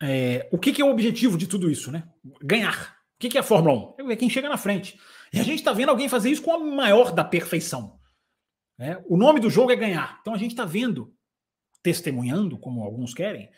é, 0.02 0.48
o 0.52 0.58
que, 0.58 0.72
que, 0.72 0.82
é 0.82 0.86
o 0.86 0.92
objetivo 0.92 1.38
de 1.38 1.46
tudo 1.46 1.70
isso, 1.70 1.92
né? 1.92 2.08
Ganhar. 2.42 2.98
O 3.16 3.20
que, 3.20 3.30
que 3.30 3.38
é 3.38 3.42
a 3.42 3.44
Fórmula 3.44 3.96
1? 4.00 4.12
É 4.12 4.16
quem 4.16 4.30
chega 4.30 4.48
na 4.48 4.58
frente. 4.58 4.98
E 5.32 5.40
a 5.40 5.44
gente 5.44 5.60
está 5.60 5.74
vendo 5.74 5.90
alguém 5.90 6.08
fazer 6.08 6.32
isso 6.32 6.42
com 6.42 6.54
a 6.54 6.60
maior 6.60 7.12
da 7.12 7.24
perfeição. 7.24 8.00
Né? 8.78 9.04
O 9.08 9.18
nome 9.18 9.42
do 9.42 9.50
jogo 9.50 9.72
é 9.72 9.76
ganhar. 9.76 10.18
Então 10.22 10.34
a 10.34 10.38
gente 10.38 10.52
está 10.52 10.64
vendo, 10.64 11.14
testemunhando, 11.82 12.58
como 12.58 12.84
alguns 12.84 13.14
querem, 13.14 13.50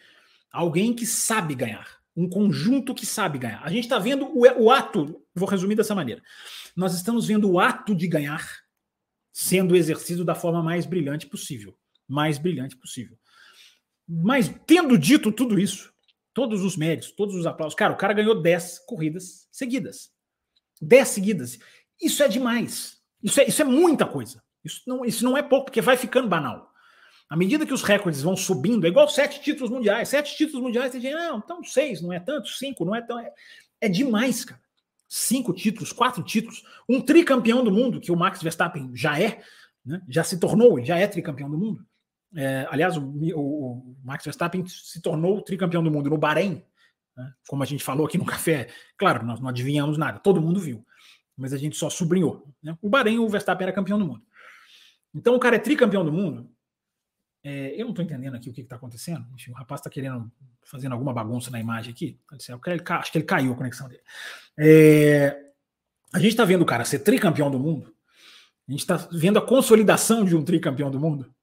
alguém 0.51 0.93
que 0.93 1.05
sabe 1.05 1.55
ganhar. 1.55 1.99
Um 2.15 2.27
conjunto 2.27 2.93
que 2.93 3.05
sabe 3.05 3.39
ganhar. 3.39 3.63
A 3.63 3.69
gente 3.69 3.85
está 3.85 3.97
vendo 3.97 4.25
o, 4.25 4.63
o 4.63 4.69
ato, 4.69 5.23
vou 5.33 5.47
resumir 5.47 5.75
dessa 5.75 5.95
maneira. 5.95 6.21
Nós 6.75 6.93
estamos 6.93 7.27
vendo 7.27 7.49
o 7.49 7.59
ato 7.59 7.95
de 7.95 8.07
ganhar 8.07 8.45
sendo 9.31 9.75
exercido 9.75 10.25
da 10.25 10.35
forma 10.35 10.61
mais 10.61 10.85
brilhante 10.85 11.25
possível. 11.25 11.77
Mais 12.07 12.37
brilhante 12.37 12.75
possível. 12.75 13.17
Mas, 14.05 14.53
tendo 14.67 14.97
dito 14.97 15.31
tudo 15.31 15.57
isso, 15.57 15.91
Todos 16.33 16.63
os 16.63 16.77
méritos, 16.77 17.11
todos 17.11 17.35
os 17.35 17.45
aplausos. 17.45 17.75
Cara, 17.75 17.93
o 17.93 17.97
cara 17.97 18.13
ganhou 18.13 18.41
10 18.41 18.79
corridas 18.85 19.47
seguidas. 19.51 20.11
10 20.81 21.07
seguidas. 21.07 21.59
Isso 22.01 22.23
é 22.23 22.27
demais. 22.27 23.01
Isso 23.21 23.41
é, 23.41 23.47
isso 23.47 23.61
é 23.61 23.65
muita 23.65 24.05
coisa. 24.05 24.41
Isso 24.63 24.81
não, 24.87 25.03
isso 25.03 25.25
não 25.25 25.37
é 25.37 25.43
pouco, 25.43 25.65
porque 25.65 25.81
vai 25.81 25.97
ficando 25.97 26.29
banal. 26.29 26.70
À 27.31 27.37
medida 27.37 27.65
que 27.65 27.73
os 27.73 27.81
recordes 27.81 28.21
vão 28.21 28.35
subindo, 28.35 28.85
é 28.85 28.89
igual 28.89 29.07
sete 29.07 29.39
títulos 29.39 29.71
mundiais. 29.71 30.09
Sete 30.09 30.35
títulos 30.35 30.61
mundiais, 30.61 30.91
tem 30.91 30.99
gente, 30.99 31.13
não, 31.13 31.37
então 31.37 31.63
seis, 31.63 32.01
não 32.01 32.11
é 32.11 32.19
tanto, 32.19 32.49
cinco, 32.49 32.83
não 32.83 32.93
é 32.93 33.01
tão. 33.01 33.17
É, 33.17 33.31
é 33.79 33.87
demais, 33.87 34.43
cara. 34.43 34.59
Cinco 35.07 35.53
títulos, 35.53 35.93
quatro 35.93 36.21
títulos, 36.23 36.61
um 36.89 36.99
tricampeão 36.99 37.63
do 37.63 37.71
mundo, 37.71 38.01
que 38.01 38.11
o 38.11 38.17
Max 38.17 38.43
Verstappen 38.43 38.91
já 38.93 39.17
é, 39.17 39.41
né? 39.85 40.01
já 40.09 40.25
se 40.25 40.41
tornou, 40.41 40.83
já 40.83 40.97
é 40.97 41.07
tricampeão 41.07 41.49
do 41.49 41.57
mundo. 41.57 41.85
É, 42.35 42.67
aliás, 42.69 42.97
o, 42.97 43.01
o, 43.01 43.39
o, 43.39 43.95
Max 44.03 44.25
Verstappen 44.25 44.65
se 44.67 45.01
tornou 45.01 45.41
tricampeão 45.41 45.81
do 45.81 45.89
mundo 45.89 46.09
no 46.09 46.17
Bahrein, 46.17 46.61
né? 47.15 47.33
como 47.47 47.63
a 47.63 47.65
gente 47.65 47.81
falou 47.81 48.05
aqui 48.05 48.17
no 48.17 48.25
café. 48.25 48.67
Claro, 48.97 49.25
nós 49.25 49.39
não 49.39 49.47
adivinhamos 49.47 49.97
nada, 49.97 50.19
todo 50.19 50.41
mundo 50.41 50.59
viu, 50.59 50.85
mas 51.37 51.53
a 51.53 51.57
gente 51.57 51.77
só 51.77 51.89
sublinhou. 51.89 52.45
Né? 52.61 52.77
O 52.81 52.89
Bahrein, 52.89 53.19
o 53.19 53.29
Verstappen 53.29 53.63
era 53.63 53.73
campeão 53.73 53.97
do 53.97 54.05
mundo. 54.05 54.21
Então 55.15 55.33
o 55.33 55.39
cara 55.39 55.55
é 55.55 55.59
tricampeão 55.59 56.03
do 56.03 56.11
mundo. 56.11 56.50
É, 57.43 57.73
eu 57.75 57.85
não 57.85 57.89
estou 57.89 58.05
entendendo 58.05 58.35
aqui 58.35 58.49
o 58.49 58.53
que 58.53 58.61
está 58.61 58.75
acontecendo. 58.75 59.25
Enfim, 59.33 59.51
o 59.51 59.55
rapaz 59.55 59.81
está 59.81 59.89
querendo 59.89 60.31
fazendo 60.63 60.93
alguma 60.93 61.13
bagunça 61.13 61.49
na 61.49 61.59
imagem 61.59 61.91
aqui. 61.91 62.19
Acho 62.31 63.11
que 63.11 63.17
ele 63.17 63.25
caiu 63.25 63.53
a 63.53 63.55
conexão 63.55 63.89
dele. 63.89 64.03
É, 64.57 65.37
a 66.13 66.19
gente 66.19 66.31
está 66.31 66.45
vendo 66.45 66.61
o 66.61 66.65
cara 66.65 66.85
ser 66.85 66.99
tricampeão 66.99 67.49
do 67.49 67.59
mundo. 67.59 67.93
A 68.67 68.71
gente 68.71 68.81
está 68.81 68.95
vendo 69.11 69.39
a 69.39 69.45
consolidação 69.45 70.23
de 70.23 70.35
um 70.35 70.43
tricampeão 70.43 70.91
do 70.91 70.99
mundo. 70.99 71.33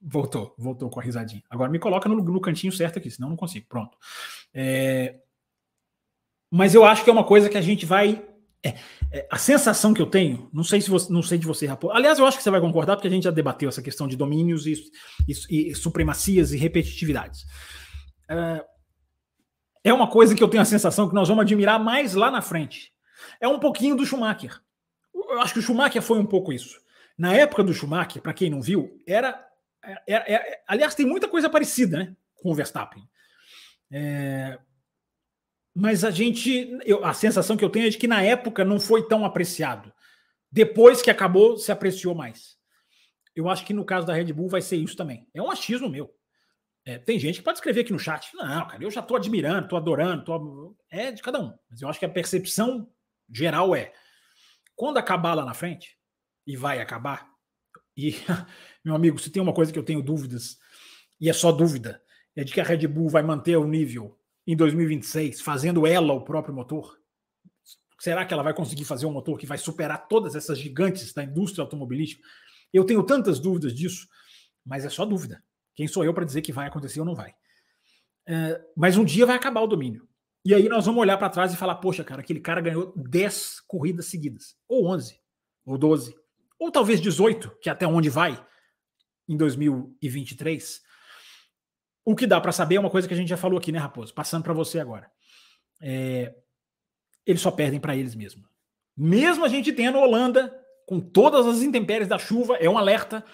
Voltou, 0.00 0.54
voltou 0.56 0.88
com 0.88 1.00
a 1.00 1.02
risadinha. 1.02 1.42
Agora 1.50 1.70
me 1.70 1.78
coloca 1.78 2.08
no, 2.08 2.16
no 2.16 2.40
cantinho 2.40 2.72
certo 2.72 2.98
aqui, 2.98 3.10
senão 3.10 3.28
não 3.28 3.36
consigo. 3.36 3.66
Pronto. 3.68 3.98
É, 4.54 5.16
mas 6.50 6.74
eu 6.74 6.84
acho 6.84 7.04
que 7.04 7.10
é 7.10 7.12
uma 7.12 7.24
coisa 7.24 7.48
que 7.48 7.58
a 7.58 7.62
gente 7.62 7.84
vai 7.84 8.26
é, 8.62 8.74
é, 9.10 9.26
a 9.30 9.38
sensação 9.38 9.94
que 9.94 10.02
eu 10.02 10.06
tenho, 10.06 10.50
não 10.52 10.62
sei 10.62 10.80
se 10.80 10.90
você, 10.90 11.12
não 11.12 11.22
sei 11.22 11.38
de 11.38 11.46
você, 11.46 11.66
Raposo. 11.66 11.94
Aliás, 11.94 12.18
eu 12.18 12.26
acho 12.26 12.36
que 12.36 12.42
você 12.42 12.50
vai 12.50 12.60
concordar, 12.60 12.96
porque 12.96 13.08
a 13.08 13.10
gente 13.10 13.24
já 13.24 13.30
debateu 13.30 13.68
essa 13.68 13.82
questão 13.82 14.06
de 14.06 14.16
domínios 14.16 14.66
e, 14.66 14.74
e, 15.26 15.70
e 15.70 15.74
supremacias 15.74 16.52
e 16.52 16.58
repetitividades. 16.58 17.46
É, 18.28 18.64
é 19.84 19.92
uma 19.92 20.08
coisa 20.08 20.34
que 20.34 20.42
eu 20.42 20.48
tenho 20.48 20.62
a 20.62 20.66
sensação 20.66 21.08
que 21.08 21.14
nós 21.14 21.28
vamos 21.28 21.42
admirar 21.42 21.82
mais 21.82 22.14
lá 22.14 22.30
na 22.30 22.42
frente. 22.42 22.92
É 23.40 23.48
um 23.48 23.58
pouquinho 23.58 23.96
do 23.96 24.04
Schumacher. 24.04 24.60
Eu 25.14 25.40
acho 25.40 25.54
que 25.54 25.58
o 25.58 25.62
Schumacher 25.62 26.02
foi 26.02 26.18
um 26.18 26.26
pouco 26.26 26.52
isso. 26.52 26.78
Na 27.16 27.34
época 27.34 27.62
do 27.62 27.72
Schumacher, 27.72 28.20
para 28.20 28.34
quem 28.34 28.50
não 28.50 28.60
viu, 28.60 28.98
era, 29.06 29.46
era, 29.82 30.02
era, 30.06 30.24
era, 30.26 30.58
Aliás, 30.66 30.94
tem 30.94 31.06
muita 31.06 31.28
coisa 31.28 31.48
parecida 31.48 31.98
né, 31.98 32.16
com 32.36 32.50
o 32.50 32.54
Verstappen. 32.54 33.02
É, 33.90 34.58
mas 35.80 36.04
a 36.04 36.10
gente, 36.10 36.78
eu, 36.84 37.02
a 37.02 37.14
sensação 37.14 37.56
que 37.56 37.64
eu 37.64 37.70
tenho 37.70 37.86
é 37.86 37.88
de 37.88 37.96
que 37.96 38.06
na 38.06 38.22
época 38.22 38.66
não 38.66 38.78
foi 38.78 39.08
tão 39.08 39.24
apreciado. 39.24 39.90
Depois 40.52 41.00
que 41.00 41.10
acabou, 41.10 41.56
se 41.56 41.72
apreciou 41.72 42.14
mais. 42.14 42.58
Eu 43.34 43.48
acho 43.48 43.64
que 43.64 43.72
no 43.72 43.82
caso 43.82 44.06
da 44.06 44.12
Red 44.12 44.30
Bull 44.30 44.50
vai 44.50 44.60
ser 44.60 44.76
isso 44.76 44.94
também. 44.94 45.26
É 45.32 45.40
um 45.40 45.50
achismo 45.50 45.88
meu. 45.88 46.14
É, 46.84 46.98
tem 46.98 47.18
gente 47.18 47.38
que 47.38 47.42
pode 47.42 47.56
escrever 47.56 47.80
aqui 47.80 47.94
no 47.94 47.98
chat. 47.98 48.28
Não, 48.34 48.68
cara, 48.68 48.84
eu 48.84 48.90
já 48.90 49.00
estou 49.00 49.16
admirando, 49.16 49.64
estou 49.64 49.78
adorando. 49.78 50.22
Tô... 50.22 50.76
É 50.90 51.12
de 51.12 51.22
cada 51.22 51.40
um. 51.40 51.56
Mas 51.70 51.80
eu 51.80 51.88
acho 51.88 51.98
que 51.98 52.04
a 52.04 52.10
percepção 52.10 52.86
geral 53.30 53.74
é: 53.74 53.90
quando 54.76 54.98
acabar 54.98 55.32
lá 55.32 55.46
na 55.46 55.54
frente, 55.54 55.96
e 56.46 56.58
vai 56.58 56.78
acabar, 56.78 57.26
e, 57.96 58.16
meu 58.84 58.94
amigo, 58.94 59.18
se 59.18 59.30
tem 59.30 59.42
uma 59.42 59.54
coisa 59.54 59.72
que 59.72 59.78
eu 59.78 59.84
tenho 59.84 60.02
dúvidas, 60.02 60.58
e 61.18 61.30
é 61.30 61.32
só 61.32 61.50
dúvida, 61.50 62.02
é 62.36 62.44
de 62.44 62.52
que 62.52 62.60
a 62.60 62.64
Red 62.64 62.86
Bull 62.86 63.08
vai 63.08 63.22
manter 63.22 63.56
o 63.56 63.66
nível 63.66 64.19
em 64.50 64.56
2026, 64.56 65.40
fazendo 65.40 65.86
ela 65.86 66.12
o 66.12 66.22
próprio 66.22 66.52
motor? 66.52 66.98
Será 68.00 68.24
que 68.24 68.34
ela 68.34 68.42
vai 68.42 68.52
conseguir 68.52 68.84
fazer 68.84 69.06
um 69.06 69.12
motor 69.12 69.38
que 69.38 69.46
vai 69.46 69.56
superar 69.56 70.08
todas 70.08 70.34
essas 70.34 70.58
gigantes 70.58 71.12
da 71.12 71.22
indústria 71.22 71.62
automobilística? 71.62 72.26
Eu 72.72 72.84
tenho 72.84 73.02
tantas 73.04 73.38
dúvidas 73.38 73.72
disso, 73.72 74.08
mas 74.66 74.84
é 74.84 74.88
só 74.88 75.04
dúvida. 75.04 75.40
Quem 75.74 75.86
sou 75.86 76.04
eu 76.04 76.12
para 76.12 76.24
dizer 76.24 76.42
que 76.42 76.52
vai 76.52 76.66
acontecer 76.66 76.98
ou 76.98 77.06
não 77.06 77.14
vai? 77.14 77.32
É, 78.26 78.60
mas 78.76 78.96
um 78.96 79.04
dia 79.04 79.24
vai 79.24 79.36
acabar 79.36 79.60
o 79.60 79.68
domínio. 79.68 80.08
E 80.44 80.52
aí 80.52 80.68
nós 80.68 80.84
vamos 80.84 81.00
olhar 81.00 81.16
para 81.16 81.30
trás 81.30 81.52
e 81.52 81.56
falar: 81.56 81.76
poxa, 81.76 82.02
cara, 82.02 82.20
aquele 82.20 82.40
cara 82.40 82.60
ganhou 82.60 82.92
10 82.96 83.60
corridas 83.68 84.06
seguidas, 84.06 84.56
ou 84.66 84.88
11, 84.88 85.16
ou 85.64 85.78
12, 85.78 86.12
ou 86.58 86.72
talvez 86.72 87.00
18, 87.00 87.56
que 87.62 87.68
é 87.68 87.72
até 87.72 87.86
onde 87.86 88.10
vai 88.10 88.44
em 89.28 89.36
2023. 89.36 90.80
O 92.04 92.16
que 92.16 92.26
dá 92.26 92.40
para 92.40 92.52
saber 92.52 92.76
é 92.76 92.80
uma 92.80 92.90
coisa 92.90 93.06
que 93.06 93.14
a 93.14 93.16
gente 93.16 93.28
já 93.28 93.36
falou 93.36 93.58
aqui, 93.58 93.70
né, 93.70 93.78
Raposo? 93.78 94.14
Passando 94.14 94.42
para 94.42 94.52
você 94.52 94.80
agora. 94.80 95.10
É, 95.82 96.34
eles 97.26 97.40
só 97.40 97.50
perdem 97.50 97.80
para 97.80 97.96
eles 97.96 98.14
mesmos. 98.14 98.48
Mesmo 98.96 99.44
a 99.44 99.48
gente 99.48 99.72
tendo 99.72 99.98
Holanda, 99.98 100.54
com 100.86 101.00
todas 101.00 101.46
as 101.46 101.62
intempéries 101.62 102.08
da 102.08 102.18
chuva, 102.18 102.56
é 102.56 102.68
um 102.68 102.76
alerta. 102.76 103.24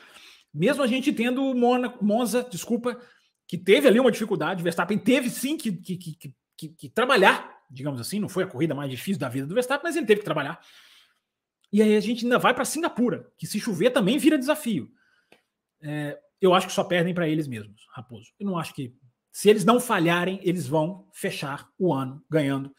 Mesmo 0.52 0.82
a 0.82 0.86
gente 0.86 1.12
tendo 1.12 1.54
Mona, 1.54 1.94
Monza, 2.00 2.46
desculpa, 2.48 3.00
que 3.46 3.56
teve 3.56 3.86
ali 3.88 4.00
uma 4.00 4.10
dificuldade, 4.10 4.62
Verstappen 4.62 4.98
teve 4.98 5.30
sim 5.30 5.56
que, 5.56 5.72
que, 5.72 5.96
que, 5.96 6.34
que, 6.56 6.68
que 6.68 6.88
trabalhar, 6.88 7.62
digamos 7.70 8.00
assim, 8.00 8.18
não 8.18 8.28
foi 8.28 8.44
a 8.44 8.46
corrida 8.46 8.74
mais 8.74 8.90
difícil 8.90 9.20
da 9.20 9.28
vida 9.28 9.46
do 9.46 9.54
Verstappen, 9.54 9.84
mas 9.84 9.96
ele 9.96 10.06
teve 10.06 10.20
que 10.20 10.24
trabalhar. 10.24 10.60
E 11.72 11.82
aí 11.82 11.96
a 11.96 12.00
gente 12.00 12.24
ainda 12.24 12.38
vai 12.38 12.54
para 12.54 12.64
Singapura, 12.64 13.30
que 13.36 13.46
se 13.46 13.60
chover 13.60 13.90
também 13.90 14.18
vira 14.18 14.38
desafio. 14.38 14.88
É, 15.80 16.18
eu 16.40 16.54
acho 16.54 16.66
que 16.66 16.72
só 16.72 16.84
perdem 16.84 17.14
para 17.14 17.28
eles 17.28 17.46
mesmos, 17.46 17.82
Raposo. 17.94 18.30
Eu 18.38 18.46
não 18.46 18.58
acho 18.58 18.74
que. 18.74 18.94
Se 19.32 19.50
eles 19.50 19.64
não 19.64 19.78
falharem, 19.78 20.40
eles 20.42 20.66
vão 20.66 21.08
fechar 21.12 21.68
o 21.78 21.92
ano 21.92 22.22
ganhando 22.30 22.72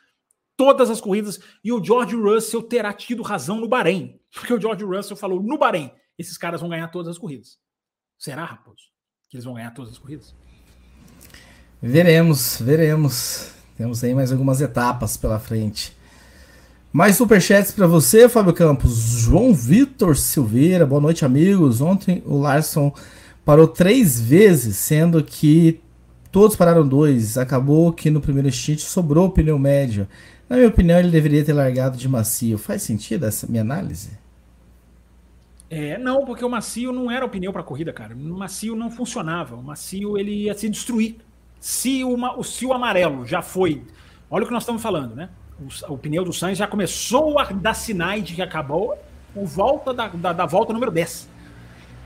todas 0.56 0.90
as 0.90 1.00
corridas. 1.00 1.40
E 1.64 1.72
o 1.72 1.84
George 1.84 2.16
Russell 2.16 2.64
terá 2.64 2.92
tido 2.92 3.22
razão 3.22 3.60
no 3.60 3.68
Bahrein. 3.68 4.20
Porque 4.34 4.54
o 4.54 4.60
George 4.60 4.84
Russell 4.84 5.16
falou 5.16 5.42
no 5.42 5.58
Bahrein: 5.58 5.92
esses 6.18 6.38
caras 6.38 6.60
vão 6.60 6.70
ganhar 6.70 6.88
todas 6.88 7.12
as 7.12 7.18
corridas. 7.18 7.58
Será, 8.18 8.44
Raposo? 8.44 8.84
Que 9.30 9.38
eles 9.38 9.46
vão 9.46 9.54
ganhar 9.54 9.72
todas 9.72 9.92
as 9.92 9.98
corridas? 9.98 10.36
Veremos, 11.82 12.60
veremos. 12.60 13.52
Temos 13.78 14.04
aí 14.04 14.16
mais 14.16 14.32
algumas 14.32 14.60
etapas 14.60 15.16
pela 15.16 15.40
frente. 15.40 15.96
Mais 16.92 17.16
superchats 17.16 17.72
para 17.72 17.86
você, 17.86 18.28
Fábio 18.28 18.54
Campos. 18.54 18.96
João 18.96 19.54
Vitor 19.54 20.18
Silveira, 20.18 20.86
boa 20.86 21.00
noite, 21.00 21.24
amigos. 21.24 21.80
Ontem 21.80 22.24
o 22.26 22.40
Larson 22.40 22.92
parou 23.48 23.66
três 23.66 24.20
vezes, 24.20 24.76
sendo 24.76 25.24
que 25.24 25.80
todos 26.34 26.58
pararam 26.58 26.86
dois. 26.86 27.38
Acabou 27.38 27.94
que 27.94 28.12
no 28.12 28.20
primeiro 28.20 28.52
stint 28.52 28.80
sobrou 28.80 29.28
o 29.28 29.32
pneu 29.32 29.58
médio. 29.58 30.06
Na 30.50 30.58
minha 30.58 30.68
opinião, 30.68 31.00
ele 31.00 31.10
deveria 31.10 31.46
ter 31.46 31.54
largado 31.54 31.98
de 31.98 32.10
macio. 32.10 32.58
Faz 32.58 32.82
sentido 32.82 33.26
essa 33.26 33.48
minha 33.48 33.62
análise? 33.62 34.20
É, 35.70 35.98
não, 35.98 36.26
porque 36.26 36.44
o 36.44 36.50
macio 36.50 36.92
não 36.92 37.10
era 37.10 37.26
o 37.26 37.30
pneu 37.30 37.54
para 37.54 37.64
corrida, 37.64 37.94
cara. 37.94 38.14
O 38.14 38.38
macio 38.38 38.76
não 38.76 38.92
funcionava. 38.92 39.56
O 39.56 39.64
macio 39.64 40.18
ele 40.18 40.44
ia 40.44 40.54
se 40.54 40.68
destruir. 40.68 41.16
Se 41.58 42.04
o, 42.04 42.44
se 42.44 42.66
o 42.66 42.74
amarelo 42.74 43.26
já 43.26 43.42
foi. 43.42 43.82
Olha 44.30 44.44
o 44.44 44.48
que 44.48 44.54
nós 44.54 44.64
estamos 44.64 44.82
falando, 44.82 45.16
né? 45.16 45.30
O, 45.58 45.94
o 45.94 45.98
pneu 45.98 46.26
do 46.26 46.34
Sainz 46.34 46.58
já 46.58 46.68
começou 46.68 47.40
a 47.40 47.46
dar 47.46 47.76
sinais 47.76 48.26
de 48.26 48.36
que 48.36 48.42
acabou 48.42 48.94
por 49.34 49.46
volta 49.46 49.94
da, 49.94 50.10
da, 50.10 50.34
da 50.34 50.46
volta 50.46 50.74
número 50.74 50.92
10 50.92 51.37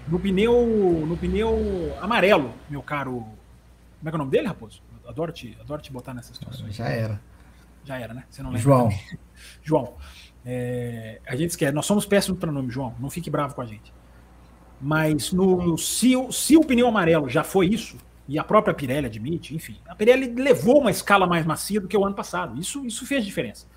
no 0.07 0.19
pneu, 0.19 1.05
no 1.07 1.17
pneu 1.17 1.95
amarelo, 2.01 2.53
meu 2.69 2.81
caro. 2.81 3.25
Como 3.99 4.07
é 4.07 4.09
que 4.09 4.15
é 4.15 4.15
o 4.15 4.17
nome 4.17 4.31
dele, 4.31 4.47
Raposo? 4.47 4.81
Adoro 5.07 5.31
te, 5.31 5.57
adoro 5.59 5.81
te 5.81 5.91
botar 5.91 6.13
nessas 6.13 6.35
situações. 6.37 6.75
Já 6.75 6.87
era. 6.87 7.21
Já 7.83 7.99
era, 7.99 8.13
né? 8.13 8.23
Você 8.29 8.41
não 8.41 8.49
lembra. 8.49 8.63
João. 8.63 8.89
João. 9.61 9.93
É, 10.45 11.19
a 11.27 11.35
gente 11.35 11.51
esquece, 11.51 11.71
nós 11.71 11.85
somos 11.85 12.05
péssimos 12.05 12.39
para 12.39 12.51
nome, 12.51 12.71
João. 12.71 12.95
Não 12.99 13.09
fique 13.09 13.29
bravo 13.29 13.53
com 13.53 13.61
a 13.61 13.65
gente. 13.65 13.93
Mas 14.79 15.31
no, 15.31 15.57
no, 15.61 15.77
se, 15.77 16.13
se 16.31 16.57
o 16.57 16.61
pneu 16.61 16.87
amarelo 16.87 17.29
já 17.29 17.43
foi 17.43 17.67
isso, 17.67 17.97
e 18.27 18.39
a 18.39 18.43
própria 18.43 18.73
Pirelli 18.73 19.07
admite, 19.07 19.55
enfim, 19.55 19.77
a 19.87 19.93
Pirelli 19.93 20.33
levou 20.33 20.79
uma 20.79 20.89
escala 20.89 21.27
mais 21.27 21.45
macia 21.45 21.79
do 21.79 21.87
que 21.87 21.97
o 21.97 22.05
ano 22.05 22.15
passado. 22.15 22.59
Isso, 22.59 22.85
isso 22.85 23.05
fez 23.05 23.25
diferença. 23.25 23.67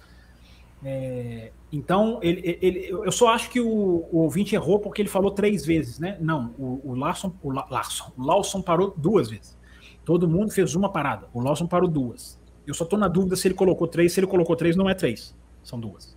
É, 0.85 1.51
então, 1.73 2.21
ele, 2.23 2.59
ele, 2.61 2.89
eu 2.91 3.11
só 3.11 3.29
acho 3.29 3.49
que 3.51 3.59
o, 3.59 3.67
o, 3.67 4.19
ouvinte 4.19 4.55
errou 4.55 4.79
porque 4.79 5.01
ele 5.01 5.09
falou 5.09 5.31
três 5.31 5.65
vezes, 5.65 5.99
né? 5.99 6.19
Não, 6.21 6.55
o, 6.59 6.81
o 6.85 6.95
Larson, 6.95 7.33
o 7.43 7.51
Larson, 7.51 8.13
o 8.17 8.23
Lawson 8.23 8.61
parou 8.61 8.93
duas 8.95 9.31
vezes. 9.31 9.57
Todo 10.05 10.29
mundo 10.29 10.53
fez 10.53 10.75
uma 10.75 10.91
parada. 10.91 11.27
O 11.33 11.41
Lawson 11.41 11.67
parou 11.67 11.89
duas. 11.89 12.39
Eu 12.67 12.75
só 12.75 12.85
estou 12.85 12.99
na 12.99 13.09
dúvida 13.09 13.35
se 13.35 13.49
ele 13.49 13.55
colocou 13.55 13.89
três. 13.89 14.13
Se 14.13 14.21
ele 14.21 14.27
colocou 14.27 14.55
três, 14.55 14.77
não 14.77 14.89
é 14.89 14.95
três. 14.95 15.35
São 15.63 15.81
duas. 15.81 16.15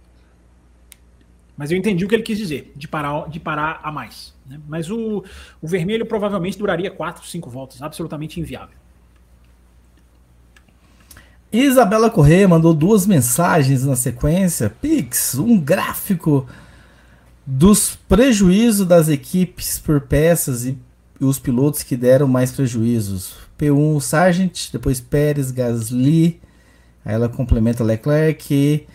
Mas 1.56 1.72
eu 1.72 1.78
entendi 1.78 2.04
o 2.06 2.08
que 2.08 2.14
ele 2.14 2.24
quis 2.24 2.38
dizer, 2.38 2.72
de 2.76 2.88
parar, 2.88 3.28
de 3.30 3.40
parar 3.40 3.80
a 3.82 3.92
mais. 3.92 4.36
Né? 4.46 4.60
Mas 4.68 4.92
o, 4.92 5.24
o 5.62 5.68
vermelho 5.68 6.06
provavelmente 6.06 6.58
duraria 6.58 6.92
quatro, 6.92 7.26
cinco 7.26 7.50
voltas. 7.50 7.82
Absolutamente 7.82 8.40
inviável. 8.40 8.78
Isabela 11.52 12.10
Corrêa 12.10 12.48
mandou 12.48 12.74
duas 12.74 13.06
mensagens 13.06 13.86
na 13.86 13.96
sequência. 13.96 14.70
Pix, 14.70 15.36
um 15.36 15.58
gráfico 15.60 16.46
dos 17.46 17.98
prejuízos 18.08 18.86
das 18.86 19.08
equipes 19.08 19.80
por 19.80 20.02
peças 20.02 20.66
e 20.66 20.78
os 21.20 21.40
pilotos 21.40 21.84
que 21.84 21.96
deram 21.96 22.28
mais 22.28 22.52
prejuízos. 22.52 23.36
P1 23.58 24.02
Sargent, 24.02 24.72
depois 24.72 25.00
Pérez, 25.00 25.50
Gasly, 25.50 26.40
aí 27.04 27.16
ela 27.16 27.30
complementa 27.30 27.84
Leclerc, 27.84 28.86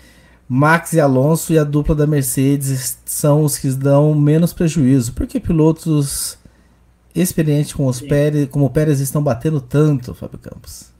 Max 0.46 0.92
e 0.92 1.00
Alonso 1.00 1.52
e 1.54 1.58
a 1.58 1.64
dupla 1.64 1.94
da 1.94 2.06
Mercedes 2.06 2.98
são 3.06 3.42
os 3.42 3.56
que 3.56 3.70
dão 3.70 4.14
menos 4.14 4.52
prejuízo. 4.52 5.14
Porque 5.14 5.40
pilotos 5.40 6.38
experiente 7.14 7.74
com 7.74 7.86
os 7.86 8.02
Pérez, 8.02 8.48
como 8.50 8.66
o 8.66 8.70
Pérez 8.70 9.00
estão 9.00 9.22
batendo 9.22 9.60
tanto, 9.60 10.14
Fábio 10.14 10.38
Campos? 10.38 10.91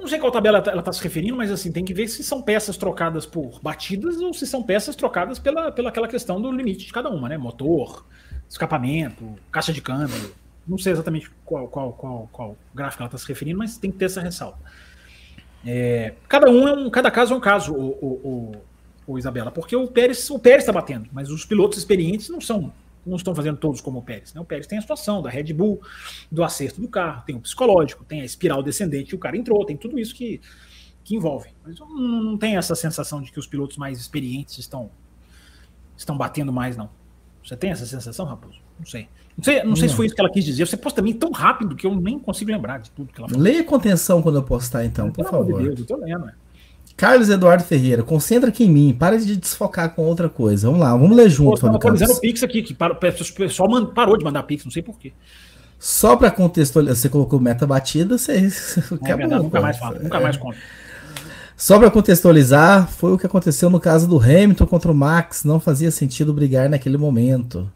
Eu 0.00 0.04
não 0.04 0.08
sei 0.08 0.18
qual 0.18 0.32
tabela 0.32 0.64
ela 0.66 0.78
está 0.78 0.90
se 0.94 1.02
referindo, 1.02 1.36
mas 1.36 1.50
assim, 1.50 1.70
tem 1.70 1.84
que 1.84 1.92
ver 1.92 2.08
se 2.08 2.24
são 2.24 2.40
peças 2.40 2.78
trocadas 2.78 3.26
por 3.26 3.60
batidas 3.60 4.18
ou 4.18 4.32
se 4.32 4.46
são 4.46 4.62
peças 4.62 4.96
trocadas 4.96 5.38
pela, 5.38 5.70
pela 5.70 5.90
aquela 5.90 6.08
questão 6.08 6.40
do 6.40 6.50
limite 6.50 6.86
de 6.86 6.92
cada 6.92 7.10
uma, 7.10 7.28
né? 7.28 7.36
Motor, 7.36 8.06
escapamento, 8.48 9.34
caixa 9.52 9.74
de 9.74 9.82
câmbio. 9.82 10.34
Não 10.66 10.78
sei 10.78 10.94
exatamente 10.94 11.30
qual, 11.44 11.68
qual, 11.68 11.92
qual, 11.92 12.28
qual 12.32 12.56
gráfico 12.74 13.02
ela 13.02 13.08
está 13.08 13.18
se 13.18 13.28
referindo, 13.28 13.58
mas 13.58 13.76
tem 13.76 13.92
que 13.92 13.98
ter 13.98 14.06
essa 14.06 14.22
ressalva. 14.22 14.56
É, 15.66 16.14
cada 16.26 16.50
um 16.50 16.66
é 16.66 16.72
um, 16.72 16.88
cada 16.88 17.10
caso 17.10 17.34
é 17.34 17.36
um 17.36 17.40
caso, 17.40 17.74
o, 17.74 17.90
o, 18.00 18.52
o, 19.06 19.12
o 19.12 19.18
Isabela, 19.18 19.50
porque 19.50 19.76
o 19.76 19.86
Pérez 19.86 20.30
o 20.30 20.38
Pérez 20.38 20.62
está 20.62 20.72
batendo, 20.72 21.10
mas 21.12 21.28
os 21.30 21.44
pilotos 21.44 21.78
experientes 21.78 22.30
não 22.30 22.40
são 22.40 22.72
não 23.04 23.16
estão 23.16 23.34
fazendo 23.34 23.56
todos 23.56 23.80
como 23.80 23.98
o 23.98 24.02
Pérez. 24.02 24.34
Né? 24.34 24.40
O 24.40 24.44
Pérez 24.44 24.66
tem 24.66 24.78
a 24.78 24.80
situação 24.80 25.22
da 25.22 25.30
Red 25.30 25.52
Bull, 25.52 25.80
do 26.30 26.44
acerto 26.44 26.80
do 26.80 26.88
carro, 26.88 27.22
tem 27.26 27.36
o 27.36 27.40
psicológico, 27.40 28.04
tem 28.04 28.20
a 28.20 28.24
espiral 28.24 28.62
descendente, 28.62 29.14
o 29.14 29.18
cara 29.18 29.36
entrou, 29.36 29.64
tem 29.64 29.76
tudo 29.76 29.98
isso 29.98 30.14
que, 30.14 30.40
que 31.04 31.16
envolve. 31.16 31.50
Mas 31.64 31.78
não, 31.78 31.88
não 31.98 32.38
tem 32.38 32.56
essa 32.56 32.74
sensação 32.74 33.22
de 33.22 33.32
que 33.32 33.38
os 33.38 33.46
pilotos 33.46 33.76
mais 33.76 33.98
experientes 33.98 34.58
estão, 34.58 34.90
estão 35.96 36.16
batendo 36.16 36.52
mais, 36.52 36.76
não. 36.76 36.90
Você 37.44 37.56
tem 37.56 37.70
essa 37.70 37.86
sensação, 37.86 38.26
Raposo? 38.26 38.60
Não 38.78 38.86
sei. 38.86 39.08
Não 39.36 39.44
sei, 39.44 39.62
não 39.62 39.76
sei 39.76 39.88
se 39.88 39.94
foi 39.94 40.06
isso 40.06 40.14
que 40.14 40.20
ela 40.20 40.30
quis 40.30 40.44
dizer. 40.44 40.66
Você 40.66 40.76
posta 40.76 41.00
também 41.00 41.14
tão 41.14 41.30
rápido 41.30 41.74
que 41.74 41.86
eu 41.86 41.94
nem 41.94 42.18
consigo 42.18 42.50
lembrar 42.50 42.78
de 42.78 42.90
tudo 42.90 43.12
que 43.12 43.18
ela 43.18 43.28
falou. 43.28 43.42
Leia 43.42 43.64
com 43.64 43.74
atenção 43.74 44.20
quando 44.20 44.36
eu 44.36 44.42
postar, 44.42 44.84
então, 44.84 45.10
por 45.10 45.24
favor. 45.24 45.58
De 45.58 45.68
Deus, 45.68 45.80
eu 45.80 45.86
tô 45.86 45.96
lendo, 45.96 46.26
né? 46.26 46.34
Carlos 47.00 47.30
Eduardo 47.30 47.64
Ferreira, 47.64 48.02
concentra 48.02 48.50
aqui 48.50 48.64
em 48.64 48.70
mim, 48.70 48.92
para 48.92 49.18
de 49.18 49.34
desfocar 49.34 49.94
com 49.94 50.02
outra 50.02 50.28
coisa. 50.28 50.66
Vamos 50.66 50.82
lá, 50.82 50.94
vamos 50.94 51.16
ler 51.16 51.30
junto. 51.30 51.54
Estou 51.54 51.74
atualizando 51.74 52.12
o 52.12 52.20
Pix 52.20 52.42
aqui, 52.42 52.62
que 52.62 52.74
o 52.74 53.34
pessoal 53.34 53.86
parou 53.86 54.18
de 54.18 54.22
mandar 54.22 54.42
Pix, 54.42 54.66
não 54.66 54.70
sei 54.70 54.82
porquê. 54.82 55.14
Só 55.78 56.14
para 56.14 56.30
contextualizar, 56.30 56.94
você 56.94 57.08
colocou 57.08 57.40
meta 57.40 57.66
batida, 57.66 58.18
você. 58.18 58.50
É 59.02 59.16
verdade, 59.16 59.42
nunca 59.42 59.62
mais 59.62 59.78
falo, 59.78 59.98
nunca 59.98 60.20
mais 60.20 60.36
conto. 60.36 60.58
Só 61.56 61.78
para 61.78 61.90
contextualizar, 61.90 62.86
foi 62.86 63.14
o 63.14 63.18
que 63.18 63.24
aconteceu 63.24 63.70
no 63.70 63.80
caso 63.80 64.06
do 64.06 64.20
Hamilton 64.20 64.66
contra 64.66 64.92
o 64.92 64.94
Max. 64.94 65.42
Não 65.42 65.58
fazia 65.58 65.90
sentido 65.90 66.34
brigar 66.34 66.68
naquele 66.68 66.98
momento. 66.98 67.72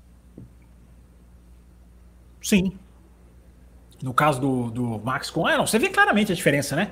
Sim. 2.43 2.73
No 4.03 4.13
caso 4.13 4.39
do, 4.39 4.71
do 4.71 4.99
Max 5.03 5.31
com. 5.31 5.49
É, 5.49 5.57
não, 5.57 5.67
você 5.67 5.79
vê 5.79 5.89
claramente 5.89 6.31
a 6.31 6.35
diferença, 6.35 6.77
né? 6.77 6.91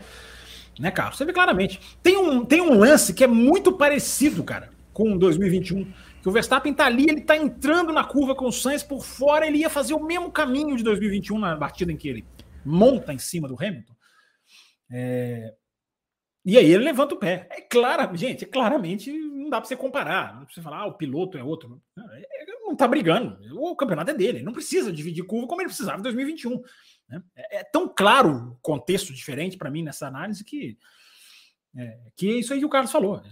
Né, 0.79 0.91
Carlos? 0.91 1.17
Você 1.17 1.25
vê 1.25 1.33
claramente. 1.33 1.81
Tem 2.03 2.17
um, 2.17 2.45
tem 2.45 2.61
um 2.61 2.79
lance 2.79 3.13
que 3.13 3.25
é 3.25 3.27
muito 3.27 3.73
parecido, 3.73 4.43
cara, 4.43 4.71
com 4.93 5.17
2021. 5.17 5.93
Que 6.23 6.29
o 6.29 6.33
Verstappen 6.33 6.73
tá 6.73 6.87
ali, 6.87 7.07
ele 7.09 7.21
tá 7.21 7.37
entrando 7.37 7.93
na 7.93 8.05
curva 8.05 8.35
com 8.35 8.47
o 8.47 8.53
Sainz 8.53 8.83
por 8.83 9.05
fora, 9.05 9.47
ele 9.47 9.59
ia 9.59 9.69
fazer 9.69 9.93
o 9.95 10.05
mesmo 10.05 10.31
caminho 10.31 10.77
de 10.77 10.85
2021 10.85 11.39
na 11.39 11.57
batida 11.57 11.91
em 11.91 11.97
que 11.97 12.09
ele 12.09 12.25
monta 12.65 13.13
em 13.13 13.19
cima 13.19 13.49
do 13.49 13.57
Hamilton. 13.57 13.95
É... 14.91 15.53
E 16.45 16.59
aí 16.59 16.73
ele 16.73 16.85
levanta 16.85 17.15
o 17.15 17.19
pé. 17.19 17.49
É 17.51 17.61
claro, 17.61 18.17
gente, 18.17 18.45
é 18.45 18.47
claramente 18.47 19.13
não 19.43 19.51
dá 19.51 19.61
para 19.61 19.69
você 19.69 19.77
comparar. 19.77 20.35
Não 20.37 20.45
precisa 20.45 20.65
falar, 20.65 20.79
ah, 20.79 20.87
o 20.87 20.95
piloto 20.95 21.37
é 21.37 21.43
outro. 21.43 21.81
É, 21.99 22.47
não 22.63 22.77
tá 22.77 22.87
brigando. 22.87 23.39
O 23.55 23.77
campeonato 23.77 24.11
é 24.11 24.15
dele. 24.15 24.43
Não 24.43 24.53
precisa 24.53 24.93
dividir 24.93 25.25
curva 25.25 25.47
como 25.47 25.61
ele 25.61 25.69
precisava 25.69 25.99
em 25.99 26.03
2021. 26.03 26.63
Né? 27.13 27.23
É, 27.37 27.59
é, 27.59 27.65
tão 27.65 27.87
claro 27.87 28.53
o 28.53 28.57
contexto 28.63 29.13
diferente 29.13 29.59
para 29.59 29.71
mim 29.71 29.83
nessa 29.83 30.07
análise 30.07 30.43
que 30.43 30.79
é, 31.77 31.99
que 32.17 32.29
é 32.29 32.39
isso 32.39 32.53
aí 32.53 32.59
que 32.59 32.65
o 32.65 32.71
Carlos 32.71 32.91
falou. 32.91 33.23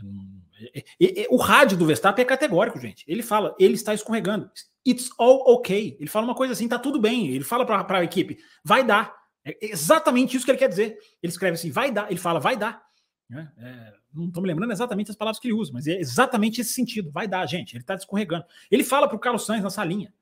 É, 0.74 0.78
é, 0.78 1.22
é, 1.22 1.26
o 1.30 1.36
rádio 1.36 1.78
do 1.78 1.86
Verstappen 1.86 2.22
é 2.22 2.28
categórico, 2.28 2.78
gente. 2.78 3.04
Ele 3.08 3.22
fala, 3.22 3.54
ele 3.58 3.74
está 3.74 3.94
escorregando. 3.94 4.50
It's 4.86 5.10
all 5.18 5.42
okay. 5.54 5.96
Ele 5.98 6.08
fala 6.10 6.26
uma 6.26 6.34
coisa 6.34 6.52
assim, 6.52 6.68
tá 6.68 6.78
tudo 6.78 7.00
bem. 7.00 7.28
Ele 7.28 7.44
fala 7.44 7.64
para 7.64 7.98
a 7.98 8.04
equipe, 8.04 8.38
vai 8.62 8.84
dar. 8.84 9.14
É 9.44 9.56
exatamente 9.62 10.36
isso 10.36 10.44
que 10.44 10.50
ele 10.50 10.58
quer 10.58 10.68
dizer. 10.68 10.98
Ele 11.22 11.32
escreve 11.32 11.54
assim, 11.54 11.70
vai 11.70 11.90
dar. 11.90 12.10
Ele 12.10 12.20
fala, 12.20 12.38
vai 12.38 12.56
dar. 12.56 12.82
Né? 13.28 13.50
É, 13.58 13.94
não 14.12 14.28
estou 14.28 14.42
me 14.42 14.48
lembrando 14.48 14.72
exatamente 14.72 15.10
as 15.10 15.16
palavras 15.16 15.40
que 15.40 15.48
ele 15.48 15.54
usa, 15.54 15.72
mas 15.72 15.86
é 15.86 15.98
exatamente 15.98 16.60
esse 16.60 16.74
sentido. 16.74 17.10
Vai 17.10 17.26
dar, 17.26 17.46
gente. 17.46 17.74
Ele 17.74 17.82
está 17.82 17.94
escorregando. 17.94 18.44
Ele 18.70 18.84
fala 18.84 19.06
para 19.08 19.16
o 19.16 19.20
Carlos 19.20 19.46
Sainz 19.46 19.62
na 19.62 19.70
salinha 19.70 20.12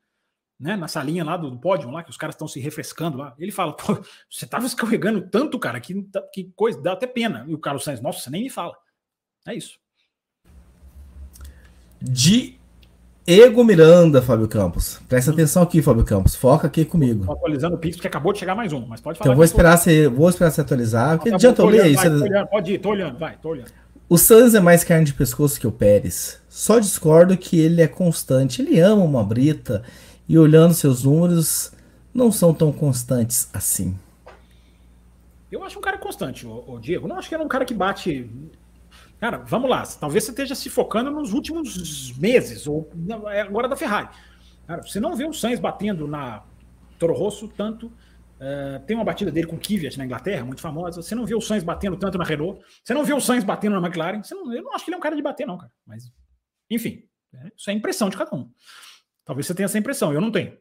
né, 0.59 0.77
na 0.77 0.89
salinha 0.89 1.25
lá 1.25 1.37
do, 1.37 1.51
do 1.51 1.59
pódio, 1.59 1.91
lá, 1.91 2.03
que 2.03 2.11
os 2.11 2.17
caras 2.17 2.35
estão 2.35 2.49
se 2.49 2.59
refrescando 2.59 3.19
lá. 3.19 3.35
Ele 3.39 3.53
fala, 3.53 3.73
pô, 3.77 3.95
você 4.29 4.45
estava 4.45 4.67
escorregando 4.67 5.23
tanto, 5.23 5.59
cara, 5.59 5.79
que, 5.81 6.07
que 6.33 6.51
coisa, 6.57 6.81
dá 6.81 6.93
até 6.93 7.07
pena. 7.07 7.45
E 7.47 7.55
o 7.55 7.59
Carlos 7.59 7.85
Sainz, 7.85 8.01
nossa, 8.01 8.21
você 8.21 8.31
nem 8.31 8.43
me 8.43 8.51
fala. 8.51 8.77
É 9.47 9.55
isso. 9.55 9.79
Diego 12.01 13.65
Miranda, 13.65 14.21
Fábio 14.21 14.49
Campos. 14.49 15.01
Presta 15.09 15.31
atenção 15.31 15.63
aqui, 15.63 15.81
Fábio 15.81 16.05
Campos. 16.05 16.35
Foca 16.35 16.67
aqui 16.67 16.85
comigo. 16.85 17.27
Tô 17.27 17.33
atualizando 17.33 17.77
o 17.77 17.79
Pix, 17.79 17.97
porque 17.97 18.09
acabou 18.09 18.33
de 18.33 18.41
chegar 18.41 18.55
mais 18.55 18.73
um, 18.73 18.87
mas 18.87 19.01
pode 19.01 19.19
falar. 19.19 19.29
Então 19.29 19.37
vou 19.37 19.45
esperar, 19.45 19.77
você, 19.77 20.09
vou 20.09 20.29
esperar 20.29 20.51
você 20.51 20.61
atualizar. 20.61 21.17
Porque 21.17 21.35
adianta 21.35 21.63
eu 21.63 21.67
ler 21.67 21.87
isso. 21.87 22.03
pode 22.51 22.75
ir, 22.75 22.79
tô 22.79 22.91
olhando, 22.91 23.19
vai, 23.19 23.37
tô 23.37 23.51
olhando. 23.51 23.71
O 24.09 24.17
Sanz 24.17 24.55
é 24.55 24.61
mais 24.61 24.83
carne 24.83 25.05
de 25.05 25.13
pescoço 25.13 25.61
que 25.61 25.67
o 25.67 25.73
Pérez. 25.73 26.41
Só 26.49 26.79
discordo 26.79 27.37
que 27.37 27.61
ele 27.61 27.83
é 27.83 27.87
constante. 27.87 28.63
Ele 28.63 28.81
ama 28.81 29.05
uma 29.05 29.23
brita 29.23 29.85
e 30.29 30.39
olhando 30.39 30.75
seus 30.75 31.05
números, 31.05 31.73
não 32.13 32.31
são 32.31 32.53
tão 32.53 32.73
constantes 32.73 33.49
assim. 33.53 33.99
Eu 35.51 35.65
acho 35.65 35.79
um 35.79 35.83
cara 35.83 35.97
constante, 35.97 36.47
o, 36.47 36.79
Diego. 36.79 37.09
Não 37.09 37.17
acho 37.17 37.29
que 37.29 37.35
era 37.35 37.43
um 37.43 37.49
cara 37.49 37.65
que 37.65 37.73
bate. 37.73 38.31
Cara, 39.19 39.39
vamos 39.39 39.71
lá. 39.71 39.83
Talvez 39.83 40.25
você 40.25 40.31
esteja 40.31 40.55
se 40.55 40.69
focando 40.69 41.11
nos 41.11 41.33
últimos 41.33 42.13
meses, 42.19 42.67
ou 42.67 42.91
é 43.31 43.41
agora 43.41 43.67
da 43.67 43.75
Ferrari. 43.75 44.09
Cara, 44.67 44.83
você 44.83 45.01
não 45.01 45.17
vê 45.17 45.27
o 45.27 45.33
Sainz 45.33 45.59
batendo 45.59 46.07
na 46.07 46.43
Toro 46.99 47.15
Rosso 47.15 47.49
tanto. 47.49 47.87
Uh, 47.87 48.79
tem 48.87 48.95
uma 48.95 49.05
batida 49.05 49.33
dele 49.33 49.47
com 49.47 49.57
o 49.57 49.59
Kvyat 49.59 49.99
na 49.99 50.05
Inglaterra, 50.05 50.45
muito 50.45 50.61
famosa. 50.61 51.03
Você 51.03 51.15
não 51.15 51.25
vê 51.25 51.35
o 51.35 51.41
Sainz 51.41 51.65
batendo 51.65 51.97
tanto 51.97 52.19
na 52.19 52.25
Renault. 52.25 52.63
Você 52.85 52.93
não 52.93 53.05
vê 53.05 53.15
o 53.15 53.21
Sainz 53.21 53.43
batendo 53.43 53.81
na 53.81 53.85
McLaren. 53.85 54.21
Não, 54.31 54.55
eu 54.55 54.63
não 54.63 54.75
acho 54.75 54.85
que 54.85 54.91
ele 54.91 54.97
é 54.97 54.99
um 54.99 55.03
cara 55.03 55.17
de 55.17 55.23
bater, 55.23 55.47
não, 55.47 55.57
cara. 55.57 55.73
Mas, 55.87 56.05
enfim, 56.71 57.03
é, 57.35 57.51
isso 57.57 57.71
é 57.71 57.73
impressão 57.73 58.11
de 58.11 58.17
cada 58.17 58.37
um. 58.37 58.51
Talvez 59.29 59.47
você 59.47 59.55
tenha 59.55 59.67
essa 59.67 59.79
impressão, 59.79 60.11
eu 60.11 60.23
não 60.23 60.31
tenho. 60.31 60.55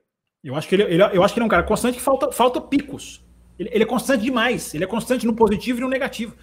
Eu 0.43 0.53
acho 0.53 0.67
que 0.67 0.75
ele, 0.75 0.83
ele 0.83 1.01
eu 1.01 1.23
acho 1.23 1.33
que 1.33 1.39
ele 1.39 1.45
é 1.45 1.47
um 1.47 1.49
cara 1.49 1.63
constante 1.63 1.95
que 1.95 2.01
falta, 2.01 2.33
falta 2.33 2.59
picos. 2.59 3.25
Ele, 3.57 3.69
ele, 3.71 3.83
é 3.85 3.87
constante 3.87 4.25
demais. 4.25 4.73
Ele 4.75 4.83
é 4.83 4.87
constante 4.87 5.25
no 5.25 5.33
positivo 5.33 5.79
e 5.79 5.81
no 5.81 5.87
negativo. 5.87 6.35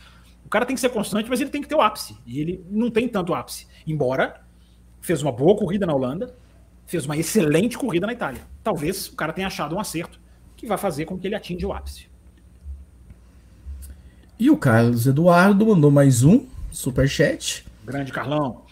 O 0.42 0.48
cara 0.48 0.64
tem 0.64 0.74
que 0.74 0.80
ser 0.80 0.88
constante, 0.88 1.28
mas 1.28 1.42
ele 1.42 1.51
tem 1.51 1.60
que 1.60 1.68
ter 1.68 1.74
o 1.74 1.82
ápice. 1.82 2.16
E 2.24 2.40
ele 2.40 2.64
não 2.70 2.90
tem 2.90 3.06
tanto 3.06 3.34
ápice. 3.34 3.66
Embora 3.86 4.40
fez 5.02 5.20
uma 5.20 5.30
boa 5.30 5.55
corrida 5.55 5.84
na 5.84 5.92
Holanda, 5.94 6.34
fez 6.86 7.05
uma 7.05 7.14
excelente 7.14 7.76
corrida 7.76 8.06
na 8.06 8.14
Itália. 8.14 8.40
Talvez 8.62 9.09
o 9.09 9.16
cara 9.16 9.30
tenha 9.30 9.46
achado 9.46 9.76
um 9.76 9.78
acerto 9.78 10.18
que 10.56 10.66
vai 10.66 10.78
fazer 10.78 11.05
com 11.05 11.18
que 11.18 11.26
ele 11.26 11.34
atinja 11.34 11.66
o 11.66 11.74
ápice. 11.74 12.09
E 14.40 14.51
o 14.51 14.56
Carlos 14.56 15.06
Eduardo 15.06 15.66
mandou 15.66 15.90
mais 15.90 16.24
um 16.24 16.46
super 16.72 17.06
chat. 17.06 17.66
Grande 17.84 18.10
Carlão. 18.10 18.64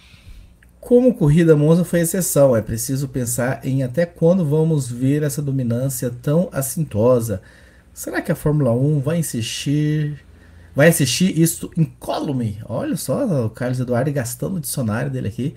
Como 0.83 1.15
corrida 1.15 1.55
Monza 1.55 1.85
foi 1.85 2.01
exceção, 2.01 2.57
é 2.57 2.61
preciso 2.61 3.07
pensar 3.07 3.65
em 3.65 3.85
até 3.85 4.05
quando 4.05 4.45
vamos 4.45 4.91
ver 4.91 5.23
essa 5.23 5.41
dominância 5.41 6.11
tão 6.11 6.49
assintosa. 6.51 7.41
Será 7.95 8.21
que 8.21 8.33
a 8.33 8.35
Fórmula 8.35 8.73
1 8.73 8.99
vai 8.99 9.19
insistir, 9.19 10.21
vai 10.75 10.89
assistir 10.89 11.39
isso 11.41 11.71
incólume? 11.77 12.59
Olha 12.69 12.97
só, 12.97 13.47
o 13.47 13.49
Carlos 13.49 13.79
Eduardo 13.79 14.11
gastando 14.11 14.57
o 14.57 14.61
dicionário 14.61 15.09
dele 15.09 15.29
aqui. 15.29 15.55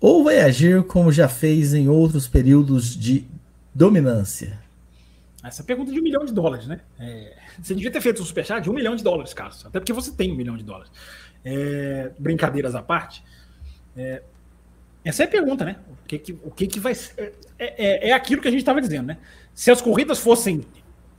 Ou 0.00 0.24
vai 0.24 0.40
agir 0.40 0.82
como 0.84 1.12
já 1.12 1.28
fez 1.28 1.74
em 1.74 1.90
outros 1.90 2.26
períodos 2.26 2.96
de 2.96 3.26
dominância? 3.74 4.58
Essa 5.44 5.62
pergunta 5.62 5.92
de 5.92 6.00
um 6.00 6.02
milhão 6.02 6.24
de 6.24 6.32
dólares, 6.32 6.66
né? 6.66 6.80
É, 6.98 7.36
você 7.62 7.74
devia 7.74 7.90
ter 7.90 8.00
feito 8.00 8.22
um 8.22 8.24
superchat 8.24 8.62
de 8.62 8.70
um 8.70 8.74
milhão 8.74 8.96
de 8.96 9.04
dólares, 9.04 9.34
Carlos. 9.34 9.62
Até 9.66 9.78
porque 9.78 9.92
você 9.92 10.10
tem 10.10 10.32
um 10.32 10.36
milhão 10.36 10.56
de 10.56 10.64
dólares. 10.64 10.90
É, 11.44 12.12
brincadeiras 12.18 12.74
à 12.74 12.80
parte. 12.80 13.22
É, 13.94 14.22
essa 15.04 15.22
é 15.22 15.26
a 15.26 15.30
pergunta, 15.30 15.64
né? 15.64 15.76
O 15.88 16.06
que, 16.06 16.18
que, 16.18 16.32
o 16.32 16.50
que, 16.50 16.66
que 16.66 16.80
vai 16.80 16.94
ser. 16.94 17.34
É, 17.58 18.08
é, 18.08 18.08
é 18.08 18.12
aquilo 18.12 18.40
que 18.40 18.48
a 18.48 18.50
gente 18.50 18.60
estava 18.60 18.80
dizendo, 18.80 19.06
né? 19.06 19.18
Se 19.52 19.70
as 19.70 19.82
corridas 19.82 20.18
fossem 20.18 20.64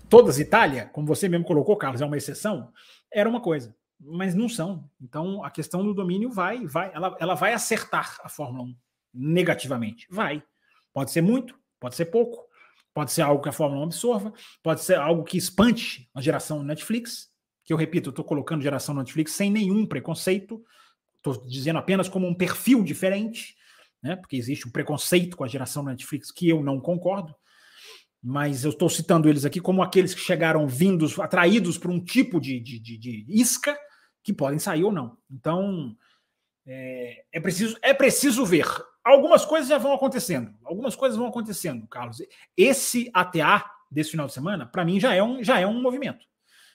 todas 0.09 0.39
Itália, 0.39 0.89
como 0.91 1.07
você 1.07 1.29
mesmo 1.29 1.45
colocou, 1.45 1.75
Carlos, 1.77 2.01
é 2.01 2.05
uma 2.05 2.17
exceção, 2.17 2.71
era 3.11 3.29
uma 3.29 3.39
coisa. 3.39 3.75
Mas 3.99 4.33
não 4.33 4.49
são. 4.49 4.89
Então 4.99 5.43
a 5.43 5.51
questão 5.51 5.83
do 5.83 5.93
domínio 5.93 6.31
vai, 6.31 6.65
vai, 6.65 6.91
ela, 6.93 7.15
ela 7.19 7.35
vai 7.35 7.53
acertar 7.53 8.17
a 8.23 8.29
Fórmula 8.29 8.65
1 8.65 8.75
negativamente. 9.13 10.07
Vai. 10.09 10.43
Pode 10.93 11.11
ser 11.11 11.21
muito, 11.21 11.57
pode 11.79 11.95
ser 11.95 12.05
pouco, 12.05 12.45
pode 12.93 13.11
ser 13.11 13.21
algo 13.21 13.41
que 13.41 13.49
a 13.49 13.53
Fórmula 13.53 13.81
1 13.81 13.83
absorva, 13.85 14.33
pode 14.63 14.81
ser 14.81 14.97
algo 14.97 15.23
que 15.23 15.37
espante 15.37 16.09
a 16.13 16.21
geração 16.21 16.63
Netflix, 16.63 17.29
que 17.63 17.71
eu 17.71 17.77
repito, 17.77 18.09
eu 18.09 18.11
estou 18.11 18.25
colocando 18.25 18.61
geração 18.61 18.95
Netflix 18.95 19.33
sem 19.33 19.51
nenhum 19.51 19.85
preconceito, 19.85 20.63
estou 21.17 21.45
dizendo 21.45 21.79
apenas 21.79 22.07
como 22.07 22.27
um 22.27 22.33
perfil 22.33 22.83
diferente 22.83 23.55
né? 24.05 24.15
Porque 24.15 24.35
existe 24.35 24.67
um 24.67 24.71
preconceito 24.71 25.35
com 25.35 25.43
a 25.43 25.47
geração 25.47 25.83
Netflix 25.83 26.31
que 26.31 26.47
eu 26.47 26.63
não 26.63 26.79
concordo, 26.79 27.33
mas 28.21 28.63
eu 28.63 28.69
estou 28.69 28.87
citando 28.87 29.27
eles 29.27 29.45
aqui 29.45 29.59
como 29.59 29.81
aqueles 29.81 30.13
que 30.13 30.21
chegaram 30.21 30.67
vindos, 30.67 31.17
atraídos 31.19 31.75
por 31.79 31.89
um 31.89 31.99
tipo 31.99 32.39
de, 32.39 32.59
de, 32.59 32.79
de, 32.79 32.97
de 32.99 33.25
isca 33.27 33.75
que 34.23 34.31
podem 34.31 34.59
sair 34.59 34.83
ou 34.83 34.91
não. 34.91 35.17
Então 35.27 35.97
é, 36.67 37.23
é, 37.33 37.39
preciso, 37.39 37.75
é 37.81 37.95
preciso 37.95 38.45
ver 38.45 38.67
algumas 39.03 39.43
coisas 39.43 39.67
já 39.67 39.79
vão 39.79 39.93
acontecendo. 39.93 40.53
Algumas 40.63 40.95
coisas 40.95 41.17
vão 41.17 41.27
acontecendo, 41.27 41.87
Carlos. 41.87 42.19
Esse 42.55 43.09
ATA 43.11 43.65
desse 43.89 44.11
final 44.11 44.27
de 44.27 44.33
semana, 44.33 44.67
para 44.67 44.85
mim, 44.85 44.99
já 44.99 45.15
é 45.15 45.23
um, 45.23 45.43
já 45.43 45.59
é 45.59 45.65
um 45.65 45.81
movimento. 45.81 46.23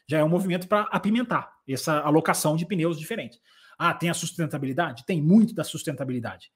Já 0.09 0.19
é 0.19 0.25
um 0.25 0.29
movimento 0.29 0.67
para 0.67 0.83
apimentar 0.91 1.53
essa 1.69 2.01
alocação 2.01 2.57
de 2.57 2.67
pneus 2.67 2.99
diferentes. 2.99 3.39
Ah, 3.79 3.95
tem 3.95 4.11
a 4.11 4.15
sustentabilidade? 4.15 5.07
Tem 5.07 5.23
muito 5.23 5.55
da 5.55 5.63
sustentabilidade. 5.63 6.51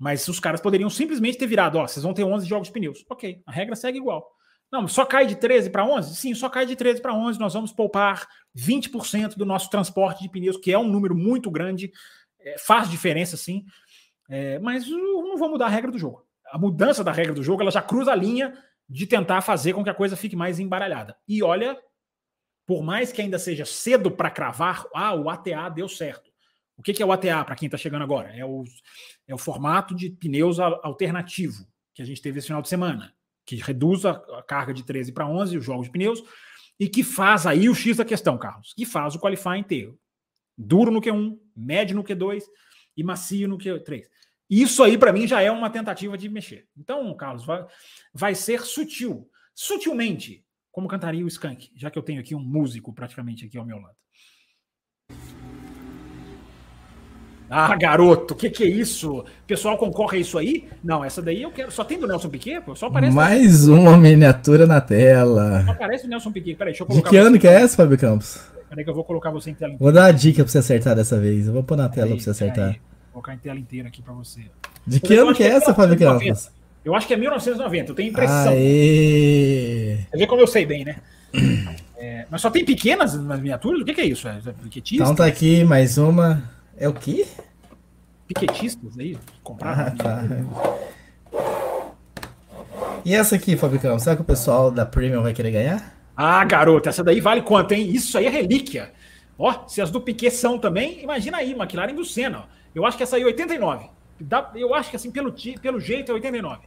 Mas 0.00 0.26
os 0.28 0.40
caras 0.40 0.62
poderiam 0.62 0.88
simplesmente 0.88 1.36
ter 1.36 1.46
virado, 1.46 1.76
ó, 1.76 1.86
vocês 1.86 2.02
vão 2.02 2.14
ter 2.14 2.24
11 2.24 2.48
jogos 2.48 2.68
de 2.68 2.72
pneus. 2.72 3.04
Ok, 3.10 3.42
a 3.46 3.52
regra 3.52 3.76
segue 3.76 3.98
igual. 3.98 4.26
Não, 4.72 4.88
só 4.88 5.04
cai 5.04 5.26
de 5.26 5.36
13 5.36 5.68
para 5.68 5.84
11? 5.84 6.16
Sim, 6.16 6.34
só 6.34 6.48
cai 6.48 6.64
de 6.64 6.74
13 6.74 7.02
para 7.02 7.12
11. 7.12 7.38
Nós 7.38 7.52
vamos 7.52 7.70
poupar 7.70 8.26
20% 8.56 9.36
do 9.36 9.44
nosso 9.44 9.68
transporte 9.68 10.22
de 10.22 10.30
pneus, 10.30 10.56
que 10.56 10.72
é 10.72 10.78
um 10.78 10.88
número 10.88 11.14
muito 11.14 11.50
grande, 11.50 11.92
é, 12.40 12.56
faz 12.58 12.88
diferença 12.88 13.36
sim, 13.36 13.66
é, 14.30 14.58
mas 14.60 14.88
não 14.88 15.36
vou 15.36 15.50
mudar 15.50 15.66
a 15.66 15.68
regra 15.68 15.90
do 15.90 15.98
jogo. 15.98 16.24
A 16.50 16.56
mudança 16.56 17.04
da 17.04 17.12
regra 17.12 17.34
do 17.34 17.42
jogo 17.42 17.60
ela 17.60 17.70
já 17.70 17.82
cruza 17.82 18.12
a 18.12 18.16
linha 18.16 18.56
de 18.88 19.06
tentar 19.06 19.42
fazer 19.42 19.74
com 19.74 19.84
que 19.84 19.90
a 19.90 19.94
coisa 19.94 20.16
fique 20.16 20.34
mais 20.34 20.58
embaralhada. 20.58 21.14
E 21.28 21.42
olha, 21.42 21.76
por 22.66 22.82
mais 22.82 23.12
que 23.12 23.20
ainda 23.20 23.38
seja 23.38 23.66
cedo 23.66 24.10
para 24.10 24.30
cravar, 24.30 24.86
ah, 24.94 25.14
o 25.14 25.28
ATA 25.28 25.68
deu 25.68 25.88
certo. 25.88 26.29
O 26.80 26.82
que 26.82 27.02
é 27.02 27.04
o 27.04 27.12
ATA 27.12 27.44
para 27.44 27.54
quem 27.54 27.66
está 27.66 27.76
chegando 27.76 28.00
agora? 28.00 28.34
É 28.34 28.42
o, 28.42 28.64
é 29.28 29.34
o 29.34 29.38
formato 29.38 29.94
de 29.94 30.08
pneus 30.08 30.58
alternativo 30.58 31.68
que 31.94 32.00
a 32.00 32.06
gente 32.06 32.22
teve 32.22 32.38
esse 32.38 32.46
final 32.46 32.62
de 32.62 32.70
semana, 32.70 33.14
que 33.44 33.56
reduz 33.56 34.06
a, 34.06 34.12
a 34.12 34.42
carga 34.42 34.72
de 34.72 34.82
13 34.82 35.12
para 35.12 35.28
11, 35.28 35.58
os 35.58 35.64
jogos 35.64 35.84
de 35.84 35.92
pneus, 35.92 36.24
e 36.78 36.88
que 36.88 37.04
faz 37.04 37.46
aí 37.46 37.68
o 37.68 37.74
X 37.74 37.98
da 37.98 38.04
questão, 38.06 38.38
Carlos, 38.38 38.72
que 38.72 38.86
faz 38.86 39.14
o 39.14 39.20
qualifying 39.20 39.58
inteiro. 39.58 40.00
Duro 40.56 40.90
no 40.90 41.02
Q1, 41.02 41.38
médio 41.54 41.94
no 41.94 42.02
Q2 42.02 42.44
e 42.96 43.04
macio 43.04 43.46
no 43.46 43.58
Q3. 43.58 44.04
Isso 44.48 44.82
aí, 44.82 44.96
para 44.96 45.12
mim, 45.12 45.28
já 45.28 45.42
é 45.42 45.50
uma 45.50 45.68
tentativa 45.68 46.16
de 46.16 46.30
mexer. 46.30 46.66
Então, 46.74 47.14
Carlos, 47.14 47.44
vai, 47.44 47.66
vai 48.14 48.34
ser 48.34 48.62
sutil. 48.62 49.30
Sutilmente, 49.54 50.46
como 50.72 50.88
cantaria 50.88 51.26
o 51.26 51.28
Skank, 51.28 51.70
já 51.76 51.90
que 51.90 51.98
eu 51.98 52.02
tenho 52.02 52.20
aqui 52.20 52.34
um 52.34 52.40
músico 52.40 52.90
praticamente 52.94 53.44
aqui 53.44 53.58
ao 53.58 53.66
meu 53.66 53.78
lado. 53.78 53.96
Ah, 57.52 57.74
garoto, 57.74 58.32
o 58.32 58.36
que, 58.36 58.48
que 58.48 58.62
é 58.62 58.68
isso? 58.68 59.18
O 59.18 59.24
pessoal 59.44 59.76
concorre 59.76 60.18
a 60.18 60.20
isso 60.20 60.38
aí? 60.38 60.68
Não, 60.84 61.04
essa 61.04 61.20
daí 61.20 61.42
eu 61.42 61.50
quero. 61.50 61.72
Só 61.72 61.82
tem 61.82 61.98
do 61.98 62.06
Nelson 62.06 62.28
Piquet? 62.28 62.62
Só 62.76 62.86
aparece. 62.86 63.12
Mais 63.12 63.66
uma 63.66 63.96
miniatura 63.96 64.68
na 64.68 64.80
tela. 64.80 65.64
Só 65.64 65.72
aparece 65.72 66.06
o 66.06 66.08
Nelson 66.08 66.30
Piquet. 66.30 66.54
Peraí, 66.54 66.72
deixa 66.72 66.84
eu 66.84 66.86
colocar. 66.86 67.10
De 67.10 67.10
que 67.10 67.16
ano 67.16 67.38
que 67.40 67.48
é 67.48 67.54
essa, 67.54 67.76
Fábio 67.76 67.98
Campos? 67.98 68.40
Peraí, 68.68 68.84
que 68.84 68.90
eu 68.90 68.94
vou 68.94 69.02
colocar 69.02 69.32
você 69.32 69.50
em 69.50 69.54
tela 69.54 69.72
inteira. 69.72 69.84
Vou 69.84 69.92
dar 69.92 70.06
uma 70.06 70.12
dica 70.12 70.44
pra 70.44 70.52
você 70.52 70.58
acertar 70.58 70.94
dessa 70.94 71.18
vez. 71.18 71.48
Eu 71.48 71.52
vou 71.52 71.64
pôr 71.64 71.76
na 71.76 71.88
tela 71.88 72.06
aí, 72.06 72.14
pra 72.14 72.22
você 72.22 72.30
acertar. 72.30 72.68
Vou 72.68 73.14
colocar 73.14 73.34
em 73.34 73.38
tela 73.38 73.58
inteira 73.58 73.88
aqui 73.88 74.00
pra 74.00 74.14
você. 74.14 74.42
De 74.86 75.00
que 75.00 75.16
ano 75.16 75.34
que 75.34 75.42
é, 75.42 75.48
é 75.48 75.50
essa, 75.54 75.74
Fábio 75.74 75.98
Campos? 75.98 76.50
Eu 76.84 76.94
acho 76.94 77.08
que 77.08 77.14
é 77.14 77.16
1990, 77.16 77.90
eu 77.90 77.94
tenho 77.96 78.10
impressão. 78.10 78.52
Aê. 78.52 79.98
Você 80.08 80.16
vê 80.16 80.26
como 80.28 80.40
eu 80.40 80.46
sei 80.46 80.64
bem, 80.64 80.84
né? 80.84 80.96
É, 81.98 82.26
mas 82.30 82.40
só 82.40 82.48
tem 82.48 82.64
pequenas 82.64 83.14
nas 83.14 83.38
miniaturas? 83.38 83.82
O 83.82 83.84
que, 83.84 83.92
que 83.92 84.00
é 84.00 84.06
isso? 84.06 84.26
É, 84.26 84.30
é 84.30 84.54
Então 84.92 85.14
tá 85.14 85.26
aqui 85.26 85.64
mais 85.64 85.98
uma. 85.98 86.42
É 86.80 86.88
o 86.88 86.94
quê? 86.94 87.26
piquetistas 88.26 88.98
aí 88.98 89.18
compraram. 89.42 89.86
Ah, 89.86 89.90
tá. 89.90 90.22
E 93.04 93.14
essa 93.14 93.34
aqui, 93.34 93.56
Fabricão, 93.56 93.98
será 93.98 94.14
que 94.14 94.22
o 94.22 94.24
pessoal 94.24 94.70
da 94.70 94.86
Premium 94.86 95.22
vai 95.22 95.32
querer 95.32 95.50
ganhar? 95.50 95.94
Ah, 96.16 96.44
garoto, 96.44 96.88
essa 96.88 97.02
daí 97.02 97.20
vale 97.20 97.42
quanto, 97.42 97.72
hein? 97.72 97.90
Isso 97.90 98.16
aí 98.16 98.26
é 98.26 98.30
relíquia. 98.30 98.92
Ó, 99.38 99.66
se 99.66 99.80
as 99.80 99.90
do 99.90 100.00
Piquet 100.00 100.30
são 100.30 100.58
também, 100.58 101.02
imagina 101.02 101.38
aí, 101.38 101.52
McLaren 101.52 101.94
do 101.94 102.04
Senna. 102.04 102.40
Ó. 102.40 102.42
Eu 102.74 102.86
acho 102.86 102.96
que 102.96 103.02
essa 103.02 103.16
aí 103.16 103.22
é 103.22 103.26
89. 103.26 103.86
Dá, 104.20 104.50
eu 104.54 104.74
acho 104.74 104.90
que 104.90 104.96
assim, 104.96 105.10
pelo, 105.10 105.34
pelo 105.60 105.80
jeito, 105.80 106.12
é 106.12 106.14
89. 106.14 106.60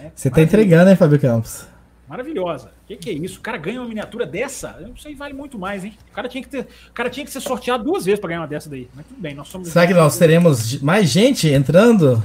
É, 0.00 0.10
Você 0.14 0.28
tá 0.28 0.42
entregando, 0.42 0.90
hein, 0.90 0.96
Fábio 0.96 1.20
Campos? 1.20 1.66
Maravilhosa. 2.08 2.68
O 2.84 2.86
que, 2.86 2.96
que, 2.96 3.10
é 3.10 3.12
isso? 3.14 3.38
O 3.38 3.42
cara 3.42 3.56
ganha 3.56 3.80
uma 3.80 3.88
miniatura 3.88 4.26
dessa? 4.26 4.78
Isso 4.94 5.08
aí 5.08 5.14
vale 5.14 5.32
muito 5.32 5.58
mais, 5.58 5.84
hein? 5.84 5.96
O 6.10 6.14
cara 6.14 6.28
tinha 6.28 6.42
que, 6.42 6.48
ter, 6.50 6.66
o 6.90 6.92
cara 6.92 7.08
tinha 7.08 7.24
que 7.24 7.32
ser 7.32 7.40
sorteado 7.40 7.82
duas 7.82 8.04
vezes 8.04 8.20
para 8.20 8.28
ganhar 8.28 8.40
uma 8.40 8.46
dessa 8.46 8.68
daí. 8.68 8.88
Mas 8.94 9.06
tudo 9.06 9.20
bem, 9.20 9.34
nós 9.34 9.48
somos. 9.48 9.68
Será 9.68 9.86
que 9.86 9.94
nós 9.94 10.18
teremos 10.18 10.80
mais 10.82 11.08
gente 11.08 11.48
entrando? 11.48 12.22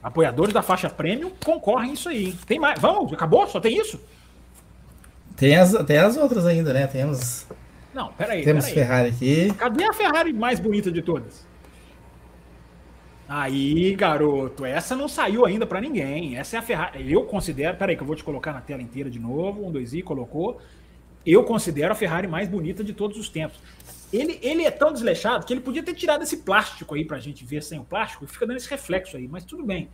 Apoiadores 0.00 0.54
da 0.54 0.62
faixa 0.62 0.88
premium 0.88 1.32
concorrem 1.44 1.94
isso 1.94 2.08
aí. 2.08 2.26
Hein? 2.26 2.38
Tem 2.46 2.60
mais. 2.60 2.80
Vamos, 2.80 3.12
acabou? 3.12 3.46
Só 3.48 3.58
tem 3.58 3.76
isso? 3.76 4.00
Tem 5.36 5.56
as, 5.56 5.72
tem 5.84 5.98
as 5.98 6.16
outras 6.16 6.46
ainda, 6.46 6.72
né? 6.72 6.86
Temos. 6.86 7.46
Não, 7.92 8.12
peraí. 8.12 8.44
Temos 8.44 8.66
peraí. 8.66 8.78
Ferrari 8.78 9.08
aqui. 9.08 9.54
Cadê 9.54 9.84
a 9.84 9.92
Ferrari 9.92 10.32
mais 10.32 10.60
bonita 10.60 10.92
de 10.92 11.02
todas? 11.02 11.44
Aí, 13.28 13.94
garoto, 13.96 14.64
essa 14.64 14.94
não 14.94 15.08
saiu 15.08 15.44
ainda 15.44 15.66
para 15.66 15.80
ninguém. 15.80 16.36
Essa 16.36 16.56
é 16.56 16.58
a 16.60 16.62
Ferrari. 16.62 17.12
Eu 17.12 17.24
considero. 17.24 17.76
Peraí, 17.76 17.96
que 17.96 18.02
eu 18.02 18.06
vou 18.06 18.14
te 18.14 18.22
colocar 18.22 18.52
na 18.52 18.60
tela 18.60 18.80
inteira 18.80 19.10
de 19.10 19.18
novo. 19.18 19.66
Um, 19.66 19.72
dois 19.72 19.92
e 19.92 20.00
colocou. 20.00 20.60
Eu 21.24 21.42
considero 21.42 21.92
a 21.92 21.96
Ferrari 21.96 22.28
mais 22.28 22.48
bonita 22.48 22.84
de 22.84 22.92
todos 22.92 23.18
os 23.18 23.28
tempos. 23.28 23.58
Ele, 24.12 24.38
ele 24.40 24.62
é 24.62 24.70
tão 24.70 24.92
desleixado 24.92 25.44
que 25.44 25.52
ele 25.52 25.60
podia 25.60 25.82
ter 25.82 25.94
tirado 25.94 26.22
esse 26.22 26.38
plástico 26.38 26.94
aí 26.94 27.04
pra 27.04 27.18
gente 27.18 27.44
ver 27.44 27.64
sem 27.64 27.80
o 27.80 27.84
plástico 27.84 28.24
e 28.24 28.28
fica 28.28 28.46
dando 28.46 28.58
esse 28.58 28.70
reflexo 28.70 29.16
aí, 29.16 29.26
mas 29.26 29.44
tudo 29.44 29.64
bem. 29.64 29.88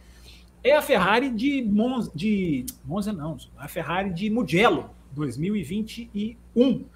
É 0.62 0.76
a 0.76 0.82
Ferrari 0.82 1.30
de 1.30 1.62
Monza, 1.62 2.12
de 2.14 2.66
Monza 2.84 3.12
não, 3.12 3.38
a 3.56 3.66
Ferrari 3.66 4.10
de 4.10 4.28
Mugello 4.28 4.90
2021. 5.12 6.36
Uh, 6.62 6.86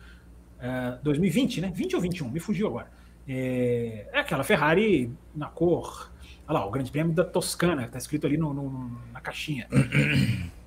2020, 1.03 1.61
né? 1.63 1.73
20 1.75 1.97
ou 1.97 2.03
21, 2.03 2.31
me 2.31 2.41
fugiu 2.41 2.67
agora. 2.67 2.91
É, 3.27 4.07
é 4.13 4.21
aquela 4.21 4.45
Ferrari 4.45 5.11
na 5.35 5.47
cor 5.47 6.11
Olha 6.49 6.61
lá, 6.61 6.67
o 6.67 6.71
Grande 6.71 6.91
Prêmio 6.91 7.13
da 7.13 7.25
Toscana, 7.25 7.85
está 7.85 7.99
escrito 7.99 8.27
ali 8.27 8.37
no, 8.37 8.55
no, 8.55 8.91
na 9.13 9.21
caixinha. 9.21 9.67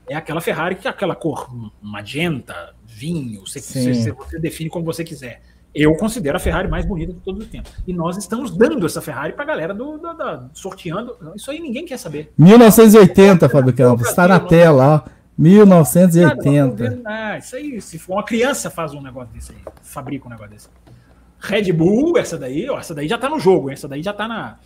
É 0.10 0.16
aquela 0.16 0.42
Ferrari 0.42 0.76
que 0.76 0.88
é 0.88 0.92
aquela 0.92 1.16
cor 1.16 1.48
magenta, 1.82 2.74
vinho, 2.84 3.42
você, 3.46 3.62
você, 3.62 4.12
você, 4.12 4.40
define 4.40 4.68
como 4.70 4.84
você 4.84 5.04
quiser. 5.04 5.42
Eu 5.74 5.96
considero 5.96 6.36
a 6.36 6.40
Ferrari 6.40 6.68
mais 6.68 6.84
bonita 6.84 7.14
de 7.14 7.20
todos 7.20 7.44
os 7.44 7.50
tempos. 7.50 7.72
E 7.86 7.94
nós 7.94 8.18
estamos 8.18 8.50
dando 8.50 8.84
essa 8.88 9.02
Ferrari 9.02 9.34
para 9.34 9.44
a 9.44 9.48
galera 9.48 9.74
do, 9.74 10.00
do, 10.00 10.50
sorteando. 10.52 11.16
Isso 11.36 11.52
aí 11.52 11.60
ninguém 11.60 11.86
quer 11.86 11.98
saber. 11.98 12.34
1980, 12.38 13.48
Fábio 13.48 13.72
Campos, 13.72 14.10
está 14.10 14.28
na 14.28 14.40
tela, 14.40 15.06
ó. 15.06 15.20
1980. 15.38 17.02
Ah, 17.06 17.38
isso 17.38 17.56
aí, 17.56 17.80
se 17.80 17.98
for 17.98 18.16
uma 18.16 18.26
criança 18.26 18.70
faz 18.70 18.94
um 18.94 19.02
negócio 19.02 19.32
desse 19.34 19.54
aí, 19.54 19.60
fabrica 19.84 20.28
um 20.28 20.30
negócio 20.30 20.52
desse. 20.52 20.68
Red 21.40 21.72
Bull, 21.72 22.18
essa 22.18 22.38
daí, 22.38 22.70
ó, 22.70 22.80
essa 22.80 22.94
daí 22.94 23.08
já 23.08 23.16
está 23.16 23.30
no 23.30 23.40
jogo, 23.40 23.72
essa 23.72 23.88
daí 23.88 24.04
já 24.04 24.12
está 24.12 24.28
na, 24.28 24.58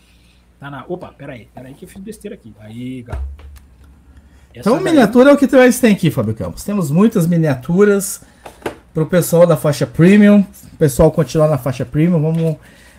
Tá 0.64 0.72
na. 0.72 0.86
Opa, 0.88 1.14
peraí, 1.18 1.50
peraí 1.54 1.74
que 1.74 1.84
eu 1.84 1.90
fiz 1.90 2.02
besteira 2.02 2.36
aqui. 2.36 2.54
Aí, 2.58 3.02
galera. 3.02 3.28
Então, 4.56 4.76
daí... 4.76 4.86
miniatura 4.86 5.32
é 5.32 5.34
o 5.34 5.38
que 5.38 5.46
mais 5.54 5.78
tem 5.78 5.94
aqui, 5.94 6.10
Fábio 6.10 6.34
Campos. 6.34 6.64
Temos 6.64 6.90
muitas 6.90 7.28
miniaturas 7.28 8.22
para 8.94 9.04
o 9.04 9.06
pessoal 9.06 9.46
da 9.46 9.58
faixa 9.58 9.86
premium. 9.86 10.40
O 10.72 10.78
pessoal 10.78 11.12
continuar 11.12 11.50
na 11.50 11.58
faixa 11.58 11.84
premium. 11.84 12.22
Vamos, 12.22 12.56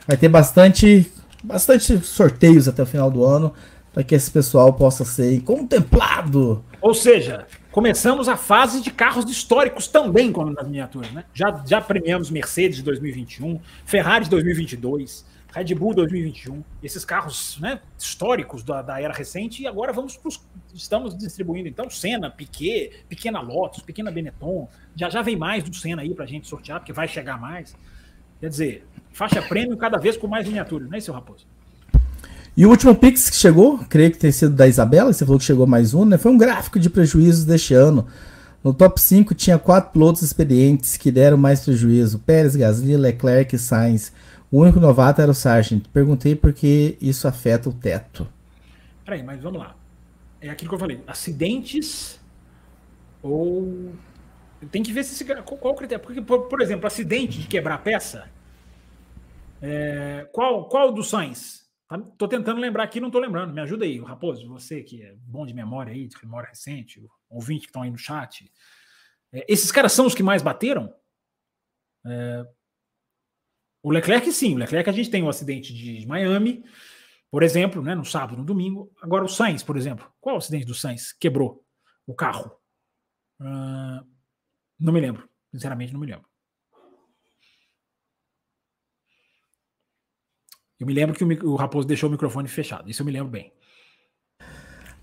vai 0.06 0.14
ter 0.14 0.28
bastante, 0.28 1.10
bastante 1.42 1.96
sorteios 2.04 2.68
até 2.68 2.82
o 2.82 2.86
final 2.86 3.10
do 3.10 3.24
ano 3.24 3.54
para 3.94 4.04
que 4.04 4.14
esse 4.14 4.30
pessoal 4.30 4.74
possa 4.74 5.02
ser 5.06 5.40
contemplado. 5.40 6.62
Ou 6.82 6.92
seja, 6.92 7.46
começamos 7.72 8.28
a 8.28 8.36
fase 8.36 8.82
de 8.82 8.90
carros 8.90 9.30
históricos 9.30 9.88
também, 9.88 10.30
como 10.30 10.50
nas 10.50 10.66
miniaturas, 10.66 11.10
né? 11.12 11.24
Já, 11.32 11.64
já 11.66 11.80
premiamos 11.80 12.30
Mercedes 12.30 12.76
de 12.76 12.82
2021, 12.82 13.58
Ferrari 13.86 14.24
de 14.24 14.30
2022. 14.32 15.32
Red 15.54 15.72
Bull 15.76 15.94
2021, 15.94 16.64
esses 16.82 17.04
carros 17.04 17.58
né, 17.60 17.78
históricos 17.96 18.64
da, 18.64 18.82
da, 18.82 19.00
era 19.00 19.14
recente, 19.14 19.62
e 19.62 19.68
agora 19.68 19.92
vamos 19.92 20.16
pros, 20.16 20.42
estamos 20.74 21.16
distribuindo 21.16 21.68
então 21.68 21.88
Senna, 21.88 22.28
Piquet, 22.28 23.04
pequena 23.08 23.40
Lotus, 23.40 23.80
pequena 23.80 24.10
Benetton, 24.10 24.68
já 24.96 25.08
já 25.08 25.22
vem 25.22 25.36
mais 25.36 25.62
do 25.62 25.72
Senna 25.72 26.02
aí 26.02 26.12
para 26.12 26.24
a 26.24 26.28
gente 26.28 26.48
sortear, 26.48 26.80
porque 26.80 26.92
vai 26.92 27.06
chegar 27.06 27.40
mais. 27.40 27.76
Quer 28.40 28.48
dizer, 28.48 28.86
faixa 29.12 29.40
prêmio 29.42 29.76
cada 29.76 29.96
vez 29.96 30.16
com 30.16 30.26
mais 30.26 30.44
miniaturas, 30.44 30.90
não 30.90 30.98
é, 30.98 31.00
seu 31.00 31.14
Raposo? 31.14 31.46
E 32.56 32.66
o 32.66 32.70
último 32.70 32.94
Pix 32.94 33.30
que 33.30 33.36
chegou, 33.36 33.78
creio 33.88 34.10
que 34.10 34.18
tem 34.18 34.32
sido 34.32 34.56
da 34.56 34.66
Isabela, 34.66 35.12
você 35.12 35.24
falou 35.24 35.38
que 35.38 35.44
chegou 35.44 35.68
mais 35.68 35.94
um, 35.94 36.04
né? 36.04 36.18
Foi 36.18 36.32
um 36.32 36.38
gráfico 36.38 36.80
de 36.80 36.90
prejuízos 36.90 37.44
deste 37.44 37.74
ano. 37.74 38.06
No 38.62 38.72
top 38.72 39.00
5 39.00 39.34
tinha 39.34 39.58
quatro 39.58 39.92
pilotos 39.92 40.22
experientes 40.22 40.96
que 40.96 41.12
deram 41.12 41.36
mais 41.36 41.60
prejuízo: 41.60 42.18
Pérez, 42.20 42.56
Gasly, 42.56 42.96
Leclerc 42.96 43.54
e 43.54 43.58
Sainz. 43.58 44.12
O 44.50 44.60
único 44.60 44.78
novato 44.78 45.20
era 45.20 45.30
o 45.30 45.34
Sargent. 45.34 45.86
Perguntei 45.88 46.36
por 46.36 46.52
que 46.52 46.96
isso 47.00 47.26
afeta 47.26 47.68
o 47.68 47.72
teto. 47.72 48.26
Peraí, 49.04 49.22
mas 49.22 49.42
vamos 49.42 49.60
lá. 49.60 49.76
É 50.40 50.50
aquilo 50.50 50.68
que 50.68 50.74
eu 50.74 50.78
falei. 50.78 51.02
Acidentes 51.06 52.20
ou. 53.22 53.92
Tem 54.70 54.82
que 54.82 54.92
ver 54.92 55.04
se 55.04 55.14
esse... 55.14 55.42
qual 55.42 55.74
o 55.74 55.76
critério. 55.76 56.04
Porque, 56.04 56.20
por, 56.22 56.60
exemplo, 56.60 56.86
acidente 56.86 57.40
de 57.40 57.46
quebrar 57.46 57.78
peça. 57.78 58.30
É... 59.60 60.28
Qual, 60.32 60.68
qual 60.68 60.92
dos 60.92 61.10
Sainz? 61.10 61.64
Tá, 61.88 61.98
tô 61.98 62.26
tentando 62.26 62.60
lembrar 62.60 62.84
aqui, 62.84 63.00
não 63.00 63.10
tô 63.10 63.18
lembrando. 63.18 63.52
Me 63.52 63.60
ajuda 63.60 63.84
aí, 63.84 63.98
Raposo, 64.00 64.48
você 64.48 64.82
que 64.82 65.02
é 65.02 65.14
bom 65.16 65.44
de 65.44 65.54
memória 65.54 65.92
aí, 65.92 66.06
de 66.06 66.16
memória 66.22 66.48
recente, 66.48 67.02
ouvinte 67.28 67.62
que 67.62 67.66
estão 67.66 67.82
aí 67.82 67.90
no 67.90 67.98
chat. 67.98 68.50
É, 69.32 69.44
esses 69.48 69.70
caras 69.70 69.92
são 69.92 70.06
os 70.06 70.14
que 70.14 70.22
mais 70.22 70.42
bateram? 70.42 70.92
É, 72.06 72.46
o 73.84 73.92
Leclerc, 73.92 74.32
sim. 74.32 74.54
O 74.54 74.58
Leclerc, 74.58 74.88
a 74.88 74.92
gente 74.94 75.10
tem 75.10 75.22
o 75.22 75.28
acidente 75.28 75.74
de 75.74 76.06
Miami. 76.06 76.64
Por 77.30 77.42
exemplo, 77.42 77.82
né, 77.82 77.94
no 77.94 78.04
sábado, 78.04 78.34
no 78.34 78.42
domingo. 78.42 78.90
Agora 79.02 79.24
o 79.24 79.28
Sainz, 79.28 79.62
por 79.62 79.76
exemplo. 79.76 80.10
Qual 80.22 80.36
o 80.36 80.38
acidente 80.38 80.64
do 80.64 80.74
Sainz? 80.74 81.12
Quebrou 81.12 81.62
o 82.06 82.14
carro. 82.14 82.50
Uh, 83.38 84.02
não 84.80 84.90
me 84.90 85.00
lembro. 85.00 85.28
Sinceramente, 85.52 85.92
não 85.92 86.00
me 86.00 86.06
lembro. 86.06 86.24
Eu 90.80 90.86
me 90.86 90.94
lembro 90.94 91.14
que 91.14 91.22
o, 91.22 91.52
o 91.52 91.56
Raposo 91.56 91.86
deixou 91.86 92.08
o 92.08 92.12
microfone 92.12 92.48
fechado. 92.48 92.88
Isso 92.88 93.02
eu 93.02 93.06
me 93.06 93.12
lembro 93.12 93.30
bem. 93.30 93.52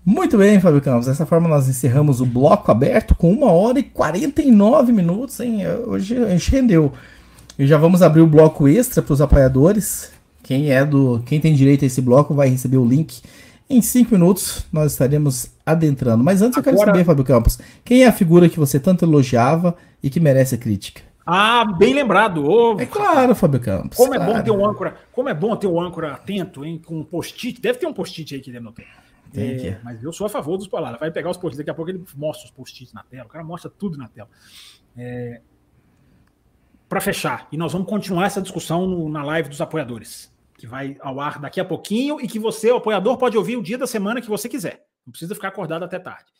Muito 0.04 0.36
bem, 0.36 0.60
Fábio 0.60 0.82
Campos. 0.82 1.06
Dessa 1.06 1.24
forma 1.24 1.48
nós 1.48 1.68
encerramos 1.68 2.20
o 2.20 2.26
bloco 2.26 2.72
aberto 2.72 3.14
com 3.14 3.32
1 3.32 3.44
hora 3.44 3.78
e 3.78 3.84
49 3.84 4.90
minutos, 4.90 5.38
hein? 5.38 5.68
Hoje 5.86 6.16
a 6.16 6.30
gente 6.30 6.50
rendeu. 6.50 6.92
E 7.58 7.66
já 7.66 7.76
vamos 7.76 8.02
abrir 8.02 8.20
o 8.20 8.26
bloco 8.26 8.66
extra 8.66 9.02
para 9.02 9.12
os 9.12 9.20
apoiadores. 9.20 10.12
Quem 10.42 10.70
é 10.70 10.84
do, 10.84 11.22
quem 11.24 11.40
tem 11.40 11.54
direito 11.54 11.84
a 11.84 11.86
esse 11.86 12.00
bloco 12.00 12.34
vai 12.34 12.48
receber 12.48 12.78
o 12.78 12.84
link. 12.84 13.22
Em 13.68 13.80
5 13.80 14.12
minutos 14.12 14.66
nós 14.72 14.92
estaremos 14.92 15.50
adentrando. 15.64 16.22
Mas 16.22 16.42
antes 16.42 16.58
Agora... 16.58 16.74
eu 16.74 16.78
quero 16.78 16.90
saber, 16.92 17.04
Fábio 17.04 17.24
Campos, 17.24 17.58
quem 17.84 18.04
é 18.04 18.08
a 18.08 18.12
figura 18.12 18.48
que 18.48 18.58
você 18.58 18.80
tanto 18.80 19.04
elogiava 19.04 19.76
e 20.02 20.10
que 20.10 20.20
merece 20.20 20.54
a 20.54 20.58
crítica? 20.58 21.02
Ah, 21.24 21.64
bem 21.64 21.94
lembrado. 21.94 22.44
Oh, 22.44 22.76
é 22.80 22.86
claro, 22.86 23.34
Fábio 23.34 23.60
Campos. 23.60 23.96
Como 23.96 24.12
claro. 24.12 24.30
é 24.30 24.34
bom 24.34 24.42
ter 24.42 24.50
um 24.50 24.66
âncora, 24.66 24.96
como 25.12 25.28
é 25.28 25.34
bom 25.34 25.56
ter 25.56 25.68
um 25.68 25.80
âncora 25.80 26.12
atento, 26.12 26.64
hein, 26.64 26.82
com 26.84 26.98
um 26.98 27.04
post-it. 27.04 27.60
Deve 27.60 27.78
ter 27.78 27.86
um 27.86 27.92
post-it 27.92 28.34
aí 28.34 28.40
que 28.40 28.50
deve 28.50 28.64
não 28.64 28.72
ter. 28.72 28.86
É, 29.34 29.78
mas 29.82 30.02
eu 30.02 30.12
sou 30.12 30.26
a 30.26 30.30
favor 30.30 30.58
dos 30.58 30.68
palavras. 30.68 31.00
Vai 31.00 31.10
pegar 31.10 31.30
os 31.30 31.36
post-its, 31.36 31.58
daqui 31.58 31.70
a 31.70 31.74
pouco 31.74 31.90
ele 31.90 32.04
mostra 32.16 32.46
os 32.46 32.50
post-its 32.50 32.92
na 32.92 33.02
tela. 33.04 33.24
O 33.24 33.28
cara 33.28 33.44
mostra 33.44 33.70
tudo 33.70 33.96
na 33.96 34.08
tela. 34.08 34.28
É, 34.96 35.40
Para 36.92 37.00
fechar, 37.00 37.48
e 37.50 37.56
nós 37.56 37.72
vamos 37.72 37.88
continuar 37.88 38.26
essa 38.26 38.42
discussão 38.42 38.86
no, 38.86 39.08
na 39.08 39.24
live 39.24 39.48
dos 39.48 39.62
apoiadores, 39.62 40.30
que 40.58 40.66
vai 40.66 40.98
ao 41.00 41.18
ar 41.20 41.40
daqui 41.40 41.58
a 41.58 41.64
pouquinho 41.64 42.20
e 42.20 42.28
que 42.28 42.38
você, 42.38 42.70
o 42.70 42.76
apoiador, 42.76 43.16
pode 43.16 43.38
ouvir 43.38 43.56
o 43.56 43.62
dia 43.62 43.78
da 43.78 43.86
semana 43.86 44.20
que 44.20 44.28
você 44.28 44.46
quiser. 44.46 44.84
Não 45.06 45.10
precisa 45.10 45.34
ficar 45.34 45.48
acordado 45.48 45.84
até 45.84 45.98
tarde. 45.98 46.30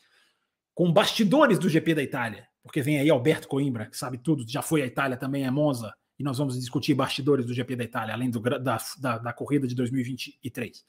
Com 0.75 0.93
bastidores 0.93 1.57
do 1.57 1.67
GP 1.67 1.95
da 1.95 2.03
Itália 2.03 2.47
porque 2.63 2.81
vem 2.81 2.99
aí 2.99 3.09
Alberto 3.09 3.47
Coimbra, 3.47 3.87
que 3.87 3.97
sabe 3.97 4.17
tudo, 4.17 4.45
já 4.47 4.61
foi 4.61 4.81
à 4.81 4.85
Itália 4.85 5.17
também, 5.17 5.43
é 5.43 5.51
Monza, 5.51 5.93
e 6.17 6.23
nós 6.23 6.37
vamos 6.37 6.57
discutir 6.57 6.93
bastidores 6.93 7.45
do 7.45 7.53
GP 7.53 7.75
da 7.75 7.83
Itália, 7.83 8.13
além 8.13 8.29
do, 8.29 8.39
da, 8.39 8.77
da, 8.99 9.17
da 9.17 9.33
corrida 9.33 9.67
de 9.67 9.75
2023. 9.75 10.85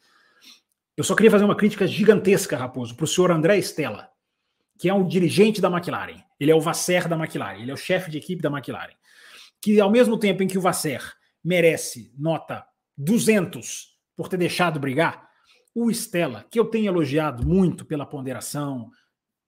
Eu 0.96 1.02
só 1.02 1.16
queria 1.16 1.30
fazer 1.30 1.44
uma 1.44 1.56
crítica 1.56 1.86
gigantesca, 1.86 2.56
Raposo, 2.56 2.94
para 2.94 3.04
o 3.04 3.08
senhor 3.08 3.32
André 3.32 3.58
Stella, 3.58 4.08
que 4.78 4.88
é 4.88 4.94
um 4.94 5.06
dirigente 5.06 5.60
da 5.60 5.68
McLaren. 5.68 6.22
Ele 6.38 6.52
é 6.52 6.54
o 6.54 6.60
Vasser 6.60 7.08
da 7.08 7.16
McLaren, 7.16 7.60
ele 7.60 7.72
é 7.72 7.74
o 7.74 7.78
chefe 7.78 8.10
de 8.10 8.18
equipe 8.18 8.40
da 8.40 8.50
McLaren. 8.50 8.94
Que 9.64 9.80
ao 9.80 9.90
mesmo 9.90 10.18
tempo 10.18 10.42
em 10.42 10.46
que 10.46 10.58
o 10.58 10.60
Vasser 10.60 11.02
merece 11.42 12.12
nota 12.18 12.66
200 12.98 13.94
por 14.14 14.28
ter 14.28 14.36
deixado 14.36 14.78
brigar, 14.78 15.26
o 15.74 15.90
Stella, 15.90 16.44
que 16.50 16.60
eu 16.60 16.66
tenho 16.66 16.88
elogiado 16.88 17.46
muito 17.46 17.82
pela 17.86 18.04
ponderação, 18.04 18.90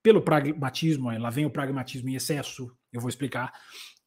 pelo 0.02 0.22
pragmatismo, 0.22 1.10
lá 1.18 1.28
vem 1.28 1.44
o 1.44 1.50
pragmatismo 1.50 2.08
em 2.08 2.14
excesso, 2.14 2.74
eu 2.90 2.98
vou 2.98 3.10
explicar. 3.10 3.52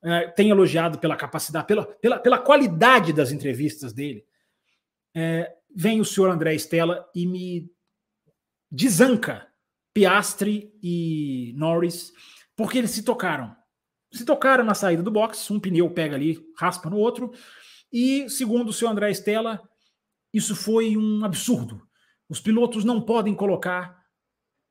É, 0.03 0.29
tem 0.29 0.49
elogiado 0.49 0.97
pela 0.97 1.15
capacidade, 1.15 1.67
pela, 1.67 1.85
pela, 1.85 2.17
pela 2.17 2.39
qualidade 2.39 3.13
das 3.13 3.31
entrevistas 3.31 3.93
dele. 3.93 4.25
É, 5.15 5.53
vem 5.75 6.01
o 6.01 6.05
senhor 6.05 6.31
André 6.31 6.55
Stella 6.55 7.07
e 7.13 7.27
me 7.27 7.71
desanca 8.71 9.47
Piastri 9.93 10.73
e 10.81 11.53
Norris, 11.55 12.11
porque 12.55 12.79
eles 12.79 12.89
se 12.89 13.03
tocaram. 13.03 13.58
Se 14.11 14.25
tocaram 14.25 14.63
na 14.63 14.73
saída 14.73 15.03
do 15.03 15.11
box, 15.11 15.51
um 15.51 15.59
pneu 15.59 15.89
pega 15.89 16.15
ali, 16.15 16.39
raspa 16.57 16.89
no 16.89 16.97
outro, 16.97 17.31
e 17.91 18.29
segundo 18.29 18.69
o 18.69 18.73
senhor 18.73 18.91
André 18.91 19.11
Stella, 19.11 19.61
isso 20.33 20.55
foi 20.55 20.95
um 20.97 21.23
absurdo. 21.23 21.81
Os 22.27 22.39
pilotos 22.39 22.83
não 22.83 23.01
podem 23.01 23.33
colocar 23.33 23.99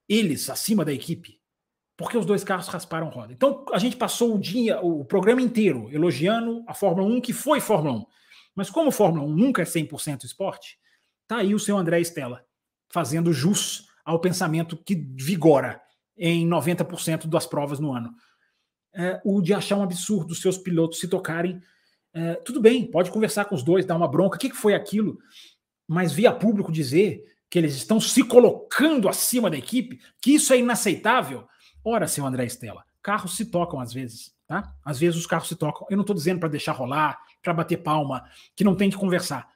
eles 0.09 0.49
acima 0.49 0.85
da 0.85 0.93
equipe, 0.93 1.41
porque 1.97 2.17
os 2.17 2.25
dois 2.25 2.45
carros 2.45 2.69
rasparam 2.69 3.09
roda. 3.09 3.33
Então 3.33 3.65
a 3.73 3.79
gente 3.79 3.97
passou 3.97 4.35
o 4.35 4.39
dia, 4.39 4.81
o 4.81 5.05
programa 5.05 5.43
inteiro, 5.43 5.89
elogiando 5.93 6.65
a 6.67 6.75
Fórmula 6.75 7.09
1, 7.09 7.21
que 7.21 7.33
foi 7.33 7.61
Fórmula 7.61 7.99
1. 7.99 8.07
Mas 8.55 8.71
como 8.71 8.91
Fórmula 8.91 9.25
1 9.25 9.37
nunca 9.37 9.63
é 9.63 9.65
100% 9.65 10.25
esporte, 10.25 10.79
tá 11.27 11.39
aí 11.39 11.55
o 11.55 11.59
seu 11.59 11.77
André 11.77 12.01
Stella 12.01 12.45
fazendo 12.91 13.33
jus 13.33 13.87
ao 14.05 14.21
pensamento 14.21 14.77
que 14.77 14.95
vigora 14.95 15.83
em 16.17 16.49
90% 16.49 17.27
das 17.27 17.47
provas 17.47 17.79
no 17.79 17.93
ano. 17.93 18.15
É, 18.99 19.21
o 19.25 19.41
de 19.41 19.55
achar 19.55 19.77
um 19.77 19.83
absurdo 19.83 20.33
os 20.33 20.41
seus 20.41 20.59
pilotos 20.59 20.99
se 20.99 21.07
tocarem. 21.07 21.63
É, 22.13 22.35
tudo 22.35 22.61
bem, 22.61 22.85
pode 22.85 23.13
conversar 23.13 23.45
com 23.45 23.55
os 23.55 23.63
dois, 23.63 23.87
dar 23.87 23.95
uma 23.95 24.09
bronca. 24.09 24.37
O 24.37 24.39
que, 24.41 24.51
que 24.51 24.57
foi 24.57 24.75
aquilo? 24.75 25.19
Mas 25.87 26.13
via 26.13 26.33
público 26.33 26.73
dizer 26.73 27.25
que 27.49 27.59
eles 27.59 27.75
estão 27.75 28.01
se 28.01 28.25
colocando 28.25 29.09
acima 29.09 29.49
da 29.49 29.57
equipe, 29.57 30.01
que 30.21 30.35
isso 30.35 30.53
é 30.53 30.59
inaceitável. 30.59 31.47
Ora, 31.85 32.09
seu 32.09 32.27
André 32.27 32.45
Estela, 32.45 32.85
carros 33.01 33.37
se 33.37 33.45
tocam 33.47 33.81
às 33.81 33.93
vezes, 33.93 34.35
tá? 34.47 34.75
Às 34.85 34.99
vezes 34.99 35.19
os 35.19 35.27
carros 35.27 35.49
se 35.49 35.55
tocam. 35.55 35.87
Eu 35.89 35.97
não 35.97 36.03
estou 36.03 36.17
dizendo 36.17 36.41
para 36.41 36.49
deixar 36.49 36.73
rolar, 36.73 37.19
para 37.41 37.55
bater 37.55 37.79
palma, 37.79 38.25
que 38.57 38.65
não 38.65 38.75
tem 38.75 38.91
que 38.91 38.97
conversar. 38.97 39.49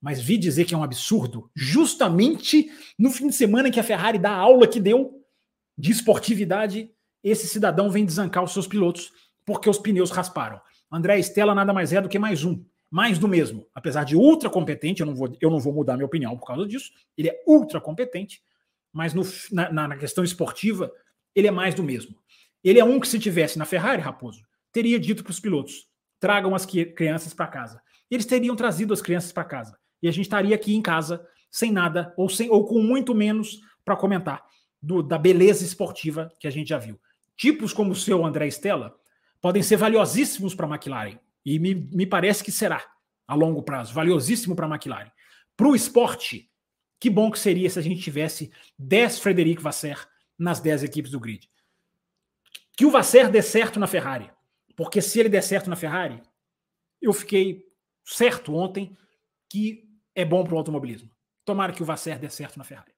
Mas 0.00 0.20
vi 0.20 0.36
dizer 0.36 0.64
que 0.66 0.74
é 0.74 0.78
um 0.78 0.84
absurdo, 0.84 1.50
justamente 1.54 2.70
no 2.98 3.10
fim 3.10 3.28
de 3.28 3.34
semana 3.34 3.68
em 3.68 3.72
que 3.72 3.80
a 3.80 3.84
Ferrari 3.84 4.18
dá 4.18 4.30
a 4.30 4.36
aula 4.36 4.66
que 4.66 4.80
deu 4.80 5.24
de 5.76 5.90
esportividade, 5.90 6.90
esse 7.22 7.46
cidadão 7.46 7.90
vem 7.90 8.04
desancar 8.04 8.42
os 8.42 8.52
seus 8.52 8.66
pilotos 8.66 9.12
porque 9.44 9.68
os 9.68 9.78
pneus 9.78 10.10
rasparam. 10.10 10.60
André 10.90 11.18
Estela 11.18 11.54
nada 11.54 11.72
mais 11.72 11.92
é 11.92 12.00
do 12.00 12.08
que 12.08 12.18
mais 12.18 12.44
um 12.44 12.64
mais 12.90 13.18
do 13.18 13.28
mesmo. 13.28 13.66
Apesar 13.72 14.04
de 14.04 14.16
ultra 14.16 14.50
competente, 14.50 15.00
eu 15.00 15.06
não 15.06 15.14
vou, 15.14 15.32
eu 15.40 15.48
não 15.48 15.60
vou 15.60 15.72
mudar 15.72 15.94
minha 15.94 16.06
opinião 16.06 16.36
por 16.36 16.46
causa 16.46 16.66
disso. 16.66 16.90
Ele 17.16 17.28
é 17.28 17.42
ultra 17.46 17.80
competente, 17.80 18.42
mas 18.92 19.14
no, 19.14 19.22
na, 19.52 19.88
na 19.88 19.96
questão 19.96 20.24
esportiva, 20.24 20.90
ele 21.34 21.46
é 21.46 21.52
mais 21.52 21.74
do 21.74 21.84
mesmo. 21.84 22.16
Ele 22.64 22.80
é 22.80 22.84
um 22.84 22.98
que, 22.98 23.06
se 23.06 23.18
tivesse 23.18 23.58
na 23.58 23.64
Ferrari, 23.64 24.02
Raposo, 24.02 24.42
teria 24.72 24.98
dito 24.98 25.22
para 25.22 25.30
os 25.30 25.38
pilotos: 25.38 25.86
tragam 26.18 26.54
as 26.54 26.66
crianças 26.66 27.32
para 27.32 27.46
casa. 27.46 27.80
Eles 28.10 28.26
teriam 28.26 28.56
trazido 28.56 28.92
as 28.92 29.00
crianças 29.00 29.30
para 29.30 29.44
casa. 29.44 29.78
E 30.02 30.08
a 30.08 30.10
gente 30.10 30.24
estaria 30.24 30.54
aqui 30.54 30.74
em 30.74 30.82
casa 30.82 31.24
sem 31.48 31.70
nada, 31.70 32.12
ou, 32.16 32.28
sem, 32.28 32.50
ou 32.50 32.64
com 32.64 32.80
muito 32.80 33.14
menos 33.14 33.60
para 33.84 33.96
comentar 33.96 34.44
do, 34.82 35.02
da 35.02 35.18
beleza 35.18 35.64
esportiva 35.64 36.32
que 36.40 36.48
a 36.48 36.50
gente 36.50 36.68
já 36.68 36.78
viu. 36.78 36.98
Tipos 37.40 37.72
como 37.72 37.92
o 37.92 37.96
seu 37.96 38.26
André 38.26 38.48
Stella 38.48 38.94
podem 39.40 39.62
ser 39.62 39.78
valiosíssimos 39.78 40.54
para 40.54 40.66
a 40.66 40.68
McLaren. 40.68 41.18
E 41.42 41.58
me, 41.58 41.74
me 41.74 42.04
parece 42.04 42.44
que 42.44 42.52
será, 42.52 42.84
a 43.26 43.34
longo 43.34 43.62
prazo, 43.62 43.94
valiosíssimo 43.94 44.54
para 44.54 44.66
a 44.66 44.68
McLaren. 44.68 45.10
Para 45.56 45.68
o 45.68 45.74
esporte, 45.74 46.52
que 47.00 47.08
bom 47.08 47.30
que 47.30 47.38
seria 47.38 47.70
se 47.70 47.78
a 47.78 47.82
gente 47.82 48.02
tivesse 48.02 48.52
10 48.78 49.20
Frederico 49.20 49.62
Vasser 49.62 50.06
nas 50.38 50.60
10 50.60 50.82
equipes 50.82 51.12
do 51.12 51.18
grid. 51.18 51.48
Que 52.76 52.84
o 52.84 52.90
Vasser 52.90 53.30
dê 53.30 53.40
certo 53.40 53.80
na 53.80 53.86
Ferrari. 53.86 54.30
Porque 54.76 55.00
se 55.00 55.18
ele 55.18 55.30
der 55.30 55.42
certo 55.42 55.70
na 55.70 55.76
Ferrari, 55.76 56.22
eu 57.00 57.14
fiquei 57.14 57.64
certo 58.04 58.54
ontem 58.54 58.94
que 59.48 59.88
é 60.14 60.26
bom 60.26 60.44
para 60.44 60.54
o 60.56 60.58
automobilismo. 60.58 61.10
Tomara 61.42 61.72
que 61.72 61.82
o 61.82 61.86
Vasser 61.86 62.18
dê 62.18 62.28
certo 62.28 62.58
na 62.58 62.64
Ferrari. 62.64 62.92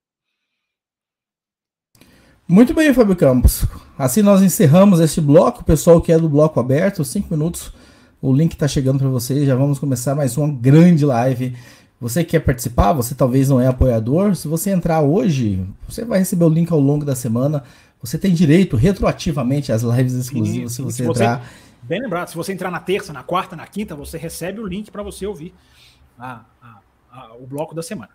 Muito 2.53 2.75
bem, 2.75 2.93
Fábio 2.93 3.17
Campos. 3.17 3.65
Assim 3.99 4.21
nós 4.21 4.43
encerramos 4.43 5.01
este 5.01 5.23
bloco. 5.23 5.65
Pessoal 5.65 6.03
que 6.03 6.13
é 6.13 6.19
do 6.19 6.29
bloco 6.29 6.61
aberto, 6.61 7.03
cinco 7.03 7.29
minutos 7.31 7.73
o 8.21 8.31
link 8.31 8.53
está 8.53 8.69
chegando 8.69 8.99
para 8.99 9.09
vocês. 9.09 9.47
Já 9.47 9.57
vamos 9.57 9.79
começar 9.79 10.15
mais 10.15 10.37
uma 10.37 10.53
grande 10.53 11.07
live. 11.07 11.57
Você 11.99 12.23
quer 12.23 12.41
participar? 12.41 12.93
Você 12.93 13.15
talvez 13.15 13.49
não 13.49 13.59
é 13.59 13.69
apoiador. 13.69 14.37
Se 14.37 14.49
você 14.49 14.69
entrar 14.69 15.01
hoje, 15.01 15.67
você 15.89 16.05
vai 16.05 16.19
receber 16.19 16.45
o 16.45 16.51
link 16.51 16.71
ao 16.71 16.79
longo 16.79 17.07
da 17.07 17.17
semana. 17.17 17.65
Você 18.03 18.19
tem 18.19 18.35
direito 18.35 18.77
retroativamente 18.77 19.73
às 19.73 19.81
lives 19.81 20.13
exclusivas 20.13 20.73
se 20.73 20.83
você 20.83 21.05
se 21.05 21.09
entrar. 21.09 21.39
Você, 21.41 21.47
bem 21.85 22.03
lembrado, 22.03 22.29
se 22.29 22.37
você 22.37 22.53
entrar 22.53 22.71
na 22.71 22.81
terça, 22.81 23.15
na 23.15 23.23
quarta, 23.23 23.57
na 23.57 23.67
quinta, 23.67 23.97
você 23.97 24.19
recebe 24.19 24.61
o 24.61 24.67
link 24.67 24.91
para 24.91 25.03
você 25.03 25.27
ouvir 25.27 25.55
a, 26.19 26.43
a, 26.61 26.79
a, 27.11 27.33
o 27.41 27.47
bloco 27.47 27.75
da 27.75 27.83
semana. 27.83 28.11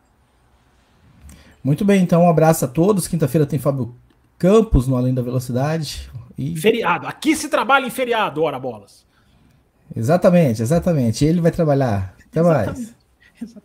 Muito 1.64 1.84
bem, 1.84 2.04
então 2.04 2.22
um 2.22 2.30
abraço 2.30 2.66
a 2.66 2.68
todos. 2.68 3.08
Quinta-feira 3.08 3.44
tem 3.44 3.58
Fábio 3.58 3.96
Campos 4.38 4.88
no 4.88 4.96
Além 4.96 5.14
da 5.14 5.22
Velocidade. 5.22 6.10
E... 6.38 6.56
Feriado. 6.56 7.08
Aqui 7.08 7.36
se 7.36 7.50
trabalha 7.50 7.86
em 7.86 7.90
feriado, 7.90 8.44
ora 8.44 8.60
bolas. 8.60 9.06
Exatamente, 9.96 10.62
exatamente. 10.62 11.26
Ele 11.26 11.42
vai 11.42 11.52
trabalhar. 11.52 12.16
Até 12.30 12.40
exatamente. 12.40 12.80
mais. 12.80 12.97